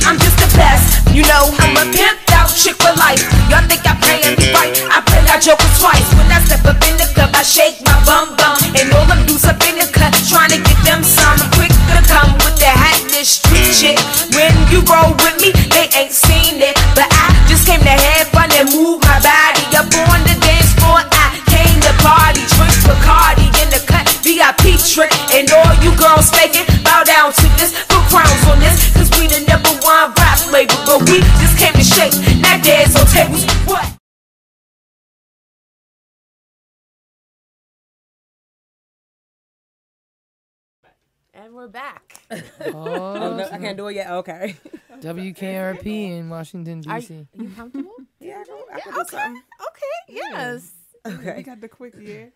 I'm 0.06 0.16
just 0.16 0.38
the 0.40 0.48
best, 0.56 1.04
you 1.12 1.20
know 1.28 1.52
I'm 1.60 1.76
a 1.76 1.84
pimped 1.92 2.32
out 2.32 2.48
chick 2.48 2.76
for 2.80 2.94
life. 2.96 3.20
Y'all 3.52 3.60
think 3.68 3.84
I 3.84 3.92
play 4.00 4.24
me 4.24 4.54
right? 4.56 4.72
I 4.88 5.04
play 5.04 5.20
that 5.28 5.44
joker 5.44 5.68
twice. 5.76 6.06
When 6.16 6.24
I 6.32 6.40
step 6.48 6.64
up 6.64 6.80
in 6.80 6.96
the 6.96 7.04
club, 7.12 7.28
I 7.36 7.42
shake 7.44 7.76
my 7.84 7.92
bum 8.08 8.32
bum, 8.40 8.56
and 8.72 8.88
all 8.96 9.04
them 9.04 9.20
dudes 9.28 9.44
up 9.44 9.60
in 9.68 9.76
the 9.76 9.84
cut 9.92 10.16
trying 10.32 10.48
to 10.56 10.60
get 10.64 10.78
them 10.80 11.04
some. 11.04 11.36
Quick 11.60 11.68
to 11.92 12.00
come 12.08 12.32
with 12.58 12.66
the 12.66 12.74
hat, 12.74 12.98
this 13.14 13.38
street 13.38 13.70
shit. 13.70 13.98
When 14.34 14.50
you 14.74 14.82
roll 14.90 15.14
with 15.22 15.38
me, 15.38 15.54
they 15.70 15.86
ain't 15.94 16.10
seen 16.10 16.58
it, 16.58 16.74
but 16.98 17.06
I 17.06 17.30
just 17.46 17.66
came 17.66 17.80
to 17.80 17.94
have 17.94 18.28
fun 18.34 18.50
and 18.58 18.66
move 18.74 18.98
my 19.06 19.18
body 19.22 19.62
up 19.78 19.86
on 20.10 20.18
the 20.26 20.34
dance 20.42 20.74
floor. 20.82 20.98
I 20.98 21.38
came 21.46 21.78
to 21.86 21.92
party, 22.02 22.42
drinks 22.58 22.82
Bacardi 22.82 23.46
in 23.62 23.68
the 23.70 23.80
cut, 23.86 24.04
VIP 24.26 24.74
trick, 24.82 25.14
and 25.30 25.46
all 25.54 25.72
you 25.78 25.94
girls 25.94 26.30
faking, 26.34 26.66
bow 26.82 27.06
down 27.06 27.32
to 27.32 27.46
this, 27.62 27.70
put 27.86 28.02
crowns 28.10 28.42
on 28.50 28.58
this, 28.58 28.90
cause 28.94 29.10
we 29.18 29.30
the 29.30 29.46
number 29.46 29.70
one 29.86 30.10
rap 30.18 30.42
label, 30.50 30.76
but 30.82 30.98
we 31.06 31.22
just 31.38 31.54
came 31.56 31.74
to 31.74 31.86
shake, 31.86 32.14
not 32.42 32.58
dance 32.66 32.98
on 32.98 33.06
tables. 33.06 33.46
What? 33.70 33.97
And 41.48 41.56
we're 41.56 41.66
back. 41.66 42.12
Oh, 42.60 43.34
no, 43.38 43.48
I 43.50 43.56
can't 43.56 43.78
do 43.78 43.88
it 43.88 43.94
yet. 43.94 44.10
Okay. 44.10 44.54
WKRP 45.00 46.18
in 46.18 46.28
Washington 46.28 46.82
D.C. 46.82 47.14
you, 47.14 47.26
you 47.32 47.48
comfortable? 47.56 47.94
yeah, 48.20 48.42
I 48.42 48.44
can, 48.44 48.54
I 48.70 48.76
Yeah, 48.76 48.82
can 48.82 48.92
do 48.92 49.00
okay. 49.00 49.26
Okay, 49.68 49.96
yes. 50.10 50.70
Okay. 51.06 51.36
We 51.38 51.42
got 51.44 51.62
the 51.62 51.68
quick 51.68 51.94
yeah. 51.98 52.26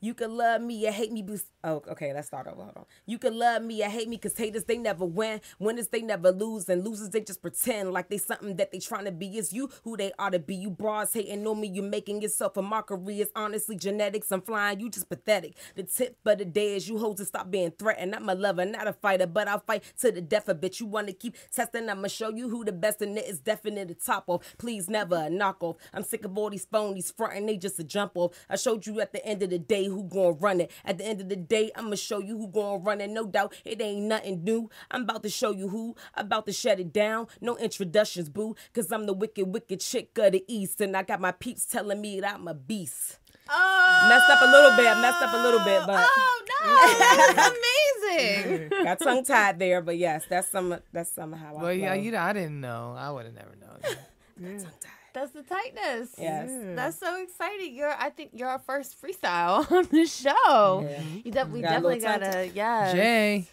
You 0.00 0.14
can 0.14 0.36
love 0.36 0.62
me 0.62 0.86
or 0.86 0.92
hate 0.92 1.12
me. 1.12 1.22
But, 1.22 1.40
oh, 1.64 1.82
okay. 1.90 2.12
Let's 2.12 2.28
start 2.28 2.46
over. 2.46 2.62
Hold 2.62 2.76
on. 2.76 2.84
You 3.06 3.18
can 3.18 3.38
love 3.38 3.62
me 3.62 3.84
or 3.84 3.88
hate 3.88 4.08
me 4.08 4.16
because 4.16 4.36
haters, 4.36 4.64
they 4.64 4.78
never 4.78 5.04
win. 5.04 5.40
Winners, 5.58 5.88
they 5.88 6.02
never 6.02 6.32
lose. 6.32 6.68
And 6.68 6.84
losers, 6.84 7.10
they 7.10 7.20
just 7.20 7.42
pretend 7.42 7.92
like 7.92 8.08
they 8.08 8.18
something 8.18 8.56
that 8.56 8.72
they 8.72 8.78
trying 8.78 9.04
to 9.04 9.12
be. 9.12 9.38
It's 9.38 9.52
you 9.52 9.70
who 9.84 9.96
they 9.96 10.12
ought 10.18 10.30
to 10.30 10.38
be. 10.38 10.54
You 10.54 10.70
bras 10.70 11.12
hating 11.12 11.46
on 11.46 11.60
me. 11.60 11.68
You 11.68 11.82
making 11.82 12.22
yourself 12.22 12.56
a 12.56 12.62
mockery. 12.62 13.20
It's 13.20 13.32
honestly 13.36 13.76
genetics. 13.76 14.32
I'm 14.32 14.42
flying. 14.42 14.80
You 14.80 14.90
just 14.90 15.08
pathetic. 15.08 15.56
The 15.76 15.82
tip 15.82 16.18
of 16.24 16.38
the 16.38 16.44
day 16.44 16.76
is 16.76 16.88
you 16.88 16.98
hoes 16.98 17.16
to 17.16 17.24
stop 17.24 17.50
being 17.50 17.72
threatened. 17.72 18.14
I'm 18.14 18.28
a 18.28 18.34
lover, 18.34 18.64
not 18.64 18.88
a 18.88 18.92
fighter, 18.92 19.26
but 19.26 19.48
I'll 19.48 19.60
fight 19.60 19.84
to 20.00 20.10
the 20.10 20.20
death 20.20 20.48
of 20.48 20.62
it. 20.64 20.80
You 20.80 20.86
want 20.86 21.08
to 21.08 21.12
keep 21.12 21.36
testing. 21.52 21.88
I'm 21.88 21.98
going 21.98 22.02
to 22.04 22.08
show 22.08 22.30
you 22.30 22.48
who 22.48 22.64
the 22.64 22.72
best 22.72 23.02
in 23.02 23.16
it 23.18 23.26
is 23.26 23.40
definite 23.40 23.88
the 23.88 23.94
top 23.94 24.24
off. 24.28 24.54
Please 24.58 24.88
never 24.88 25.16
a 25.16 25.30
knock 25.30 25.62
off. 25.62 25.76
I'm 25.92 26.02
sick 26.02 26.24
of 26.24 26.36
all 26.38 26.50
these 26.50 26.66
phonies 26.66 27.14
fronting. 27.14 27.46
They 27.46 27.56
just 27.56 27.78
a 27.78 27.84
jump 27.84 28.12
off. 28.14 28.34
I 28.48 28.56
showed 28.56 28.86
you 28.86 29.00
at 29.00 29.12
the 29.12 29.24
end 29.26 29.42
of 29.42 29.50
the 29.50 29.58
day 29.58 29.86
who 29.92 30.04
gonna 30.04 30.32
run 30.32 30.60
it. 30.60 30.70
At 30.84 30.98
the 30.98 31.04
end 31.06 31.20
of 31.20 31.28
the 31.28 31.36
day, 31.36 31.70
I'ma 31.76 31.96
show 31.96 32.18
you 32.18 32.36
who 32.38 32.48
gonna 32.48 32.78
run 32.78 33.00
it. 33.00 33.10
No 33.10 33.26
doubt, 33.26 33.54
it 33.64 33.80
ain't 33.80 34.02
nothing 34.06 34.44
new. 34.44 34.70
I'm 34.90 35.02
about 35.02 35.22
to 35.22 35.28
show 35.30 35.50
you 35.52 35.68
who. 35.68 35.94
I'm 36.14 36.26
about 36.26 36.46
to 36.46 36.52
shut 36.52 36.80
it 36.80 36.92
down. 36.92 37.26
No 37.40 37.56
introductions, 37.56 38.28
boo. 38.28 38.54
Cause 38.74 38.90
I'm 38.92 39.06
the 39.06 39.12
wicked, 39.12 39.46
wicked 39.52 39.80
chick 39.80 40.16
of 40.18 40.32
the 40.32 40.44
east. 40.48 40.80
And 40.80 40.96
I 40.96 41.02
got 41.02 41.20
my 41.20 41.32
peeps 41.32 41.64
telling 41.64 42.00
me 42.00 42.20
that 42.20 42.34
I'm 42.34 42.48
a 42.48 42.54
beast. 42.54 43.18
Oh, 43.52 44.06
Messed 44.08 44.30
up 44.30 44.42
a 44.42 44.46
little 44.46 44.76
bit. 44.76 44.84
Messed 45.02 45.22
up 45.22 45.34
a 45.34 45.42
little 45.42 45.60
bit, 45.60 45.82
but 45.84 46.06
oh 46.06 46.42
no, 46.64 47.34
that's 47.34 47.56
amazing. 48.08 48.68
got 48.84 49.00
tongue 49.00 49.24
tied 49.24 49.58
there. 49.58 49.82
But 49.82 49.98
yes, 49.98 50.24
that's 50.28 50.48
some 50.48 50.76
that's 50.92 51.10
somehow 51.10 51.56
I 51.58 51.62
Well, 51.62 51.72
yeah, 51.72 51.94
you 51.94 52.12
know, 52.12 52.18
I 52.20 52.32
didn't 52.32 52.60
know. 52.60 52.94
I 52.96 53.10
would 53.10 53.24
have 53.24 53.34
never 53.34 53.56
known. 53.60 53.80
that. 53.82 54.66
That's 55.12 55.32
the 55.32 55.42
tightness. 55.42 56.10
Yes. 56.18 56.50
That's 56.76 56.98
so 56.98 57.20
exciting. 57.22 57.74
You're 57.74 57.94
I 57.98 58.10
think 58.10 58.30
you're 58.32 58.48
our 58.48 58.58
first 58.60 59.00
freestyle 59.02 59.70
on 59.72 59.88
the 59.90 60.06
show. 60.06 60.86
Yeah. 60.88 61.02
You 61.24 61.32
def- 61.32 61.48
we 61.48 61.60
Got 61.62 61.68
a 61.70 61.72
definitely 61.74 61.98
gotta 62.00 62.48
yes. 62.54 62.92
Jay. 62.92 63.46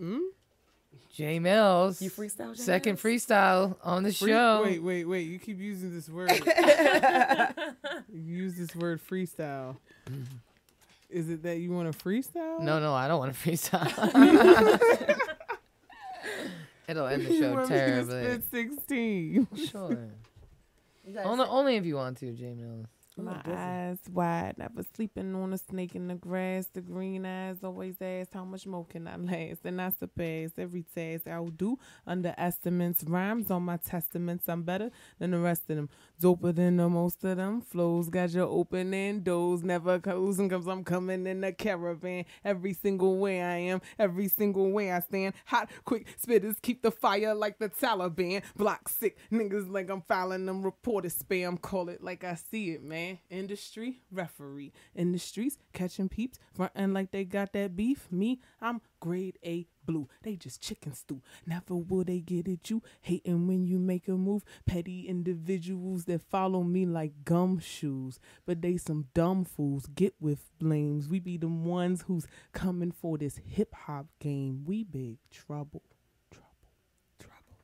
Hmm? 0.00 0.18
Jay 1.12 1.38
Mills. 1.40 2.00
You 2.00 2.10
freestyle, 2.10 2.54
Jay 2.56 2.62
Second 2.62 2.96
freestyle 2.98 3.74
on 3.82 4.04
the 4.04 4.12
Free- 4.12 4.30
show. 4.30 4.62
Wait, 4.62 4.80
wait, 4.82 5.04
wait. 5.04 5.22
You 5.22 5.38
keep 5.40 5.58
using 5.58 5.92
this 5.92 6.08
word. 6.08 6.30
you 8.12 8.20
use 8.20 8.54
this 8.56 8.74
word 8.76 9.00
freestyle. 9.04 9.76
Is 11.10 11.28
it 11.28 11.42
that 11.42 11.58
you 11.58 11.72
want 11.72 11.92
to 11.92 11.98
freestyle? 12.04 12.60
No, 12.60 12.78
no, 12.78 12.94
I 12.94 13.08
don't 13.08 13.18
want 13.18 13.34
to 13.34 13.38
freestyle. 13.50 13.88
It'll 16.88 17.06
end 17.06 17.26
the 17.26 17.38
show 17.38 17.52
want 17.52 17.68
me 17.70 17.76
to 17.76 17.80
terribly. 17.86 18.22
spit 18.40 18.44
16. 18.78 19.48
Sure. 19.70 20.08
You 21.08 21.14
gotta 21.14 21.28
Only, 21.28 21.44
say- 21.46 21.50
only 21.50 21.76
if 21.76 21.84
you 21.86 21.94
want 21.96 22.18
to, 22.18 22.32
Jay 22.34 22.52
Mills. 22.54 22.86
Oh, 23.20 23.22
my 23.22 23.42
eyes 23.46 23.98
wide, 24.12 24.58
never 24.58 24.84
sleeping 24.94 25.34
on 25.34 25.52
a 25.52 25.58
snake 25.58 25.96
in 25.96 26.06
the 26.06 26.14
grass. 26.14 26.66
The 26.72 26.80
green 26.82 27.26
eyes 27.26 27.56
always 27.64 27.96
ask, 28.00 28.32
How 28.32 28.44
much 28.44 28.64
more 28.64 28.84
can 28.84 29.08
I 29.08 29.16
last? 29.16 29.62
And 29.64 29.80
I 29.80 29.90
surpass 29.90 30.50
every 30.56 30.84
task 30.94 31.26
I'll 31.26 31.48
do. 31.48 31.78
Underestimates 32.06 33.02
rhymes 33.08 33.50
on 33.50 33.64
my 33.64 33.76
testaments. 33.78 34.48
I'm 34.48 34.62
better 34.62 34.90
than 35.18 35.32
the 35.32 35.38
rest 35.40 35.62
of 35.68 35.76
them. 35.76 35.88
Doper 36.20 36.52
than 36.52 36.78
the 36.78 36.88
most 36.88 37.22
of 37.22 37.36
them. 37.36 37.60
Flows 37.60 38.08
got 38.08 38.30
you 38.30 38.42
opening 38.42 39.20
doors, 39.20 39.62
never 39.62 40.00
closing 40.00 40.48
cause 40.48 40.66
I'm 40.66 40.82
coming 40.82 41.28
in 41.28 41.44
a 41.44 41.52
caravan. 41.52 42.24
Every 42.44 42.72
single 42.72 43.18
way 43.18 43.40
I 43.40 43.56
am, 43.58 43.80
every 44.00 44.26
single 44.26 44.72
way 44.72 44.90
I 44.90 44.98
stand. 44.98 45.34
Hot, 45.46 45.70
quick 45.84 46.08
spitters 46.20 46.60
keep 46.60 46.82
the 46.82 46.90
fire 46.90 47.34
like 47.34 47.58
the 47.58 47.68
Taliban. 47.68 48.42
Block 48.56 48.88
sick 48.88 49.16
niggas 49.30 49.70
like 49.70 49.90
I'm 49.90 50.02
filing 50.02 50.46
them 50.46 50.62
reported 50.62 51.12
spam. 51.12 51.60
Call 51.60 51.88
it 51.88 52.02
like 52.02 52.24
I 52.24 52.34
see 52.34 52.70
it, 52.70 52.82
man. 52.82 53.18
Industry 53.30 54.02
referee 54.10 54.72
in 54.96 55.12
the 55.12 55.18
streets 55.20 55.56
catching 55.72 56.08
peeps, 56.08 56.40
frontin' 56.52 56.92
like 56.92 57.12
they 57.12 57.24
got 57.24 57.52
that 57.52 57.76
beef. 57.76 58.10
Me, 58.10 58.40
I'm 58.60 58.80
grade 58.98 59.38
A 59.44 59.68
blue. 59.88 60.06
They 60.22 60.36
just 60.36 60.60
chicken 60.60 60.92
stew. 60.92 61.22
Never 61.46 61.74
will 61.74 62.04
they 62.04 62.20
get 62.20 62.46
at 62.46 62.68
you. 62.68 62.82
Hating 63.00 63.48
when 63.48 63.66
you 63.66 63.78
make 63.78 64.06
a 64.06 64.12
move. 64.12 64.44
Petty 64.66 65.08
individuals 65.08 66.04
that 66.04 66.20
follow 66.20 66.62
me 66.62 66.84
like 66.84 67.24
gumshoes. 67.24 68.18
But 68.44 68.60
they 68.60 68.76
some 68.76 69.06
dumb 69.14 69.44
fools. 69.44 69.86
Get 69.86 70.14
with 70.20 70.50
blames. 70.58 71.08
We 71.08 71.18
be 71.20 71.38
the 71.38 71.48
ones 71.48 72.02
who's 72.06 72.26
coming 72.52 72.92
for 72.92 73.16
this 73.16 73.40
hip 73.46 73.74
hop 73.74 74.06
game. 74.20 74.64
We 74.66 74.84
big 74.84 75.16
trouble. 75.30 75.82
Trouble. 76.30 76.52
Trouble. 77.18 77.56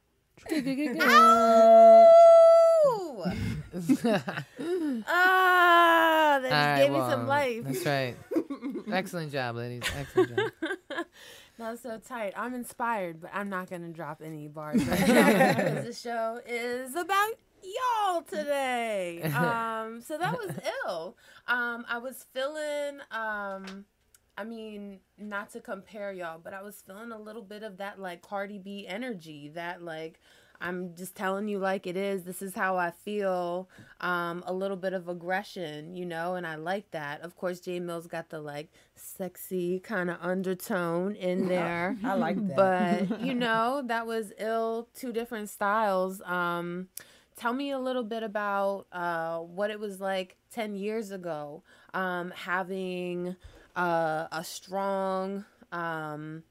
Trouble. 0.97 1.13
Ow! 1.13 2.11
Ah, 5.07 6.39
that 6.43 6.51
just 6.51 6.53
All 6.53 6.59
right, 6.59 6.79
gave 6.79 6.91
me 6.91 6.97
well, 6.97 7.11
some 7.11 7.27
life. 7.27 7.65
That's 7.65 7.87
right. 7.87 8.17
Excellent 8.93 9.33
job, 9.33 9.57
ladies. 9.57 9.83
Excellent 9.97 10.37
job. 10.37 10.51
That's 11.59 11.83
so 11.83 11.99
tight. 11.99 12.35
I'm 12.37 12.55
inspired, 12.55 13.21
but 13.21 13.31
I'm 13.33 13.49
not 13.49 13.71
gonna 13.71 13.91
drop 13.91 14.21
any 14.25 14.49
bars 14.49 14.85
right 14.85 15.09
now 15.09 15.55
because 15.55 15.85
the 15.85 15.93
show 15.93 16.41
is 16.47 16.95
about 16.97 17.31
y'all 17.63 18.23
today. 18.23 19.23
Um, 19.23 20.01
so 20.01 20.19
that 20.19 20.33
was 20.35 20.51
ill. 20.87 21.17
Um, 21.47 21.85
I 21.89 21.99
was 21.99 22.27
feeling 22.33 23.01
um 23.11 23.85
I 24.37 24.43
mean, 24.43 24.99
not 25.17 25.51
to 25.51 25.61
compare 25.61 26.13
y'all, 26.13 26.41
but 26.43 26.53
I 26.55 26.63
was 26.63 26.83
feeling 26.85 27.13
a 27.13 27.19
little 27.19 27.43
bit 27.43 27.63
of 27.63 27.77
that 27.77 28.01
like 28.01 28.21
Cardi 28.23 28.59
B 28.59 28.85
energy. 28.87 29.49
That 29.55 29.83
like 29.83 30.21
I'm 30.61 30.95
just 30.95 31.15
telling 31.15 31.49
you 31.49 31.59
like 31.59 31.87
it 31.87 31.97
is. 31.97 32.23
This 32.23 32.41
is 32.43 32.55
how 32.55 32.77
I 32.77 32.91
feel. 32.91 33.69
Um, 34.01 34.43
a 34.47 34.53
little 34.53 34.77
bit 34.77 34.93
of 34.93 35.09
aggression, 35.09 35.95
you 35.95 36.07
know, 36.07 36.35
and 36.35 36.47
I 36.47 36.57
like 36.57 36.91
that. 36.93 37.21
Of 37.23 37.37
course, 37.37 37.61
Jay 37.61 37.81
Mills 37.81 38.07
got 38.07 38.31
the 38.31 38.41
like 38.41 38.71
sexy 38.95 39.81
kind 39.81 40.11
of 40.11 40.17
undertone 40.21 41.15
in 41.17 41.49
there. 41.49 41.97
I 42.05 42.15
like 42.15 42.37
that. 42.49 43.09
But 43.09 43.21
you 43.21 43.35
know, 43.35 43.83
that 43.87 44.07
was 44.07 44.33
ill. 44.39 44.89
Two 44.95 45.13
different 45.13 45.51
styles. 45.51 46.21
Um, 46.23 46.89
tell 47.37 47.53
me 47.53 47.71
a 47.71 47.79
little 47.79 48.05
bit 48.05 48.23
about 48.23 48.87
uh, 48.93 49.39
what 49.39 49.71
it 49.71 49.81
was 49.81 50.01
like 50.01 50.37
10 50.53 50.77
years 50.77 51.11
ago 51.11 51.63
um, 51.93 52.33
having 52.37 53.37
uh, 53.77 54.27
a 54.31 54.45
strong 54.45 55.45
um, 55.73 56.43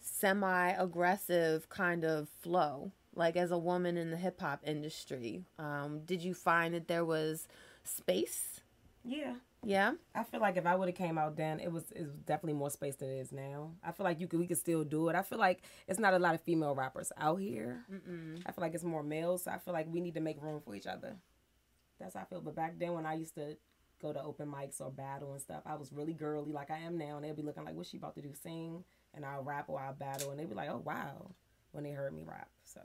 semi-aggressive 0.00 1.68
kind 1.68 2.04
of 2.04 2.28
flow 2.40 2.90
like 3.16 3.36
as 3.36 3.50
a 3.50 3.58
woman 3.58 3.96
in 3.96 4.10
the 4.10 4.16
hip-hop 4.16 4.60
industry 4.64 5.44
um, 5.58 6.00
did 6.04 6.20
you 6.22 6.34
find 6.34 6.74
that 6.74 6.88
there 6.88 7.04
was 7.04 7.46
space 7.84 8.60
Yeah. 9.04 9.34
yeah 9.62 9.92
I 10.14 10.22
feel 10.24 10.40
like 10.40 10.56
if 10.56 10.66
I 10.66 10.74
would 10.74 10.88
have 10.88 10.96
came 10.96 11.18
out 11.18 11.36
then, 11.36 11.60
it 11.60 11.70
was 11.70 11.84
it 11.92 12.02
was 12.02 12.14
definitely 12.26 12.58
more 12.58 12.70
space 12.70 12.96
than 12.96 13.08
it 13.10 13.18
is 13.20 13.32
now. 13.32 13.72
I 13.82 13.92
feel 13.92 14.04
like 14.04 14.20
you 14.20 14.26
could 14.28 14.38
we 14.40 14.46
could 14.46 14.58
still 14.58 14.84
do 14.84 15.08
it. 15.08 15.16
I 15.16 15.22
feel 15.22 15.38
like 15.38 15.62
it's 15.88 15.98
not 15.98 16.14
a 16.14 16.18
lot 16.18 16.34
of 16.34 16.40
female 16.40 16.74
rappers 16.74 17.12
out 17.18 17.40
here. 17.40 17.84
Mm-mm. 17.92 18.40
I 18.46 18.52
feel 18.52 18.62
like 18.62 18.74
it's 18.74 18.84
more 18.84 19.02
males. 19.02 19.44
So 19.44 19.50
I 19.50 19.58
feel 19.58 19.74
like 19.74 19.86
we 19.90 20.00
need 20.00 20.14
to 20.14 20.20
make 20.20 20.40
room 20.42 20.60
for 20.64 20.74
each 20.74 20.86
other. 20.86 21.16
That's 22.00 22.14
how 22.14 22.20
I 22.22 22.24
feel. 22.24 22.40
But 22.40 22.54
back 22.56 22.78
then, 22.78 22.92
when 22.94 23.06
I 23.06 23.14
used 23.14 23.34
to 23.36 23.56
go 24.00 24.12
to 24.12 24.22
open 24.22 24.48
mics 24.48 24.80
or 24.80 24.90
battle 24.90 25.32
and 25.32 25.40
stuff, 25.40 25.62
I 25.66 25.74
was 25.76 25.92
really 25.92 26.12
girly 26.14 26.52
like 26.52 26.70
I 26.70 26.78
am 26.78 26.96
now, 26.98 27.16
and 27.16 27.24
they'll 27.24 27.34
be 27.34 27.42
looking 27.42 27.64
like, 27.64 27.74
"What's 27.74 27.90
she 27.90 27.96
about 27.98 28.14
to 28.16 28.22
do? 28.22 28.32
Sing?" 28.34 28.84
And 29.14 29.24
I'll 29.24 29.42
rap 29.44 29.66
or 29.68 29.80
I'll 29.80 29.92
battle, 29.94 30.30
and 30.30 30.38
they'd 30.38 30.48
be 30.48 30.54
like, 30.54 30.70
"Oh 30.70 30.82
wow," 30.84 31.30
when 31.74 31.84
they 31.84 31.90
heard 31.92 32.12
me 32.14 32.22
rap. 32.24 32.48
So, 32.64 32.80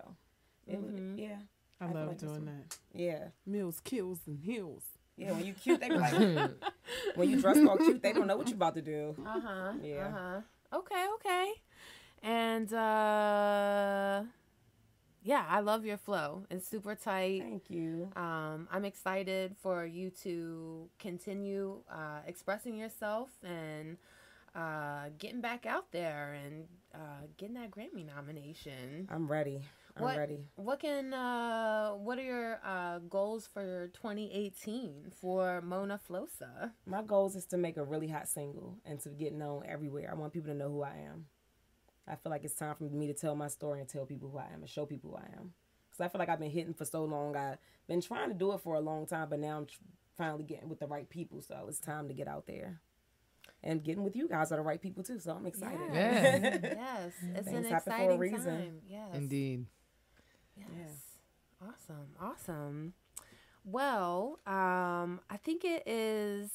it 0.68 0.80
would, 0.82 0.94
Mhm. 0.96 1.18
yeah. 1.20 1.40
I, 1.82 1.86
feel 1.88 1.96
love 1.96 2.08
like 2.10 2.20
this 2.20 2.30
doing 2.30 2.46
that. 2.46 2.78
Yeah. 2.94 3.28
Mills 3.46 3.80
kills 3.84 4.20
and 4.28 4.38
heals. 4.40 4.84
Yeah, 5.16 5.32
when 5.32 5.46
you 5.46 5.54
cute, 5.54 5.80
they 5.80 5.90
be 5.90 5.98
like, 5.98 6.14
when 7.16 7.30
you 7.30 7.40
dress 7.42 7.58
all 7.68 7.78
cute, 7.78 8.02
they 8.02 8.14
don't 8.14 8.28
know 8.28 8.38
what 8.38 8.48
you 8.50 8.56
about 8.56 8.76
to 8.76 8.82
do. 8.82 9.16
uh-huh 9.26 9.74
Yeah. 9.82 10.08
uh-huh 10.08 10.42
okay 10.72 11.06
okay 11.16 11.52
and 12.22 12.72
uh 12.74 14.24
yeah 15.24 15.46
i 15.50 15.60
love 15.62 15.84
your 15.86 15.98
flow 15.98 16.44
it's 16.52 16.68
super 16.68 16.96
tight 16.96 17.42
thank 17.42 17.70
you 17.70 18.10
um 18.16 18.68
i'm 18.72 18.86
excited 18.86 19.56
for 19.62 19.86
you 19.86 20.10
to 20.12 20.88
continue 21.00 21.78
uh 21.92 22.20
expressing 22.28 22.78
yourself 22.78 23.30
and 23.44 23.98
uh 24.56 25.10
getting 25.18 25.42
back 25.42 25.66
out 25.66 25.92
there 25.92 26.34
and 26.46 26.68
uh 26.94 27.28
getting 27.38 27.56
that 27.56 27.72
grammy 27.72 28.06
nomination 28.06 29.08
I'm 29.10 29.28
ready. 29.28 29.62
I'm 29.96 30.04
what, 30.04 30.18
ready. 30.18 30.40
What 30.56 30.80
can 30.80 31.14
uh 31.14 31.92
what 31.92 32.18
are 32.18 32.24
your 32.24 32.60
uh 32.66 33.00
goals 33.10 33.48
for 33.48 33.90
2018 33.94 35.12
for 35.20 35.62
Mona 35.62 36.00
Flosa? 36.00 36.72
My 36.86 37.02
goals 37.02 37.36
is 37.36 37.46
to 37.48 37.58
make 37.58 37.78
a 37.78 37.84
really 37.84 38.08
hot 38.08 38.28
single 38.28 38.78
and 38.86 39.00
to 39.02 39.10
get 39.10 39.34
known 39.34 39.64
everywhere. 39.68 40.10
I 40.12 40.16
want 40.16 40.34
people 40.34 40.52
to 40.52 40.58
know 40.58 40.70
who 40.70 40.84
I 40.84 40.96
am. 41.10 41.26
I 42.08 42.16
feel 42.16 42.32
like 42.32 42.44
it's 42.44 42.56
time 42.56 42.76
for 42.76 42.86
me 42.86 43.08
to 43.08 43.14
tell 43.14 43.36
my 43.36 43.48
story 43.48 43.80
and 43.80 43.88
tell 43.88 44.06
people 44.06 44.30
who 44.30 44.40
I 44.40 44.48
am 44.54 44.62
and 44.62 44.70
show 44.70 44.86
people 44.86 45.12
who 45.12 45.18
I 45.18 45.38
am. 45.38 45.54
Because 45.90 46.06
I 46.06 46.08
feel 46.10 46.20
like 46.20 46.30
I've 46.30 46.40
been 46.40 46.50
hitting 46.50 46.74
for 46.74 46.86
so 46.86 47.06
long. 47.06 47.36
I've 47.36 47.58
been 47.88 48.02
trying 48.02 48.30
to 48.30 48.36
do 48.36 48.52
it 48.54 48.62
for 48.62 48.76
a 48.76 48.80
long 48.80 49.06
time, 49.06 49.30
but 49.30 49.40
now 49.40 49.58
I'm 49.58 49.66
tr- 49.68 49.78
finally 50.18 50.44
getting 50.44 50.70
with 50.70 50.80
the 50.80 50.88
right 50.88 51.10
people. 51.10 51.42
So 51.42 51.66
it's 51.68 51.80
time 51.80 52.08
to 52.08 52.14
get 52.14 52.28
out 52.28 52.48
there. 52.48 52.82
And 53.64 53.84
getting 53.84 54.04
with 54.04 54.16
you 54.16 54.28
guys 54.28 54.52
are 54.52 54.56
the 54.56 54.62
right 54.62 54.82
people 54.82 55.04
too. 55.04 55.20
So 55.20 55.34
I'm 55.34 55.46
excited. 55.46 55.80
Yeah. 55.92 56.60
yes, 56.62 57.12
it's 57.36 57.48
Things 57.50 57.66
an 57.66 57.72
happen 57.74 57.94
exciting 57.94 58.08
for 58.10 58.14
a 58.14 58.18
reason. 58.18 58.46
time. 58.46 58.82
Yes. 58.88 59.08
Indeed. 59.14 59.66
Yes. 60.58 60.66
Awesome. 61.62 62.08
Awesome. 62.22 62.94
Well, 63.66 64.40
um, 64.48 65.20
I 65.30 65.38
think 65.44 65.66
it 65.66 65.84
is. 65.86 66.50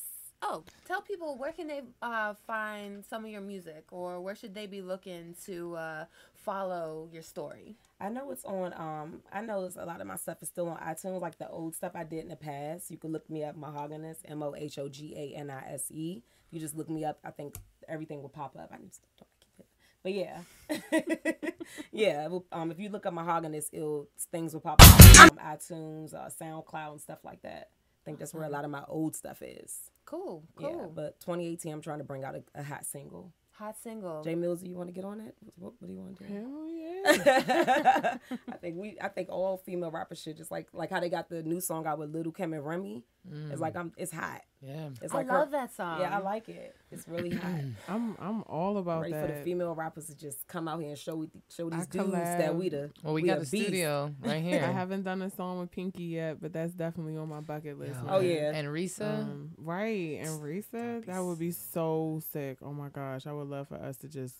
Oh, 0.47 0.63
tell 0.85 1.01
people 1.01 1.39
where 1.39 1.53
can 1.53 1.69
they 1.69 1.81
uh, 2.03 2.35
find 2.47 3.03
some 3.03 3.25
of 3.25 3.31
your 3.31 3.41
music, 3.41 3.87
or 3.91 4.21
where 4.21 4.35
should 4.35 4.55
they 4.55 4.67
be 4.67 4.83
looking 4.83 5.35
to 5.47 5.75
uh, 5.75 6.05
follow 6.35 7.09
your 7.11 7.23
story? 7.23 7.77
I 7.99 8.11
know 8.11 8.31
it's 8.31 8.45
on. 8.45 8.75
Um, 8.75 9.23
I 9.33 9.41
know 9.41 9.71
a 9.75 9.87
lot 9.87 10.03
of 10.03 10.07
my 10.07 10.17
stuff 10.17 10.43
is 10.43 10.49
still 10.49 10.69
on 10.69 10.77
iTunes, 10.77 11.23
like 11.23 11.39
the 11.39 11.49
old 11.49 11.75
stuff 11.75 11.93
I 11.95 12.05
did 12.05 12.25
in 12.25 12.29
the 12.29 12.37
past. 12.37 12.91
You 12.91 12.99
can 12.99 13.11
look 13.11 13.29
me 13.31 13.43
up, 13.43 13.57
Mohoganise, 13.57 14.19
M 14.27 14.43
O 14.43 14.55
H 14.55 14.79
O 14.79 14.87
G 14.87 15.15
A 15.17 15.35
N 15.39 15.49
I 15.49 15.73
S 15.73 15.91
E. 15.91 16.23
You 16.51 16.61
just 16.61 16.77
look 16.77 16.91
me 16.91 17.07
up, 17.07 17.19
I 17.25 17.31
think 17.31 17.57
everything 17.89 18.21
will 18.21 18.29
pop 18.29 18.55
up. 18.55 18.71
I 18.71 18.77
just 18.87 19.01
don't 19.17 19.31
keep 19.41 19.61
it, 19.61 19.67
but 20.03 20.13
yeah, 20.13 21.55
yeah. 21.91 22.29
Um, 22.53 22.71
if 22.71 22.79
you 22.79 22.91
look 22.91 23.07
up 23.07 23.15
Mohoganise, 23.15 23.71
it'll 23.73 24.09
things 24.31 24.53
will 24.53 24.61
pop 24.61 24.83
up 24.83 25.21
on 25.21 25.39
iTunes, 25.39 26.13
uh, 26.13 26.29
SoundCloud, 26.29 26.93
and 26.93 27.01
stuff 27.01 27.21
like 27.25 27.41
that. 27.41 27.71
I 28.05 28.07
think 28.07 28.19
that's 28.19 28.35
where 28.35 28.43
a 28.43 28.47
mm-hmm. 28.47 28.55
lot 28.55 28.65
of 28.67 28.71
my 28.71 28.83
old 28.87 29.17
stuff 29.17 29.41
is. 29.41 29.91
Cool. 30.05 30.45
Yeah, 30.61 30.69
Cool. 30.69 30.93
but 30.95 31.21
2018, 31.21 31.73
I'm 31.73 31.81
trying 31.81 31.99
to 31.99 32.05
bring 32.05 32.23
out 32.23 32.35
a, 32.35 32.43
a 32.55 32.63
hot 32.63 32.85
single. 32.85 33.33
Hot 33.53 33.77
single. 33.83 34.23
Jay 34.23 34.35
Mills, 34.35 34.61
do 34.61 34.69
you 34.69 34.77
want 34.77 34.89
to 34.89 34.93
get 34.93 35.07
on 35.07 35.21
it? 35.21 35.35
What, 35.57 35.73
what 35.79 35.89
do 35.89 35.95
you 35.95 36.01
want 36.01 36.19
to 36.19 36.25
do? 36.25 36.35
Hell 36.35 36.69
yeah! 36.69 38.19
I 38.53 38.57
think 38.59 38.77
we, 38.77 38.99
I 39.01 39.09
think 39.09 39.31
all 39.31 39.57
female 39.57 39.91
rappers 39.91 40.21
should 40.21 40.37
just 40.37 40.51
like, 40.51 40.69
like 40.75 40.91
how 40.91 41.01
they 41.01 41.09
got 41.09 41.31
the 41.31 41.43
new 41.43 41.61
song 41.63 41.87
out 41.87 41.99
with 41.99 42.15
Lil 42.15 42.31
Kim 42.31 42.53
and 42.53 42.67
Remy. 42.67 43.05
It's 43.27 43.59
Mm. 43.59 43.61
like 43.61 43.75
I'm, 43.77 43.93
it's 43.97 44.13
hot. 44.13 44.43
Yeah, 44.61 44.89
it's 45.01 45.15
I 45.15 45.19
like 45.19 45.29
love 45.29 45.51
that 45.53 45.75
song. 45.75 46.01
Yeah, 46.01 46.15
I 46.15 46.21
like 46.21 46.49
it. 46.51 46.77
It's 46.91 47.09
really 47.09 47.31
hot. 47.35 47.51
I'm 47.89 48.17
I'm 48.21 48.43
all 48.47 48.77
about 48.77 49.01
Ready 49.03 49.13
that. 49.15 49.27
for 49.29 49.33
the 49.35 49.43
female 49.43 49.75
rappers 49.75 50.07
to 50.07 50.15
just 50.17 50.47
come 50.47 50.69
out 50.69 50.81
here 50.81 50.91
and 50.91 50.99
show 50.99 51.17
we 51.17 51.31
show 51.49 51.71
these 51.71 51.83
I 51.83 51.87
dudes 51.87 52.13
that 52.13 52.55
we 52.55 52.69
the 52.69 52.91
Well, 53.03 53.15
we 53.15 53.23
we 53.23 53.29
got 53.29 53.39
a 53.39 53.41
the 53.45 53.51
beast. 53.51 53.65
studio 53.69 54.15
right 54.21 54.43
here. 54.43 54.63
I 54.63 54.73
haven't 54.81 55.03
done 55.05 55.23
a 55.23 55.31
song 55.31 55.61
with 55.61 55.71
Pinky 55.71 56.05
yet, 56.05 56.41
but 56.41 56.53
that's 56.53 56.73
definitely 56.75 57.17
on 57.17 57.29
my 57.31 57.41
bucket 57.41 57.79
list. 57.79 57.99
Oh, 58.07 58.21
yeah. 58.21 58.53
And 58.55 58.69
Risa? 58.69 59.23
Um, 59.23 59.51
right, 59.57 60.19
and 60.21 60.41
Risa, 60.43 61.05
that 61.07 61.25
would 61.25 61.39
be 61.39 61.51
so 61.51 62.21
sick. 62.33 62.59
Oh 62.63 62.73
my 62.75 62.89
gosh, 62.91 63.27
I 63.27 63.33
would 63.33 63.49
love 63.49 63.69
for 63.69 63.77
us 63.77 63.97
to 63.99 64.09
just 64.09 64.35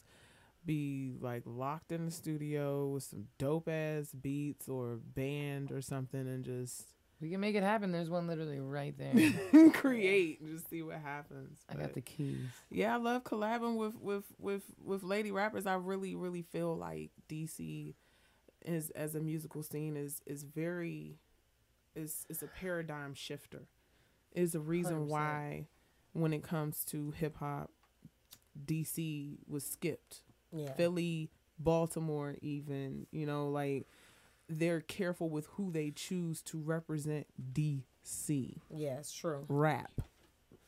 be 0.67 1.17
like 1.21 1.43
locked 1.47 1.93
in 1.93 2.07
the 2.07 2.11
studio 2.11 2.89
with 2.89 3.03
some 3.03 3.27
dope 3.39 3.69
ass 3.69 4.09
beats 4.13 4.69
or 4.69 4.97
band 5.15 5.71
or 5.73 5.81
something, 5.83 6.21
and 6.21 6.45
just 6.45 6.85
We 7.21 7.31
can 7.31 7.41
make 7.41 7.55
it 7.55 7.63
happen. 7.63 7.93
There's 7.93 8.11
one 8.11 8.27
literally 8.27 8.61
right 8.61 8.95
there. 8.99 9.71
create 9.73 10.41
and 10.41 10.51
just 10.51 10.69
see 10.69 10.83
what 10.83 10.99
happens. 10.99 11.59
I 11.69 11.75
got 11.75 11.95
the 11.95 12.01
keys. 12.01 12.39
Yeah, 12.71 12.95
I 12.95 12.99
love 12.99 13.25
collabing 13.25 13.77
with 13.77 13.95
with 14.01 14.25
with 14.39 14.63
with 14.83 15.03
lady 15.03 15.31
rappers. 15.31 15.67
I 15.67 15.75
really 15.75 16.15
really 16.15 16.43
feel 16.43 16.77
like 16.77 17.11
DC 17.29 17.95
is 18.65 18.91
as 18.91 19.15
a 19.15 19.21
musical 19.21 19.63
scene 19.63 19.97
is 19.97 20.21
is 20.27 20.43
very 20.43 21.19
is 21.95 22.27
is 22.29 22.43
a 22.43 22.47
paradigm 22.47 23.15
shifter. 23.15 23.69
Is 24.33 24.57
a 24.57 24.61
reason 24.61 25.07
100%. 25.07 25.09
why 25.09 25.67
when 26.13 26.33
it 26.33 26.43
comes 26.43 26.85
to 26.87 27.13
hip 27.13 27.37
hop 27.39 27.71
DC 28.67 29.39
was 29.47 29.65
skipped. 29.65 30.23
Yeah. 30.53 30.73
Philly, 30.73 31.31
Baltimore 31.59 32.37
even, 32.41 33.07
you 33.11 33.27
know, 33.27 33.49
like 33.49 33.87
they're 34.49 34.81
careful 34.81 35.29
with 35.31 35.47
who 35.53 35.71
they 35.71 35.91
choose 35.91 36.43
to 36.43 36.59
represent 36.59 37.27
DC 37.53 38.59
Yeah, 38.71 38.99
it's 38.99 39.13
true. 39.13 39.45
rap, 39.49 40.01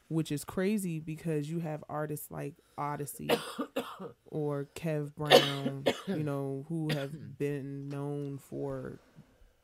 which 0.09 0.32
is 0.32 0.44
crazy 0.44 0.98
because 1.01 1.51
you 1.51 1.61
have 1.61 1.85
artists 1.89 2.31
like 2.31 2.55
Oddisee 2.78 3.39
or 4.27 4.69
Kev 4.74 5.15
Brown, 5.15 5.85
you 6.09 6.23
know, 6.23 6.65
who 6.69 6.89
have 6.93 7.39
been 7.39 7.89
known 7.89 8.39
for 8.39 8.98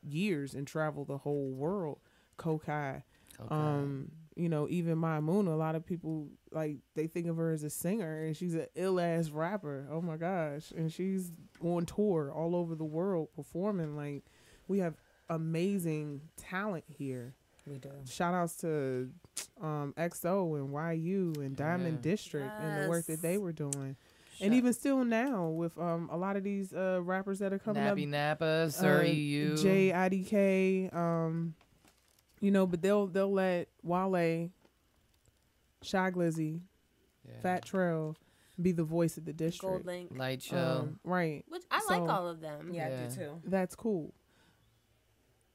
years 0.03 0.55
and 0.55 0.67
travel 0.67 1.05
the 1.05 1.19
whole 1.19 1.51
world. 1.51 1.99
Kokayi. 2.39 3.03
Um, 3.49 4.11
you 4.37 4.49
know, 4.49 4.67
even 4.71 4.97
Maimouna, 4.97 5.49
a 5.53 5.57
lot 5.57 5.75
of 5.75 5.85
people 5.85 6.29
like 6.51 6.79
they 6.95 7.07
think 7.07 7.27
of 7.27 7.37
her 7.37 7.51
as 7.53 7.63
a 7.65 7.71
singer 7.71 8.25
and 8.25 8.37
she's 8.37 8.55
an 8.55 8.67
ill 8.75 8.99
ass 9.01 9.31
rapper. 9.31 9.87
Oh 9.91 10.01
my 10.01 10.17
gosh. 10.17 10.71
And 10.77 10.93
she's 10.93 11.31
on 11.61 11.87
tour 11.87 12.33
all 12.35 12.57
over 12.57 12.75
the 12.75 12.85
world 12.85 13.29
performing. 13.37 13.97
Like 13.97 14.25
we 14.69 14.79
have 14.79 14.95
amazing 15.29 16.21
talent 16.37 16.85
here. 16.89 17.35
We 17.67 17.79
do. 17.79 17.91
Shout 18.11 18.35
outs 18.35 18.57
to 18.59 19.11
um 19.61 19.95
XO 19.97 20.57
and 20.59 21.03
YU 21.03 21.33
and 21.39 21.57
Diamond 21.57 21.99
Yeah. 22.03 22.11
District 22.11 22.53
and 22.61 22.85
the 22.85 22.89
work 22.89 23.07
that 23.07 23.23
they 23.23 23.39
were 23.39 23.53
doing. 23.53 23.97
And 24.41 24.55
even 24.55 24.73
still 24.73 25.05
now 25.05 25.49
with 25.49 25.79
um 25.79 26.09
a 26.11 26.17
lot 26.17 26.37
of 26.37 26.43
these 26.43 26.73
uh 26.73 27.01
rappers 27.03 27.39
that 27.41 27.53
are 27.53 27.59
coming 27.59 27.83
up 27.85 27.97
Nappy 27.97 28.09
Nappa, 28.09 28.71
Sir 28.71 29.03
uh. 29.03 29.05
JIDK, 29.07 30.95
um, 30.95 31.55
you 32.43 32.51
know, 32.51 32.67
but 32.67 32.83
they'll 32.83 33.07
they'll 33.07 33.33
let 33.33 33.69
Wale, 33.83 34.51
Shy 35.81 36.11
Glizzy, 36.11 36.61
Yeah. 37.27 37.41
Fat 37.41 37.65
Trel 37.65 38.17
be 38.61 38.73
the 38.73 38.85
voice 38.85 39.17
of 39.17 39.25
the 39.25 39.33
district. 39.33 39.87
GoldLink. 39.87 40.19
Light 40.19 40.43
Show. 40.43 40.81
Um, 40.83 41.01
right. 41.05 41.45
Which 41.49 41.63
I 41.71 41.81
like 41.89 42.03
all 42.03 42.29
of 42.29 42.41
them. 42.41 42.71
Yeah, 42.75 42.87
I 43.05 43.09
do 43.09 43.15
too. 43.15 43.41
That's 43.45 43.75
cool. 43.75 44.13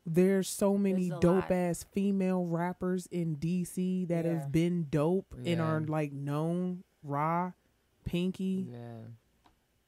There's 0.06 0.48
so 0.48 0.78
many 0.78 1.10
There's 1.10 1.20
dope 1.20 1.50
lot. 1.50 1.52
ass 1.52 1.86
female 1.92 2.46
rappers 2.46 3.08
in 3.08 3.36
DC 3.36 4.06
that 4.08 4.26
Yeah. 4.26 4.34
have 4.40 4.52
been 4.52 4.88
dope 4.90 5.36
and 5.46 5.60
are 5.62 5.82
like 5.82 6.14
known 6.14 6.84
Ra, 7.04 7.52
Pinky. 8.06 8.68
Yeah. 8.72 9.00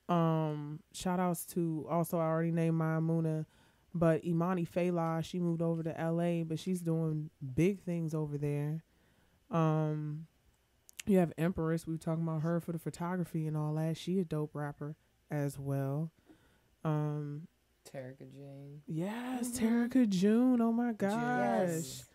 Um, 0.09 0.81
shout 0.91 1.19
outs 1.19 1.45
to 1.47 1.85
also 1.89 2.17
I 2.17 2.23
already 2.23 2.51
named 2.51 2.79
Maimouna, 2.79 3.45
but 3.93 4.23
Imani 4.25 4.65
Fela, 4.65 5.23
she 5.23 5.39
moved 5.39 5.61
over 5.61 5.83
to 5.83 5.89
LA, 5.89 6.43
but 6.43 6.59
she's 6.59 6.81
doing 6.81 7.29
big 7.55 7.81
things 7.81 8.13
over 8.13 8.37
there. 8.37 8.83
Um, 9.51 10.27
you 11.05 11.17
have 11.17 11.33
Empress, 11.37 11.87
we 11.87 11.93
were 11.93 11.99
talking 11.99 12.23
about 12.23 12.41
her 12.41 12.59
for 12.59 12.71
the 12.71 12.79
photography 12.79 13.47
and 13.47 13.57
all 13.57 13.73
that. 13.75 13.97
She 13.97 14.19
a 14.19 14.23
dope 14.23 14.51
rapper 14.53 14.95
as 15.31 15.57
well. 15.57 16.11
Um, 16.83 17.47
Terica 17.91 18.31
Jane. 18.31 18.81
yes, 18.87 19.59
Terica 19.59 20.07
June. 20.07 20.61
Oh 20.61 20.71
my 20.71 20.93
gosh. 20.93 21.11
Yes. 21.11 22.05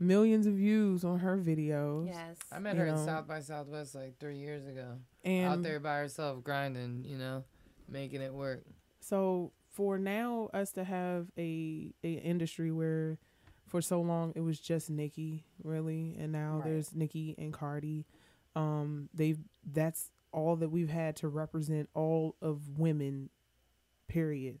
Millions 0.00 0.46
of 0.46 0.54
views 0.54 1.04
on 1.04 1.18
her 1.18 1.36
videos. 1.36 2.06
Yes. 2.06 2.36
I 2.52 2.58
met 2.60 2.76
you 2.76 2.82
her 2.82 2.86
at 2.88 2.94
know. 2.96 3.04
South 3.04 3.26
by 3.26 3.40
Southwest 3.40 3.94
like 3.94 4.18
three 4.18 4.38
years 4.38 4.66
ago. 4.66 4.98
And 5.24 5.46
out 5.46 5.62
there 5.62 5.80
by 5.80 5.96
herself, 5.98 6.42
grinding, 6.44 7.04
you 7.04 7.18
know, 7.18 7.44
making 7.88 8.22
it 8.22 8.32
work. 8.32 8.64
So 9.00 9.52
for 9.78 9.96
now, 9.96 10.50
us 10.52 10.72
to 10.72 10.82
have 10.82 11.28
a 11.38 11.94
a 12.02 12.14
industry 12.14 12.72
where 12.72 13.16
for 13.64 13.80
so 13.80 14.00
long 14.00 14.32
it 14.34 14.40
was 14.40 14.58
just 14.58 14.90
Nicki, 14.90 15.44
really, 15.62 16.16
and 16.18 16.32
now 16.32 16.56
Right. 16.56 16.64
there's 16.64 16.92
Nicki 16.96 17.36
and 17.38 17.52
Cardi. 17.52 18.04
Um, 18.56 19.08
they've 19.14 19.38
that's 19.64 20.10
all 20.32 20.56
that 20.56 20.70
we've 20.70 20.88
had 20.90 21.14
to 21.18 21.28
represent 21.28 21.88
all 21.94 22.34
of 22.42 22.76
women. 22.76 23.30
Period. 24.08 24.58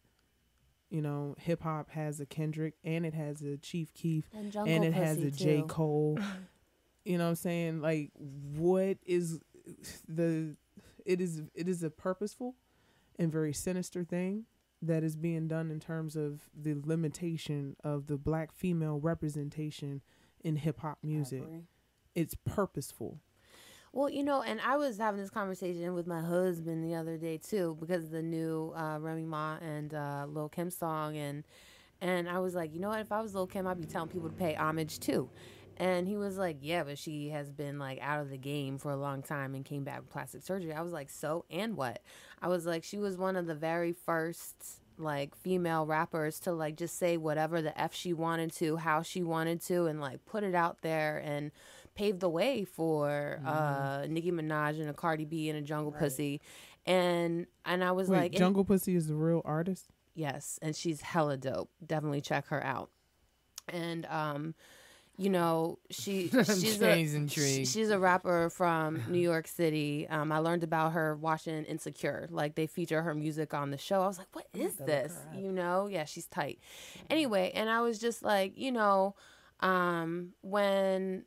You 0.88 1.02
know, 1.02 1.34
hip 1.38 1.62
hop 1.64 1.90
has 1.90 2.20
a 2.20 2.26
Kendrick 2.26 2.74
and 2.84 3.04
it 3.04 3.14
has 3.14 3.42
a 3.42 3.56
Chief 3.56 3.92
Keef 3.94 4.28
And 4.32 4.54
and 4.54 4.84
it 4.84 4.92
has 4.94 5.16
Pussy, 5.16 5.28
a 5.28 5.30
J 5.32 5.60
too. 5.62 5.66
Cole. 5.66 6.18
you 7.04 7.18
know 7.18 7.24
what 7.24 7.30
I'm 7.30 7.34
saying? 7.34 7.80
Like 7.80 8.12
what 8.56 8.98
is 9.04 9.40
the 10.06 10.54
it 11.04 11.20
is 11.20 11.42
it 11.56 11.66
is 11.68 11.82
a 11.82 11.90
purposeful 11.90 12.54
and 13.18 13.32
very 13.32 13.52
sinister 13.52 14.04
thing 14.04 14.44
that 14.82 15.02
is 15.02 15.16
being 15.16 15.48
done 15.48 15.70
in 15.70 15.80
terms 15.80 16.16
of 16.16 16.48
the 16.56 16.74
limitation 16.84 17.76
of 17.82 18.06
the 18.06 18.16
black 18.16 18.52
female 18.52 18.98
representation 19.00 20.02
in 20.44 20.56
hip 20.56 20.80
hop 20.80 20.98
music. 21.02 21.42
It's 22.14 22.34
purposeful. 22.44 23.20
Well, 23.92 24.10
you 24.10 24.22
know, 24.22 24.42
and 24.42 24.60
I 24.60 24.76
was 24.76 24.98
having 24.98 25.20
this 25.20 25.30
conversation 25.30 25.94
with 25.94 26.06
my 26.06 26.20
husband 26.20 26.84
the 26.84 26.94
other 26.94 27.16
day 27.16 27.38
too 27.38 27.76
because 27.80 28.04
of 28.04 28.10
the 28.10 28.22
new 28.22 28.72
uh, 28.76 28.98
Remy 29.00 29.24
Ma 29.24 29.56
and 29.60 29.94
uh, 29.94 30.26
Lil 30.28 30.48
Kim 30.48 30.70
song, 30.70 31.16
and 31.16 31.44
and 32.00 32.28
I 32.28 32.38
was 32.38 32.54
like, 32.54 32.74
you 32.74 32.80
know 32.80 32.90
what? 32.90 33.00
If 33.00 33.10
I 33.10 33.20
was 33.20 33.34
Lil 33.34 33.46
Kim, 33.46 33.66
I'd 33.66 33.80
be 33.80 33.86
telling 33.86 34.08
people 34.08 34.28
to 34.28 34.34
pay 34.34 34.54
homage 34.54 35.00
too. 35.00 35.28
And 35.78 36.08
he 36.08 36.16
was 36.16 36.36
like, 36.36 36.58
yeah, 36.60 36.82
but 36.82 36.98
she 36.98 37.28
has 37.28 37.50
been 37.52 37.78
like 37.78 38.00
out 38.02 38.20
of 38.20 38.30
the 38.30 38.36
game 38.36 38.78
for 38.78 38.90
a 38.90 38.96
long 38.96 39.22
time 39.22 39.54
and 39.54 39.64
came 39.64 39.84
back 39.84 40.00
with 40.00 40.10
plastic 40.10 40.42
surgery. 40.42 40.72
I 40.72 40.82
was 40.82 40.92
like, 40.92 41.08
so 41.08 41.44
and 41.50 41.76
what? 41.76 42.02
I 42.42 42.48
was 42.48 42.66
like, 42.66 42.82
she 42.84 42.98
was 42.98 43.16
one 43.16 43.36
of 43.36 43.46
the 43.46 43.54
very 43.54 43.92
first 43.92 44.54
like 45.00 45.36
female 45.36 45.86
rappers 45.86 46.40
to 46.40 46.52
like 46.52 46.76
just 46.76 46.98
say 46.98 47.16
whatever 47.16 47.62
the 47.62 47.78
f 47.80 47.94
she 47.94 48.12
wanted 48.12 48.52
to, 48.54 48.76
how 48.76 49.02
she 49.02 49.22
wanted 49.22 49.60
to, 49.62 49.86
and 49.86 50.00
like 50.00 50.24
put 50.26 50.42
it 50.42 50.54
out 50.54 50.82
there 50.82 51.22
and 51.24 51.52
paved 51.94 52.20
the 52.20 52.28
way 52.28 52.64
for 52.64 53.40
uh 53.46 54.04
Nicki 54.08 54.32
Minaj 54.32 54.80
and 54.80 54.90
a 54.90 54.94
Cardi 54.94 55.24
B 55.24 55.48
and 55.48 55.58
a 55.58 55.62
Jungle 55.62 55.92
Pussy. 55.92 56.40
And 56.86 57.46
and 57.64 57.84
I 57.84 57.92
was 57.92 58.08
Wait, 58.08 58.18
like 58.18 58.32
and- 58.32 58.38
Jungle 58.38 58.64
Pussy 58.64 58.96
is 58.96 59.06
the 59.06 59.14
real 59.14 59.42
artist? 59.44 59.86
Yes, 60.14 60.58
and 60.60 60.74
she's 60.74 61.00
hella 61.02 61.36
dope. 61.36 61.70
Definitely 61.86 62.22
check 62.22 62.48
her 62.48 62.64
out. 62.64 62.90
And 63.68 64.04
um, 64.06 64.56
you 65.18 65.28
know, 65.30 65.78
she 65.90 66.28
she's 66.44 66.80
a, 66.80 66.94
Jay's 66.94 67.14
intrigued. 67.14 67.68
sh- 67.68 67.72
she's 67.72 67.90
a 67.90 67.98
rapper 67.98 68.48
from 68.50 69.02
New 69.08 69.18
York 69.18 69.48
City. 69.48 70.06
Um, 70.08 70.30
I 70.30 70.38
learned 70.38 70.62
about 70.62 70.92
her 70.92 71.16
watching 71.16 71.64
Insecure. 71.64 72.28
Like 72.30 72.54
they 72.54 72.68
feature 72.68 73.02
her 73.02 73.14
music 73.14 73.52
on 73.52 73.70
the 73.70 73.78
show. 73.78 74.00
I 74.00 74.06
was 74.06 74.18
like, 74.18 74.28
what 74.32 74.46
is 74.54 74.76
this? 74.76 75.12
You 75.36 75.50
know? 75.50 75.88
Yeah, 75.88 76.04
she's 76.04 76.26
tight. 76.26 76.60
Anyway, 77.10 77.50
and 77.54 77.68
I 77.68 77.80
was 77.80 77.98
just 77.98 78.22
like, 78.22 78.56
you 78.56 78.70
know, 78.70 79.16
um, 79.60 80.34
when 80.40 81.24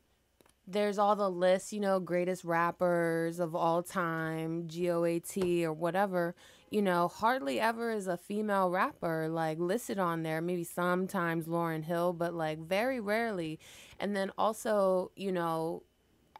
there's 0.66 0.98
all 0.98 1.14
the 1.14 1.30
lists, 1.30 1.72
you 1.72 1.80
know, 1.80 2.00
greatest 2.00 2.44
rappers 2.44 3.40
of 3.40 3.54
all 3.54 3.82
time, 3.82 4.68
GOAT 4.68 5.36
or 5.64 5.72
whatever, 5.72 6.34
you 6.72 6.80
know, 6.80 7.06
hardly 7.08 7.60
ever 7.60 7.90
is 7.90 8.06
a 8.06 8.16
female 8.16 8.70
rapper 8.70 9.28
like 9.28 9.58
listed 9.58 9.98
on 9.98 10.22
there. 10.22 10.40
Maybe 10.40 10.64
sometimes 10.64 11.46
Lauryn 11.46 11.84
Hill, 11.84 12.14
but 12.14 12.32
like 12.32 12.58
very 12.60 12.98
rarely. 12.98 13.60
And 14.00 14.16
then 14.16 14.32
also, 14.38 15.12
you 15.14 15.32
know, 15.32 15.82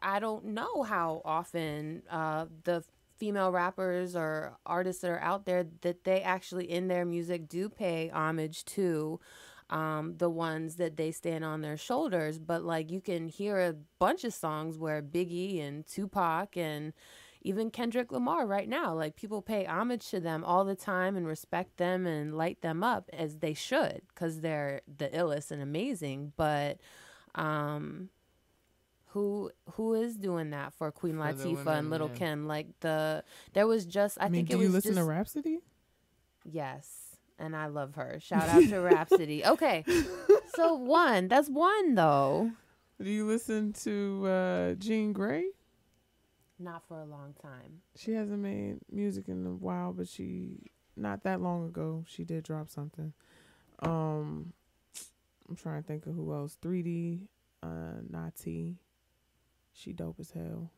I 0.01 0.19
don't 0.19 0.45
know 0.45 0.81
how 0.81 1.21
often 1.23 2.01
uh, 2.09 2.47
the 2.63 2.83
female 3.17 3.51
rappers 3.51 4.15
or 4.15 4.57
artists 4.65 5.03
that 5.03 5.11
are 5.11 5.21
out 5.21 5.45
there 5.45 5.67
that 5.81 6.03
they 6.03 6.21
actually 6.21 6.69
in 6.69 6.87
their 6.87 7.05
music 7.05 7.47
do 7.47 7.69
pay 7.69 8.09
homage 8.11 8.65
to 8.65 9.19
um, 9.69 10.15
the 10.17 10.31
ones 10.31 10.77
that 10.77 10.97
they 10.97 11.11
stand 11.11 11.45
on 11.45 11.61
their 11.61 11.77
shoulders. 11.77 12.39
But 12.39 12.63
like 12.63 12.89
you 12.89 13.01
can 13.01 13.27
hear 13.27 13.59
a 13.59 13.75
bunch 13.99 14.23
of 14.23 14.33
songs 14.33 14.79
where 14.79 15.03
Biggie 15.03 15.61
and 15.61 15.85
Tupac 15.85 16.57
and 16.57 16.91
even 17.43 17.69
Kendrick 17.69 18.11
Lamar 18.11 18.45
right 18.45 18.67
now, 18.67 18.93
like 18.93 19.15
people 19.15 19.41
pay 19.41 19.65
homage 19.65 20.09
to 20.09 20.19
them 20.19 20.43
all 20.43 20.63
the 20.63 20.75
time 20.75 21.15
and 21.15 21.27
respect 21.27 21.77
them 21.77 22.07
and 22.07 22.35
light 22.35 22.61
them 22.61 22.83
up 22.83 23.09
as 23.13 23.37
they 23.37 23.53
should 23.53 24.01
because 24.09 24.41
they're 24.41 24.81
the 24.97 25.09
illest 25.09 25.51
and 25.51 25.61
amazing. 25.61 26.33
But 26.37 26.79
um, 27.35 28.09
who 29.07 29.51
who 29.73 29.93
is 29.93 30.15
doing 30.15 30.51
that 30.51 30.73
for 30.73 30.91
Queen 30.91 31.17
For 31.17 31.23
Latifah 31.23 31.55
women, 31.57 31.77
and 31.77 31.89
Little 31.89 32.09
yeah. 32.09 32.17
Kim? 32.17 32.47
Like 32.47 32.67
the 32.79 33.23
there 33.53 33.67
was 33.67 33.85
just 33.85 34.17
I, 34.19 34.25
I, 34.25 34.29
mean, 34.29 34.45
think 34.45 34.49
do 34.49 34.55
it 34.55 34.57
was 34.59 34.67
you 34.67 34.73
listen 34.73 34.91
just, 34.91 34.99
to 34.99 35.05
Rapsody? 35.05 35.59
Yes, 36.45 37.17
and 37.37 37.55
I 37.55 37.67
love 37.67 37.95
her. 37.95 38.19
Shout 38.21 38.49
out 38.49 38.67
to 38.69 38.77
Rapsody. 38.79 39.43
Okay, 39.53 39.83
so 40.55 40.75
one 40.75 41.27
that's 41.27 41.49
one 41.49 41.95
though. 41.95 42.51
Do 43.01 43.09
you 43.09 43.27
listen 43.27 43.73
to 43.83 44.27
uh, 44.27 44.73
Jean 44.75 45.13
Grae? 45.13 45.43
Not 46.63 46.83
for 46.87 47.01
a 47.01 47.05
long 47.05 47.33
time. 47.41 47.81
She 47.97 48.13
hasn't 48.13 48.39
made 48.39 48.77
music 48.89 49.27
in 49.27 49.45
a 49.45 49.49
while, 49.49 49.91
but 49.91 50.07
she 50.07 50.71
not 50.95 51.23
that 51.23 51.41
long 51.41 51.65
ago 51.65 52.05
she 52.07 52.23
did 52.23 52.43
drop 52.43 52.69
something. 52.69 53.11
Um, 53.79 54.53
I'm 55.49 55.55
trying 55.57 55.81
to 55.81 55.87
think 55.87 56.05
of 56.05 56.15
who 56.15 56.33
else. 56.33 56.57
3D, 56.61 57.27
uh, 57.61 57.99
Na'Tee. 58.09 58.75
She 59.73 59.91
dope 59.91 60.19
as 60.19 60.31
hell, 60.31 60.71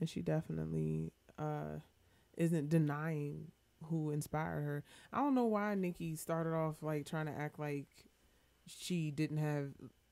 and 0.00 0.08
she 0.08 0.22
definitely 0.22 1.12
uh 1.38 1.80
isn't 2.36 2.68
denying 2.70 3.50
who 3.84 4.10
inspired 4.10 4.62
her. 4.62 4.84
I 5.12 5.18
don't 5.18 5.34
know 5.34 5.44
why 5.44 5.74
Nicki 5.74 6.16
started 6.16 6.54
off 6.54 6.76
like 6.80 7.04
trying 7.06 7.26
to 7.26 7.32
act 7.32 7.58
like 7.58 7.88
she 8.66 9.10
didn't 9.10 9.38
have 9.38 9.68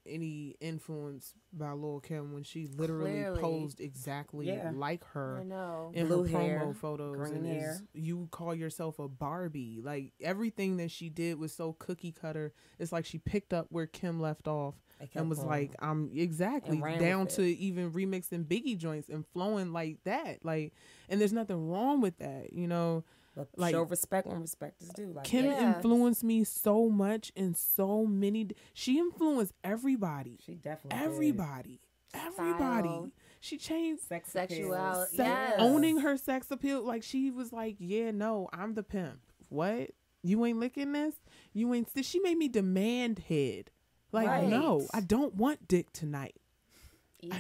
any 0.07 0.57
influence 0.61 1.35
by 1.53 1.73
Lil 1.73 2.01
Kim 2.01 2.33
when 2.33 2.43
she 2.43 2.67
literally 2.67 3.11
Clearly. 3.13 3.41
posed 3.41 3.81
exactly 3.81 4.47
Yeah. 4.49 4.71
like 4.75 5.05
her 5.13 5.39
I 5.41 5.45
know. 5.45 5.91
in 5.95 6.07
Blue 6.09 6.25
her 6.25 6.39
hair, 6.41 6.61
promo 6.65 6.77
photos 6.77 7.31
and 7.31 7.47
hair. 7.47 7.71
is, 7.73 7.83
you 7.95 8.29
call 8.31 8.55
yourself 8.55 8.99
a 8.99 9.09
Barbie. 9.09 9.81
Like 9.83 10.13
everything 10.21 10.77
that 10.79 10.91
she 10.91 11.09
did 11.09 11.39
was 11.39 11.53
so 11.53 11.73
cookie 11.75 12.13
cutter. 12.13 12.53
It's 12.79 12.93
like 12.93 13.05
she 13.07 13.19
picked 13.19 13.53
up 13.53 13.67
where 13.71 13.87
Kim 13.87 14.21
left 14.21 14.47
off 14.49 14.75
And 15.15 15.29
was 15.29 15.39
going. 15.39 15.49
like, 15.51 15.75
I'm 15.81 16.11
exactly 16.15 16.79
down 17.01 17.25
with 17.27 17.35
to 17.37 17.43
even 17.43 17.91
remixing 17.93 18.45
Biggie 18.47 18.79
joints 18.79 19.09
and 19.09 19.27
flowing 19.33 19.73
like 19.73 19.99
that. 20.05 20.45
Like 20.45 20.73
and 21.09 21.21
there's 21.21 21.33
nothing 21.33 21.69
wrong 21.71 22.01
with 22.01 22.19
that, 22.19 22.53
you 22.53 22.67
know. 22.69 23.05
But 23.35 23.49
Like 23.57 23.73
show 23.75 23.83
respect 23.83 24.27
when 24.29 24.41
respect 24.41 24.81
is 24.83 24.89
due. 24.91 25.13
Like 25.13 25.25
Kim. 25.25 25.47
Yeah. 25.47 25.75
influenced 25.77 26.23
me 26.23 26.45
so 26.45 26.89
much 26.89 27.33
in 27.35 27.55
so 27.55 28.07
many 28.07 28.49
she 28.75 28.99
influenced 28.99 29.53
everybody. 29.65 30.39
She 30.45 30.55
definitely 30.55 30.99
did. 31.01 31.05
Everybody. 31.07 31.81
Everybody. 32.15 32.89
Style. 32.89 33.11
She 33.41 33.59
changed 33.59 34.03
Sex 34.03 34.31
Sexuality. 34.31 35.17
se- 35.17 35.25
Yes. 35.25 35.55
owning 35.59 35.99
her 35.99 36.17
sex 36.17 36.51
appeal. 36.51 36.83
Like 36.83 37.03
she 37.03 37.31
was 37.31 37.53
like, 37.53 37.77
"Yeah, 37.79 38.11
no, 38.13 38.49
I'm 38.53 38.75
the 38.75 38.83
pimp. 38.85 39.21
What? 39.49 39.91
You 40.23 40.45
ain't 40.47 40.59
licking 40.61 40.93
this? 40.93 41.17
You 41.53 41.75
ain't." 41.75 41.89
She 42.03 42.21
made 42.21 42.39
me 42.39 42.49
demand 42.49 43.19
head. 43.29 43.71
Like, 44.13 44.29
Right. 44.29 44.49
no, 44.49 44.87
I 44.95 45.01
don't 45.01 45.35
want 45.35 45.67
dick 45.67 45.93
tonight. 45.93 46.37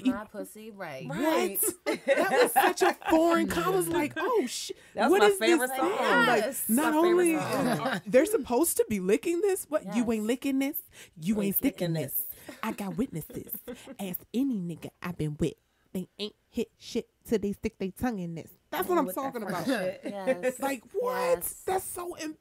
Eat 0.04 0.06
my 0.06 0.24
pussy 0.24 0.70
right. 0.70 1.06
Right. 1.08 1.58
What? 1.84 2.00
that 2.06 2.30
was 2.42 2.52
such 2.52 2.82
a 2.82 2.96
foreign. 3.10 3.48
con- 3.48 3.64
I 3.64 3.68
was 3.70 3.88
like, 3.88 4.12
"Oh 4.16 4.44
shit, 4.46 4.76
That's 4.94 5.10
what 5.10 5.20
my 5.20 5.26
is 5.28 5.38
favorite 5.38 5.68
this 5.68 5.76
song. 5.78 5.90
Like, 6.26 6.54
not 6.68 6.92
My 6.92 6.98
only 6.98 7.36
song. 7.38 8.00
they're 8.06 8.26
supposed 8.26 8.76
to 8.78 8.86
be 8.88 9.00
licking 9.00 9.40
this, 9.40 9.64
what 9.68 9.94
you 9.94 10.10
ain't 10.12 10.24
licking 10.26 10.58
this, 10.58 10.76
you 11.20 11.40
ain't 11.42 11.56
sticking 11.56 11.92
licking 11.94 12.08
this. 12.08 12.22
I 12.62 12.72
got 12.72 12.96
witnesses. 12.96 13.52
Ask 13.98 14.20
any 14.32 14.56
nigga 14.58 14.90
I've 15.02 15.16
been 15.16 15.36
with. 15.38 15.54
They 15.92 16.08
ain't 16.18 16.34
hit 16.50 16.68
shit 16.78 17.08
till 17.26 17.38
they 17.38 17.52
stick 17.52 17.78
their 17.78 17.90
tongue 17.90 18.18
in 18.18 18.34
this. 18.34 18.50
That's 18.70 18.88
what 18.88 18.98
I'm 18.98 19.08
talking 19.10 19.42
about. 19.42 19.64
shit. 19.64 20.00
Yes. 20.04 20.58
Like 20.60 20.82
what? 20.92 21.36
Yes. 21.38 21.62
That's 21.66 21.84
so 21.84 22.16
Im- 22.18 22.36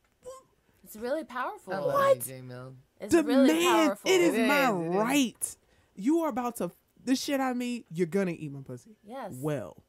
It's 0.83 0.95
really 0.95 1.23
powerful. 1.23 1.73
I 1.73 1.77
love 1.77 1.93
What? 1.93 2.27
you, 2.27 2.75
It's 2.99 3.13
demand. 3.13 3.27
really 3.27 3.63
powerful. 3.63 4.11
It 4.11 4.21
is 4.21 4.33
It 4.33 4.47
my 4.47 4.71
is, 4.71 4.75
it 4.79 4.89
is. 4.89 4.95
right. 4.95 5.57
You 5.95 6.19
are 6.21 6.29
about 6.29 6.55
to 6.57 6.71
the 7.05 7.15
shit 7.15 7.39
I 7.39 7.53
mean. 7.53 7.83
You're 7.91 8.07
gonna 8.07 8.31
eat 8.37 8.51
my 8.51 8.61
pussy. 8.61 8.95
Yes. 9.03 9.33
Well, 9.35 9.83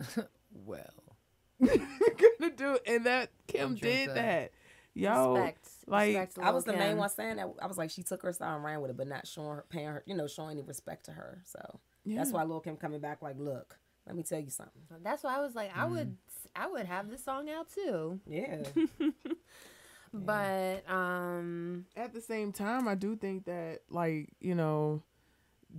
well. 0.52 1.16
gonna 1.60 2.54
do 2.56 2.78
and 2.86 3.06
that 3.06 3.30
Kim 3.48 3.74
did 3.74 4.10
that. 4.10 4.14
that. 4.14 4.52
Yo, 4.94 5.34
Respect. 5.34 5.68
like 5.86 6.08
Respect 6.08 6.34
to 6.36 6.42
I 6.42 6.50
was 6.50 6.64
the 6.64 6.72
Lil' 6.72 6.80
main 6.80 6.96
one 6.96 7.08
saying 7.08 7.36
that. 7.36 7.48
I 7.60 7.66
was 7.66 7.78
like, 7.78 7.90
she 7.90 8.02
took 8.02 8.22
her 8.22 8.32
style 8.32 8.56
and 8.56 8.64
ran 8.64 8.80
with 8.80 8.90
it, 8.90 8.96
but 8.96 9.06
not 9.06 9.26
showing 9.26 9.56
her, 9.56 9.64
paying 9.68 9.86
her, 9.86 10.02
you 10.06 10.16
know, 10.16 10.26
showing 10.26 10.52
any 10.52 10.62
respect 10.62 11.04
to 11.06 11.12
her. 11.12 11.42
So 11.44 11.80
that's 12.06 12.32
why 12.32 12.42
Lil 12.44 12.60
Kim 12.60 12.76
coming 12.76 13.00
back 13.00 13.22
like, 13.22 13.36
look, 13.38 13.78
let 14.06 14.16
me 14.16 14.22
tell 14.22 14.40
you 14.40 14.50
something. 14.50 14.82
That's 15.02 15.22
why 15.22 15.36
I 15.36 15.40
was 15.40 15.54
like, 15.54 15.76
I 15.76 15.84
would, 15.84 16.16
I 16.56 16.66
would 16.66 16.86
have 16.86 17.10
this 17.10 17.24
song 17.24 17.48
out 17.50 17.68
too. 17.72 18.20
Yeah. 18.28 18.62
But 20.12 20.88
um, 20.90 21.86
at 21.96 22.14
the 22.14 22.20
same 22.20 22.52
time, 22.52 22.88
I 22.88 22.94
do 22.94 23.16
think 23.16 23.44
that 23.44 23.80
like 23.90 24.30
you 24.40 24.54
know, 24.54 25.02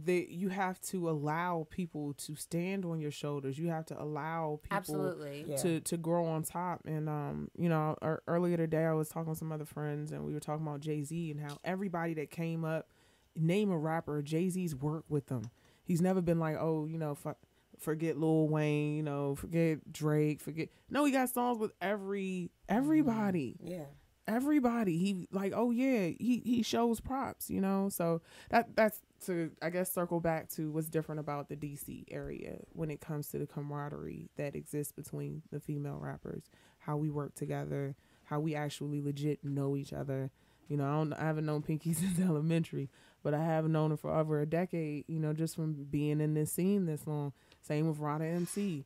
that 0.06 0.30
you 0.30 0.49
have 0.49 0.80
to 0.82 1.10
allow 1.10 1.66
people 1.72 2.14
to 2.14 2.36
stand 2.36 2.86
on 2.86 2.99
your 2.99 3.11
shoulders. 3.11 3.57
You 3.57 3.70
have 3.70 3.86
to 3.88 3.99
allow 4.02 4.60
people 4.64 4.78
Absolutely. 4.78 5.45
Yeah. 5.48 5.57
to 5.57 5.80
to 5.82 5.98
grow 5.98 6.26
on 6.26 6.44
top. 6.44 6.82
And 6.86 7.10
um, 7.10 7.49
you 7.57 7.70
know, 7.70 7.98
ear- 8.03 8.22
earlier 8.28 8.57
today 8.57 8.86
I 8.86 8.94
was 8.94 9.10
talking 9.10 9.30
with 9.30 9.40
some 9.40 9.52
other 9.52 9.66
friends, 9.66 10.11
and 10.11 10.24
we 10.26 10.34
were 10.34 10.40
talking 10.40 10.66
about 10.66 10.82
Jay 10.82 11.03
Z 11.03 11.32
and 11.32 11.40
how 11.40 11.57
everybody 11.64 12.14
that 12.16 12.30
came 12.30 12.64
up, 12.66 12.88
name 13.36 13.72
a 13.72 13.78
rapper, 13.78 14.22
Jay 14.22 14.49
Z's 14.49 14.76
worked 14.76 15.10
with 15.10 15.26
them. 15.28 15.44
He's 15.84 16.02
never 16.02 16.22
been 16.22 16.40
like, 16.40 16.57
oh, 16.60 16.86
you 16.86 16.99
know, 16.99 17.16
fu- 17.16 17.34
forget 17.80 18.16
Lil 18.16 18.48
Wayne, 18.48 18.95
you 18.95 19.02
know, 19.03 19.34
forget 19.36 19.91
Drake, 19.91 20.40
forget. 20.40 20.70
No, 20.90 21.03
he 21.06 21.11
got 21.11 21.30
songs 21.30 21.57
with 21.57 21.72
every 21.82 22.52
everybody 22.68 23.57
Yeah. 23.64 23.86
Everybody. 24.30 24.97
He 24.97 25.27
like 25.31 25.53
oh 25.56 25.72
yeah 25.72 26.10
he 26.19 26.41
he 26.45 26.61
shows 26.64 26.99
props 26.99 27.49
you 27.49 27.60
know? 27.60 27.89
So 27.89 28.22
that 28.49 28.76
that's 28.76 28.99
to 29.26 29.51
i 29.61 29.69
guess 29.69 29.91
circle 29.91 30.19
back 30.19 30.49
to 30.49 30.72
what's 30.72 30.88
different 30.88 31.19
about 31.19 31.49
the 31.49 31.56
dc 31.56 32.06
area 32.10 32.57
when 32.73 32.89
it 32.89 33.01
comes 33.01 33.27
to 33.30 33.38
the 33.38 33.45
camaraderie 33.45 34.30
that 34.38 34.56
exists 34.56 34.93
between 34.93 35.41
the 35.51 35.60
female 35.60 35.99
rappers 35.99 36.43
how 36.80 36.95
we 36.95 37.10
work 37.10 37.35
together 37.35 37.95
how 38.23 38.39
we 38.39 38.56
actually 38.56 39.01
legit 39.01 39.43
know 39.43 39.76
each 39.76 39.91
other. 39.91 40.30
You 40.68 40.77
know 40.77 40.85
i 40.85 40.93
don't 40.93 41.14
i 41.14 41.23
haven't 41.23 41.47
known 41.47 41.64
pinky 41.64 41.93
since 41.95 42.19
elementary 42.19 42.89
but 43.23 43.34
i 43.34 43.43
have 43.43 43.68
known 43.68 43.91
her 43.91 43.97
for 43.97 44.15
over 44.15 44.39
a 44.39 44.45
decade 44.45 45.06
you 45.07 45.19
know 45.19 45.34
just 45.34 45.56
from 45.56 45.73
being 45.89 46.22
in 46.22 46.34
this 46.35 46.51
scene 46.51 46.85
this 46.85 47.07
long. 47.07 47.34
Same 47.61 47.88
with 47.88 47.99
rada 47.99 48.26
mc 48.26 48.85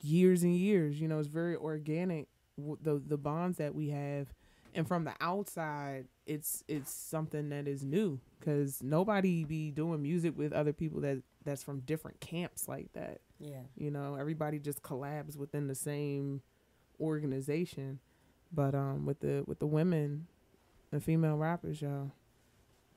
years 0.00 0.42
and 0.42 0.56
years 0.56 1.00
you 1.00 1.08
know 1.08 1.18
it's 1.18 1.28
very 1.28 1.56
organic 1.56 2.28
the 2.56 3.02
the 3.06 3.18
bonds 3.18 3.58
that 3.58 3.74
we 3.74 3.90
have 3.90 4.28
and 4.76 4.86
from 4.86 5.04
the 5.04 5.12
outside 5.20 6.06
it's 6.26 6.62
it's 6.68 6.90
something 6.92 7.48
that 7.48 7.66
is 7.66 7.82
new 7.84 8.20
because 8.38 8.82
nobody 8.82 9.44
be 9.44 9.70
doing 9.72 10.00
music 10.02 10.36
with 10.36 10.52
other 10.52 10.72
people 10.72 11.00
that 11.00 11.22
that's 11.44 11.62
from 11.62 11.80
different 11.80 12.20
camps 12.20 12.68
like 12.68 12.92
that 12.92 13.20
Yeah. 13.40 13.62
you 13.76 13.90
know 13.90 14.14
everybody 14.16 14.58
just 14.58 14.82
collabs 14.82 15.36
within 15.36 15.66
the 15.66 15.74
same 15.74 16.42
organization 17.00 18.00
but 18.52 18.74
um 18.74 19.06
with 19.06 19.20
the 19.20 19.44
with 19.46 19.58
the 19.58 19.66
women 19.66 20.26
the 20.90 21.00
female 21.00 21.36
rappers 21.36 21.80
y'all 21.82 22.10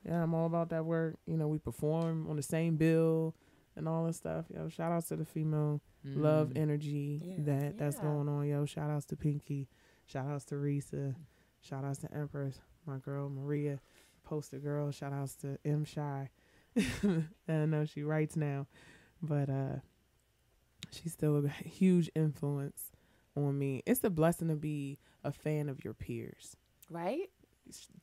yeah 0.04 0.22
i'm 0.22 0.34
all 0.34 0.46
about 0.46 0.70
that 0.70 0.84
work 0.84 1.16
you 1.26 1.36
know 1.36 1.48
we 1.48 1.58
perform 1.58 2.26
on 2.28 2.36
the 2.36 2.42
same 2.42 2.76
bill 2.76 3.34
and 3.76 3.88
all 3.88 4.04
this 4.06 4.16
stuff 4.16 4.46
yo 4.54 4.68
shout 4.68 4.90
outs 4.92 5.08
to 5.08 5.16
the 5.16 5.24
female 5.24 5.80
love 6.04 6.48
Mm. 6.48 6.56
energy 6.58 7.20
Yeah. 7.22 7.34
that 7.44 7.78
that's 7.78 7.96
Yeah. 7.96 8.02
going 8.02 8.28
on 8.28 8.46
yo 8.48 8.64
shout 8.64 8.90
outs 8.90 9.04
to 9.06 9.16
pinky 9.16 9.68
shout 10.06 10.26
outs 10.26 10.44
to 10.46 10.54
risa 10.56 11.14
shout 11.60 11.84
outs 11.84 11.98
to 12.00 12.12
empress 12.14 12.58
my 12.86 12.98
girl 12.98 13.28
maria 13.28 13.78
poster 14.24 14.58
girl. 14.58 14.90
Shout 14.90 15.12
outs 15.12 15.34
to 15.36 15.58
m 15.64 15.84
shy. 15.84 16.30
I 16.78 17.52
know 17.66 17.84
she 17.84 18.02
writes 18.02 18.36
now 18.36 18.66
but 19.22 19.50
uh 19.50 19.76
she's 20.92 21.12
still 21.12 21.44
a 21.44 21.48
huge 21.68 22.10
influence 22.14 22.90
on 23.36 23.58
me. 23.58 23.82
It's 23.86 24.02
a 24.04 24.10
blessing 24.10 24.48
to 24.48 24.56
be 24.56 24.98
a 25.24 25.32
fan 25.32 25.68
of 25.68 25.84
your 25.84 25.94
peers. 25.94 26.56
Right? 26.88 27.30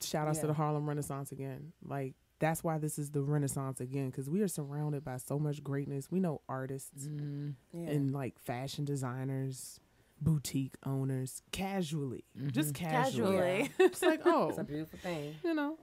Shout 0.02 0.28
outs 0.28 0.38
to 0.40 0.46
the 0.46 0.54
Harlem 0.54 0.88
Renaissance 0.88 1.32
again. 1.32 1.72
Like 1.84 2.14
that's 2.38 2.62
why 2.62 2.78
this 2.78 2.98
is 2.98 3.10
the 3.10 3.20
Renaissance 3.22 3.80
again 3.80 4.06
because 4.10 4.30
we 4.30 4.40
are 4.42 4.48
surrounded 4.48 5.04
by 5.04 5.16
so 5.16 5.38
much 5.38 5.62
greatness. 5.62 6.10
We 6.10 6.20
know 6.20 6.40
artists 6.48 7.08
Yeah. 7.08 7.80
and 7.90 8.12
like 8.12 8.38
fashion 8.38 8.84
designers, 8.84 9.80
boutique 10.20 10.74
owners, 10.84 11.42
casually, 11.52 12.24
mm-hmm. 12.36 12.48
just 12.50 12.74
casually. 12.74 13.36
Casually. 13.36 13.70
it's 13.78 14.02
like 14.02 14.20
oh, 14.24 14.48
It's 14.50 14.58
a 14.58 14.64
beautiful 14.64 14.98
thing. 15.00 15.34
you 15.44 15.54
know. 15.54 15.76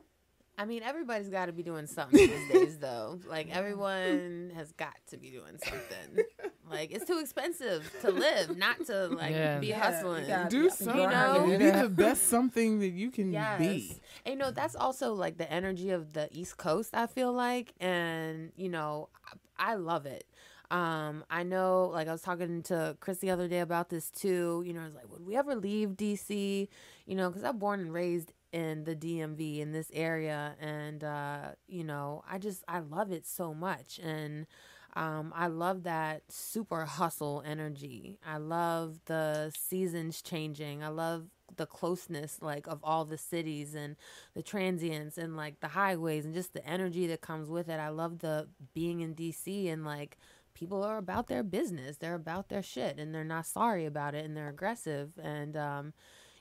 I 0.57 0.63
mean, 0.63 0.83
everybody's 0.83 1.27
got 1.27 1.47
to 1.47 1.51
be 1.51 1.63
doing 1.63 1.85
something 1.85 2.17
these 2.17 2.49
days, 2.53 2.77
though. 2.77 3.19
Like 3.27 3.49
everyone 3.53 4.53
has 4.55 4.71
got 4.71 4.93
to 5.07 5.17
be 5.17 5.29
doing 5.29 5.57
something. 5.61 6.23
like 6.71 6.91
it's 6.91 7.03
too 7.03 7.19
expensive 7.19 7.91
to 8.01 8.11
live, 8.11 8.55
not 8.57 8.85
to 8.85 9.07
like 9.07 9.31
Yeah. 9.31 9.59
be 9.59 9.67
Yeah, 9.67 9.79
hustling. 9.83 10.21
you 10.23 10.27
gotta- 10.29 10.49
Do 10.49 10.61
You 10.63 10.69
something. 10.69 11.09
know? 11.09 11.45
Be 11.57 11.57
the 11.71 11.89
best 11.89 12.29
something 12.29 12.79
that 12.79 12.91
you 12.91 13.11
can 13.11 13.33
Yes. 13.33 13.59
be. 13.59 13.97
And 14.25 14.33
you 14.33 14.39
know, 14.39 14.49
that's 14.51 14.77
also 14.77 15.13
like 15.13 15.37
the 15.37 15.51
energy 15.51 15.89
of 15.89 16.13
the 16.13 16.29
East 16.31 16.55
Coast, 16.55 16.91
I 16.95 17.07
feel 17.07 17.33
like. 17.33 17.73
And, 17.81 18.53
you 18.55 18.69
know, 18.69 19.09
I, 19.57 19.71
I 19.71 19.75
love 19.75 20.05
it. 20.05 20.23
Um, 20.71 21.23
I 21.29 21.43
know, 21.43 21.89
like, 21.93 22.07
I 22.07 22.11
was 22.11 22.21
talking 22.21 22.63
to 22.63 22.97
Chris 22.99 23.19
the 23.19 23.29
other 23.31 23.47
day 23.47 23.59
about 23.59 23.89
this 23.89 24.09
too. 24.09 24.63
You 24.65 24.73
know, 24.73 24.81
I 24.81 24.85
was 24.85 24.95
like, 24.95 25.09
would 25.11 25.25
we 25.25 25.35
ever 25.35 25.55
leave 25.55 25.89
DC? 25.89 26.67
You 27.05 27.15
know, 27.15 27.29
because 27.29 27.43
I'm 27.43 27.57
born 27.59 27.79
and 27.79 27.93
raised 27.93 28.33
in 28.51 28.83
the 28.83 28.95
DMV 28.95 29.59
in 29.59 29.71
this 29.71 29.91
area. 29.93 30.55
And, 30.59 31.03
uh, 31.03 31.51
you 31.67 31.83
know, 31.83 32.23
I 32.29 32.39
just, 32.39 32.63
I 32.67 32.79
love 32.79 33.11
it 33.11 33.25
so 33.25 33.53
much. 33.53 33.99
And, 34.03 34.47
um, 34.95 35.33
I 35.35 35.47
love 35.47 35.83
that 35.83 36.23
super 36.29 36.85
hustle 36.85 37.43
energy. 37.45 38.17
I 38.25 38.37
love 38.37 38.99
the 39.05 39.51
seasons 39.57 40.21
changing. 40.21 40.83
I 40.83 40.87
love 40.87 41.25
the 41.57 41.65
closeness 41.65 42.39
like 42.41 42.67
of 42.67 42.79
all 42.83 43.05
the 43.05 43.17
cities 43.17 43.75
and 43.75 43.95
the 44.33 44.41
transients 44.41 45.17
and 45.17 45.37
like 45.37 45.59
the 45.59 45.69
highways 45.69 46.25
and 46.25 46.33
just 46.33 46.53
the 46.53 46.65
energy 46.65 47.07
that 47.07 47.21
comes 47.21 47.49
with 47.49 47.69
it. 47.69 47.79
I 47.79 47.89
love 47.89 48.19
the 48.19 48.47
being 48.73 49.01
in 49.01 49.15
DC 49.15 49.71
and 49.71 49.85
like 49.85 50.17
people 50.55 50.83
are 50.83 50.97
about 50.97 51.27
their 51.27 51.43
business. 51.43 51.97
They're 51.97 52.15
about 52.15 52.49
their 52.49 52.63
shit 52.63 52.97
and 52.97 53.13
they're 53.13 53.23
not 53.23 53.45
sorry 53.45 53.85
about 53.85 54.15
it 54.15 54.25
and 54.25 54.35
they're 54.35 54.49
aggressive 54.49 55.11
and 55.21 55.55
um 55.55 55.93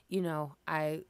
you 0.07 0.21
know, 0.21 0.55
I 0.67 1.03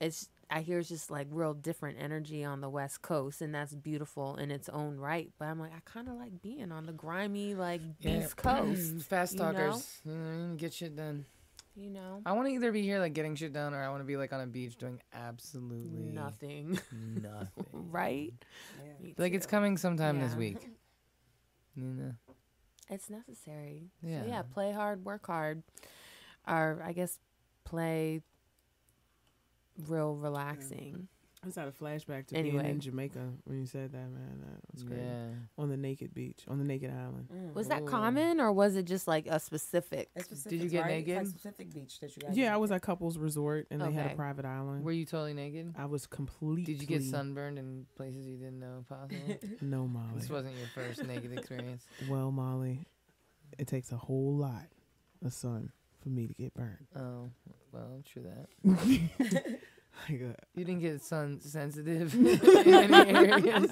it's 0.00 0.28
I 0.50 0.60
hear 0.60 0.78
it's 0.78 0.88
just 0.88 1.10
like 1.10 1.26
real 1.30 1.52
different 1.52 1.98
energy 2.00 2.42
on 2.42 2.60
the 2.60 2.70
West 2.70 3.02
Coast, 3.02 3.42
and 3.42 3.54
that's 3.54 3.74
beautiful 3.74 4.36
in 4.36 4.50
its 4.50 4.68
own 4.70 4.96
right. 4.96 5.30
But 5.38 5.46
I'm 5.46 5.60
like, 5.60 5.72
I 5.72 5.80
kind 5.84 6.08
of 6.08 6.14
like 6.14 6.40
being 6.40 6.72
on 6.72 6.86
the 6.86 6.92
grimy, 6.92 7.54
like 7.54 7.82
Yeah. 8.00 8.20
East 8.20 8.36
Coast, 8.36 9.02
Fast 9.02 9.36
talkers. 9.36 10.00
You 10.04 10.12
know 10.12 10.18
mean? 10.18 10.56
Get 10.56 10.72
shit 10.72 10.96
done. 10.96 11.26
You 11.76 11.90
know, 11.90 12.22
I 12.26 12.32
want 12.32 12.48
to 12.48 12.54
either 12.54 12.72
be 12.72 12.82
here 12.82 12.98
like 12.98 13.12
getting 13.12 13.36
shit 13.36 13.52
done, 13.52 13.72
or 13.74 13.82
I 13.82 13.88
want 13.90 14.00
to 14.00 14.06
be 14.06 14.16
like 14.16 14.32
on 14.32 14.40
a 14.40 14.46
beach 14.46 14.76
doing 14.76 15.00
absolutely 15.12 16.12
Nothing. 16.12 16.80
Nothing. 16.92 17.64
right? 17.72 18.32
Me 19.00 19.14
Like 19.16 19.34
it's 19.34 19.46
coming 19.46 19.76
sometime 19.76 20.20
this 20.20 20.34
week. 20.34 20.70
You 21.76 21.84
know. 21.84 22.12
It's 22.90 23.10
necessary. 23.10 23.90
So 24.02 24.08
Yeah. 24.08 24.24
yeah, 24.26 24.42
play 24.42 24.72
hard, 24.72 25.04
work 25.04 25.26
hard, 25.26 25.62
or 26.46 26.82
I 26.84 26.92
guess 26.92 27.18
play 27.64 28.22
real 29.86 30.16
mm. 30.16 30.22
relaxing. 30.22 31.08
I 31.42 31.46
just 31.46 31.56
had 31.58 31.68
a 31.68 31.72
flashback 31.72 32.26
to 32.28 32.36
Anyway. 32.36 32.62
being 32.62 32.74
in 32.74 32.80
Jamaica 32.80 33.28
when 33.44 33.60
you 33.60 33.66
said 33.66 33.92
that, 33.92 34.10
man. 34.10 34.40
That 34.40 34.58
was 34.72 34.82
great. 34.82 34.98
Yeah. 34.98 35.26
On 35.56 35.68
the 35.68 35.76
naked 35.76 36.12
beach, 36.12 36.44
on 36.48 36.58
the 36.58 36.64
naked 36.64 36.90
island. 36.90 37.28
Mm. 37.32 37.54
Was 37.54 37.68
that 37.68 37.86
common, 37.86 38.40
or 38.40 38.50
was 38.52 38.74
it 38.74 38.86
just 38.86 39.06
like 39.06 39.26
a 39.28 39.38
specific? 39.38 40.08
It's 40.16 40.42
Did 40.42 40.62
you 40.62 40.68
get 40.68 40.82
right? 40.82 40.90
naked? 40.90 41.16
It's 41.16 41.28
like 41.30 41.38
specific 41.38 41.72
beach 41.72 42.00
that 42.00 42.16
you 42.16 42.22
got. 42.22 42.34
Yeah, 42.34 42.52
I 42.52 42.56
was 42.56 42.72
at 42.72 42.82
couples 42.82 43.18
resort 43.18 43.68
and 43.70 43.80
they 43.80 43.92
had 43.92 44.12
a 44.12 44.14
private 44.16 44.44
island. 44.44 44.84
Were 44.84 44.90
you 44.92 45.04
totally 45.04 45.34
naked? 45.34 45.74
I 45.78 45.84
was 45.86 46.06
completely. 46.06 46.64
Did 46.74 46.80
you 46.82 46.88
get 46.88 47.02
sunburned 47.04 47.58
in 47.58 47.86
places 47.96 48.26
you 48.26 48.36
didn't 48.36 48.58
know 48.60 48.84
possible? 48.88 49.16
No, 49.60 49.86
Molly. 49.86 50.08
This 50.16 50.28
wasn't 50.30 50.56
your 50.56 50.66
first 50.74 51.04
naked 51.04 51.32
experience. 51.38 51.84
Well, 52.08 52.30
Molly, 52.32 52.86
it 53.58 53.66
takes 53.66 53.92
a 53.92 53.96
whole 53.96 54.34
lot 54.34 54.66
of 55.24 55.32
sun 55.32 55.72
for 56.02 56.08
me 56.08 56.26
to 56.26 56.34
get 56.34 56.54
burned. 56.54 56.86
Oh, 56.96 57.30
well, 57.72 58.02
true 58.04 58.22
that. 58.24 59.58
Like, 60.08 60.22
uh, 60.22 60.34
You 60.54 60.64
didn't 60.64 60.80
get 60.80 61.02
sun 61.02 61.40
sensitive 61.40 62.14
in 62.66 62.74
any 62.94 63.14
areas. 63.14 63.70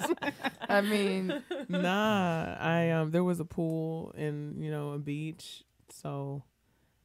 I 0.67 0.81
mean, 0.81 1.43
nah, 1.69 2.55
I 2.59 2.89
um, 2.91 3.11
there 3.11 3.23
was 3.23 3.39
a 3.39 3.45
pool 3.45 4.13
and 4.17 4.63
you 4.63 4.71
know 4.71 4.91
a 4.91 4.99
beach, 4.99 5.63
so 5.89 6.43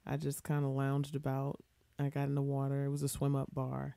I 0.06 0.16
just 0.16 0.42
kind 0.44 0.64
of 0.64 0.72
lounged 0.72 1.14
about. 1.14 1.60
I 1.98 2.08
got 2.08 2.24
in 2.28 2.34
the 2.34 2.42
water. 2.42 2.84
It 2.84 2.90
was 2.90 3.02
a 3.02 3.08
swim 3.08 3.36
up 3.36 3.52
bar, 3.54 3.96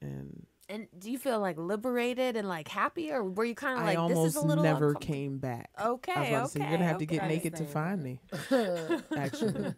and 0.00 0.46
And 0.68 0.86
do 0.98 1.10
you 1.10 1.18
feel 1.18 1.40
like 1.40 1.58
liberated 1.58 2.36
and 2.36 2.48
like 2.48 2.68
happy, 2.68 3.10
or 3.10 3.24
were 3.24 3.44
you 3.44 3.54
kind 3.56 3.78
of 3.78 3.84
like 3.84 3.98
I 3.98 4.08
this 4.08 4.24
is 4.24 4.36
a 4.36 4.40
little 4.40 4.64
never 4.64 4.90
uncomfortable? 4.90 5.00
came 5.00 5.38
back. 5.38 5.70
Okay, 5.80 6.12
I 6.14 6.20
was 6.20 6.28
about 6.28 6.42
to 6.44 6.48
say, 6.48 6.60
you're 6.60 6.70
gonna 6.70 6.84
okay, 6.84 6.84
have 6.84 6.98
to 6.98 7.06
get 7.06 7.22
okay. 7.22 7.28
naked 7.28 7.56
to 7.56 7.64
find 7.66 8.02
me. 8.02 8.20
Actually, 9.16 9.74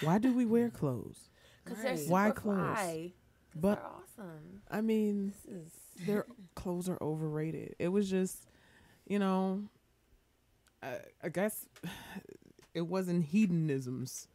why 0.00 0.18
do 0.18 0.32
we 0.34 0.46
wear 0.46 0.70
clothes? 0.70 1.30
Because 1.64 1.82
they're 1.82 1.96
super 1.96 2.10
Why 2.12 2.30
clothes? 2.32 2.82
fly. 2.84 3.12
But 3.54 3.76
they're 3.76 3.86
awesome. 4.26 4.62
I 4.70 4.80
mean, 4.80 5.32
their 6.06 6.26
clothes 6.54 6.88
are 6.88 6.98
overrated. 7.00 7.74
It 7.78 7.88
was 7.88 8.08
just, 8.08 8.46
you 9.06 9.18
know, 9.18 9.62
I, 10.82 10.98
I 11.22 11.28
guess 11.28 11.66
it 12.74 12.82
wasn't 12.82 13.26
hedonism's 13.26 14.28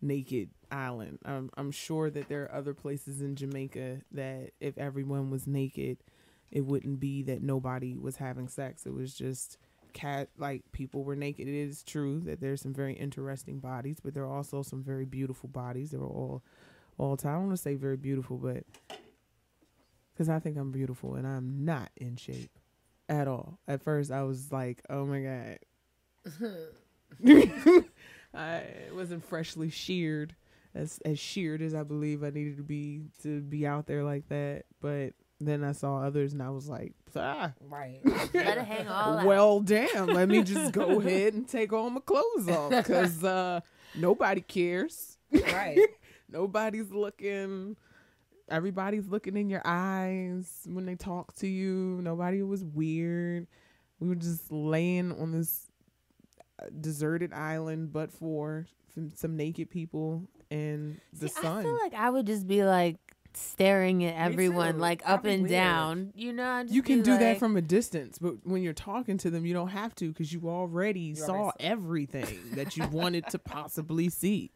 naked 0.00 0.50
island. 0.70 1.18
I'm 1.24 1.50
I'm 1.56 1.70
sure 1.70 2.10
that 2.10 2.28
there 2.28 2.44
are 2.44 2.54
other 2.54 2.74
places 2.74 3.20
in 3.20 3.36
Jamaica 3.36 4.00
that 4.12 4.50
if 4.60 4.76
everyone 4.78 5.30
was 5.30 5.46
naked, 5.46 5.98
it 6.50 6.62
wouldn't 6.62 7.00
be 7.00 7.22
that 7.24 7.42
nobody 7.42 7.96
was 7.96 8.16
having 8.16 8.48
sex. 8.48 8.86
It 8.86 8.94
was 8.94 9.14
just 9.14 9.58
cat 9.92 10.28
like 10.38 10.62
people 10.72 11.04
were 11.04 11.16
naked. 11.16 11.46
It 11.46 11.54
is 11.54 11.82
true 11.82 12.20
that 12.20 12.40
there's 12.40 12.62
some 12.62 12.74
very 12.74 12.94
interesting 12.94 13.58
bodies, 13.60 13.98
but 14.02 14.14
there 14.14 14.24
are 14.24 14.36
also 14.36 14.62
some 14.62 14.82
very 14.82 15.04
beautiful 15.04 15.48
bodies. 15.48 15.90
They 15.90 15.98
were 15.98 16.06
all 16.06 16.42
all 16.98 17.16
time. 17.16 17.32
I 17.32 17.34
don't 17.36 17.46
want 17.46 17.56
to 17.56 17.62
say 17.62 17.74
very 17.74 17.96
beautiful, 17.96 18.36
but 18.36 18.64
because 20.12 20.28
I 20.28 20.38
think 20.38 20.56
I'm 20.56 20.72
beautiful 20.72 21.14
and 21.14 21.26
I'm 21.26 21.64
not 21.64 21.90
in 21.96 22.16
shape 22.16 22.50
at 23.08 23.28
all. 23.28 23.58
At 23.66 23.82
first, 23.82 24.10
I 24.10 24.22
was 24.22 24.52
like, 24.52 24.82
"Oh 24.88 25.06
my 25.06 25.20
god." 25.20 25.58
I 28.34 28.62
wasn't 28.94 29.24
freshly 29.24 29.70
sheared 29.70 30.34
as 30.74 31.00
as 31.04 31.18
sheared 31.18 31.62
as 31.62 31.74
I 31.74 31.82
believe 31.82 32.22
I 32.22 32.30
needed 32.30 32.56
to 32.56 32.62
be 32.62 33.02
to 33.22 33.40
be 33.40 33.66
out 33.66 33.86
there 33.86 34.04
like 34.04 34.28
that. 34.28 34.64
But 34.80 35.14
then 35.40 35.64
I 35.64 35.72
saw 35.72 35.98
others 36.02 36.32
and 36.32 36.42
I 36.42 36.50
was 36.50 36.68
like, 36.68 36.94
ah, 37.16 37.52
right. 37.68 38.00
Let 38.34 38.58
it 38.58 38.64
hang 38.64 38.88
all 38.88 39.18
out. 39.18 39.26
well, 39.26 39.60
damn. 39.60 40.06
Let 40.06 40.28
me 40.28 40.42
just 40.42 40.72
go 40.72 41.00
ahead 41.00 41.34
and 41.34 41.48
take 41.48 41.72
all 41.72 41.90
my 41.90 42.00
clothes 42.00 42.48
off 42.48 42.70
because 42.70 43.22
uh, 43.24 43.60
nobody 43.94 44.40
cares. 44.40 45.18
Right. 45.32 45.78
Nobody's 46.32 46.90
looking. 46.90 47.76
Everybody's 48.50 49.06
looking 49.06 49.36
in 49.36 49.48
your 49.48 49.62
eyes 49.64 50.60
when 50.66 50.84
they 50.84 50.96
talk 50.96 51.34
to 51.36 51.46
you. 51.46 52.00
Nobody 52.02 52.42
was 52.42 52.64
weird. 52.64 53.46
We 54.00 54.08
were 54.08 54.14
just 54.14 54.50
laying 54.50 55.12
on 55.12 55.32
this 55.32 55.70
uh, 56.60 56.66
deserted 56.80 57.32
island, 57.32 57.92
but 57.92 58.10
for 58.10 58.66
some, 58.94 59.10
some 59.14 59.36
naked 59.36 59.70
people 59.70 60.24
and 60.50 61.00
the 61.18 61.28
See, 61.28 61.40
sun. 61.40 61.58
I 61.58 61.62
feel 61.62 61.78
like 61.78 61.94
I 61.94 62.10
would 62.10 62.26
just 62.26 62.46
be 62.46 62.64
like 62.64 62.96
staring 63.34 64.04
at 64.04 64.14
everyone 64.16 64.78
like 64.78 65.02
That'd 65.02 65.14
up 65.20 65.24
and 65.24 65.42
weird. 65.42 65.50
down. 65.50 66.12
You 66.14 66.32
know, 66.32 66.62
just 66.62 66.74
you 66.74 66.82
can 66.82 66.98
be 66.98 67.04
do 67.04 67.18
that 67.18 67.38
from 67.38 67.56
a 67.56 67.62
distance, 67.62 68.18
but 68.18 68.34
when 68.44 68.62
you're 68.62 68.72
talking 68.72 69.18
to 69.18 69.30
them, 69.30 69.46
you 69.46 69.54
don't 69.54 69.68
have 69.68 69.94
to 69.96 70.08
because 70.08 70.32
you 70.32 70.42
already 70.48 71.00
You 71.00 71.14
saw 71.14 71.32
already 71.34 71.56
everything 71.60 72.38
that 72.52 72.76
you 72.76 72.86
wanted 72.88 73.26
to 73.28 73.38
possibly 73.38 74.08
see. 74.08 74.50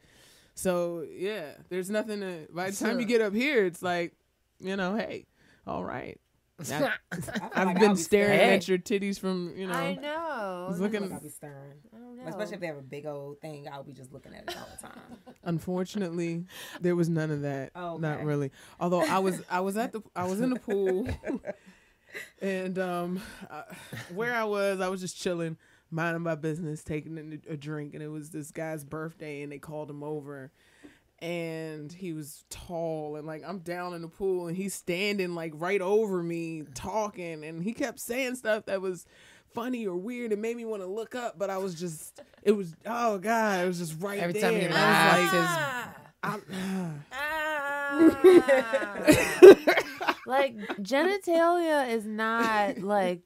So 0.56 1.06
yeah, 1.08 1.52
there's 1.68 1.90
nothing 1.90 2.20
to. 2.20 2.48
By 2.50 2.70
the 2.70 2.76
time 2.76 2.98
you 2.98 3.06
get 3.06 3.20
up 3.20 3.34
here, 3.34 3.66
it's 3.66 3.82
like, 3.82 4.14
you 4.58 4.74
know, 4.74 4.96
hey, 4.96 5.26
all 5.66 5.84
right. 5.84 6.18
I, 6.72 6.90
I've 7.54 7.66
like 7.66 7.78
been 7.78 7.90
I'll 7.90 7.96
be 7.96 8.00
staring 8.00 8.38
staring. 8.38 8.54
at 8.54 8.66
your 8.66 8.78
titties 8.78 9.18
from 9.20 9.52
you 9.54 9.66
know. 9.66 9.74
I 9.74 9.94
know. 9.94 10.64
I 10.64 10.68
was 10.70 10.80
I 10.80 10.84
looking. 10.84 11.02
like 11.02 11.12
I'll 11.12 11.20
be 11.20 11.28
staring. 11.28 11.74
I 11.94 11.98
don't 11.98 12.16
know. 12.16 12.26
Especially 12.26 12.54
if 12.54 12.60
they 12.60 12.66
have 12.68 12.78
a 12.78 12.82
big 12.82 13.04
old 13.04 13.38
thing, 13.42 13.68
I'll 13.70 13.82
be 13.84 13.92
just 13.92 14.10
looking 14.10 14.32
at 14.32 14.44
it 14.48 14.56
all 14.56 14.66
the 14.74 14.82
time. 14.88 15.34
Unfortunately, 15.44 16.46
there 16.80 16.96
was 16.96 17.10
none 17.10 17.30
of 17.30 17.42
that. 17.42 17.72
Oh, 17.76 17.98
Not 17.98 18.24
really. 18.24 18.52
Although 18.80 19.02
I 19.02 19.18
was, 19.18 19.42
I 19.50 19.60
was 19.60 19.76
at 19.76 19.92
the, 19.92 20.00
I 20.16 20.24
was 20.26 20.40
in 20.40 20.48
the 20.48 20.58
pool, 20.58 21.06
and 22.40 22.78
um, 22.78 23.20
uh, 23.50 23.62
where 24.14 24.34
I 24.34 24.44
was, 24.44 24.80
I 24.80 24.88
was 24.88 25.02
just 25.02 25.20
chilling, 25.20 25.58
minding 25.90 26.22
my 26.22 26.34
business, 26.34 26.82
taking 26.82 27.40
a, 27.48 27.52
a 27.52 27.56
drink, 27.56 27.94
and 27.94 28.02
it 28.02 28.08
was 28.08 28.30
this 28.30 28.50
guy's 28.50 28.84
birthday, 28.84 29.42
and 29.42 29.52
they 29.52 29.58
called 29.58 29.90
him 29.90 30.02
over, 30.02 30.50
and 31.20 31.92
he 31.92 32.12
was 32.12 32.44
tall, 32.50 33.16
and 33.16 33.26
like 33.26 33.42
I'm 33.46 33.60
down 33.60 33.94
in 33.94 34.02
the 34.02 34.08
pool, 34.08 34.48
and 34.48 34.56
he's 34.56 34.74
standing 34.74 35.34
like 35.34 35.52
right 35.54 35.80
over 35.80 36.22
me, 36.22 36.64
talking, 36.74 37.44
and 37.44 37.62
he 37.62 37.72
kept 37.72 38.00
saying 38.00 38.36
stuff 38.36 38.66
that 38.66 38.80
was 38.80 39.06
funny 39.54 39.86
or 39.86 39.96
weird 39.96 40.32
and 40.32 40.42
made 40.42 40.54
me 40.54 40.66
want 40.66 40.82
to 40.82 40.86
look 40.86 41.14
up 41.14 41.38
but 41.38 41.48
i 41.48 41.56
was 41.56 41.74
just 41.74 42.20
it 42.42 42.52
was 42.52 42.76
oh 42.84 43.16
god 43.16 43.64
it 43.64 43.66
was 43.66 43.78
just 43.78 43.98
right 44.02 44.18
Every 44.18 44.34
there 44.34 44.50
time 44.50 44.60
he 44.60 44.66
and 44.66 44.74
I 44.74 45.22
was 45.22 45.32
laughed, 45.32 45.94
like, 46.22 46.42
ah. 47.12 47.36
like 50.26 50.56
genitalia 50.82 51.88
is 51.88 52.04
not 52.04 52.78
like 52.78 53.22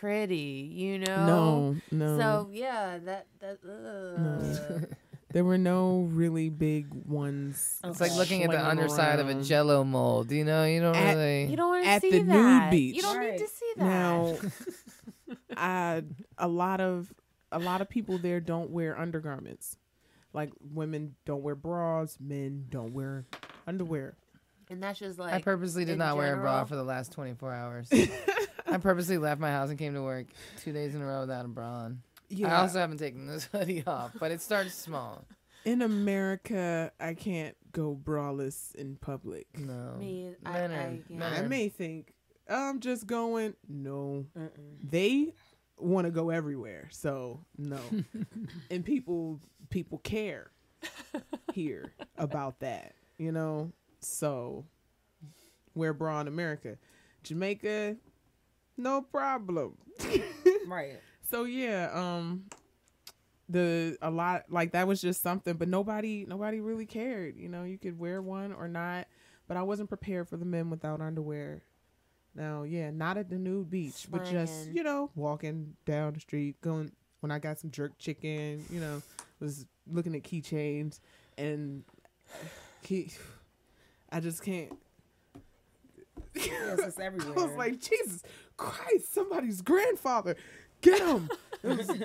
pretty, 0.00 0.70
you 0.72 0.98
know. 0.98 1.26
No, 1.26 1.76
no. 1.90 2.18
So 2.18 2.48
yeah, 2.52 2.98
that 3.04 3.26
that. 3.40 3.58
ugh. 3.64 4.86
There 5.32 5.44
were 5.44 5.58
no 5.58 6.08
really 6.10 6.48
big 6.48 6.88
ones. 6.92 7.78
It's 7.84 8.00
like 8.00 8.16
looking 8.16 8.42
at 8.42 8.50
the 8.50 8.56
swinging 8.56 8.68
underside 8.68 9.20
of 9.20 9.28
a. 9.28 9.34
Jello 9.44 9.84
mold. 9.84 10.32
You 10.32 10.44
know, 10.44 10.64
you 10.64 10.80
don't 10.80 10.96
At- 10.96 11.14
really. 11.14 11.44
You 11.44 11.56
don't 11.56 11.68
want 11.68 11.84
to 11.84 12.00
see 12.00 12.10
the 12.18 12.24
that. 12.24 12.62
nude 12.64 12.70
beach. 12.72 12.96
You 12.96 13.02
don't 13.02 13.20
need 13.20 13.38
to 13.38 13.46
see 13.46 13.72
that. 13.76 13.84
Now, 13.84 14.36
I, 15.56 16.02
a 16.36 16.48
lot 16.48 16.80
of 16.80 17.14
a 17.52 17.60
lot 17.60 17.80
of 17.80 17.88
people 17.88 18.18
there 18.18 18.40
don't 18.40 18.70
wear 18.70 18.98
undergarments. 18.98 19.76
Like 20.32 20.50
women 20.74 21.14
don't 21.24 21.42
wear 21.44 21.54
bras, 21.54 22.16
men 22.18 22.66
don't 22.68 22.92
wear 22.92 23.24
underwear. 23.68 24.16
and 24.68 24.82
that's 24.82 24.98
just 24.98 25.20
like 25.20 25.32
I 25.32 25.40
purposely 25.40 25.84
did 25.84 25.92
in 25.92 25.98
not 25.98 26.16
wear 26.16 26.34
a 26.34 26.38
bra 26.38 26.64
for 26.64 26.74
the 26.74 26.82
last 26.82 27.12
24 27.12 27.52
hours. 27.52 27.88
I 28.70 28.78
purposely 28.78 29.18
left 29.18 29.40
my 29.40 29.50
house 29.50 29.70
and 29.70 29.78
came 29.78 29.94
to 29.94 30.02
work 30.02 30.26
two 30.62 30.72
days 30.72 30.94
in 30.94 31.02
a 31.02 31.06
row 31.06 31.20
without 31.22 31.44
a 31.44 31.48
bra 31.48 31.66
on. 31.84 32.02
I 32.44 32.54
also 32.60 32.78
haven't 32.78 32.98
taken 32.98 33.26
this 33.26 33.44
hoodie 33.52 33.84
off, 33.86 34.12
but 34.18 34.30
it 34.30 34.40
starts 34.40 34.74
small. 34.74 35.24
In 35.64 35.82
America, 35.82 36.92
I 37.00 37.14
can't 37.14 37.56
go 37.72 37.98
braless 38.02 38.74
in 38.74 38.96
public. 38.96 39.46
No. 39.58 39.96
Me, 39.98 40.34
I, 40.46 40.52
Men 40.52 40.70
I, 40.70 40.84
are- 40.84 40.98
yeah. 41.08 41.40
I 41.40 41.46
may 41.46 41.68
think 41.68 42.14
I'm 42.48 42.80
just 42.80 43.06
going. 43.06 43.54
No, 43.68 44.26
they 44.82 45.34
want 45.76 46.06
to 46.06 46.10
go 46.10 46.30
everywhere. 46.30 46.88
So 46.92 47.40
no, 47.58 47.78
and 48.70 48.84
people 48.84 49.40
people 49.68 49.98
care 49.98 50.50
here 51.52 51.92
about 52.16 52.60
that. 52.60 52.94
You 53.18 53.32
know, 53.32 53.72
so 54.00 54.64
wear 55.74 55.92
bra 55.92 56.20
in 56.22 56.28
America, 56.28 56.78
Jamaica, 57.22 57.96
no 58.82 59.02
problem. 59.02 59.76
right. 60.66 60.98
So 61.30 61.44
yeah, 61.44 61.90
um, 61.92 62.44
the 63.48 63.96
a 64.02 64.10
lot 64.10 64.44
like 64.48 64.72
that 64.72 64.86
was 64.86 65.00
just 65.00 65.22
something, 65.22 65.54
but 65.54 65.68
nobody 65.68 66.24
nobody 66.26 66.60
really 66.60 66.86
cared. 66.86 67.36
You 67.36 67.48
know, 67.48 67.64
you 67.64 67.78
could 67.78 67.98
wear 67.98 68.22
one 68.22 68.52
or 68.52 68.68
not, 68.68 69.06
but 69.48 69.56
I 69.56 69.62
wasn't 69.62 69.88
prepared 69.88 70.28
for 70.28 70.36
the 70.36 70.44
men 70.44 70.70
without 70.70 71.00
underwear. 71.00 71.62
Now, 72.34 72.62
yeah, 72.62 72.90
not 72.90 73.16
at 73.16 73.28
the 73.28 73.36
nude 73.38 73.70
beach, 73.70 74.06
but 74.08 74.24
just 74.24 74.70
you 74.70 74.82
know, 74.82 75.10
walking 75.14 75.74
down 75.84 76.14
the 76.14 76.20
street, 76.20 76.60
going 76.60 76.92
when 77.20 77.32
I 77.32 77.38
got 77.38 77.58
some 77.58 77.70
jerk 77.70 77.98
chicken. 77.98 78.64
You 78.70 78.80
know, 78.80 79.02
was 79.40 79.66
looking 79.90 80.14
at 80.14 80.22
keychains 80.22 81.00
and 81.36 81.84
key. 82.82 83.10
I 84.12 84.18
just 84.20 84.42
can't. 84.42 84.72
Yes, 86.34 86.78
it's 86.80 86.98
everywhere. 86.98 87.38
I 87.38 87.46
was 87.46 87.56
like, 87.56 87.80
Jesus 87.80 88.22
Christ, 88.56 89.12
somebody's 89.14 89.62
grandfather. 89.62 90.36
Get 90.82 91.00
him. 91.00 91.28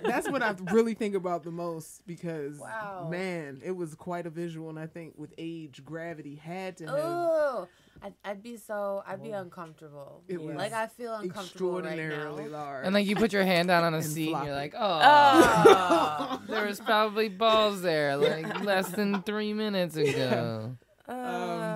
that's 0.03 0.29
what 0.29 0.43
I 0.43 0.53
really 0.73 0.95
think 0.95 1.15
about 1.15 1.43
the 1.43 1.51
most 1.51 2.05
because, 2.05 2.57
Wow. 2.57 3.07
man, 3.09 3.61
it 3.63 3.71
was 3.71 3.95
quite 3.95 4.25
a 4.25 4.29
visual. 4.29 4.69
And 4.69 4.77
I 4.77 4.87
think 4.87 5.13
with 5.17 5.33
age, 5.37 5.81
gravity 5.85 6.35
had 6.35 6.75
to 6.77 6.85
have. 6.87 6.95
Oh, 6.97 7.67
I'd, 8.03 8.13
I'd 8.25 8.43
be 8.43 8.57
so 8.57 9.01
I'd 9.07 9.23
be 9.23 9.31
uncomfortable. 9.31 10.23
It 10.27 10.41
was 10.41 10.55
like 10.57 10.73
I 10.73 10.87
feel 10.87 11.13
uncomfortable 11.13 11.81
right 11.81 11.85
extraordinarily 11.97 12.43
now. 12.45 12.49
large. 12.49 12.85
And 12.85 12.93
like 12.93 13.05
you 13.07 13.15
put 13.15 13.31
your 13.31 13.45
hand 13.45 13.69
down 13.69 13.85
on 13.85 13.93
a 13.93 13.97
And 13.99 14.05
seat 14.05 14.33
and 14.33 14.45
you're 14.45 14.53
like, 14.55 14.73
oh, 14.77 14.99
Oh. 15.03 16.41
there 16.49 16.65
was 16.65 16.81
probably 16.81 17.29
balls 17.29 17.81
there 17.81 18.17
like 18.17 18.61
less 18.63 18.89
than 18.89 19.21
three 19.23 19.53
minutes 19.53 19.95
ago. 19.95 20.75
Oh 21.07 21.13
yeah. 21.13 21.69
Um, 21.71 21.74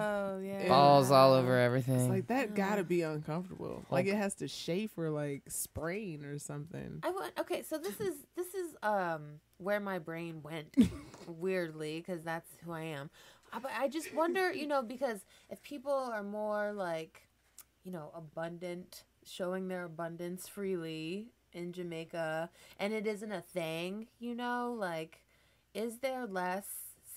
Balls 0.69 1.11
all 1.11 1.33
over 1.33 1.57
everything. 1.57 1.95
It's 1.95 2.03
everything. 2.05 2.09
like 2.15 2.27
that 2.27 2.55
gotta 2.55 2.83
be 2.83 3.01
uncomfortable. 3.01 3.83
Like 3.89 4.05
Like- 4.05 4.13
it 4.13 4.17
has 4.17 4.35
to 4.35 4.47
chafe 4.47 4.97
or 4.97 5.09
like 5.09 5.43
sprain 5.47 6.23
or 6.25 6.39
something. 6.39 6.99
I 7.03 7.11
want 7.11 7.31
okay, 7.39 7.63
so 7.63 7.77
this 7.77 7.99
is 7.99 8.15
this 8.35 8.53
is 8.53 8.75
um 8.83 9.39
where 9.57 9.79
my 9.79 9.99
brain 9.99 10.41
went 10.43 10.73
weirdly 11.27 11.97
because 12.05 12.23
that's 12.23 12.49
who 12.63 12.71
I 12.71 12.81
am. 12.83 13.09
But 13.51 13.71
I 13.77 13.87
just 13.87 14.13
wonder, 14.13 14.53
you 14.53 14.67
know, 14.67 14.83
because 14.83 15.25
if 15.49 15.61
people 15.63 15.91
are 15.91 16.23
more 16.23 16.71
like, 16.71 17.27
you 17.83 17.91
know, 17.91 18.11
abundant, 18.15 19.03
showing 19.25 19.67
their 19.67 19.85
abundance 19.85 20.47
freely 20.47 21.31
in 21.53 21.73
Jamaica, 21.73 22.49
and 22.79 22.93
it 22.93 23.07
isn't 23.07 23.31
a 23.31 23.41
thing, 23.41 24.07
you 24.19 24.35
know, 24.35 24.75
like, 24.77 25.23
is 25.73 25.97
there 25.97 26.27
less 26.27 26.67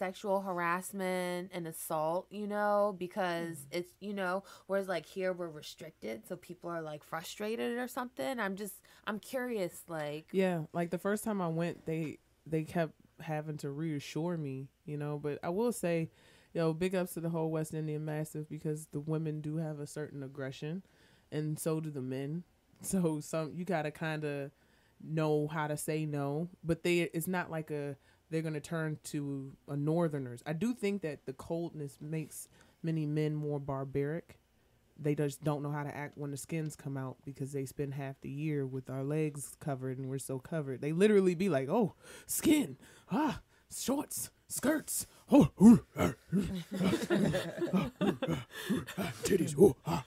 sexual 0.02 0.40
harassment 0.40 1.48
and 1.54 1.64
assault, 1.68 2.26
you 2.28 2.44
know, 2.44 2.96
because 2.98 3.58
mm-hmm. 3.58 3.78
it's, 3.78 3.92
you 4.00 4.12
know, 4.12 4.42
whereas 4.66 4.88
like 4.88 5.06
here 5.06 5.32
we're 5.32 5.48
restricted, 5.48 6.26
so 6.26 6.34
people 6.34 6.68
are 6.68 6.82
like 6.82 7.04
frustrated 7.04 7.78
or 7.78 7.86
something. 7.86 8.40
I'm 8.40 8.56
just, 8.56 8.74
I'm 9.06 9.20
curious, 9.20 9.84
like, 9.86 10.26
Yeah, 10.32 10.62
like 10.72 10.90
the 10.90 10.98
first 10.98 11.22
time 11.22 11.40
I 11.40 11.46
went, 11.46 11.86
they 11.86 12.18
they 12.44 12.64
kept 12.64 12.94
having 13.20 13.58
to 13.58 13.70
reassure 13.70 14.36
me, 14.36 14.66
you 14.86 14.96
know. 14.96 15.20
But 15.22 15.38
I 15.44 15.50
will 15.50 15.70
say, 15.70 16.10
yo, 16.52 16.72
big 16.72 16.96
ups 16.96 17.14
to 17.14 17.20
the 17.20 17.30
whole 17.30 17.52
West 17.52 17.72
Indian 17.72 18.04
Massive 18.04 18.48
because 18.48 18.88
the 18.90 18.98
women 18.98 19.40
do 19.40 19.58
have 19.58 19.78
a 19.78 19.86
certain 19.86 20.24
aggression, 20.24 20.82
and 21.30 21.56
so 21.60 21.78
do 21.78 21.90
the 21.90 22.02
men. 22.02 22.42
So 22.84 23.20
some 23.20 23.52
you 23.54 23.64
gotta 23.64 23.92
kind 23.92 24.24
of 24.24 24.50
know 25.00 25.46
how 25.46 25.68
to 25.68 25.76
say 25.76 26.04
no, 26.04 26.48
but 26.64 26.82
they 26.82 27.02
it's 27.02 27.28
not 27.28 27.48
like 27.48 27.70
a 27.70 27.96
they're 28.32 28.42
going 28.42 28.54
to 28.54 28.60
turn 28.60 28.98
to 29.04 29.52
a 29.68 29.76
northerners. 29.76 30.42
I 30.46 30.54
do 30.54 30.72
think 30.74 31.02
that 31.02 31.26
the 31.26 31.32
coldness 31.34 31.98
makes 32.00 32.48
many 32.82 33.06
men 33.06 33.34
more 33.34 33.60
barbaric. 33.60 34.38
They 34.98 35.14
just 35.14 35.44
don't 35.44 35.62
know 35.62 35.70
how 35.70 35.82
to 35.84 35.94
act 35.96 36.16
when 36.16 36.30
the 36.30 36.36
skins 36.36 36.74
come 36.74 36.96
out 36.96 37.16
because 37.24 37.52
they 37.52 37.64
spend 37.66 37.94
half 37.94 38.20
the 38.22 38.30
year 38.30 38.66
with 38.66 38.88
our 38.90 39.04
legs 39.04 39.56
covered 39.60 39.98
and 39.98 40.08
we're 40.08 40.18
so 40.18 40.38
covered. 40.38 40.80
They 40.80 40.92
literally 40.92 41.34
be 41.34 41.48
like, 41.48 41.68
"Oh, 41.68 41.94
skin, 42.26 42.76
ah, 43.10 43.40
shorts, 43.74 44.30
skirts, 44.48 45.06
oh, 45.30 45.48
ooh, 45.60 45.84
ah, 45.96 46.12
ooh, 46.34 46.46
ah, 47.74 47.90
ooh, 48.02 48.18
ah, 48.98 49.12
titties, 49.24 49.54
oh, 49.58 49.76
ah, 49.86 50.04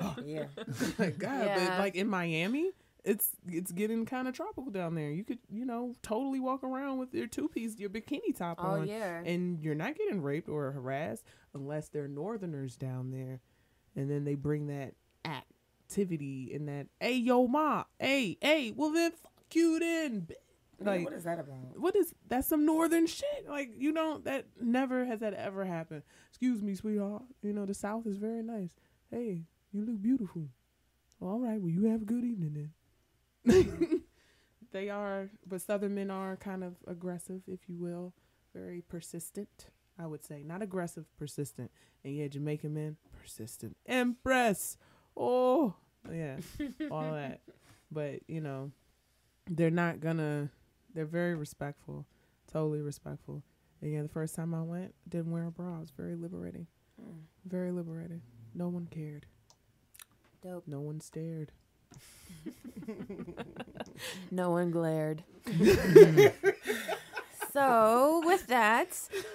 ah." 0.00 0.16
Yeah. 0.24 0.44
God, 0.98 1.46
Yeah. 1.46 1.68
but 1.70 1.78
like 1.78 1.94
in 1.94 2.08
Miami, 2.08 2.72
it's 3.06 3.30
it's 3.48 3.72
getting 3.72 4.04
kind 4.04 4.28
of 4.28 4.34
tropical 4.34 4.70
down 4.70 4.94
there. 4.94 5.10
You 5.10 5.24
could, 5.24 5.38
you 5.50 5.64
know, 5.64 5.94
totally 6.02 6.40
walk 6.40 6.62
around 6.64 6.98
with 6.98 7.14
your 7.14 7.26
two 7.26 7.48
piece, 7.48 7.78
your 7.78 7.88
bikini 7.88 8.36
top 8.36 8.58
Oh, 8.60 8.66
on, 8.80 8.88
yeah. 8.88 9.22
and 9.24 9.58
you're 9.62 9.74
not 9.74 9.96
getting 9.96 10.20
raped 10.20 10.48
or 10.48 10.72
harassed 10.72 11.24
unless 11.54 11.88
they're 11.88 12.08
northerners 12.08 12.76
down 12.76 13.10
there, 13.12 13.40
and 13.94 14.10
then 14.10 14.24
they 14.24 14.34
bring 14.34 14.66
that 14.66 14.94
activity 15.24 16.52
and 16.54 16.68
that, 16.68 16.88
hey 17.00 17.14
yo 17.14 17.46
ma, 17.46 17.84
hey 17.98 18.36
hey, 18.40 18.72
well 18.74 18.90
then 18.90 19.12
fuck 19.12 19.32
you 19.54 19.78
then. 19.78 20.20
bi-" 20.20 20.34
Yeah, 20.78 20.86
Like 20.90 21.04
what 21.04 21.12
is 21.14 21.24
that 21.24 21.38
about? 21.38 21.78
What 21.78 21.96
is 21.96 22.12
that's 22.28 22.48
some 22.48 22.66
northern 22.66 23.06
shit? 23.06 23.48
Like 23.48 23.70
you 23.78 23.92
don't 23.94 24.24
that 24.24 24.46
never 24.60 25.04
has 25.06 25.20
that 25.20 25.32
ever 25.32 25.64
happened. 25.64 26.02
Excuse 26.28 26.62
me, 26.62 26.74
sweetheart. 26.74 27.22
You 27.42 27.52
know 27.54 27.64
the 27.64 27.72
South 27.72 28.06
is 28.06 28.18
very 28.18 28.42
nice. 28.42 28.70
Hey, 29.10 29.44
you 29.72 29.84
look 29.86 30.02
beautiful. 30.02 30.48
All 31.20 31.38
right. 31.38 31.58
Well, 31.60 31.70
you 31.70 31.84
have 31.84 32.02
a 32.02 32.04
good 32.04 32.24
evening 32.24 32.52
then. 32.54 32.72
they 34.72 34.88
are, 34.90 35.30
but 35.46 35.60
Southern 35.62 35.94
men 35.94 36.10
are 36.10 36.36
kind 36.36 36.64
of 36.64 36.74
aggressive, 36.86 37.42
if 37.46 37.60
you 37.68 37.76
will, 37.76 38.12
very 38.54 38.82
persistent. 38.82 39.66
I 39.98 40.06
would 40.06 40.24
say 40.24 40.42
not 40.44 40.60
aggressive, 40.62 41.06
persistent, 41.18 41.70
and 42.04 42.14
yeah, 42.14 42.28
Jamaican 42.28 42.74
men 42.74 42.96
persistent. 43.22 43.76
Empress, 43.86 44.76
oh 45.16 45.74
yeah, 46.12 46.36
all 46.90 47.12
that. 47.12 47.40
But 47.90 48.20
you 48.28 48.40
know, 48.40 48.72
they're 49.48 49.70
not 49.70 50.00
gonna. 50.00 50.50
They're 50.94 51.06
very 51.06 51.34
respectful, 51.34 52.06
totally 52.52 52.80
respectful. 52.80 53.42
And 53.80 53.92
yeah, 53.92 54.02
the 54.02 54.08
first 54.08 54.34
time 54.34 54.54
I 54.54 54.62
went, 54.62 54.94
didn't 55.08 55.30
wear 55.30 55.46
a 55.46 55.50
bra. 55.50 55.76
It 55.76 55.80
was 55.80 55.90
very 55.90 56.16
liberating, 56.16 56.66
Mm. 57.00 57.20
very 57.46 57.70
liberating. 57.72 58.22
No 58.54 58.68
one 58.68 58.86
cared. 58.90 59.26
Dope. 60.42 60.64
No 60.66 60.80
one 60.80 61.00
stared. 61.00 61.52
No 64.30 64.50
one 64.50 64.70
glared. 64.70 65.24
so 67.52 68.22
with 68.24 68.46
that, 68.48 68.88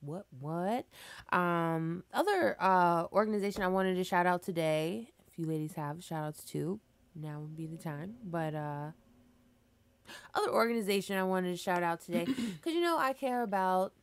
what 0.00 0.26
what? 0.38 0.86
Um 1.32 2.04
other 2.12 2.56
uh 2.60 3.06
organization 3.10 3.62
i 3.62 3.68
wanted 3.68 3.94
to 3.94 4.04
shout 4.04 4.26
out 4.26 4.42
today 4.42 5.08
if 5.26 5.38
you 5.38 5.46
ladies 5.46 5.72
have 5.74 6.04
shout 6.04 6.24
outs 6.24 6.44
to 6.44 6.78
now 7.14 7.40
would 7.40 7.56
be 7.56 7.66
the 7.66 7.78
time 7.78 8.16
but 8.22 8.54
uh 8.54 8.90
other 10.34 10.50
organization 10.50 11.16
i 11.16 11.22
wanted 11.22 11.48
to 11.50 11.56
shout 11.56 11.82
out 11.82 12.02
today 12.02 12.26
because 12.26 12.74
you 12.74 12.82
know 12.82 12.98
i 12.98 13.14
care 13.14 13.42
about 13.42 13.94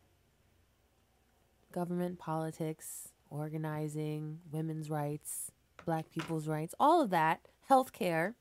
government 1.72 2.19
politics 2.19 3.10
organizing 3.30 4.39
women's 4.52 4.89
rights 4.89 5.52
black 5.85 6.10
people's 6.11 6.48
rights 6.48 6.76
all 6.80 7.02
of 7.02 7.10
that 7.10 7.48
healthcare. 7.72 8.34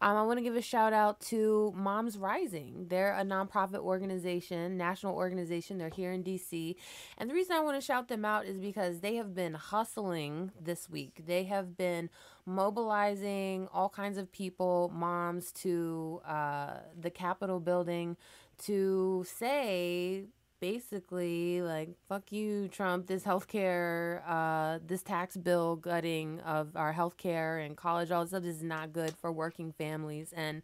Um, 0.00 0.16
i 0.16 0.22
want 0.22 0.38
to 0.38 0.42
give 0.42 0.56
a 0.56 0.62
shout 0.62 0.94
out 0.94 1.20
to 1.20 1.72
moms 1.76 2.16
rising. 2.16 2.86
They're 2.88 3.14
a 3.14 3.22
nonprofit 3.22 3.80
organization 3.80 4.78
national 4.78 5.14
organization. 5.14 5.76
They're 5.76 5.90
here 5.90 6.12
in 6.12 6.24
dc 6.24 6.74
and 7.18 7.28
the 7.28 7.34
reason 7.34 7.56
i 7.56 7.60
want 7.60 7.78
to 7.78 7.84
shout 7.84 8.08
them 8.08 8.24
out 8.24 8.46
is 8.46 8.58
because 8.58 9.00
they 9.00 9.16
have 9.16 9.34
been 9.34 9.54
hustling 9.54 10.52
this 10.58 10.88
week. 10.88 11.22
They 11.26 11.44
have 11.44 11.76
been 11.76 12.08
mobilizing 12.46 13.68
all 13.72 13.90
kinds 13.90 14.16
of 14.16 14.32
people 14.32 14.90
moms 14.94 15.52
to 15.52 16.22
uh, 16.26 16.78
the 16.98 17.10
capitol 17.10 17.60
building 17.60 18.16
to 18.64 19.24
say 19.28 20.24
basically 20.60 21.62
like 21.62 21.88
fuck 22.08 22.30
you 22.30 22.68
trump 22.68 23.06
this 23.06 23.24
healthcare 23.24 24.22
uh 24.28 24.78
this 24.86 25.02
tax 25.02 25.36
bill 25.36 25.74
gutting 25.76 26.38
of 26.40 26.76
our 26.76 26.92
healthcare 26.92 27.64
and 27.64 27.76
college 27.76 28.10
all 28.10 28.20
this 28.20 28.30
stuff 28.30 28.44
is 28.44 28.62
not 28.62 28.92
good 28.92 29.14
for 29.16 29.32
working 29.32 29.72
families. 29.72 30.32
And 30.36 30.62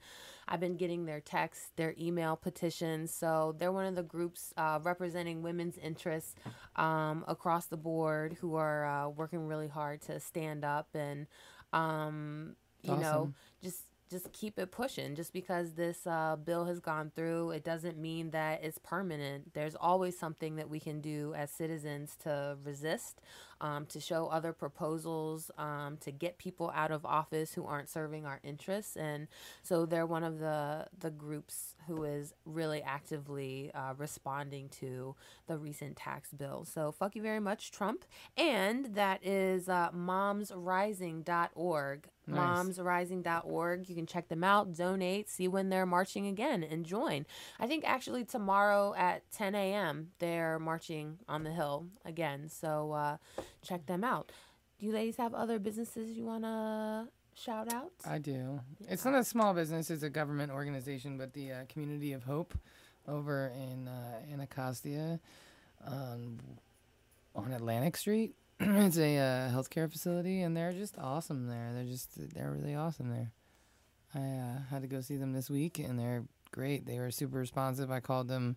i've 0.48 0.60
been 0.60 0.76
getting 0.76 1.06
their 1.06 1.20
texts 1.20 1.70
their 1.76 1.94
email 1.98 2.36
petitions. 2.36 3.12
So 3.12 3.54
they're 3.58 3.72
one 3.72 3.86
of 3.86 3.94
the 3.94 4.02
groups 4.02 4.52
uh, 4.56 4.78
representing 4.82 5.42
women's 5.42 5.78
interests 5.78 6.34
um, 6.76 7.24
across 7.26 7.66
the 7.66 7.76
board 7.78 8.36
who 8.40 8.54
are 8.56 8.84
uh, 8.86 9.08
working 9.08 9.46
really 9.46 9.68
hard 9.68 10.02
to 10.02 10.20
stand 10.20 10.64
up 10.64 10.88
and 10.94 11.26
um, 11.72 12.56
you 12.82 12.96
know 12.96 13.32
just 13.62 13.82
just 14.10 14.32
keep 14.32 14.58
it 14.58 14.70
pushing. 14.70 15.14
Just 15.14 15.32
because 15.32 15.72
this 15.74 16.06
uh, 16.06 16.36
bill 16.36 16.64
has 16.66 16.80
gone 16.80 17.10
through, 17.14 17.50
it 17.50 17.64
doesn't 17.64 17.98
mean 17.98 18.30
that 18.30 18.62
it's 18.62 18.78
permanent. 18.78 19.52
There's 19.54 19.74
always 19.74 20.18
something 20.18 20.56
that 20.56 20.68
we 20.68 20.80
can 20.80 21.00
do 21.00 21.34
as 21.34 21.50
citizens 21.50 22.16
to 22.22 22.56
resist, 22.64 23.20
um, 23.60 23.86
to 23.86 24.00
show 24.00 24.26
other 24.26 24.52
proposals, 24.52 25.50
um, 25.58 25.96
to 25.98 26.10
get 26.10 26.38
people 26.38 26.72
out 26.74 26.90
of 26.90 27.04
office 27.04 27.54
who 27.54 27.64
aren't 27.64 27.88
serving 27.88 28.26
our 28.26 28.40
interests. 28.42 28.96
And 28.96 29.28
so 29.62 29.86
they're 29.86 30.06
one 30.06 30.24
of 30.24 30.38
the 30.38 30.86
the 30.98 31.10
groups 31.10 31.74
who 31.86 32.04
is 32.04 32.34
really 32.44 32.82
actively 32.82 33.70
uh, 33.74 33.94
responding 33.96 34.68
to 34.80 35.14
the 35.46 35.56
recent 35.56 35.96
tax 35.96 36.32
bill. 36.32 36.64
So 36.64 36.92
fuck 36.92 37.16
you 37.16 37.22
very 37.22 37.40
much, 37.40 37.70
Trump. 37.70 38.04
And 38.36 38.94
that 38.94 39.24
is 39.24 39.68
uh, 39.68 39.90
momsrising.org. 39.90 42.08
Nice. 42.28 42.38
Momsrising.org. 42.38 43.88
You 43.88 43.94
can 43.94 44.06
check 44.06 44.26
them 44.28 44.42
out, 44.42 44.74
donate, 44.74 45.30
see 45.30 45.46
when 45.46 45.68
they're 45.68 45.86
marching 45.86 46.26
again, 46.26 46.64
and 46.64 46.84
join. 46.84 47.24
I 47.60 47.68
think 47.68 47.84
actually 47.86 48.24
tomorrow 48.24 48.94
at 48.96 49.30
10 49.30 49.54
a.m. 49.54 50.08
they're 50.18 50.58
marching 50.58 51.18
on 51.28 51.44
the 51.44 51.52
Hill 51.52 51.86
again. 52.04 52.48
So 52.48 52.90
uh, 52.92 53.18
check 53.62 53.86
them 53.86 54.04
out. 54.04 54.32
Do 54.78 54.86
you 54.86 54.92
ladies 54.92 55.16
have 55.16 55.34
other 55.34 55.58
businesses 55.58 56.10
you 56.10 56.24
want 56.24 56.44
to 56.44 57.08
shout 57.34 57.72
out? 57.72 57.92
I 58.06 58.18
do. 58.18 58.60
It's 58.88 59.04
not 59.04 59.14
a 59.14 59.24
small 59.24 59.54
business; 59.54 59.90
it's 59.90 60.02
a 60.02 60.10
government 60.10 60.52
organization, 60.52 61.16
but 61.18 61.32
the 61.32 61.52
uh, 61.52 61.56
Community 61.68 62.12
of 62.12 62.24
Hope 62.24 62.54
over 63.08 63.52
in 63.54 63.88
uh, 63.88 64.32
Anacostia, 64.32 65.20
um, 65.86 66.38
on 67.34 67.52
Atlantic 67.52 67.96
Street. 67.96 68.34
it's 68.60 68.98
a 68.98 69.18
uh, 69.18 69.50
healthcare 69.50 69.90
facility, 69.90 70.42
and 70.42 70.56
they're 70.56 70.72
just 70.72 70.98
awesome 70.98 71.46
there. 71.46 71.70
They're 71.74 71.84
just 71.84 72.34
they're 72.34 72.50
really 72.50 72.74
awesome 72.74 73.10
there. 73.10 73.32
I 74.14 74.18
uh, 74.18 74.58
had 74.70 74.82
to 74.82 74.88
go 74.88 75.00
see 75.00 75.16
them 75.16 75.32
this 75.32 75.50
week, 75.50 75.78
and 75.78 75.98
they're 75.98 76.24
great. 76.52 76.86
They 76.86 76.98
were 76.98 77.10
super 77.10 77.38
responsive. 77.38 77.90
I 77.90 78.00
called 78.00 78.28
them 78.28 78.56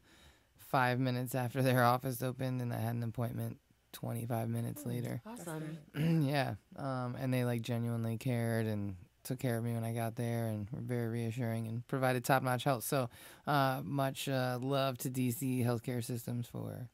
five 0.57 0.99
minutes 0.99 1.35
after 1.35 1.61
their 1.61 1.83
office 1.95 2.23
opened, 2.23 2.61
and 2.61 2.73
I 2.73 2.77
had 2.77 2.95
an 2.95 3.03
appointment 3.03 3.57
25 3.93 4.49
minutes 4.49 4.85
later. 4.85 5.21
Awesome. 5.25 5.77
yeah. 6.25 6.55
Um, 6.75 7.15
and 7.19 7.33
they 7.33 7.43
like 7.45 7.61
genuinely 7.61 8.17
cared 8.17 8.65
and 8.65 8.95
took 9.23 9.39
care 9.39 9.57
of 9.57 9.63
me 9.63 9.73
when 9.73 9.83
I 9.83 9.93
got 9.93 10.15
there 10.15 10.47
and 10.47 10.67
were 10.71 10.81
very 10.81 11.07
reassuring 11.07 11.67
and 11.67 11.87
provided 11.87 12.23
top 12.23 12.41
notch 12.43 12.63
help. 12.63 12.83
So, 12.83 13.09
uh, 13.45 13.81
much 13.83 14.27
uh, 14.29 14.57
love 14.61 14.97
to 14.99 15.09
DC 15.09 15.65
healthcare 15.65 16.03
systems 16.03 16.47
for 16.47 16.89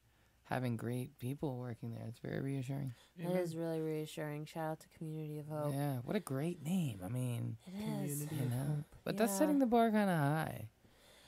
having 0.46 0.78
great 0.78 1.18
people 1.20 1.58
working 1.58 1.92
there. 1.92 2.06
It's 2.08 2.20
very 2.20 2.40
reassuring. 2.42 2.94
It 3.18 3.28
is 3.36 3.56
really 3.56 3.82
reassuring. 3.82 4.46
Shout 4.46 4.72
out 4.72 4.80
to 4.82 4.88
Community 4.98 5.40
of 5.40 5.48
Hope. 5.48 5.74
Yeah. 5.74 5.98
What 6.04 6.16
a 6.16 6.20
great 6.20 6.64
name. 6.64 7.00
I 7.04 7.08
mean, 7.10 7.58
It 7.68 8.06
is. 8.06 8.22
you 8.32 8.50
know, 8.50 8.84
but 9.04 9.18
that's 9.18 9.36
setting 9.38 9.60
the 9.60 9.66
bar 9.66 9.90
kind 9.92 10.10
of 10.10 10.18
high. 10.18 10.70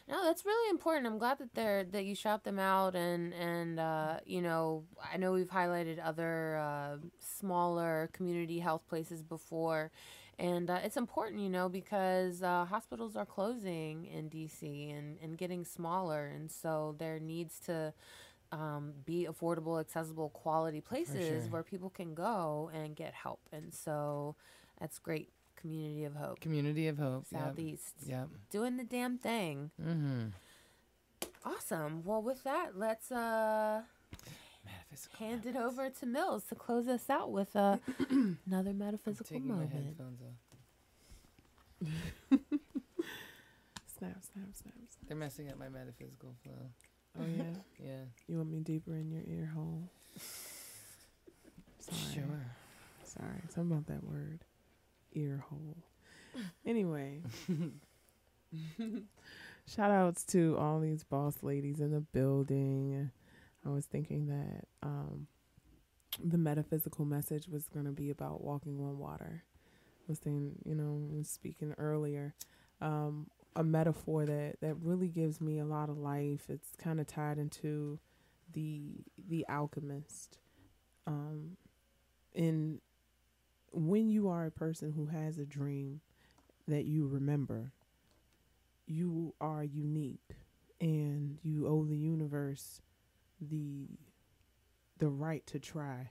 No, 0.09 0.23
that's 0.23 0.45
really 0.45 0.69
important. 0.69 1.05
I'm 1.05 1.17
glad 1.17 1.37
that 1.39 1.53
they're 1.53 1.83
that 1.83 2.05
you 2.05 2.15
shout 2.15 2.43
them 2.45 2.59
out 2.59 2.95
and 2.95 3.33
and 3.33 3.77
uh, 3.79 4.19
you 4.25 4.41
know 4.41 4.85
I 5.13 5.17
know 5.17 5.33
we've 5.33 5.49
highlighted 5.49 5.99
other 6.03 6.57
uh, 6.57 6.97
smaller 7.19 8.09
community 8.13 8.59
health 8.59 8.87
places 8.87 9.21
before, 9.21 9.91
And 10.39 10.69
uh, 10.69 10.79
it's 10.85 10.97
important, 10.97 11.41
you 11.41 11.49
know, 11.49 11.69
because 11.69 12.43
uh, 12.43 12.65
hospitals 12.65 13.17
are 13.17 13.25
closing 13.25 14.05
in 14.07 14.29
DC 14.29 14.63
and, 14.97 15.17
and 15.23 15.37
getting 15.37 15.65
smaller. 15.65 16.27
And 16.27 16.51
so 16.51 16.95
there 16.99 17.19
needs 17.19 17.59
to 17.61 17.93
um, 18.51 18.93
be 19.05 19.27
affordable, 19.29 19.79
accessible, 19.79 20.29
quality 20.31 20.81
places 20.81 21.45
sure. 21.45 21.51
where 21.51 21.63
people 21.63 21.89
can 21.91 22.15
go 22.15 22.71
and 22.73 22.95
get 22.95 23.13
help. 23.13 23.41
And 23.53 23.73
so 23.73 24.35
that's 24.79 24.99
great. 24.99 25.29
Community 25.59 26.03
of 26.05 26.15
Hope. 26.15 26.39
Community 26.39 26.87
of 26.87 26.97
Hope. 26.97 27.25
Southeast. 27.27 27.93
Yep. 28.05 28.29
Doing 28.51 28.77
the 28.77 28.83
damn 28.83 29.17
thing. 29.17 29.71
Mm-hmm. 29.81 30.27
Awesome. 31.45 32.03
Well, 32.05 32.21
with 32.21 32.43
that, 32.43 32.77
let's 32.77 33.11
uh, 33.11 33.81
hand 35.19 35.45
it 35.45 35.55
over 35.55 35.89
to 35.89 36.05
Mills 36.05 36.43
to 36.49 36.55
close 36.55 36.87
us 36.87 37.09
out 37.09 37.31
with 37.31 37.55
uh, 37.55 37.77
another 38.45 38.73
metaphysical 38.73 39.25
Taking 39.35 39.47
my 39.47 39.55
moment. 39.55 39.73
headphones 39.73 40.19
off. 40.21 41.89
Snap, 43.99 44.13
snap, 44.21 44.45
snap, 44.53 44.53
snap. 44.53 44.73
They're 45.07 45.17
messing 45.17 45.49
up 45.49 45.57
my 45.57 45.69
metaphysical 45.69 46.35
flow. 46.43 46.69
Oh 47.19 47.23
yeah. 47.35 47.43
Yeah. 47.83 48.01
You 48.27 48.37
want 48.37 48.51
me 48.51 48.59
deeper 48.59 48.95
in 48.95 49.09
your 49.11 49.23
ear 49.27 49.49
hole? 49.55 49.89
Sorry. 51.79 51.97
Sure. 52.13 52.45
Sorry. 53.03 53.41
Something 53.53 53.71
about 53.77 53.87
that 53.87 54.03
word. 54.03 54.39
Ear 55.17 55.43
hole. 55.49 55.83
Anyway. 56.65 57.21
Shout 59.67 59.91
outs 59.91 60.23
to 60.25 60.55
all 60.57 60.79
these 60.79 61.03
boss 61.03 61.43
ladies 61.43 61.81
in 61.81 61.91
the 61.91 61.99
building. 61.99 63.11
I 63.65 63.69
was 63.69 63.85
thinking 63.85 64.27
that 64.27 64.65
um, 64.81 65.27
the 66.23 66.37
metaphysical 66.37 67.03
message 67.03 67.47
was 67.49 67.67
going 67.67 67.85
to 67.85 67.91
be 67.91 68.09
about 68.09 68.43
walking 68.43 68.79
on 68.79 68.97
water. 68.97 69.43
I 69.43 70.05
was 70.07 70.19
thinking, 70.19 70.55
you 70.63 70.75
know, 70.75 71.21
speaking 71.23 71.73
earlier, 71.77 72.33
um, 72.79 73.27
a 73.55 73.63
metaphor 73.63 74.25
that, 74.25 74.55
that 74.61 74.75
really 74.81 75.09
gives 75.09 75.41
me 75.41 75.59
a 75.59 75.65
lot 75.65 75.89
of 75.89 75.97
life. 75.97 76.45
It's 76.47 76.69
kind 76.77 77.01
of 77.01 77.07
tied 77.07 77.37
into 77.37 77.99
the 78.53 79.03
the 79.27 79.45
alchemist. 79.49 80.37
Um, 81.05 81.57
in 82.33 82.79
when 83.71 84.09
you 84.09 84.29
are 84.29 84.45
a 84.45 84.51
person 84.51 84.91
who 84.91 85.07
has 85.07 85.37
a 85.37 85.45
dream 85.45 86.01
that 86.67 86.85
you 86.85 87.07
remember, 87.07 87.73
you 88.85 89.33
are 89.41 89.63
unique 89.63 90.35
and 90.79 91.37
you 91.43 91.67
owe 91.67 91.85
the 91.85 91.97
universe 91.97 92.81
the 93.41 93.87
the 94.99 95.09
right 95.09 95.45
to 95.45 95.59
try, 95.59 96.09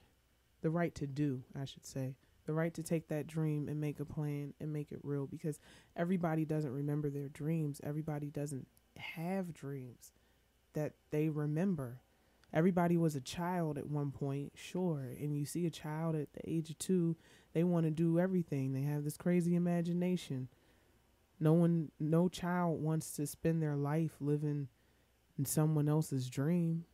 the 0.62 0.70
right 0.70 0.94
to 0.94 1.06
do, 1.06 1.42
I 1.60 1.64
should 1.64 1.84
say. 1.84 2.14
The 2.44 2.52
right 2.52 2.72
to 2.74 2.82
take 2.84 3.08
that 3.08 3.26
dream 3.26 3.68
and 3.68 3.80
make 3.80 3.98
a 3.98 4.04
plan 4.04 4.54
and 4.60 4.72
make 4.72 4.92
it 4.92 5.00
real 5.02 5.26
because 5.26 5.58
everybody 5.96 6.44
doesn't 6.44 6.72
remember 6.72 7.10
their 7.10 7.28
dreams. 7.28 7.80
Everybody 7.82 8.30
doesn't 8.30 8.68
have 8.96 9.52
dreams 9.52 10.12
that 10.74 10.92
they 11.10 11.28
remember. 11.28 12.00
Everybody 12.52 12.96
was 12.96 13.16
a 13.16 13.20
child 13.20 13.76
at 13.76 13.90
one 13.90 14.10
point, 14.10 14.52
sure. 14.54 15.14
And 15.20 15.36
you 15.36 15.44
see 15.44 15.66
a 15.66 15.70
child 15.70 16.14
at 16.14 16.32
the 16.32 16.48
age 16.48 16.70
of 16.70 16.78
two, 16.78 17.16
they 17.52 17.64
want 17.64 17.84
to 17.84 17.90
do 17.90 18.18
everything. 18.18 18.72
They 18.72 18.82
have 18.82 19.04
this 19.04 19.16
crazy 19.16 19.54
imagination. 19.54 20.48
No 21.38 21.52
one, 21.52 21.90
no 22.00 22.28
child 22.28 22.80
wants 22.80 23.12
to 23.16 23.26
spend 23.26 23.62
their 23.62 23.76
life 23.76 24.12
living 24.20 24.68
in 25.38 25.44
someone 25.44 25.88
else's 25.88 26.30
dream. 26.30 26.84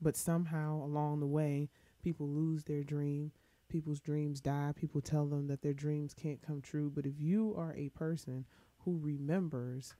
But 0.00 0.16
somehow 0.16 0.82
along 0.82 1.20
the 1.20 1.26
way, 1.26 1.68
people 2.02 2.28
lose 2.28 2.64
their 2.64 2.82
dream. 2.82 3.32
People's 3.68 4.00
dreams 4.00 4.40
die. 4.40 4.72
People 4.74 5.00
tell 5.00 5.26
them 5.26 5.48
that 5.48 5.62
their 5.62 5.74
dreams 5.74 6.14
can't 6.14 6.40
come 6.40 6.62
true. 6.62 6.90
But 6.94 7.04
if 7.04 7.20
you 7.20 7.54
are 7.56 7.74
a 7.76 7.90
person 7.90 8.46
who 8.84 8.98
remembers 9.02 9.94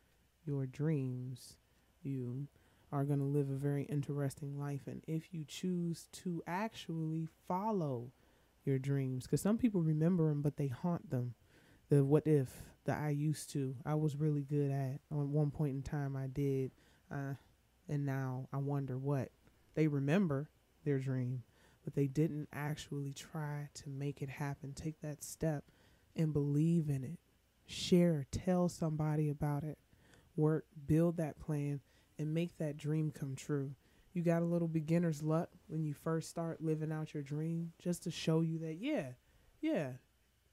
your 0.47 0.67
dreams, 0.67 1.57
you 2.03 2.49
are 2.93 3.05
going 3.05 3.19
to 3.19 3.25
live 3.25 3.51
a 3.51 3.55
very 3.55 3.85
interesting 3.85 4.59
life. 4.59 4.83
And 4.87 5.03
if 5.07 5.33
you 5.33 5.45
choose 5.45 6.09
to 6.13 6.43
actually 6.47 7.29
follow 7.47 8.11
your 8.65 8.79
dreams, 8.79 9.25
because 9.25 9.41
some 9.41 9.59
people 9.59 9.83
remember 9.83 10.29
them, 10.29 10.43
but 10.43 10.57
they 10.57 10.69
haunt 10.69 11.11
them. 11.11 11.35
The 11.89 12.05
what 12.05 12.27
if, 12.27 12.49
the 12.85 12.95
I 12.95 13.11
used 13.11 13.51
to, 13.53 13.77
I 13.85 13.95
was 13.95 14.17
really 14.17 14.43
good 14.43 14.71
at. 14.71 15.01
At 15.11 15.17
one 15.17 15.51
point 15.51 15.75
in 15.75 15.83
time, 15.83 16.17
I 16.17 16.27
did. 16.27 16.73
Uh, 17.11 17.35
and 17.89 18.07
now 18.07 18.49
I 18.53 18.59
wonder 18.59 18.97
what. 18.97 19.31
They 19.75 19.87
remember 19.87 20.49
their 20.85 20.99
dream, 20.99 21.43
but 21.85 21.95
they 21.95 22.07
didn't 22.07 22.49
actually 22.53 23.13
try 23.13 23.69
to 23.75 23.89
make 23.89 24.23
it 24.23 24.29
happen. 24.29 24.73
Take 24.73 25.01
that 25.01 25.23
step 25.23 25.65
and 26.17 26.33
believe 26.33 26.89
in 26.89 27.05
it. 27.05 27.19
Share, 27.67 28.27
tell 28.31 28.69
somebody 28.69 29.29
about 29.29 29.63
it. 29.63 29.79
Work, 30.37 30.67
build 30.87 31.17
that 31.19 31.39
plan, 31.39 31.81
and 32.21 32.35
make 32.35 32.59
that 32.59 32.77
dream 32.77 33.11
come 33.11 33.35
true. 33.35 33.73
You 34.13 34.23
got 34.23 34.43
a 34.43 34.47
little 34.47 34.69
beginner's 34.69 35.23
luck 35.23 35.49
when 35.69 35.83
you 35.83 35.95
first 35.95 36.29
start 36.29 36.63
living 36.63 36.93
out 36.93 37.15
your 37.15 37.23
dream, 37.23 37.73
just 37.83 38.03
to 38.05 38.11
show 38.11 38.43
you 38.43 38.59
that, 38.59 38.77
yeah, 38.79 39.13
yeah, 39.61 39.93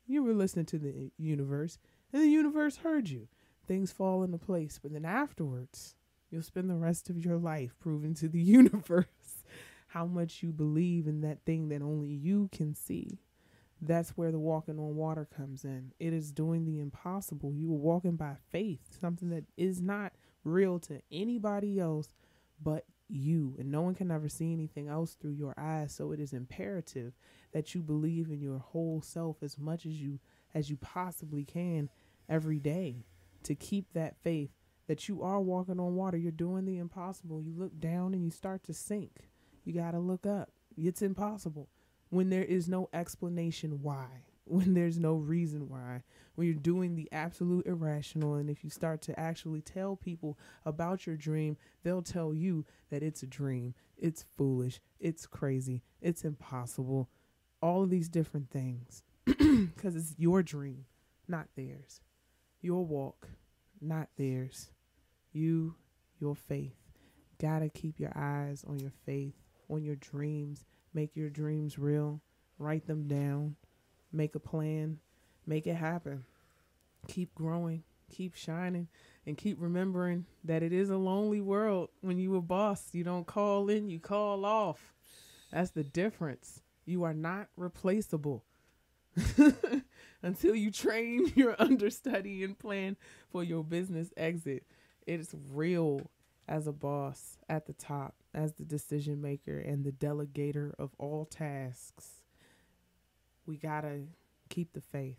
you 0.06 0.24
were 0.24 0.34
listening 0.34 0.66
to 0.68 0.78
the 0.78 0.90
uh, 0.90 1.10
universe, 1.18 1.78
and 2.14 2.22
the 2.22 2.30
universe 2.30 2.78
heard 2.78 3.10
you. 3.10 3.28
Things 3.68 3.92
fall 3.92 4.24
into 4.24 4.38
place. 4.38 4.80
But 4.82 4.94
then 4.94 5.04
afterwards, 5.04 5.96
you'll 6.32 6.42
spend 6.42 6.70
the 6.70 6.76
rest 6.76 7.10
of 7.10 7.24
your 7.24 7.38
life 7.38 7.76
proving 7.80 8.14
to 8.16 8.30
the 8.30 8.40
universe 8.42 9.06
how 9.88 10.06
much 10.06 10.42
you 10.42 10.54
believe 10.54 11.06
in 11.06 11.22
that 11.22 11.44
thing 11.46 11.68
that 11.70 11.82
only 11.82 12.10
you 12.10 12.50
can 12.54 12.74
see. 12.76 13.20
That's 13.82 14.12
where 14.12 14.32
the 14.32 14.40
walking 14.40 14.80
on 14.80 14.96
water 14.96 15.28
comes 15.36 15.64
in. 15.66 15.92
It 16.00 16.14
is 16.14 16.32
doing 16.32 16.66
the 16.66 16.80
impossible. 16.80 17.54
You 17.54 17.72
are 17.74 17.78
walking 17.78 18.16
by 18.16 18.36
faith, 18.50 18.80
something 19.00 19.30
that 19.30 19.46
is 19.58 19.82
not 19.82 20.14
real 20.48 20.80
to 20.80 21.02
anybody 21.12 21.80
else 21.80 22.14
but 22.62 22.86
you. 23.10 23.56
And 23.60 23.72
no 23.72 23.82
one 23.82 23.96
can 23.96 24.12
ever 24.12 24.30
see 24.30 24.52
anything 24.54 24.88
else 24.88 25.14
through 25.14 25.32
your 25.32 25.54
eyes. 25.58 25.94
So 25.94 26.12
it 26.12 26.20
is 26.20 26.34
imperative 26.34 27.14
that 27.52 27.74
you 27.76 27.82
believe 27.82 28.30
in 28.30 28.42
your 28.42 28.60
whole 28.60 29.02
self 29.02 29.44
as 29.44 29.58
much 29.58 29.86
as 29.86 30.02
you 30.02 30.20
as 30.54 30.70
you 30.70 30.78
possibly 30.78 31.44
can 31.44 31.90
every 32.30 32.60
day 32.60 33.06
to 33.44 33.54
keep 33.54 33.94
that 33.94 34.18
faith 34.24 34.50
that 34.88 35.08
you 35.08 35.22
are 35.22 35.42
walking 35.42 35.80
on 35.80 35.96
water. 35.96 36.18
You're 36.18 36.32
doing 36.32 36.66
the 36.66 36.78
impossible. 36.78 37.42
You 37.42 37.54
look 37.56 37.80
down 37.80 38.14
and 38.14 38.24
you 38.24 38.32
start 38.32 38.64
to 38.64 38.74
sink. 38.74 39.30
You 39.66 39.74
got 39.74 39.92
to 39.92 40.00
look 40.00 40.26
up. 40.26 40.50
It's 40.78 41.02
impossible 41.02 41.68
when 42.10 42.30
there 42.30 42.44
is 42.44 42.70
no 42.70 42.90
explanation 42.94 43.82
why, 43.82 44.24
when 44.50 44.74
there's 44.74 45.00
no 45.00 45.16
reason 45.16 45.70
why, 45.70 46.04
when 46.36 46.48
you're 46.48 46.56
doing 46.56 46.96
the 46.96 47.10
absolute 47.12 47.66
irrational. 47.66 48.36
And 48.36 48.50
if 48.50 48.64
you 48.64 48.70
start 48.70 49.02
to 49.04 49.20
actually 49.20 49.62
tell 49.62 49.96
people 49.96 50.38
about 50.66 51.06
your 51.06 51.18
dream, 51.18 51.58
they'll 51.84 52.02
tell 52.02 52.34
you 52.34 52.66
that 52.90 53.04
it's 53.04 53.24
a 53.24 53.28
dream, 53.28 53.74
it's 53.98 54.26
foolish, 54.38 54.80
it's 55.00 55.26
crazy, 55.26 55.84
it's 56.02 56.24
impossible, 56.24 57.10
all 57.62 57.84
of 57.84 57.90
these 57.90 58.10
different 58.10 58.50
things. 58.50 59.04
Because 59.76 59.96
it's 59.96 60.16
your 60.18 60.44
dream, 60.44 60.86
not 61.28 61.48
theirs. 61.56 62.02
Your 62.62 62.86
walk, 62.86 63.28
not 63.82 64.10
theirs. 64.18 64.72
You, 65.32 65.76
your 66.20 66.36
faith. 66.36 66.76
Gotta 67.40 67.70
keep 67.70 68.00
your 68.00 68.14
eyes 68.16 68.64
on 68.68 68.80
your 68.80 68.94
faith, 69.06 69.36
on 69.70 69.84
your 69.84 69.96
dreams. 69.96 70.66
Make 70.94 71.16
your 71.16 71.30
dreams 71.30 71.78
real. 71.78 72.22
Write 72.58 72.88
them 72.88 73.08
down. 73.08 73.56
Make 74.18 74.34
a 74.34 74.40
plan. 74.40 74.98
Make 75.46 75.68
it 75.68 75.76
happen. 75.76 76.26
Keep 77.08 77.36
growing. 77.36 77.84
Keep 78.12 78.34
shining. 78.34 78.88
And 79.28 79.38
keep 79.38 79.58
remembering 79.62 80.26
that 80.44 80.64
it 80.64 80.74
is 80.74 80.90
a 80.90 80.98
lonely 80.98 81.40
world. 81.40 81.90
When 82.02 82.18
you 82.18 82.36
a 82.36 82.42
boss, 82.42 82.90
you 82.94 83.04
don't 83.04 83.28
call 83.28 83.70
in, 83.70 83.92
you 83.92 84.00
call 84.00 84.44
off. 84.44 84.92
That's 85.52 85.70
the 85.70 85.84
difference. 85.84 86.64
You 86.84 87.04
are 87.04 87.14
not 87.14 87.50
replaceable. 87.56 88.44
Until 90.24 90.56
you 90.56 90.72
train 90.72 91.32
your 91.36 91.56
understudy 91.60 92.44
and 92.44 92.58
plan 92.58 92.98
for 93.32 93.44
your 93.44 93.64
business 93.64 94.10
exit. 94.18 94.64
It's 95.06 95.36
real 95.54 96.10
as 96.48 96.66
a 96.66 96.72
boss 96.72 97.38
at 97.48 97.68
the 97.68 97.74
top, 97.74 98.16
as 98.34 98.54
the 98.54 98.66
decision 98.66 99.22
maker 99.22 99.60
and 99.60 99.84
the 99.84 99.92
delegator 99.92 100.74
of 100.80 100.90
all 100.98 101.26
tasks. 101.26 102.17
We 103.48 103.58
gotta 103.58 104.02
keep 104.50 104.74
the 104.74 104.82
faith, 104.82 105.18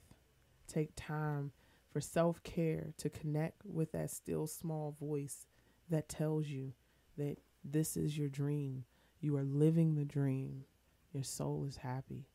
take 0.67 0.91
time 0.95 1.53
for 1.93 2.01
self 2.01 2.43
care 2.43 2.93
to 2.99 3.09
connect 3.09 3.63
with 3.65 3.93
that 3.93 4.11
still 4.11 4.47
small 4.47 4.95
voice 5.01 5.47
that 5.91 6.09
tells 6.09 6.47
you 6.47 6.75
that 7.17 7.39
this 7.65 7.97
is 7.97 8.17
your 8.17 8.29
dream. 8.29 8.85
You 9.21 9.37
are 9.37 9.45
living 9.45 9.95
the 9.95 10.05
dream. 10.05 10.65
Your 11.13 11.25
soul 11.25 11.65
is 11.67 11.79
happy. 11.79 12.27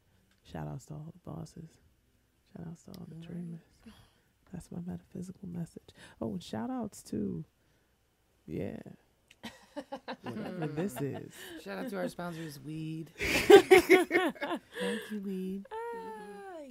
Shout 0.43 0.67
outs 0.67 0.85
to 0.87 0.95
all 0.95 1.13
the 1.13 1.31
bosses. 1.31 1.69
Shout 2.51 2.67
outs 2.67 2.83
to 2.83 2.91
all 2.91 3.07
the 3.07 3.25
dreamers. 3.25 3.61
That's 4.51 4.71
my 4.71 4.79
metaphysical 4.85 5.47
message. 5.47 5.89
Oh, 6.21 6.33
and 6.33 6.43
shout 6.43 6.69
outs 6.69 7.01
to, 7.03 7.45
yeah, 8.45 8.77
whatever 10.21 10.67
this 10.67 10.99
is. 11.01 11.31
Shout 11.63 11.79
out 11.79 11.89
to 11.89 11.97
our 11.97 12.09
sponsors, 12.09 12.59
Weed. 12.59 13.11
Thank 13.17 13.71
you, 15.11 15.21
Weed. 15.23 15.65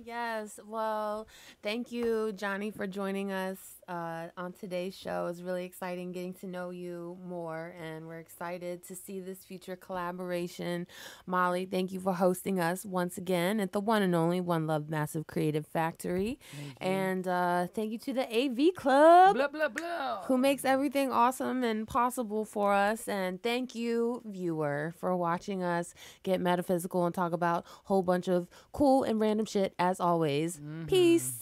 Yes. 0.05 0.59
Well, 0.67 1.29
thank 1.63 1.93
you, 1.93 2.33
Johnnie, 2.33 2.71
for 2.71 2.87
joining 2.87 3.31
us 3.31 3.82
uh, 3.93 4.29
on 4.39 4.53
today's 4.53 4.97
show. 4.97 5.27
It's 5.27 5.43
really 5.43 5.65
exciting 5.67 6.13
getting 6.13 6.33
to 6.35 6.47
know 6.47 6.71
you 6.71 7.19
more, 7.27 7.75
and 7.81 8.07
we're 8.07 8.19
excited 8.21 8.83
to 8.89 8.97
see 8.97 9.21
this 9.21 9.45
future 9.45 9.77
collaboration. 9.77 10.87
Molly, 11.27 11.67
thank 11.67 11.93
you 11.93 12.01
for 12.01 12.15
hosting 12.15 12.59
us 12.59 12.87
once 12.87 13.19
again 13.19 13.61
at 13.61 13.73
the 13.73 13.81
one 13.81 14.03
and 14.03 14.15
only 14.15 14.41
One 14.41 14.67
Love 14.67 14.89
Massive 14.89 15.27
Creative 15.27 15.67
Factory. 15.67 16.39
And 16.81 17.29
uh, 17.29 17.67
thank 17.75 17.93
you 17.93 17.99
to 17.99 18.13
the 18.15 18.27
AV 18.35 18.75
Club, 18.75 19.35
Blah, 19.37 19.49
blah, 19.49 19.69
blah. 19.69 20.23
who 20.25 20.39
makes 20.39 20.65
everything 20.65 21.13
awesome 21.13 21.63
and 21.63 21.87
possible 21.87 22.45
for 22.47 22.73
us. 22.73 23.09
And 23.09 23.43
thank 23.43 23.75
you, 23.75 24.23
viewer, 24.25 24.95
for 24.99 25.15
watching 25.17 25.63
us 25.63 25.95
get 26.23 26.41
metaphysical 26.41 27.05
and 27.05 27.15
talk 27.15 27.33
about 27.33 27.65
a 27.65 27.69
whole 27.85 28.03
bunch 28.03 28.29
of 28.29 28.49
cool 28.73 29.03
and 29.05 29.21
random 29.21 29.45
shit 29.45 29.75
as 29.79 30.01
always. 30.01 30.61
Peace. 30.87 31.42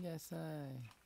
Yes, 0.00 0.32
I. 0.32 1.01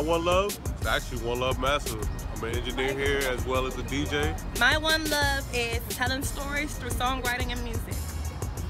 My 0.00 0.06
One 0.06 0.24
Love 0.24 0.58
is 0.80 0.86
actually 0.86 1.18
One 1.28 1.40
Love 1.40 1.60
Massive. 1.60 2.08
I'm 2.34 2.44
an 2.44 2.56
engineer 2.56 2.94
here 2.94 3.18
as 3.30 3.44
well 3.44 3.66
as 3.66 3.76
a 3.76 3.82
DJ. 3.82 4.34
My 4.58 4.78
one 4.78 5.04
love 5.10 5.46
is 5.54 5.80
telling 5.90 6.22
stories 6.22 6.74
through 6.76 6.88
songwriting 6.88 7.52
and 7.52 7.62
music. 7.62 7.92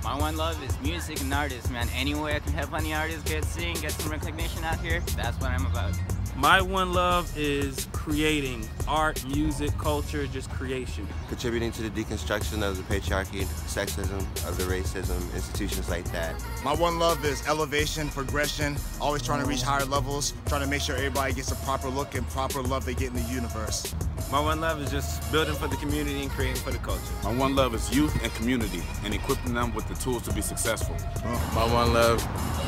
My 0.02 0.18
one 0.18 0.36
love 0.36 0.60
is 0.64 0.76
music 0.80 1.20
and 1.20 1.32
artists, 1.32 1.70
man. 1.70 1.88
Any 1.94 2.16
way 2.16 2.34
I 2.34 2.40
can 2.40 2.52
help 2.52 2.74
any 2.74 2.92
artist 2.92 3.26
get 3.26 3.44
seen, 3.44 3.76
get 3.76 3.92
some 3.92 4.10
recognition 4.10 4.64
out 4.64 4.80
here, 4.80 4.98
that's 5.16 5.40
what 5.40 5.52
I'm 5.52 5.66
about. 5.66 5.94
My 6.34 6.60
one 6.60 6.92
love 6.92 7.32
is 7.38 7.86
creating 8.10 8.68
art, 8.88 9.24
music, 9.26 9.70
culture, 9.78 10.26
just 10.26 10.50
creation. 10.50 11.06
Contributing 11.28 11.70
to 11.70 11.88
the 11.88 11.90
deconstruction 11.90 12.60
of 12.60 12.76
the 12.76 12.82
patriarchy, 12.92 13.44
sexism, 13.70 14.18
of 14.48 14.56
the 14.56 14.64
racism, 14.64 15.32
institutions 15.32 15.88
like 15.88 16.04
that. 16.10 16.34
My 16.64 16.74
one 16.74 16.98
love 16.98 17.24
is 17.24 17.46
elevation, 17.46 18.08
progression, 18.08 18.76
always 19.00 19.22
trying 19.22 19.44
to 19.44 19.48
reach 19.48 19.62
higher 19.62 19.84
levels, 19.84 20.34
trying 20.46 20.62
to 20.62 20.66
make 20.66 20.82
sure 20.82 20.96
everybody 20.96 21.32
gets 21.34 21.52
a 21.52 21.56
proper 21.64 21.88
look 21.88 22.16
and 22.16 22.28
proper 22.30 22.62
love 22.62 22.84
they 22.84 22.94
get 22.94 23.10
in 23.10 23.14
the 23.14 23.32
universe. 23.32 23.94
My 24.32 24.40
one 24.40 24.60
love 24.60 24.80
is 24.82 24.90
just 24.90 25.30
building 25.30 25.54
for 25.54 25.68
the 25.68 25.76
community 25.76 26.22
and 26.22 26.30
creating 26.32 26.62
for 26.62 26.72
the 26.72 26.78
culture. 26.78 27.00
My 27.22 27.32
one 27.32 27.54
love 27.54 27.76
is 27.76 27.94
youth 27.94 28.12
and 28.24 28.34
community 28.34 28.82
and 29.04 29.14
equipping 29.14 29.54
them 29.54 29.72
with 29.72 29.86
the 29.86 29.94
tools 29.94 30.22
to 30.22 30.34
be 30.34 30.42
successful. 30.42 30.96
Oh. 31.24 31.52
My 31.54 31.72
one 31.72 31.92
love 31.92 32.18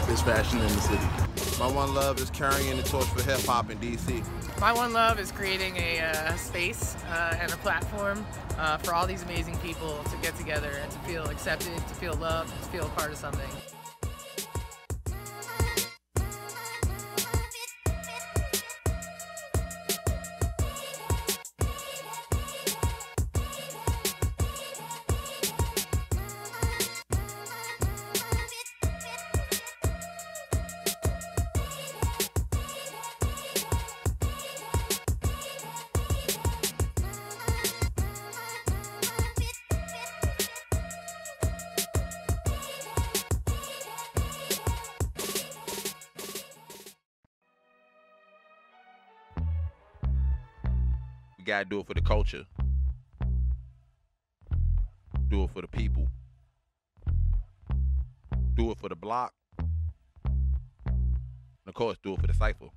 is 0.09 0.23
fashion 0.23 0.59
in 0.59 0.69
the 0.69 0.81
city. 0.81 1.59
My 1.59 1.71
one 1.71 1.95
love 1.95 2.21
is 2.21 2.31
carrying 2.31 2.77
the 2.77 2.83
torch 2.83 3.07
for 3.07 3.23
hip 3.23 3.41
hop 3.41 3.71
in 3.71 3.79
DC. 3.79 4.25
My 4.63 4.73
one 4.73 4.93
love 4.93 5.19
is 5.19 5.33
creating 5.33 5.77
a 5.77 5.99
uh, 5.99 6.37
space 6.37 6.95
uh, 7.11 7.37
and 7.41 7.53
a 7.53 7.57
platform 7.57 8.25
uh, 8.59 8.77
for 8.79 8.95
all 8.95 9.09
these 9.09 9.25
amazing 9.25 9.59
people 9.59 10.05
to 10.05 10.17
get 10.19 10.37
together 10.37 10.71
and 10.81 10.89
to 10.89 10.99
feel 11.01 11.25
accepted, 11.25 11.77
to 11.77 11.95
feel 11.97 12.15
loved, 12.15 12.51
to 12.51 12.69
feel 12.69 12.87
a 12.87 12.91
part 12.91 13.11
of 13.11 13.17
something. 13.17 13.51
Gotta 51.63 51.71
do 51.71 51.81
it 51.81 51.87
for 51.87 51.95
the 51.95 52.01
culture. 52.01 52.45
Do 55.29 55.45
it 55.45 55.51
for 55.51 55.61
the 55.63 55.69
people. 55.69 56.09
Do 58.55 58.71
it 58.71 58.79
for 58.79 58.89
the 58.89 58.97
block. 58.97 59.33
And 60.25 61.69
of 61.69 61.75
course, 61.75 61.99
do 62.03 62.15
it 62.15 62.21
for 62.21 62.27
the 62.27 62.35
cipher. 62.35 62.69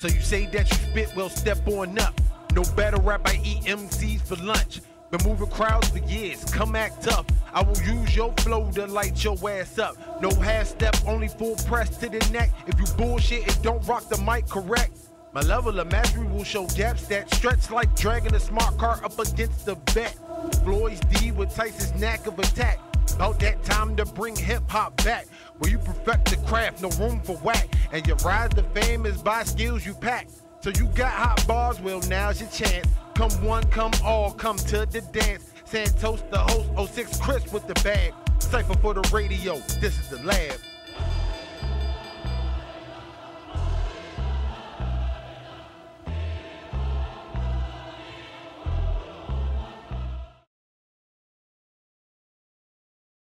So 0.00 0.08
you 0.08 0.20
say 0.20 0.46
that 0.46 0.70
you 0.70 0.76
spit, 0.90 1.16
well 1.16 1.30
step 1.30 1.66
on 1.68 1.98
up. 1.98 2.20
No 2.54 2.62
better 2.76 3.00
rap, 3.00 3.22
I 3.24 3.40
eat 3.44 3.64
MCs 3.64 4.22
for 4.22 4.36
lunch. 4.36 4.80
Been 5.10 5.20
moving 5.28 5.48
crowds 5.48 5.88
for 5.88 5.98
years, 5.98 6.44
come 6.44 6.76
act 6.76 7.02
tough. 7.02 7.26
I 7.52 7.62
will 7.62 7.80
use 7.82 8.14
your 8.14 8.32
flow 8.38 8.70
to 8.72 8.86
light 8.86 9.24
your 9.24 9.36
ass 9.50 9.78
up. 9.78 10.22
No 10.22 10.30
half 10.40 10.68
step, 10.68 10.96
only 11.06 11.28
full 11.28 11.56
press 11.66 11.96
to 11.98 12.08
the 12.08 12.24
neck. 12.30 12.50
If 12.66 12.78
you 12.78 12.86
bullshit 12.96 13.48
and 13.48 13.62
don't 13.62 13.84
rock 13.88 14.08
the 14.08 14.18
mic 14.18 14.46
correct. 14.46 15.09
My 15.32 15.42
level 15.42 15.78
of 15.78 15.92
mastery 15.92 16.26
will 16.26 16.42
show 16.42 16.66
gaps 16.66 17.06
that 17.06 17.32
stretch 17.32 17.70
like 17.70 17.94
dragging 17.94 18.34
a 18.34 18.40
smart 18.40 18.76
car 18.78 19.00
up 19.04 19.16
against 19.16 19.64
the 19.64 19.76
vet. 19.90 20.16
Floyd's 20.64 20.98
D 21.00 21.30
with 21.30 21.54
Tyson's 21.54 21.94
knack 22.00 22.26
of 22.26 22.36
attack. 22.40 22.80
About 23.14 23.38
that 23.38 23.62
time 23.62 23.94
to 23.96 24.04
bring 24.04 24.34
hip 24.34 24.68
hop 24.68 24.96
back. 25.04 25.26
Where 25.58 25.70
you 25.70 25.78
perfect 25.78 26.30
the 26.30 26.36
craft, 26.48 26.82
no 26.82 26.88
room 26.98 27.20
for 27.20 27.36
whack. 27.38 27.72
And 27.92 28.04
your 28.08 28.16
rise 28.16 28.50
to 28.54 28.64
fame 28.74 29.06
is 29.06 29.22
by 29.22 29.44
skills 29.44 29.86
you 29.86 29.94
pack. 29.94 30.26
So 30.62 30.70
you 30.70 30.86
got 30.96 31.12
hot 31.12 31.46
bars, 31.46 31.80
well 31.80 32.00
now's 32.08 32.40
your 32.40 32.50
chance. 32.50 32.88
Come 33.14 33.30
one, 33.44 33.62
come 33.68 33.92
all, 34.04 34.32
come 34.32 34.56
to 34.56 34.84
the 34.84 35.00
dance. 35.12 35.52
Santos 35.64 36.24
the 36.32 36.38
host, 36.38 36.94
06 36.94 37.20
Chris 37.20 37.52
with 37.52 37.68
the 37.68 37.74
bag. 37.84 38.12
Cypher 38.40 38.74
for 38.78 38.94
the 38.94 39.08
radio, 39.12 39.58
this 39.80 39.96
is 40.00 40.08
the 40.08 40.20
lab. 40.24 40.58